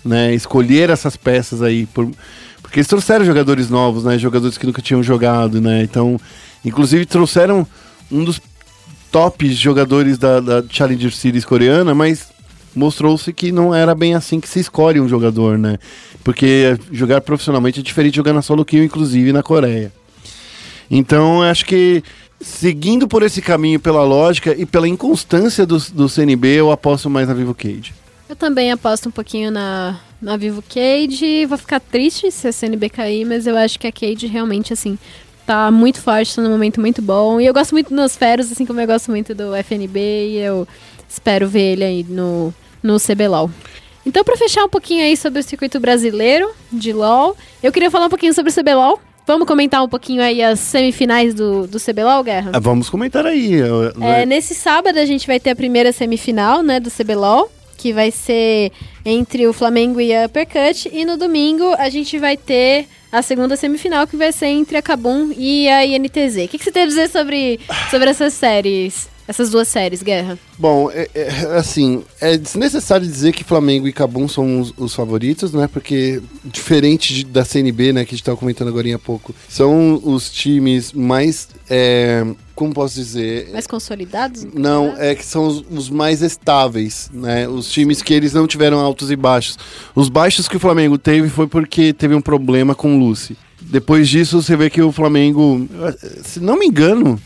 Né? 0.03 0.34
Escolher 0.34 0.89
essas 0.89 1.16
peças 1.16 1.62
aí, 1.62 1.86
por- 1.88 2.12
porque 2.62 2.80
eles 2.80 2.88
trouxeram 2.88 3.26
jogadores 3.26 3.70
novos, 3.70 4.03
né? 4.03 4.18
Jogadores 4.18 4.57
que 4.57 4.66
nunca 4.66 4.82
tinham 4.82 5.01
jogado, 5.01 5.60
né? 5.60 5.82
Então, 5.82 6.20
inclusive 6.64 7.05
trouxeram 7.05 7.66
um 8.12 8.24
dos 8.24 8.39
top 9.12 9.51
jogadores 9.53 10.18
da, 10.18 10.39
da 10.39 10.64
Challenger 10.70 11.14
Series 11.14 11.45
coreana, 11.45 11.93
mas 11.93 12.30
mostrou-se 12.76 13.32
que 13.34 13.51
não 13.51 13.74
era 13.74 13.95
bem 13.95 14.16
assim 14.16 14.39
que 14.39 14.47
se 14.47 14.60
escolhe 14.60 14.99
um 14.99 15.07
jogador, 15.07 15.57
né? 15.57 15.78
Porque 16.24 16.78
jogar 16.91 17.22
profissionalmente 17.22 17.80
é 17.80 17.84
diferente 17.84 18.14
de 18.14 18.18
jogar 18.18 18.34
na 18.34 18.41
solo 18.41 18.66
queue, 18.66 18.86
inclusive 18.86 19.34
na 19.34 19.41
Coreia. 19.41 19.91
Então, 20.89 21.41
acho 21.41 21.66
que 21.66 22.03
seguindo 22.41 23.07
por 23.07 23.24
esse 23.24 23.41
caminho, 23.41 23.80
pela 23.80 24.03
lógica 24.03 24.55
e 24.57 24.66
pela 24.66 24.88
inconstância 24.88 25.66
do, 25.66 25.78
do 25.78 26.07
CNB, 26.07 26.47
eu 26.47 26.72
aposto 26.72 27.10
mais 27.10 27.28
na 27.28 27.34
Vivo 27.34 27.53
Cage. 27.53 27.93
Eu 28.28 28.36
também 28.36 28.72
aposto 28.72 29.10
um 29.10 29.12
pouquinho 29.12 29.51
na, 29.51 29.99
na 30.22 30.38
Vivo 30.38 30.62
Cage. 30.62 31.45
Vou 31.45 31.57
ficar 31.57 31.80
triste 31.80 32.32
se 32.32 32.47
a 32.47 32.51
CNB 32.51 32.89
cair, 32.89 33.26
mas 33.26 33.47
eu 33.47 33.57
acho 33.57 33.80
que 33.80 33.88
a 33.88 33.91
Cage 33.91 34.28
realmente, 34.28 34.72
assim, 34.72 34.97
tá 35.50 35.72
muito 35.72 36.00
forte, 36.00 36.36
tá 36.36 36.43
num 36.43 36.52
momento 36.52 36.80
muito 36.80 37.02
bom. 37.02 37.41
E 37.41 37.45
eu 37.47 37.54
gosto 37.56 37.72
muito 37.72 37.91
dos 37.95 38.16
Feros, 38.16 38.52
assim 38.52 38.68
como 38.68 38.80
eu 38.80 38.86
gosto 38.86 39.10
muito 39.10 39.34
do 39.34 39.56
FNB, 39.56 40.00
e 40.00 40.38
eu 40.38 40.68
espero 41.10 41.47
ver 41.47 41.72
ele 41.74 41.84
aí 41.84 42.06
no, 42.08 42.54
no 42.84 43.00
CBLOL. 43.00 43.50
Então, 44.06 44.24
pra 44.24 44.38
fechar 44.38 44.64
um 44.64 44.70
pouquinho 44.70 45.04
aí 45.04 45.18
sobre 45.18 45.39
o 45.39 45.43
circuito 45.43 45.80
brasileiro 45.80 46.52
de 46.72 46.93
LoL, 46.93 47.36
eu 47.64 47.72
queria 47.72 47.89
falar 47.89 48.06
um 48.06 48.10
pouquinho 48.10 48.32
sobre 48.32 48.52
o 48.52 48.54
CBLOL. 48.56 49.00
Vamos 49.26 49.47
comentar 49.47 49.84
um 49.84 49.89
pouquinho 49.89 50.22
aí 50.22 50.39
as 50.43 50.60
semifinais 50.60 51.34
do, 51.34 51.66
do 51.66 51.80
CBLOL, 51.80 52.24
Guerra? 52.24 52.52
Ah, 52.54 52.60
vamos 52.60 52.88
comentar 52.88 53.26
aí. 53.26 53.52
eu- 53.54 53.91
É, 54.02 54.28
nesse 54.28 54.54
sábado 54.54 55.00
a 55.00 55.06
gente 55.06 55.26
vai 55.26 55.39
ter 55.39 55.50
a 55.50 55.56
primeira 55.56 55.91
semifinal, 55.91 56.62
né, 56.62 56.80
do 56.80 56.91
CBLOL, 56.91 57.52
que 57.76 57.91
vai 57.91 58.12
ser 58.12 58.72
entre 59.04 59.47
o 59.47 59.54
Flamengo 59.54 60.00
e 60.00 60.14
a 60.16 60.28
Uppercut. 60.28 60.89
E 60.93 61.06
no 61.06 61.18
domingo 61.18 61.74
a 61.80 61.89
gente 61.89 62.20
vai 62.20 62.38
ter 62.38 62.88
a 63.12 63.22
segunda 63.22 63.55
semifinal, 63.55 64.05
que 64.07 64.16
vai 64.16 64.32
ser 64.32 64.47
entre 64.47 64.78
a 64.78 64.82
Kabum 64.82 65.34
e 65.36 65.68
a 65.68 65.86
INTZ. 65.86 66.45
O 66.45 66.47
que, 66.47 66.57
que 66.57 66.64
você 66.64 66.72
tem 66.72 66.84
a 66.84 66.88
dizer 66.88 67.10
sobre, 67.10 67.60
sobre 67.89 68.10
essas 68.10 68.34
séries? 68.34 69.10
Essas 69.30 69.51
duas 69.51 69.67
séries, 69.67 70.01
Guerra? 70.01 70.39
Bom, 70.57 70.89
é, 70.91 71.07
é, 71.13 71.30
assim, 71.55 72.03
é 72.19 72.36
desnecessário 72.36 73.05
dizer 73.05 73.32
que 73.32 73.43
Flamengo 73.43 73.88
e 73.88 73.93
Cabum 73.93 74.27
são 74.27 74.59
os, 74.59 74.73
os 74.75 74.95
favoritos, 74.95 75.53
né? 75.53 75.69
Porque, 75.71 76.19
diferente 76.43 77.13
de- 77.13 77.25
da 77.25 77.45
CNB, 77.45 77.93
né, 77.93 78.05
que 78.05 78.09
a 78.09 78.15
gente 78.17 78.21
estava 78.23 78.36
comentando 78.36 78.69
agora 78.69 78.95
há 78.95 78.97
pouco, 78.97 79.36
são 79.47 80.01
os 80.03 80.32
times 80.32 80.91
mais. 80.93 81.47
é, 81.69 82.25
como 82.55 82.73
posso 82.73 82.95
dizer? 82.95 83.51
Mais 83.51 83.67
consolidados? 83.67 84.47
Não, 84.51 84.95
é 84.97 85.13
que 85.13 85.23
são 85.23 85.45
os, 85.45 85.63
os 85.69 85.89
mais 85.91 86.23
estáveis, 86.23 87.11
né? 87.13 87.47
Os 87.47 87.71
times 87.71 88.01
que 88.01 88.15
eles 88.15 88.34
não 88.34 88.47
tiveram 88.47 88.80
altos 88.80 89.11
e 89.11 89.15
baixos. 89.15 89.59
Os 89.93 90.09
baixos 90.09 90.47
que 90.47 90.57
o 90.57 90.59
Flamengo 90.59 90.97
teve 90.97 91.30
foi 91.30 91.45
porque 91.45 91.93
teve 91.93 92.15
um 92.15 92.21
problema 92.21 92.73
com 92.73 92.95
o 92.95 92.99
Lucy. 92.99 93.38
Depois 93.61 94.09
disso, 94.09 94.41
você 94.41 94.55
vê 94.57 94.71
que 94.71 94.82
o 94.82 94.91
Flamengo, 94.91 95.67
se 96.23 96.39
não 96.39 96.57
me 96.57 96.65
engano, 96.65 97.21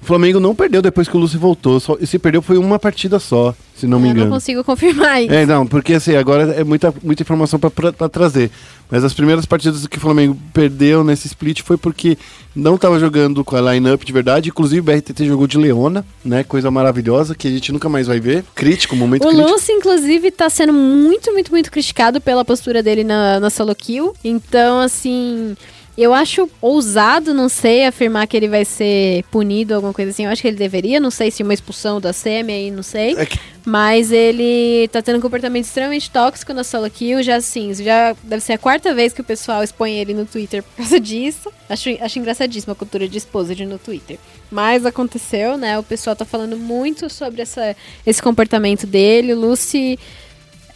o 0.00 0.04
Flamengo 0.04 0.38
não 0.40 0.54
perdeu 0.54 0.80
depois 0.80 1.08
que 1.08 1.16
o 1.16 1.20
Lucy 1.20 1.36
voltou. 1.36 1.78
Só, 1.80 1.96
e 2.00 2.06
se 2.06 2.18
perdeu 2.18 2.40
foi 2.40 2.56
uma 2.56 2.78
partida 2.78 3.18
só, 3.18 3.54
se 3.76 3.86
não 3.86 3.98
me 3.98 4.08
Eu 4.08 4.14
não 4.14 4.20
engano. 4.22 4.34
consigo 4.36 4.62
confirmar 4.64 5.22
isso. 5.22 5.32
É, 5.34 5.44
não, 5.44 5.66
porque 5.66 5.94
assim, 5.94 6.14
agora 6.14 6.52
é 6.54 6.64
muita, 6.64 6.94
muita 7.02 7.22
informação 7.22 7.58
pra 7.58 8.08
trazer. 8.08 8.50
Mas 8.90 9.04
as 9.04 9.12
primeiras 9.12 9.44
partidas 9.44 9.86
que 9.86 9.98
o 9.98 10.00
Flamengo 10.00 10.34
perdeu 10.54 11.04
nesse 11.04 11.26
split 11.26 11.60
foi 11.62 11.76
porque 11.76 12.16
não 12.56 12.76
estava 12.76 12.98
jogando 12.98 13.44
com 13.44 13.54
a 13.54 13.72
line-up 13.72 14.02
de 14.04 14.12
verdade. 14.12 14.48
Inclusive 14.48 14.80
o 14.80 14.82
BRTT 14.82 15.26
jogou 15.26 15.46
de 15.46 15.58
Leona, 15.58 16.02
né? 16.24 16.42
Coisa 16.42 16.70
maravilhosa 16.70 17.34
que 17.34 17.48
a 17.48 17.50
gente 17.50 17.70
nunca 17.70 17.88
mais 17.88 18.06
vai 18.06 18.18
ver. 18.18 18.44
Crítico, 18.54 18.96
momento 18.96 19.24
O 19.26 19.28
crítico. 19.28 19.50
Lúcio, 19.50 19.74
inclusive, 19.74 20.30
tá 20.30 20.48
sendo 20.48 20.72
muito, 20.72 21.30
muito, 21.32 21.50
muito 21.50 21.70
criticado 21.70 22.18
pela 22.18 22.44
postura 22.46 22.82
dele 22.82 23.04
na, 23.04 23.38
na 23.38 23.50
solo 23.50 23.74
kill. 23.74 24.14
Então, 24.24 24.80
assim, 24.80 25.54
eu 26.02 26.14
acho 26.14 26.48
ousado, 26.60 27.34
não 27.34 27.48
sei, 27.48 27.84
afirmar 27.84 28.26
que 28.26 28.36
ele 28.36 28.48
vai 28.48 28.64
ser 28.64 29.24
punido, 29.32 29.74
alguma 29.74 29.92
coisa 29.92 30.10
assim. 30.10 30.24
Eu 30.26 30.30
acho 30.30 30.40
que 30.42 30.48
ele 30.48 30.56
deveria, 30.56 31.00
não 31.00 31.10
sei 31.10 31.30
se 31.30 31.42
uma 31.42 31.52
expulsão 31.52 32.00
da 32.00 32.12
SEMI 32.12 32.52
aí, 32.52 32.70
não 32.70 32.82
sei. 32.82 33.14
É 33.16 33.26
que- 33.26 33.38
Mas 33.66 34.12
ele 34.12 34.88
tá 34.92 35.02
tendo 35.02 35.18
um 35.18 35.20
comportamento 35.20 35.64
extremamente 35.64 36.10
tóxico 36.10 36.54
na 36.54 36.62
solo 36.64 36.88
kill. 36.88 37.22
Já 37.22 37.36
assim, 37.36 37.74
já 37.74 38.14
deve 38.22 38.42
ser 38.42 38.54
a 38.54 38.58
quarta 38.58 38.94
vez 38.94 39.12
que 39.12 39.20
o 39.20 39.24
pessoal 39.24 39.62
expõe 39.62 39.94
ele 39.98 40.14
no 40.14 40.24
Twitter 40.24 40.62
por 40.62 40.76
causa 40.76 40.98
disso. 41.00 41.50
Acho, 41.68 41.90
acho 42.00 42.18
engraçadíssima 42.18 42.72
a 42.72 42.76
cultura 42.76 43.06
de 43.08 43.18
exposed 43.18 43.60
no 43.66 43.78
Twitter. 43.78 44.18
Mas 44.50 44.86
aconteceu, 44.86 45.58
né? 45.58 45.78
O 45.78 45.82
pessoal 45.82 46.14
tá 46.16 46.24
falando 46.24 46.56
muito 46.56 47.10
sobre 47.10 47.42
essa, 47.42 47.76
esse 48.06 48.22
comportamento 48.22 48.86
dele. 48.86 49.34
O 49.34 49.40
Lucy. 49.40 49.98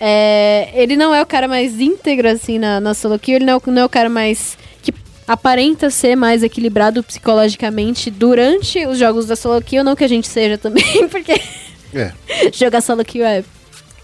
é, 0.00 0.70
ele 0.74 0.96
não 0.96 1.14
é 1.14 1.22
o 1.22 1.26
cara 1.26 1.46
mais 1.48 1.78
íntegro, 1.80 2.28
assim, 2.28 2.58
na, 2.58 2.80
na 2.80 2.92
solo 2.92 3.18
kill. 3.18 3.36
Ele 3.36 3.44
não, 3.46 3.54
é 3.54 3.56
o- 3.56 3.70
não 3.70 3.82
é 3.82 3.84
o 3.84 3.88
cara 3.88 4.08
mais. 4.08 4.58
que 4.82 4.92
aparenta 5.26 5.90
ser 5.90 6.16
mais 6.16 6.42
equilibrado 6.42 7.02
psicologicamente 7.02 8.10
durante 8.10 8.84
os 8.86 8.98
jogos 8.98 9.26
da 9.26 9.36
solo 9.36 9.60
kill. 9.62 9.84
Não 9.84 9.94
que 9.96 10.04
a 10.04 10.08
gente 10.08 10.28
seja 10.28 10.58
também, 10.58 11.08
porque 11.08 11.40
É, 11.94 12.12
jogar 12.52 12.80
solo 12.80 13.04
kill 13.04 13.24
é 13.24 13.44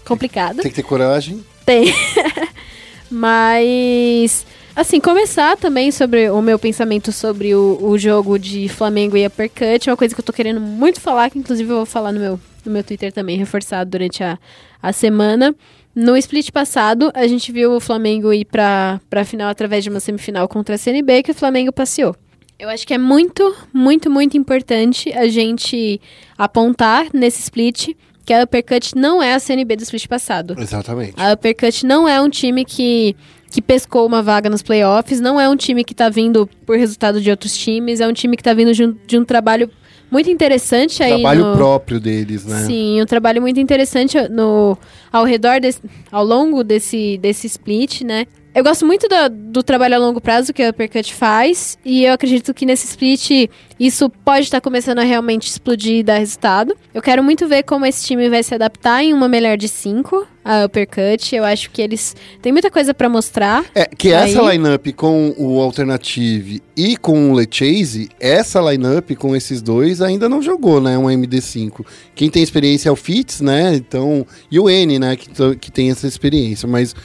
complicado. 0.05 0.57
tem 0.61 0.71
que 0.71 0.75
ter 0.75 0.83
coragem. 0.83 1.43
Tem. 1.65 1.93
Mas, 3.11 4.45
assim, 4.75 4.99
começar 4.99 5.57
também 5.57 5.91
sobre 5.91 6.29
o 6.29 6.41
meu 6.41 6.59
pensamento 6.59 7.11
sobre 7.11 7.55
o, 7.55 7.77
o 7.81 7.97
jogo 7.97 8.37
de 8.37 8.69
Flamengo 8.69 9.17
e 9.17 9.25
Uppercut. 9.25 9.89
É 9.89 9.91
uma 9.91 9.97
coisa 9.97 10.13
que 10.13 10.21
eu 10.21 10.25
tô 10.25 10.33
querendo 10.33 10.59
muito 10.61 11.01
falar, 11.01 11.29
que 11.29 11.39
inclusive 11.39 11.69
eu 11.71 11.77
vou 11.77 11.85
falar 11.85 12.11
no 12.11 12.19
meu, 12.19 12.39
no 12.65 12.71
meu 12.71 12.83
Twitter 12.83 13.11
também, 13.11 13.37
reforçado 13.37 13.89
durante 13.89 14.23
a, 14.23 14.37
a 14.81 14.93
semana. 14.93 15.55
No 15.95 16.15
split 16.17 16.51
passado, 16.51 17.11
a 17.13 17.27
gente 17.27 17.51
viu 17.51 17.73
o 17.73 17.79
Flamengo 17.79 18.31
ir 18.31 18.45
pra, 18.45 19.01
pra 19.09 19.25
final 19.25 19.49
através 19.49 19.83
de 19.83 19.89
uma 19.89 19.99
semifinal 19.99 20.47
contra 20.47 20.75
a 20.75 20.77
CNB, 20.77 21.23
que 21.23 21.31
o 21.31 21.35
Flamengo 21.35 21.73
passeou. 21.73 22.15
Eu 22.57 22.69
acho 22.69 22.85
que 22.85 22.93
é 22.93 22.97
muito, 22.97 23.55
muito, 23.73 24.09
muito 24.09 24.37
importante 24.37 25.11
a 25.13 25.27
gente 25.27 25.99
apontar 26.37 27.07
nesse 27.13 27.41
split 27.41 27.95
que 28.25 28.33
a 28.33 28.43
Uppercut 28.43 28.95
não 28.95 29.23
é 29.23 29.33
a 29.33 29.39
CNB 29.39 29.77
do 29.77 29.83
split 29.83 30.07
passado. 30.07 30.55
Exatamente. 30.59 31.13
A 31.17 31.33
Uppercut 31.33 31.85
não 31.85 32.07
é 32.07 32.21
um 32.21 32.29
time 32.29 32.63
que, 32.63 33.15
que 33.49 33.61
pescou 33.61 34.05
uma 34.05 34.21
vaga 34.21 34.49
nos 34.49 34.61
playoffs, 34.61 35.19
não 35.19 35.39
é 35.39 35.49
um 35.49 35.55
time 35.55 35.83
que 35.83 35.95
tá 35.95 36.09
vindo 36.09 36.47
por 36.65 36.77
resultado 36.77 37.19
de 37.21 37.31
outros 37.31 37.57
times, 37.57 38.01
é 38.01 38.07
um 38.07 38.13
time 38.13 38.37
que 38.37 38.43
tá 38.43 38.53
vindo 38.53 38.73
de 38.73 38.85
um, 38.85 38.95
de 39.07 39.17
um 39.17 39.25
trabalho 39.25 39.71
muito 40.11 40.29
interessante 40.29 41.03
aí 41.03 41.21
Trabalho 41.21 41.45
no... 41.45 41.55
próprio 41.55 41.99
deles, 41.99 42.45
né? 42.45 42.65
Sim, 42.65 43.01
um 43.01 43.05
trabalho 43.05 43.41
muito 43.41 43.59
interessante 43.59 44.17
no, 44.29 44.77
ao 45.11 45.25
redor, 45.25 45.59
desse, 45.59 45.81
ao 46.11 46.23
longo 46.25 46.63
desse, 46.63 47.17
desse 47.17 47.47
split, 47.47 48.01
né? 48.01 48.25
Eu 48.53 48.63
gosto 48.63 48.83
muito 48.83 49.07
do, 49.07 49.29
do 49.29 49.63
trabalho 49.63 49.95
a 49.95 49.97
longo 49.99 50.19
prazo 50.19 50.51
que 50.51 50.63
a 50.63 50.71
Uppercut 50.71 51.13
faz, 51.13 51.77
e 51.85 52.03
eu 52.03 52.13
acredito 52.13 52.51
que 52.53 52.65
nesse 52.65 52.87
split 52.87 53.49
isso 53.79 54.09
pode 54.09 54.45
estar 54.45 54.59
começando 54.59 54.99
a 54.99 55.03
realmente 55.03 55.47
explodir 55.47 55.97
e 55.97 56.03
dar 56.03 56.17
resultado. 56.17 56.75
Eu 56.93 57.01
quero 57.01 57.23
muito 57.23 57.47
ver 57.47 57.63
como 57.63 57.85
esse 57.85 58.05
time 58.05 58.27
vai 58.27 58.41
se 58.41 58.55
adaptar 58.55 59.03
em 59.03 59.13
uma 59.13 59.27
melhor 59.29 59.55
de 59.55 59.67
cinco, 59.67 60.27
a 60.49 60.65
Uppercut. 60.65 61.35
Eu 61.35 61.43
acho 61.45 61.69
que 61.69 61.79
eles 61.79 62.15
têm 62.41 62.51
muita 62.51 62.71
coisa 62.71 62.91
pra 62.91 63.07
mostrar. 63.07 63.63
É, 63.75 63.85
que 63.85 64.11
essa 64.11 64.41
Aí- 64.41 64.57
lineup 64.57 64.87
com 64.95 65.31
o 65.37 65.61
Alternative 65.61 66.63
e 66.75 66.97
com 66.97 67.31
o 67.31 67.35
Lechase, 67.35 68.09
essa 68.19 68.59
lineup 68.59 69.11
com 69.11 69.35
esses 69.35 69.61
dois 69.61 70.01
ainda 70.01 70.27
não 70.27 70.41
jogou, 70.41 70.81
né? 70.81 70.97
Um 70.97 71.05
MD5. 71.05 71.85
Quem 72.15 72.31
tem 72.31 72.41
experiência 72.41 72.89
é 72.89 72.91
o 72.91 72.95
Fitz, 72.95 73.41
né? 73.41 73.75
Então, 73.75 74.25
e 74.49 74.59
o 74.59 74.67
N, 74.67 74.97
né? 74.97 75.15
Que, 75.15 75.55
que 75.57 75.71
tem 75.71 75.91
essa 75.91 76.07
experiência. 76.07 76.67
Mas 76.67 76.95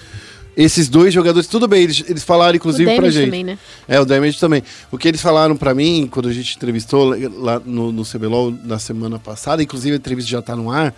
esses 0.56 0.88
dois 0.88 1.12
jogadores, 1.12 1.46
tudo 1.46 1.68
bem, 1.68 1.82
eles, 1.82 2.02
eles 2.08 2.22
falaram 2.24 2.56
inclusive 2.56 2.90
o 2.90 2.96
pra 2.96 3.10
gente. 3.10 3.24
também, 3.26 3.44
né? 3.44 3.58
É, 3.86 4.00
o 4.00 4.06
Damage 4.06 4.38
também. 4.40 4.62
O 4.90 4.96
que 4.96 5.08
eles 5.08 5.20
falaram 5.20 5.54
pra 5.56 5.74
mim, 5.74 6.08
quando 6.10 6.28
a 6.28 6.32
gente 6.32 6.56
entrevistou 6.56 7.14
lá 7.36 7.60
no, 7.62 7.92
no 7.92 8.04
CBLOL 8.04 8.54
na 8.64 8.78
semana 8.78 9.18
passada, 9.18 9.62
inclusive 9.62 9.92
a 9.94 9.98
entrevista 9.98 10.30
já 10.30 10.40
tá 10.40 10.56
no 10.56 10.70
ar, 10.70 10.94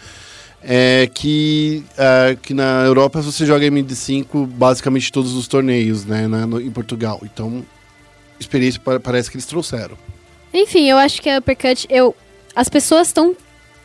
é 0.68 1.08
que, 1.12 1.84
ah, 1.96 2.34
que 2.42 2.52
na 2.52 2.82
Europa 2.84 3.22
você 3.22 3.46
joga 3.46 3.64
MD5 3.66 4.46
basicamente 4.46 5.12
todos 5.12 5.34
os 5.34 5.46
torneios, 5.46 6.04
né, 6.04 6.26
na- 6.26 6.46
no- 6.46 6.60
em 6.60 6.70
Portugal. 6.70 7.20
Então, 7.22 7.64
experiência 8.40 8.80
pa- 8.84 8.98
parece 9.00 9.30
que 9.30 9.36
eles 9.36 9.46
trouxeram. 9.46 9.96
Enfim, 10.52 10.88
eu 10.88 10.96
acho 10.98 11.22
que 11.22 11.28
a 11.30 11.38
Uppercut, 11.38 11.86
eu, 11.88 12.14
as 12.54 12.68
pessoas 12.68 13.08
estão 13.08 13.34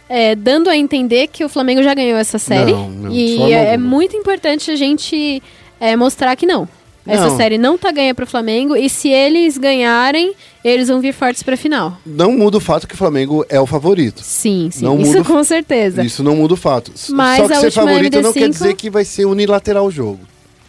é, 0.10 0.36
dando 0.36 0.70
a 0.70 0.76
entender 0.76 1.28
que 1.28 1.42
o 1.46 1.48
Flamengo 1.48 1.82
já 1.82 1.94
ganhou 1.94 2.18
essa 2.18 2.38
série. 2.38 2.74
Não, 2.74 2.90
não, 2.90 3.12
e 3.14 3.54
é, 3.54 3.76
é 3.76 3.78
muito 3.78 4.14
importante 4.18 4.70
a 4.70 4.76
gente 4.76 5.42
é, 5.80 5.96
mostrar 5.96 6.36
que 6.36 6.46
não. 6.46 6.68
Essa 7.08 7.28
Não. 7.30 7.38
série 7.38 7.58
não 7.58 7.78
tá 7.78 7.92
ganha 7.94 8.14
pro 8.14 8.28
Flamengo 8.28 8.76
e 8.76 8.90
se 8.90 9.08
eles 9.10 9.58
ganharem, 9.58 10.34
eles 10.64 10.88
vão 10.88 11.00
vir 11.02 11.14
fortes 11.14 11.42
pra 11.44 11.58
final. 11.58 11.98
Não 12.06 12.32
muda 12.34 12.58
o 12.58 12.60
fato 12.62 12.88
que 12.88 12.94
o 12.94 12.98
Flamengo 12.98 13.46
é 13.50 13.60
o 13.60 13.66
favorito. 13.66 14.22
Sim, 14.24 14.70
sim. 14.72 14.84
Não 14.84 15.00
isso 15.00 15.12
muda 15.18 15.24
com 15.24 15.44
certeza. 15.44 16.04
Isso 16.04 16.24
não 16.24 16.36
muda 16.36 16.54
o 16.54 16.58
fato. 16.58 16.92
Mas 17.10 17.42
Só 17.42 17.48
que 17.48 17.54
a 17.54 17.60
ser 17.62 17.72
favorito 17.72 18.22
não 18.22 18.34
quer 18.34 18.42
MD5 18.48 18.50
dizer 18.50 18.74
que 18.76 18.90
vai 18.90 19.04
ser 19.06 19.26
unilateral 19.26 19.86
o 19.88 19.92
jogo. 19.92 20.20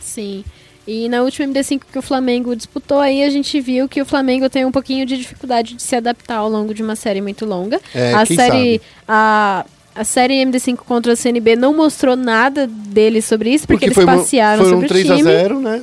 Sim. 0.00 0.44
E 0.86 1.08
na 1.08 1.22
última 1.22 1.46
MD5 1.46 1.82
que 1.92 1.98
o 1.98 2.02
Flamengo 2.02 2.56
disputou 2.56 2.98
aí, 2.98 3.22
a 3.22 3.30
gente 3.30 3.60
viu 3.60 3.88
que 3.88 4.02
o 4.02 4.04
Flamengo 4.04 4.50
tem 4.50 4.64
um 4.64 4.72
pouquinho 4.72 5.06
de 5.06 5.16
dificuldade 5.16 5.74
de 5.74 5.82
se 5.82 5.94
adaptar 5.94 6.38
ao 6.38 6.48
longo 6.48 6.74
de 6.74 6.82
uma 6.82 6.96
série 6.96 7.20
muito 7.20 7.44
longa. 7.46 7.80
É, 7.94 8.12
a 8.14 8.26
série 8.26 8.36
sabe? 8.36 8.80
a 9.06 9.64
a 9.94 10.04
série 10.04 10.42
MD5 10.42 10.76
contra 10.78 11.12
a 11.12 11.16
CNB 11.16 11.54
não 11.54 11.76
mostrou 11.76 12.16
nada 12.16 12.66
deles 12.66 13.26
sobre 13.26 13.50
isso, 13.50 13.66
porque, 13.66 13.84
eles 13.84 13.94
foi 13.94 14.04
uma- 14.04 14.16
passearam 14.16 14.64
foram 14.64 14.76
sobre 14.76 14.88
3 14.88 15.06
o 15.10 15.12
a 15.12 15.16
time. 15.16 15.30
0 15.30 15.60
né? 15.60 15.82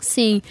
Sim. 0.00 0.42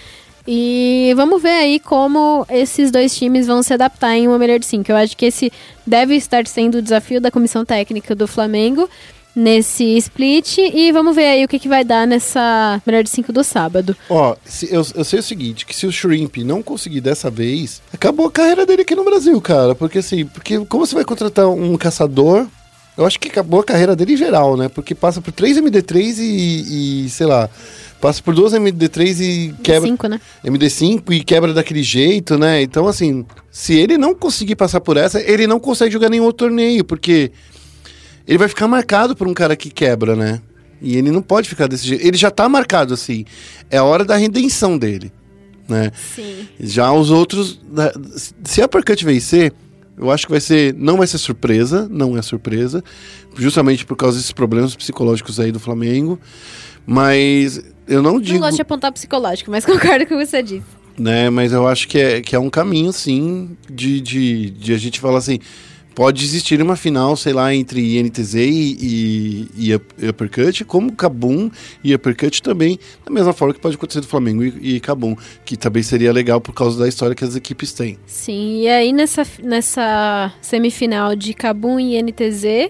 E 0.47 1.11
vamos 1.15 1.41
ver 1.41 1.49
aí 1.49 1.79
como 1.79 2.45
esses 2.49 2.89
dois 2.89 3.15
times 3.15 3.47
vão 3.47 3.61
se 3.61 3.73
adaptar 3.73 4.15
em 4.15 4.27
uma 4.27 4.39
melhor 4.39 4.59
de 4.59 4.65
cinco. 4.65 4.91
Eu 4.91 4.95
acho 4.95 5.15
que 5.17 5.25
esse 5.25 5.51
deve 5.85 6.15
estar 6.15 6.47
sendo 6.47 6.77
o 6.77 6.81
desafio 6.81 7.19
da 7.19 7.29
comissão 7.29 7.65
técnica 7.65 8.15
do 8.15 8.27
Flamengo. 8.27 8.89
nesse 9.35 9.83
split 9.97 10.57
e 10.57 10.91
vamos 10.91 11.15
ver 11.15 11.25
aí 11.27 11.45
o 11.45 11.47
que, 11.47 11.59
que 11.59 11.67
vai 11.69 11.83
dar 11.85 12.07
nessa 12.07 12.81
melhor 12.87 13.03
de 13.03 13.09
5 13.11 13.31
do 13.31 13.43
sábado. 13.43 13.95
Ó, 14.09 14.35
se- 14.43 14.67
eu, 14.73 14.83
eu 14.95 15.03
sei 15.05 15.19
o 15.19 15.23
seguinte, 15.23 15.63
que 15.63 15.75
se 15.75 15.85
o 15.85 15.91
Shrimp 15.91 16.37
não 16.37 16.63
conseguir 16.63 17.01
dessa 17.01 17.29
vez, 17.29 17.79
acabou 17.93 18.25
a 18.25 18.31
carreira 18.31 18.65
dele 18.65 18.81
aqui 18.81 18.95
no 18.95 19.03
Brasil, 19.05 19.39
cara. 19.39 19.75
Porque 19.75 19.99
assim, 19.99 20.25
porque 20.25 20.57
como 20.65 20.87
você 20.87 20.95
vai 20.95 21.05
contratar 21.05 21.47
um 21.47 21.77
caçador? 21.77 22.47
Eu 22.97 23.05
acho 23.05 23.19
que 23.19 23.27
acabou 23.27 23.59
a 23.59 23.63
carreira 23.63 23.95
dele 23.95 24.13
em 24.13 24.17
geral, 24.17 24.57
né? 24.57 24.69
Porque 24.69 24.95
passa 24.95 25.21
por 25.21 25.31
3 25.31 25.59
MD3 25.59 26.17
e, 26.17 27.05
e, 27.05 27.09
sei 27.11 27.27
lá, 27.27 27.47
passa 28.01 28.21
por 28.21 28.33
duas 28.33 28.53
MD3 28.53 29.19
e 29.19 29.53
quebra. 29.63 29.89
5, 29.89 30.07
né? 30.07 30.21
MD5 30.45 31.11
e 31.11 31.23
quebra 31.23 31.53
daquele 31.53 31.83
jeito, 31.83 32.37
né? 32.37 32.61
Então, 32.61 32.87
assim, 32.87 33.25
se 33.51 33.73
ele 33.73 33.97
não 33.97 34.13
conseguir 34.13 34.55
passar 34.55 34.81
por 34.81 34.97
essa, 34.97 35.21
ele 35.21 35.47
não 35.47 35.59
consegue 35.59 35.91
jogar 35.91 36.09
nenhum 36.09 36.23
outro 36.23 36.47
torneio, 36.47 36.83
porque 36.83 37.31
ele 38.27 38.37
vai 38.37 38.47
ficar 38.47 38.67
marcado 38.67 39.15
por 39.15 39.27
um 39.27 39.33
cara 39.33 39.55
que 39.55 39.69
quebra, 39.69 40.15
né? 40.15 40.41
E 40.81 40.95
ele 40.95 41.11
não 41.11 41.21
pode 41.21 41.49
ficar 41.49 41.67
desse 41.67 41.87
jeito. 41.87 42.05
Ele 42.05 42.17
já 42.17 42.29
tá 42.29 42.47
marcado 42.47 42.93
assim. 42.93 43.25
É 43.69 43.77
a 43.77 43.83
hora 43.83 44.05
da 44.05 44.15
redenção 44.15 44.77
dele, 44.77 45.11
né? 45.67 45.91
Sim. 46.15 46.47
Já 46.59 46.91
os 46.91 47.09
outros, 47.09 47.59
né, 47.71 47.91
se 48.43 48.61
a 48.61 48.65
Uppercut 48.65 49.03
vencer, 49.03 49.53
eu 49.97 50.11
acho 50.11 50.27
que 50.27 50.31
vai 50.31 50.41
ser, 50.41 50.75
não 50.75 50.97
vai 50.97 51.07
ser 51.07 51.17
surpresa, 51.17 51.87
não 51.89 52.15
é 52.15 52.21
surpresa, 52.21 52.83
justamente 53.35 53.85
por 53.85 53.95
causa 53.95 54.17
desses 54.17 54.31
problemas 54.31 54.75
psicológicos 54.75 55.39
aí 55.39 55.51
do 55.51 55.59
Flamengo. 55.59 56.19
Mas 56.85 57.61
eu 57.87 58.01
não 58.01 58.19
digo 58.19 58.33
Não 58.35 58.41
gosto 58.41 58.55
de 58.55 58.61
apontar 58.61 58.91
psicológico, 58.91 59.49
mas 59.51 59.63
concordo 59.65 60.05
com 60.05 60.15
o 60.15 60.17
que 60.19 60.25
você 60.25 60.41
disse. 60.43 60.65
né? 60.97 61.29
Mas 61.29 61.51
eu 61.53 61.67
acho 61.67 61.87
que 61.87 61.97
é, 61.97 62.21
que 62.21 62.35
é 62.35 62.39
um 62.39 62.49
caminho, 62.49 62.91
sim, 62.93 63.55
de, 63.69 64.01
de, 64.01 64.49
de 64.51 64.73
a 64.73 64.77
gente 64.77 64.99
falar 64.99 65.17
assim. 65.19 65.39
Pode 65.95 66.23
existir 66.23 66.61
uma 66.61 66.75
final, 66.75 67.17
sei 67.17 67.33
lá, 67.33 67.51
entre 67.55 67.97
INTZ 67.97 68.35
e, 68.35 68.77
e, 68.79 69.47
e 69.69 69.73
Up- 69.73 69.95
Uppercut, 70.09 70.63
como 70.63 70.91
Kabum 70.91 71.49
e 71.83 71.95
Uppercut 71.95 72.39
também, 72.43 72.77
da 73.03 73.11
mesma 73.11 73.33
forma 73.33 73.51
que 73.55 73.59
pode 73.59 73.77
acontecer 73.77 74.01
do 74.01 74.05
Flamengo 74.05 74.43
e, 74.43 74.75
e 74.75 74.79
Kabum, 74.79 75.15
que 75.43 75.57
também 75.57 75.81
seria 75.81 76.13
legal 76.13 76.39
por 76.39 76.53
causa 76.53 76.77
da 76.77 76.87
história 76.87 77.15
que 77.15 77.23
as 77.23 77.35
equipes 77.35 77.73
têm. 77.73 77.97
Sim, 78.05 78.61
e 78.61 78.67
aí 78.69 78.93
nessa, 78.93 79.25
nessa 79.41 80.31
semifinal 80.39 81.15
de 81.15 81.33
Kabum 81.33 81.79
e 81.79 81.99
NTZ, 81.99 82.69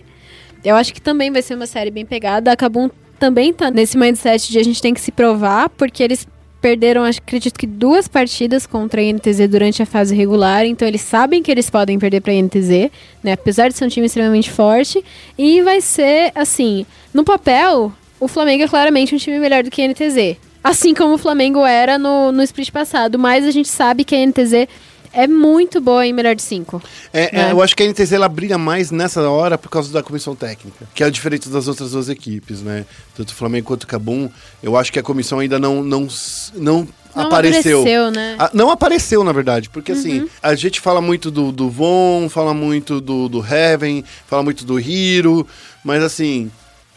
eu 0.64 0.76
acho 0.78 0.94
que 0.94 1.02
também 1.02 1.30
vai 1.30 1.42
ser 1.42 1.56
uma 1.56 1.68
série 1.68 1.92
bem 1.92 2.06
pegada. 2.06 2.50
A 2.54 2.56
Kabum 2.56 2.90
também 3.20 3.54
tá 3.54 3.70
nesse 3.72 3.98
mindset 3.98 4.52
de 4.52 4.60
a 4.60 4.64
gente 4.64 4.82
tem 4.82 4.94
que 4.94 5.02
se 5.02 5.12
provar, 5.12 5.70
porque 5.70 6.04
eles 6.04 6.28
perderam, 6.62 7.04
acredito 7.04 7.58
que 7.58 7.68
duas 7.68 8.08
partidas 8.08 8.66
contra 8.66 9.00
a 9.00 9.04
INTZ 9.04 9.48
durante 9.50 9.82
a 9.82 9.86
fase 9.86 10.16
regular, 10.16 10.66
então 10.66 10.88
eles 10.88 11.02
sabem 11.02 11.44
que 11.44 11.52
eles 11.52 11.70
podem 11.70 12.00
perder 12.00 12.22
para 12.22 12.32
a 12.32 12.36
INTZ, 12.36 12.90
né? 13.24 13.34
Apesar 13.34 13.70
de 13.70 13.78
ser 13.78 13.86
um 13.86 13.90
time 13.90 14.06
extremamente 14.06 14.52
forte, 14.52 15.04
e 15.38 15.62
vai 15.62 15.82
ser 15.82 16.32
assim, 16.34 16.86
no 17.14 17.24
papel, 17.24 17.92
o 18.20 18.28
Flamengo 18.28 18.64
é 18.64 18.68
claramente 18.68 19.14
um 19.14 19.18
time 19.18 19.40
melhor 19.40 19.64
do 19.64 19.70
que 19.70 19.82
a 19.82 19.88
NTZ. 19.88 20.38
Assim 20.64 20.94
como 20.94 21.14
o 21.14 21.18
Flamengo 21.18 21.66
era 21.66 21.98
no, 21.98 22.32
no 22.32 22.44
split 22.44 22.72
passado, 22.72 23.18
mas 23.18 23.46
a 23.46 23.52
gente 23.52 23.70
sabe 23.70 24.04
que 24.04 24.16
a 24.16 24.26
NTZ 24.26 24.68
é 25.14 25.28
muito 25.28 25.80
boa 25.82 26.06
em 26.06 26.14
melhor 26.14 26.36
de 26.36 26.42
cinco. 26.42 26.82
É, 27.14 27.24
É. 27.36 27.42
é, 27.48 27.52
eu 27.52 27.62
acho 27.62 27.76
que 27.76 27.84
a 27.84 27.86
NTZ 27.88 28.12
ela 28.14 28.28
brilha 28.30 28.58
mais 28.58 28.92
nessa 28.92 29.28
hora 29.30 29.58
por 29.58 29.70
causa 29.70 29.92
da 29.92 30.02
comissão 30.04 30.36
técnica, 30.36 30.88
que 30.94 31.04
é 31.04 31.10
diferente 31.10 31.50
das 31.50 31.68
outras 31.68 31.92
duas 31.92 32.10
equipes, 32.10 32.62
né? 32.62 32.86
Tanto 33.16 33.30
o 33.30 33.36
Flamengo 33.36 33.68
quanto 33.68 33.84
o 33.84 33.88
Cabum. 33.88 34.30
Eu 34.62 34.76
acho 34.78 34.92
que 34.92 35.00
a 35.00 35.04
comissão 35.04 35.40
ainda 35.40 35.58
não, 35.60 35.84
não, 35.84 36.08
não, 36.56 36.88
Não 37.16 37.24
apareceu. 37.26 37.80
apareceu, 37.82 38.12
né? 38.12 38.36
Ah, 38.38 38.52
não 38.54 38.70
apareceu, 38.70 39.24
na 39.24 39.32
verdade, 39.32 39.70
porque 39.70 39.92
assim, 39.92 40.28
a 40.42 40.54
gente 40.56 40.80
fala 40.80 41.02
muito 41.02 41.32
do, 41.32 41.52
do 41.52 41.70
Von, 41.70 42.28
fala 42.30 42.54
muito 42.54 43.02
do, 43.02 43.28
do 43.28 43.44
Heaven, 43.46 44.04
fala 44.28 44.44
muito 44.44 44.64
do 44.66 44.80
Hiro, 44.80 45.48
mas 45.84 46.04
assim, 46.04 46.52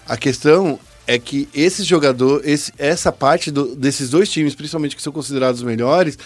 a 0.07 0.17
questão 0.17 0.79
é 1.07 1.19
que 1.19 1.49
esses 1.53 1.85
jogadores, 1.87 2.71
essa 2.79 3.11
parte 3.11 3.51
do- 3.51 3.75
desses 3.75 4.11
dois 4.11 4.29
times, 4.31 4.55
principalmente 4.55 4.95
que 4.95 5.03
são 5.03 5.13
considerados 5.13 5.61
os 5.61 5.67
melhores, 5.67 6.17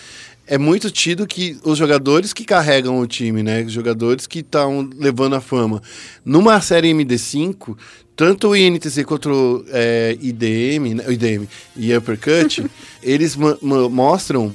é 0.46 0.58
muito 0.58 0.90
tido 0.90 1.26
que 1.26 1.58
os 1.64 1.78
jogadores 1.78 2.32
que 2.32 2.44
carregam 2.44 2.98
o 2.98 3.06
time, 3.06 3.42
né? 3.42 3.62
Os 3.62 3.72
jogadores 3.72 4.26
que 4.26 4.40
estão 4.40 4.88
levando 4.96 5.34
a 5.36 5.40
fama. 5.40 5.82
Numa 6.24 6.60
série 6.60 6.92
MD5, 6.92 7.76
tanto 8.14 8.48
o 8.48 8.56
INTZ 8.56 9.04
quanto 9.04 9.30
o 9.30 9.64
é, 9.68 10.16
IDM, 10.20 10.94
né? 10.94 11.04
o 11.08 11.12
IDM 11.12 11.48
e 11.76 11.96
Uppercut, 11.96 12.64
eles 13.02 13.36
mostram 13.36 14.54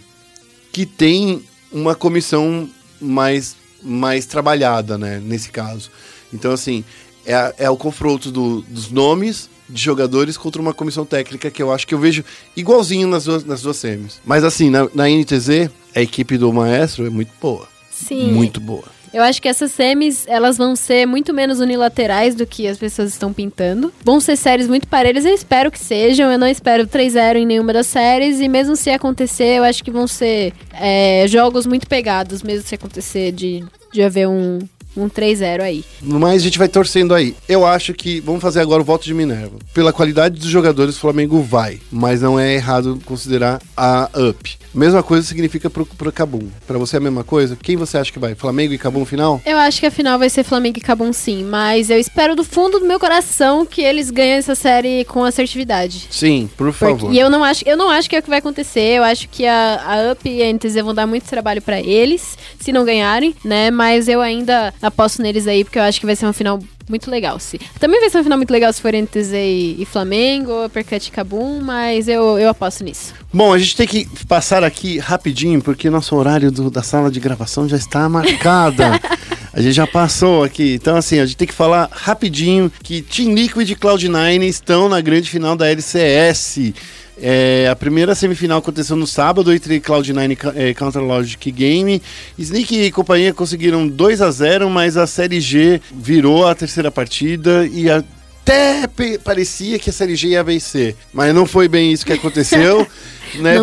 que 0.71 0.85
tem 0.85 1.41
uma 1.71 1.95
comissão 1.95 2.69
mais, 3.01 3.55
mais 3.81 4.25
trabalhada, 4.25 4.97
né, 4.97 5.19
nesse 5.23 5.49
caso. 5.49 5.89
Então, 6.33 6.51
assim, 6.51 6.83
é, 7.25 7.55
é 7.57 7.69
o 7.69 7.75
confronto 7.77 8.31
do- 8.31 8.61
dos 8.61 8.91
nomes 8.91 9.49
de 9.69 9.81
jogadores 9.81 10.37
contra 10.37 10.61
uma 10.61 10.73
comissão 10.73 11.05
técnica 11.05 11.51
que 11.51 11.61
eu 11.61 11.71
acho 11.71 11.85
que 11.85 11.93
eu 11.93 11.99
vejo 11.99 12.23
igualzinho 12.55 13.07
nas 13.07 13.25
duas, 13.25 13.43
nas 13.45 13.61
duas 13.61 13.77
semis. 13.77 14.19
Mas, 14.25 14.43
assim, 14.43 14.69
na, 14.69 14.87
na 14.93 15.07
NTZ, 15.07 15.69
a 15.95 16.01
equipe 16.01 16.37
do 16.37 16.51
Maestro 16.51 17.05
é 17.05 17.09
muito 17.09 17.31
boa. 17.39 17.67
Sim. 17.91 18.31
Muito 18.31 18.59
boa. 18.59 18.99
Eu 19.13 19.23
acho 19.23 19.41
que 19.41 19.47
essas 19.47 19.71
semis, 19.71 20.25
elas 20.27 20.57
vão 20.57 20.75
ser 20.75 21.05
muito 21.07 21.33
menos 21.33 21.59
unilaterais 21.59 22.35
do 22.35 22.45
que 22.45 22.67
as 22.67 22.77
pessoas 22.77 23.09
estão 23.09 23.33
pintando. 23.33 23.91
Vão 24.03 24.19
ser 24.19 24.35
séries 24.35 24.67
muito 24.67 24.87
parelhas, 24.87 25.25
eu 25.25 25.33
espero 25.33 25.71
que 25.71 25.79
sejam. 25.79 26.31
Eu 26.31 26.37
não 26.37 26.47
espero 26.47 26.85
3-0 26.85 27.37
em 27.37 27.45
nenhuma 27.45 27.73
das 27.73 27.87
séries. 27.87 28.39
E 28.39 28.47
mesmo 28.47 28.75
se 28.75 28.91
acontecer, 28.91 29.57
eu 29.57 29.63
acho 29.63 29.83
que 29.83 29.89
vão 29.89 30.05
ser 30.05 30.53
é, 30.73 31.25
jogos 31.27 31.65
muito 31.65 31.87
pegados, 31.87 32.43
mesmo 32.43 32.67
se 32.67 32.75
acontecer 32.75 33.31
de, 33.31 33.63
de 33.91 34.03
haver 34.03 34.27
um, 34.27 34.59
um 34.95 35.09
3-0 35.09 35.61
aí. 35.61 35.83
Mas 36.01 36.41
a 36.41 36.43
gente 36.43 36.57
vai 36.57 36.67
torcendo 36.67 37.13
aí. 37.13 37.35
Eu 37.47 37.65
acho 37.65 37.93
que 37.93 38.19
vamos 38.19 38.41
fazer 38.41 38.59
agora 38.59 38.81
o 38.81 38.85
voto 38.85 39.05
de 39.05 39.13
Minerva. 39.13 39.57
Pela 39.73 39.93
qualidade 39.93 40.39
dos 40.39 40.49
jogadores, 40.49 40.95
o 40.97 40.99
Flamengo 40.99 41.41
vai. 41.41 41.79
Mas 41.91 42.21
não 42.21 42.39
é 42.39 42.53
errado 42.55 42.99
considerar 43.05 43.61
a 43.77 44.09
up. 44.29 44.57
Mesma 44.73 45.01
coisa 45.01 45.25
significa 45.25 45.69
pro, 45.69 45.85
pro 45.85 46.11
Cabum. 46.11 46.47
Pra 46.67 46.77
você 46.77 46.97
é 46.97 46.99
a 46.99 47.01
mesma 47.01 47.23
coisa? 47.23 47.57
Quem 47.61 47.75
você 47.75 47.97
acha 47.97 48.11
que 48.11 48.19
vai? 48.19 48.35
Flamengo 48.35 48.73
e 48.73 48.77
Cabum 48.77 49.03
final? 49.05 49.41
Eu 49.45 49.57
acho 49.57 49.79
que 49.79 49.85
a 49.87 49.91
final 49.91 50.19
vai 50.19 50.29
ser 50.29 50.43
Flamengo 50.43 50.77
e 50.77 50.81
Cabum 50.81 51.11
sim, 51.11 51.43
mas 51.43 51.89
eu 51.89 51.97
espero 51.99 52.35
do 52.35 52.43
fundo 52.43 52.79
do 52.79 52.85
meu 52.85 52.99
coração 52.99 53.65
que 53.65 53.81
eles 53.81 54.11
ganhem 54.11 54.33
essa 54.33 54.53
série 54.53 55.03
com 55.05 55.23
assertividade. 55.23 56.07
Sim, 56.11 56.49
por 56.55 56.67
Porque- 56.71 56.79
favor. 56.85 57.11
e 57.13 57.17
eu 57.19 57.29
não 57.31 57.43
acho, 57.43 57.63
eu 57.67 57.75
não 57.75 57.89
acho 57.89 58.07
que 58.09 58.15
é 58.15 58.19
o 58.19 58.21
que 58.21 58.29
vai 58.29 58.39
acontecer. 58.39 58.97
Eu 58.97 59.03
acho 59.03 59.27
que 59.29 59.45
a, 59.45 59.81
a 60.07 60.11
UP 60.11 60.29
e 60.29 60.43
a 60.43 60.53
NTZ 60.53 60.75
vão 60.83 60.93
dar 60.93 61.07
muito 61.07 61.23
trabalho 61.23 61.61
pra 61.61 61.79
eles, 61.79 62.37
se 62.59 62.71
não 62.71 62.85
ganharem, 62.85 63.35
né? 63.43 63.71
Mas 63.71 64.07
eu 64.07 64.21
ainda 64.21 64.71
aposto 64.81 65.21
neles 65.21 65.47
aí, 65.47 65.63
porque 65.63 65.77
eu 65.79 65.83
acho 65.83 65.99
que 65.99 66.05
vai 66.05 66.15
ser 66.15 66.25
uma 66.25 66.33
final 66.33 66.59
muito 66.89 67.09
legal. 67.11 67.39
Se, 67.39 67.59
também 67.79 67.99
vai 67.99 68.09
ser 68.09 68.17
uma 68.17 68.23
final 68.23 68.37
muito 68.37 68.51
legal 68.51 68.71
se 68.73 68.81
for 68.81 68.93
NTZ 68.93 69.31
e, 69.33 69.75
e 69.79 69.85
Flamengo, 69.85 70.65
Uppercut 70.65 71.07
e 71.07 71.11
Cabum, 71.11 71.61
mas 71.61 72.07
eu, 72.07 72.39
eu 72.39 72.49
aposto 72.49 72.83
nisso. 72.83 73.13
Bom, 73.31 73.53
a 73.53 73.59
gente 73.59 73.75
tem 73.75 73.87
que 73.87 74.07
passar 74.27 74.63
aqui 74.63 74.97
rapidinho, 74.97 75.61
porque 75.61 75.89
nosso 75.89 76.15
horário 76.15 76.51
do- 76.51 76.71
da 76.71 76.81
sala 76.81 77.11
de 77.11 77.19
gravação 77.19 77.69
já 77.69 77.77
está 77.77 78.09
marcada. 78.09 78.99
a 79.53 79.61
gente 79.61 79.73
já 79.73 79.85
passou 79.85 80.43
aqui. 80.43 80.73
Então, 80.73 80.95
assim, 80.95 81.19
a 81.19 81.25
gente 81.25 81.37
tem 81.37 81.47
que 81.47 81.53
falar 81.53 81.87
rapidinho 81.91 82.71
que 82.83 83.01
Team 83.03 83.33
Liquid 83.35 83.69
e 83.69 83.75
Cloud9 83.75 84.43
estão 84.43 84.89
na 84.89 84.99
grande 84.99 85.29
final 85.29 85.55
da 85.55 85.67
LCS. 85.69 86.73
É, 87.21 87.67
a 87.69 87.75
primeira 87.75 88.15
semifinal 88.15 88.59
aconteceu 88.59 88.95
no 88.95 89.05
sábado 89.07 89.53
entre 89.53 89.79
Cloud9 89.79 90.37
e 90.55 90.69
é, 90.69 90.73
Counter 90.73 91.01
Logic 91.01 91.51
Game. 91.51 92.01
Sneak 92.37 92.75
e 92.83 92.91
companhia 92.91 93.33
conseguiram 93.33 93.87
2 93.87 94.21
a 94.21 94.31
0 94.31 94.69
mas 94.69 94.95
a 94.97 95.05
Série 95.05 95.41
G 95.41 95.81
virou 95.91 96.47
a 96.47 96.55
terceira 96.55 96.89
partida 96.89 97.67
e 97.67 97.89
até 97.89 98.87
pe- 98.87 99.17
parecia 99.19 99.77
que 99.77 99.89
a 99.89 99.93
Série 99.93 100.15
G 100.15 100.29
ia 100.29 100.43
vencer. 100.43 100.95
Mas 101.13 101.33
não 101.33 101.45
foi 101.45 101.67
bem 101.67 101.91
isso 101.91 102.05
que 102.05 102.13
aconteceu. 102.13 102.87
né? 103.35 103.55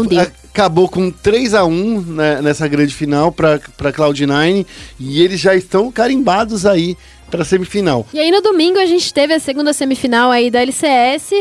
Acabou 0.52 0.88
com 0.88 1.10
3 1.10 1.52
a 1.52 1.64
1 1.66 2.00
né, 2.00 2.40
nessa 2.40 2.66
grande 2.66 2.94
final 2.94 3.30
para 3.30 3.58
Cloud9 3.58 4.64
e 4.98 5.20
eles 5.22 5.38
já 5.38 5.54
estão 5.54 5.92
carimbados 5.92 6.64
aí 6.64 6.96
para 7.30 7.44
semifinal. 7.44 8.06
E 8.14 8.18
aí 8.18 8.30
no 8.30 8.40
domingo 8.40 8.78
a 8.78 8.86
gente 8.86 9.12
teve 9.12 9.34
a 9.34 9.38
segunda 9.40 9.72
semifinal 9.74 10.30
aí 10.30 10.50
da 10.50 10.62
LCS, 10.62 11.32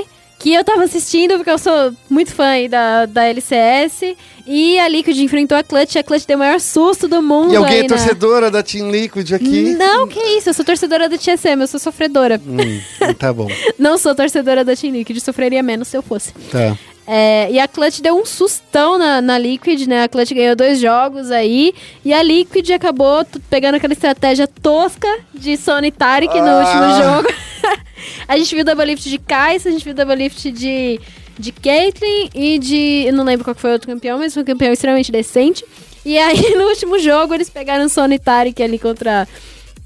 que 0.46 0.54
eu 0.54 0.64
tava 0.64 0.84
assistindo 0.84 1.38
porque 1.38 1.50
eu 1.50 1.58
sou 1.58 1.92
muito 2.08 2.32
fã 2.32 2.46
aí 2.46 2.68
da, 2.70 3.08
da 3.08 3.24
LCS. 3.26 4.16
E 4.46 4.78
a 4.78 4.88
Liquid 4.88 5.18
enfrentou 5.18 5.58
a 5.58 5.64
Clutch, 5.64 5.96
e 5.96 5.98
a 5.98 6.04
Clutch 6.04 6.24
deu 6.28 6.36
o 6.36 6.40
maior 6.40 6.60
susto 6.60 7.08
do 7.08 7.20
mundo 7.20 7.52
E 7.52 7.56
alguém 7.56 7.80
é 7.80 7.82
na- 7.82 7.88
torcedora 7.88 8.52
da 8.52 8.62
Team 8.62 8.92
Liquid 8.92 9.32
aqui? 9.34 9.74
Não, 9.74 10.08
que 10.08 10.20
isso, 10.20 10.50
eu 10.50 10.54
sou 10.54 10.64
torcedora 10.64 11.10
da 11.10 11.18
TSM, 11.18 11.62
eu 11.62 11.68
sou 11.68 11.80
sofredora. 11.80 12.40
Hum, 12.46 12.80
tá 13.18 13.34
bom. 13.34 13.48
Não 13.80 13.98
sou 13.98 14.14
torcedora 14.14 14.64
da 14.64 14.76
Team 14.76 14.94
Liquid, 14.94 15.18
sofreria 15.20 15.64
menos 15.64 15.88
se 15.88 15.98
eu 15.98 16.04
fosse. 16.04 16.32
Tá. 16.52 16.78
É, 17.08 17.52
e 17.52 17.60
a 17.60 17.68
Clutch 17.68 18.00
deu 18.02 18.18
um 18.18 18.26
sustão 18.26 18.98
na, 18.98 19.22
na 19.22 19.38
Liquid, 19.38 19.86
né? 19.88 20.04
A 20.04 20.08
Clutch 20.10 20.32
ganhou 20.34 20.56
dois 20.56 20.80
jogos 20.80 21.30
aí. 21.30 21.74
E 22.04 22.12
a 22.14 22.24
Liquid 22.24 22.72
acabou 22.72 23.24
pegando 23.50 23.76
aquela 23.76 23.94
estratégia 23.94 24.48
tosca 24.48 25.08
de 25.34 25.56
Sony 25.56 25.92
Tarik 25.92 26.34
no 26.34 26.48
Ah. 26.48 26.60
último 26.60 27.04
jogo. 27.04 27.46
a 28.28 28.38
gente 28.38 28.56
viu 28.56 28.66
double 28.66 28.86
lift 28.86 29.08
de 29.08 29.20
Kai'Sa, 29.20 29.70
a 29.70 29.72
gente 29.72 29.86
viu 29.86 29.94
double 29.94 30.16
lift 30.16 30.52
de, 30.52 31.00
de 31.38 31.52
Caitlyn 31.52 32.30
e 32.34 32.58
de... 32.58 33.06
Eu 33.06 33.14
não 33.14 33.24
lembro 33.24 33.44
qual 33.44 33.54
que 33.54 33.62
foi 33.62 33.70
o 33.70 33.74
outro 33.74 33.88
campeão, 33.88 34.18
mas 34.18 34.34
foi 34.34 34.42
um 34.42 34.46
campeão 34.46 34.74
extremamente 34.74 35.12
decente. 35.12 35.64
E 36.04 36.18
aí, 36.18 36.42
no 36.58 36.64
último 36.70 36.98
jogo, 36.98 37.36
eles 37.36 37.50
pegaram 37.52 37.88
Sony 37.88 38.18
Tarik 38.18 38.64
ali 38.64 38.80
contra... 38.80 39.28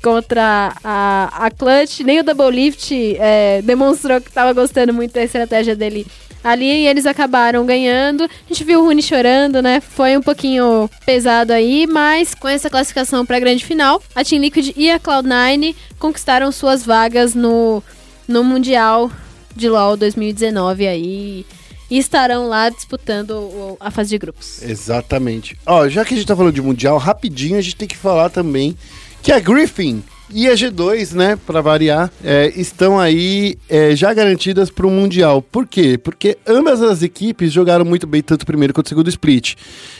contra 0.02 0.74
a, 0.82 1.48
a 1.48 1.52
Clutch. 1.52 2.00
Nem 2.00 2.22
o 2.22 2.24
Double 2.24 2.50
Lift 2.50 2.94
é, 3.20 3.62
demonstrou 3.62 4.22
que 4.22 4.32
tava 4.32 4.54
gostando 4.54 4.94
muito 4.94 5.12
da 5.12 5.24
estratégia 5.24 5.76
dele 5.76 6.08
ali 6.44 6.84
e 6.84 6.88
eles 6.88 7.06
acabaram 7.06 7.66
ganhando. 7.66 8.24
A 8.24 8.30
gente 8.48 8.64
viu 8.64 8.82
o 8.82 8.86
Rune 8.86 9.02
chorando, 9.02 9.62
né? 9.62 9.82
Foi 9.82 10.18
um 10.18 10.22
pouquinho 10.22 10.90
pesado 11.06 11.54
aí, 11.54 11.88
mas 11.88 12.34
com 12.34 12.48
essa 12.48 12.70
classificação 12.70 13.26
para 13.26 13.38
a 13.38 13.40
grande 13.40 13.66
final, 13.66 14.02
a 14.16 14.24
Team 14.24 14.42
Liquid 14.42 14.74
e 14.76 14.90
a 14.90 15.00
Cloud9 15.00 15.76
conquistaram 15.98 16.52
suas 16.52 16.86
vagas 16.86 17.34
no, 17.34 17.84
no 18.28 18.44
Mundial 18.44 19.12
de 19.56 19.70
LoL 19.70 19.98
2019 19.98 20.88
aí. 20.88 21.46
E 21.92 21.98
estarão 21.98 22.48
lá 22.48 22.70
disputando 22.70 23.76
a 23.80 23.90
fase 23.90 24.12
de 24.12 24.20
grupos. 24.20 24.62
Exatamente. 24.62 25.58
Ó, 25.66 25.90
já 25.90 26.06
que 26.06 26.14
a 26.14 26.18
gente 26.18 26.28
tá 26.28 26.36
falando 26.36 26.54
de 26.54 26.62
Mundial, 26.62 27.00
rapidinho 27.00 27.58
a 27.58 27.62
gente 27.62 27.76
tem 27.76 27.88
que 27.88 27.98
falar 27.98 28.30
também 28.30 28.78
que 29.24 29.32
a 29.32 29.40
Griffin 29.40 30.04
e 30.32 30.48
a 30.48 30.54
G2, 30.54 31.14
né, 31.14 31.38
pra 31.46 31.62
variar, 31.62 32.12
é, 32.24 32.52
estão 32.56 33.00
aí 33.00 33.58
é, 33.68 33.96
já 33.96 34.14
garantidas 34.14 34.70
pro 34.70 34.90
Mundial. 34.90 35.42
Por 35.42 35.66
quê? 35.66 35.98
Porque 35.98 36.38
ambas 36.48 36.82
as 36.82 37.02
equipes 37.02 37.52
jogaram 37.52 37.84
muito 37.84 38.06
bem, 38.06 38.22
tanto 38.22 38.44
o 38.44 38.46
primeiro 38.46 38.74
quanto 38.74 38.88
o 38.88 38.90
segundo 38.90 39.10
split. 39.10 39.56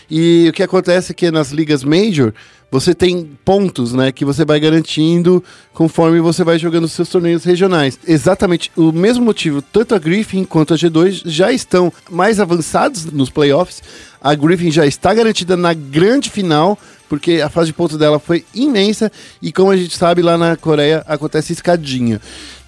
E 0.10 0.48
o 0.50 0.54
que 0.54 0.64
acontece 0.64 1.12
é 1.12 1.16
que 1.16 1.32
nas 1.32 1.52
ligas 1.52 1.84
Major, 1.84 2.34
você 2.72 2.94
tem 2.94 3.28
pontos, 3.44 3.94
né, 3.94 4.12
que 4.12 4.24
você 4.24 4.46
vai 4.46 4.60
garantindo 4.60 5.44
conforme 5.74 6.20
você 6.20 6.44
vai 6.44 6.60
jogando 6.60 6.84
os 6.84 6.92
seus 6.92 7.10
torneios 7.10 7.44
regionais. 7.44 8.00
Exatamente 8.08 8.72
o 8.76 8.92
mesmo 8.92 9.26
motivo, 9.26 9.62
tanto 9.62 9.96
a 9.96 10.00
Griffin 10.00 10.44
quanto 10.44 10.74
a 10.74 10.78
G2 10.78 11.24
já 11.26 11.52
estão 11.52 11.92
mais 12.10 12.40
avançados 12.40 13.06
nos 13.06 13.30
playoffs. 13.30 13.82
A 14.22 14.36
Griffin 14.36 14.70
já 14.70 14.86
está 14.86 15.14
garantida 15.14 15.56
na 15.56 15.74
grande 15.74 16.30
final, 16.30 16.78
porque 17.10 17.42
a 17.42 17.50
fase 17.50 17.68
de 17.68 17.74
pontos 17.74 17.98
dela 17.98 18.20
foi 18.20 18.46
imensa 18.56 19.12
e 19.42 19.52
como 19.52 19.72
a 19.72 19.76
gente 19.76 19.98
sabe 19.98 20.22
lá 20.22 20.38
na 20.38 20.56
Coreia 20.56 21.04
acontece 21.08 21.52
escadinha. 21.52 22.22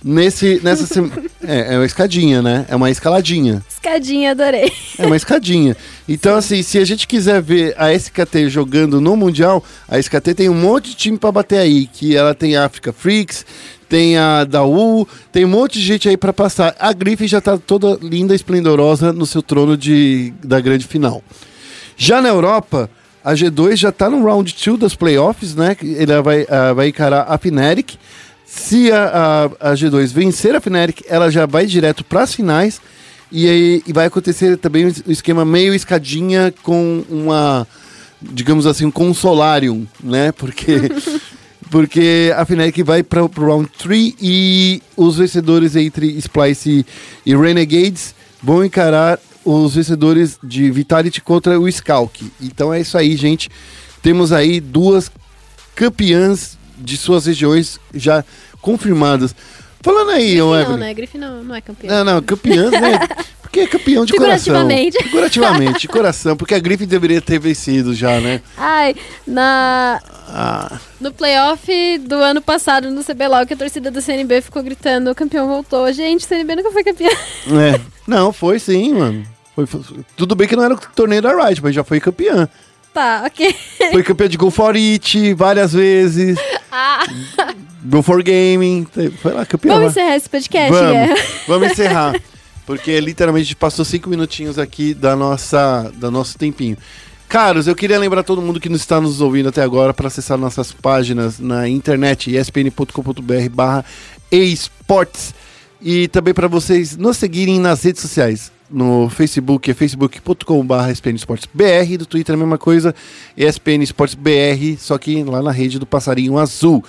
Nesse 0.03 0.59
nessa 0.63 0.87
sema- 0.91 1.11
é, 1.43 1.75
é 1.75 1.77
uma 1.77 1.85
escadinha, 1.85 2.41
né? 2.41 2.65
É 2.67 2.75
uma 2.75 2.89
escaladinha. 2.89 3.63
Escadinha, 3.69 4.31
adorei. 4.31 4.71
É 4.97 5.05
uma 5.05 5.15
escadinha. 5.15 5.77
Então, 6.09 6.35
assim, 6.35 6.63
se 6.63 6.79
a 6.79 6.85
gente 6.85 7.07
quiser 7.07 7.39
ver 7.41 7.75
a 7.77 7.93
SKT 7.93 8.49
jogando 8.49 8.99
no 8.99 9.15
Mundial, 9.15 9.63
a 9.87 9.99
SKT 9.99 10.33
tem 10.33 10.49
um 10.49 10.55
monte 10.55 10.89
de 10.89 10.95
time 10.95 11.17
pra 11.19 11.31
bater 11.31 11.59
aí. 11.59 11.85
Que 11.85 12.15
ela 12.17 12.33
tem 12.33 12.55
a 12.55 12.65
Africa 12.65 12.91
Freaks, 12.91 13.45
tem 13.87 14.17
a 14.17 14.43
Dawu, 14.43 15.07
tem 15.31 15.45
um 15.45 15.49
monte 15.49 15.73
de 15.77 15.85
gente 15.85 16.09
aí 16.09 16.17
pra 16.17 16.33
passar. 16.33 16.75
A 16.79 16.91
Griffin 16.93 17.27
já 17.27 17.39
tá 17.39 17.55
toda 17.59 17.99
linda, 18.01 18.33
esplendorosa 18.33 19.13
no 19.13 19.27
seu 19.27 19.43
trono 19.43 19.77
de, 19.77 20.33
da 20.43 20.59
grande 20.59 20.87
final. 20.87 21.21
Já 21.95 22.19
na 22.23 22.29
Europa, 22.29 22.89
a 23.23 23.33
G2 23.33 23.75
já 23.75 23.91
tá 23.91 24.09
no 24.09 24.23
round 24.23 24.53
2 24.53 24.79
das 24.79 24.95
playoffs, 24.95 25.55
né? 25.55 25.75
Ele 25.81 26.21
vai, 26.21 26.45
ah, 26.49 26.73
vai 26.73 26.87
encarar 26.87 27.25
a 27.27 27.37
Fnatic. 27.37 27.95
Se 28.45 28.91
a, 28.91 29.47
a, 29.61 29.71
a 29.71 29.73
G2 29.73 30.07
vencer 30.11 30.55
a 30.55 30.61
Fnatic, 30.61 31.03
ela 31.07 31.29
já 31.29 31.45
vai 31.45 31.65
direto 31.65 32.03
para 32.03 32.23
as 32.23 32.33
finais. 32.33 32.81
E 33.31 33.47
aí 33.47 33.83
e 33.87 33.93
vai 33.93 34.07
acontecer 34.07 34.57
também 34.57 34.87
um 34.87 35.11
esquema 35.11 35.45
meio 35.45 35.73
escadinha 35.73 36.53
com 36.63 37.03
uma, 37.09 37.65
digamos 38.21 38.65
assim, 38.65 38.85
um 38.85 38.91
consolarium, 38.91 39.87
né? 40.03 40.31
Porque, 40.33 40.91
porque 41.69 42.33
a 42.35 42.43
Fnatic 42.43 42.83
vai 42.83 43.03
para 43.03 43.23
o 43.23 43.29
round 43.37 43.69
3 43.77 44.15
e 44.19 44.81
os 44.97 45.17
vencedores 45.17 45.75
entre 45.75 46.07
Splice 46.17 46.85
e 47.25 47.35
Renegades 47.35 48.13
vão 48.43 48.65
encarar 48.65 49.19
os 49.43 49.75
vencedores 49.75 50.37
de 50.43 50.69
Vitality 50.71 51.21
contra 51.21 51.59
o 51.59 51.67
Skalk. 51.67 52.31
Então 52.41 52.73
é 52.73 52.81
isso 52.81 52.97
aí, 52.97 53.15
gente. 53.15 53.49
Temos 54.01 54.31
aí 54.31 54.59
duas 54.59 55.11
campeãs 55.75 56.57
de 56.77 56.97
suas 56.97 57.25
regiões 57.25 57.79
já 57.93 58.23
confirmadas. 58.61 59.35
Falando 59.83 60.11
aí, 60.11 60.35
não, 60.37 60.59
Evelyn. 60.59 60.77
né? 60.77 60.93
Griffin 60.93 61.17
não, 61.17 61.43
não 61.43 61.55
é 61.55 61.61
campeão. 61.61 61.93
Não, 61.95 62.13
não, 62.15 62.21
campeãs, 62.21 62.71
né? 62.71 62.99
Porque 63.41 63.59
é 63.61 63.67
campeão 63.67 64.05
de 64.05 64.13
coração. 64.13 64.39
Figurativamente. 64.55 65.03
Figurativamente, 65.03 65.79
de 65.81 65.87
coração. 65.89 66.37
Porque 66.37 66.55
a 66.55 66.59
Griffin 66.59 66.85
deveria 66.85 67.19
ter 67.19 67.37
vencido 67.37 67.93
já, 67.93 68.17
né? 68.21 68.41
Ai, 68.55 68.95
na, 69.27 69.99
Ah, 70.29 70.79
no 71.01 71.11
playoff 71.11 71.97
do 71.97 72.15
ano 72.15 72.41
passado 72.41 72.89
no 72.89 73.03
CBLOL, 73.03 73.45
que 73.45 73.53
a 73.53 73.57
torcida 73.57 73.91
do 73.91 74.01
CNB 74.01 74.39
ficou 74.41 74.63
gritando, 74.63 75.11
o 75.11 75.15
campeão 75.15 75.47
voltou. 75.49 75.91
Gente, 75.91 76.23
o 76.23 76.27
CNB 76.29 76.55
nunca 76.55 76.71
foi 76.71 76.83
campeão. 76.83 77.11
é. 77.11 77.79
Não, 78.07 78.31
foi 78.31 78.57
sim, 78.57 78.93
mano. 78.93 79.23
Foi, 79.53 79.65
foi- 79.65 79.81
tudo 80.15 80.33
bem 80.33 80.47
que 80.47 80.55
não 80.55 80.63
era 80.63 80.73
o 80.73 80.77
torneio 80.95 81.21
da 81.21 81.35
Riot, 81.35 81.61
mas 81.61 81.75
já 81.75 81.83
foi 81.83 81.99
campeã. 81.99 82.47
Tá, 82.93 83.23
ok. 83.25 83.55
Foi 83.91 84.03
campeã 84.03 84.27
de 84.27 84.37
Go 84.37 84.49
For 84.51 84.75
It 84.75 85.33
várias 85.33 85.73
vezes. 85.73 86.37
Ah, 86.71 87.05
Go 87.83 88.01
For 88.01 88.23
Gaming. 88.23 88.87
Foi 89.21 89.33
lá, 89.33 89.45
campeã. 89.45 89.73
vamos 89.73 89.85
lá. 89.85 89.91
encerrar 89.91 90.15
esse 90.15 90.29
podcast, 90.29 90.71
Vamos, 90.71 90.91
Guerra? 90.91 91.15
vamos 91.47 91.71
encerrar. 91.71 92.21
Porque 92.65 92.99
literalmente 92.99 93.43
a 93.43 93.47
gente 93.47 93.55
passou 93.55 93.83
cinco 93.83 94.09
minutinhos 94.09 94.57
aqui 94.57 94.93
da 94.93 95.15
nossa, 95.15 95.91
do 95.95 96.11
nosso 96.11 96.37
tempinho. 96.37 96.77
Caros, 97.27 97.65
eu 97.65 97.75
queria 97.75 97.97
lembrar 97.97 98.23
todo 98.23 98.41
mundo 98.41 98.59
que 98.59 98.69
nos 98.69 98.81
está 98.81 98.99
nos 98.99 99.21
ouvindo 99.21 99.49
até 99.49 99.61
agora 99.61 99.93
para 99.93 100.07
acessar 100.07 100.37
nossas 100.37 100.71
páginas 100.71 101.39
na 101.39 101.67
internet, 101.67 102.35
espn.com.br 102.35 103.49
barra 103.51 103.85
esportes. 104.29 105.33
E 105.81 106.07
também 106.09 106.33
para 106.33 106.47
vocês 106.47 106.95
nos 106.95 107.17
seguirem 107.17 107.59
nas 107.59 107.83
redes 107.83 108.01
sociais. 108.01 108.51
No 108.71 109.09
Facebook 109.09 109.69
é 109.69 109.73
facebook.com.br 109.73 110.91
ESPN 110.91 111.15
Esportes 111.15 111.49
BR, 111.53 111.97
do 111.97 112.05
Twitter 112.05 112.33
é 112.33 112.37
a 112.37 112.39
mesma 112.39 112.57
coisa, 112.57 112.95
ESPN 113.35 113.83
Esportes 113.83 114.15
BR, 114.15 114.77
só 114.79 114.97
que 114.97 115.23
lá 115.23 115.41
na 115.41 115.51
rede 115.51 115.77
do 115.77 115.85
Passarinho 115.85 116.37
Azul. 116.37 116.83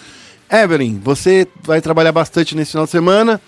Evelyn, 0.50 1.00
você 1.02 1.46
vai 1.62 1.80
trabalhar 1.80 2.12
bastante 2.12 2.54
nesse 2.54 2.72
final 2.72 2.84
de 2.84 2.92
semana, 2.92 3.40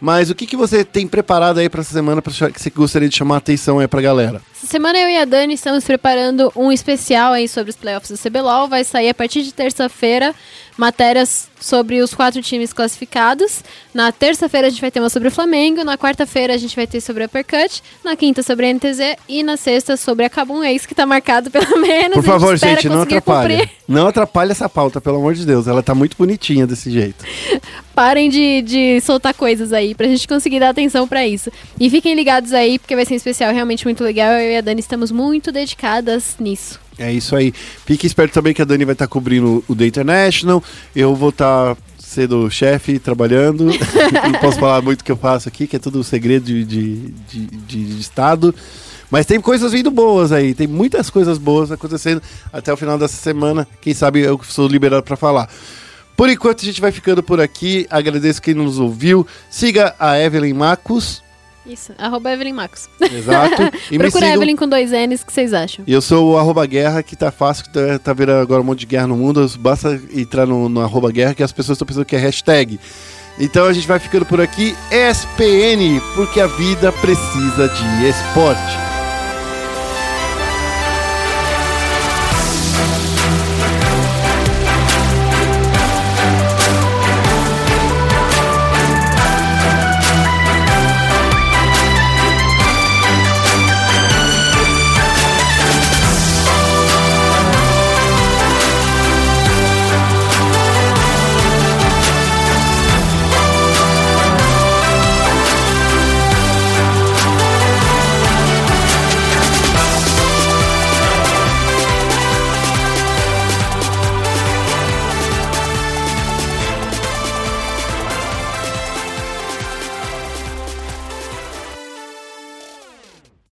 mas 0.00 0.30
o 0.30 0.34
que, 0.34 0.46
que 0.46 0.56
você 0.56 0.84
tem 0.84 1.06
preparado 1.06 1.58
aí 1.58 1.68
para 1.68 1.82
essa 1.82 1.92
semana 1.92 2.20
pra, 2.20 2.32
que 2.50 2.60
você 2.60 2.70
gostaria 2.70 3.08
de 3.08 3.16
chamar 3.16 3.36
a 3.36 3.38
atenção 3.38 3.78
aí 3.78 3.86
pra 3.86 4.00
galera? 4.00 4.42
Essa 4.56 4.66
semana 4.66 4.98
eu 4.98 5.08
e 5.08 5.16
a 5.16 5.24
Dani 5.24 5.54
estamos 5.54 5.84
preparando 5.84 6.50
um 6.56 6.72
especial 6.72 7.32
aí 7.32 7.46
sobre 7.46 7.70
os 7.70 7.76
playoffs 7.76 8.10
do 8.10 8.18
CBLOL. 8.18 8.66
Vai 8.66 8.82
sair 8.82 9.10
a 9.10 9.14
partir 9.14 9.42
de 9.42 9.52
terça-feira 9.52 10.34
matérias 10.76 11.48
sobre 11.60 12.00
os 12.00 12.14
quatro 12.14 12.40
times 12.42 12.72
classificados. 12.72 13.62
Na 13.92 14.10
terça-feira 14.10 14.66
a 14.66 14.70
gente 14.70 14.80
vai 14.80 14.90
ter 14.90 15.00
uma 15.00 15.10
sobre 15.10 15.28
o 15.28 15.30
Flamengo, 15.30 15.84
na 15.84 15.98
quarta-feira 15.98 16.54
a 16.54 16.56
gente 16.56 16.74
vai 16.74 16.86
ter 16.86 17.00
sobre 17.00 17.22
a 17.22 17.26
Uppercut, 17.26 17.82
na 18.04 18.16
quinta 18.16 18.42
sobre 18.42 18.66
a 18.66 18.74
NTZ 18.74 19.16
e 19.28 19.42
na 19.42 19.56
sexta 19.56 19.96
sobre 19.96 20.24
a 20.24 20.30
Cabum 20.30 20.62
Ace, 20.64 20.88
que 20.88 20.94
tá 20.94 21.04
marcado 21.04 21.50
pelo 21.50 21.78
menos. 21.80 22.14
Por 22.14 22.24
favor, 22.24 22.54
espera 22.54 22.80
gente, 22.80 22.88
não 22.88 23.04
cumprir. 23.04 23.68
Não 23.86 24.06
atrapalha 24.06 24.52
essa 24.52 24.68
pauta, 24.68 25.00
pelo 25.00 25.16
amor 25.16 25.34
de 25.34 25.44
Deus. 25.44 25.66
Ela 25.66 25.82
tá 25.82 25.94
muito 25.94 26.16
bonitinha 26.16 26.66
desse 26.66 26.90
jeito. 26.90 27.24
Parem 27.94 28.30
de, 28.30 28.62
de 28.62 29.00
soltar 29.00 29.34
coisas 29.34 29.72
aí 29.72 29.94
pra 29.94 30.06
gente 30.06 30.26
conseguir 30.26 30.60
dar 30.60 30.70
atenção 30.70 31.06
pra 31.06 31.26
isso. 31.26 31.50
E 31.78 31.90
fiquem 31.90 32.14
ligados 32.14 32.52
aí, 32.52 32.78
porque 32.78 32.94
vai 32.94 33.04
ser 33.04 33.14
um 33.14 33.16
especial 33.16 33.52
realmente 33.52 33.84
muito 33.84 34.02
legal. 34.02 34.32
Eu 34.32 34.52
e 34.52 34.56
a 34.56 34.60
Dani 34.60 34.80
estamos 34.80 35.10
muito 35.10 35.50
dedicadas 35.50 36.36
nisso. 36.38 36.78
É 37.00 37.12
isso 37.12 37.34
aí. 37.34 37.52
Fique 37.86 38.06
esperto 38.06 38.34
também 38.34 38.52
que 38.52 38.60
a 38.60 38.64
Dani 38.64 38.84
vai 38.84 38.92
estar 38.92 39.06
cobrindo 39.08 39.64
o 39.66 39.74
The 39.74 39.86
International. 39.86 40.62
Eu 40.94 41.14
vou 41.16 41.30
estar 41.30 41.76
sendo 41.98 42.50
chefe, 42.50 42.98
trabalhando. 42.98 43.66
não 44.24 44.32
posso 44.40 44.58
falar 44.58 44.82
muito 44.82 45.00
o 45.00 45.04
que 45.04 45.10
eu 45.12 45.16
faço 45.16 45.48
aqui, 45.48 45.66
que 45.66 45.76
é 45.76 45.78
tudo 45.78 46.04
segredo 46.04 46.44
de, 46.44 46.64
de, 46.64 46.98
de, 47.28 47.46
de- 47.46 47.84
de 47.94 48.00
Estado. 48.00 48.54
Mas 49.10 49.24
tem 49.26 49.40
coisas 49.40 49.72
vindo 49.72 49.90
boas 49.90 50.30
aí, 50.30 50.54
tem 50.54 50.66
muitas 50.68 51.08
coisas 51.10 51.36
boas 51.38 51.72
acontecendo 51.72 52.22
até 52.52 52.72
o 52.72 52.76
final 52.76 52.96
dessa 52.98 53.16
semana. 53.16 53.66
Quem 53.80 53.94
sabe 53.94 54.20
eu 54.20 54.38
sou 54.44 54.68
liberado 54.68 55.02
para 55.02 55.16
falar. 55.16 55.48
Por 56.16 56.28
enquanto 56.28 56.60
a 56.60 56.64
gente 56.64 56.80
vai 56.82 56.92
ficando 56.92 57.22
por 57.22 57.40
aqui. 57.40 57.86
Agradeço 57.90 58.42
quem 58.42 58.52
nos 58.54 58.78
ouviu. 58.78 59.26
Siga 59.50 59.94
a 59.98 60.18
Evelyn 60.20 60.52
Marcos. 60.52 61.22
Isso, 61.66 61.92
arroba 61.98 62.32
Evelyn 62.32 62.52
Marcos. 62.54 62.88
Exato. 63.00 63.56
E 63.90 63.98
Procura 63.98 64.28
Evelyn 64.28 64.56
com 64.56 64.68
dois 64.68 64.90
N's, 64.92 65.22
o 65.22 65.26
que 65.26 65.32
vocês 65.32 65.52
acham? 65.52 65.84
e 65.86 65.92
eu 65.92 66.00
sou 66.00 66.32
o 66.32 66.38
arroba 66.38 66.64
guerra, 66.66 67.02
que 67.02 67.16
tá 67.16 67.30
fácil, 67.30 67.64
que 67.64 67.70
tá, 67.70 67.98
tá 67.98 68.12
vendo 68.12 68.32
agora 68.32 68.60
um 68.60 68.64
monte 68.64 68.80
de 68.80 68.86
guerra 68.86 69.06
no 69.06 69.16
mundo. 69.16 69.50
Basta 69.58 70.00
entrar 70.14 70.46
no, 70.46 70.68
no 70.68 70.80
arroba 70.80 71.10
guerra 71.10 71.34
que 71.34 71.42
as 71.42 71.52
pessoas 71.52 71.76
estão 71.76 71.86
pensando 71.86 72.04
que 72.04 72.16
é 72.16 72.18
hashtag. 72.18 72.78
Então 73.38 73.64
a 73.64 73.72
gente 73.72 73.86
vai 73.86 73.98
ficando 73.98 74.26
por 74.26 74.40
aqui. 74.40 74.74
ESPN, 74.90 76.00
porque 76.14 76.40
a 76.40 76.46
vida 76.46 76.92
precisa 76.92 77.68
de 77.68 78.08
esporte. 78.08 78.89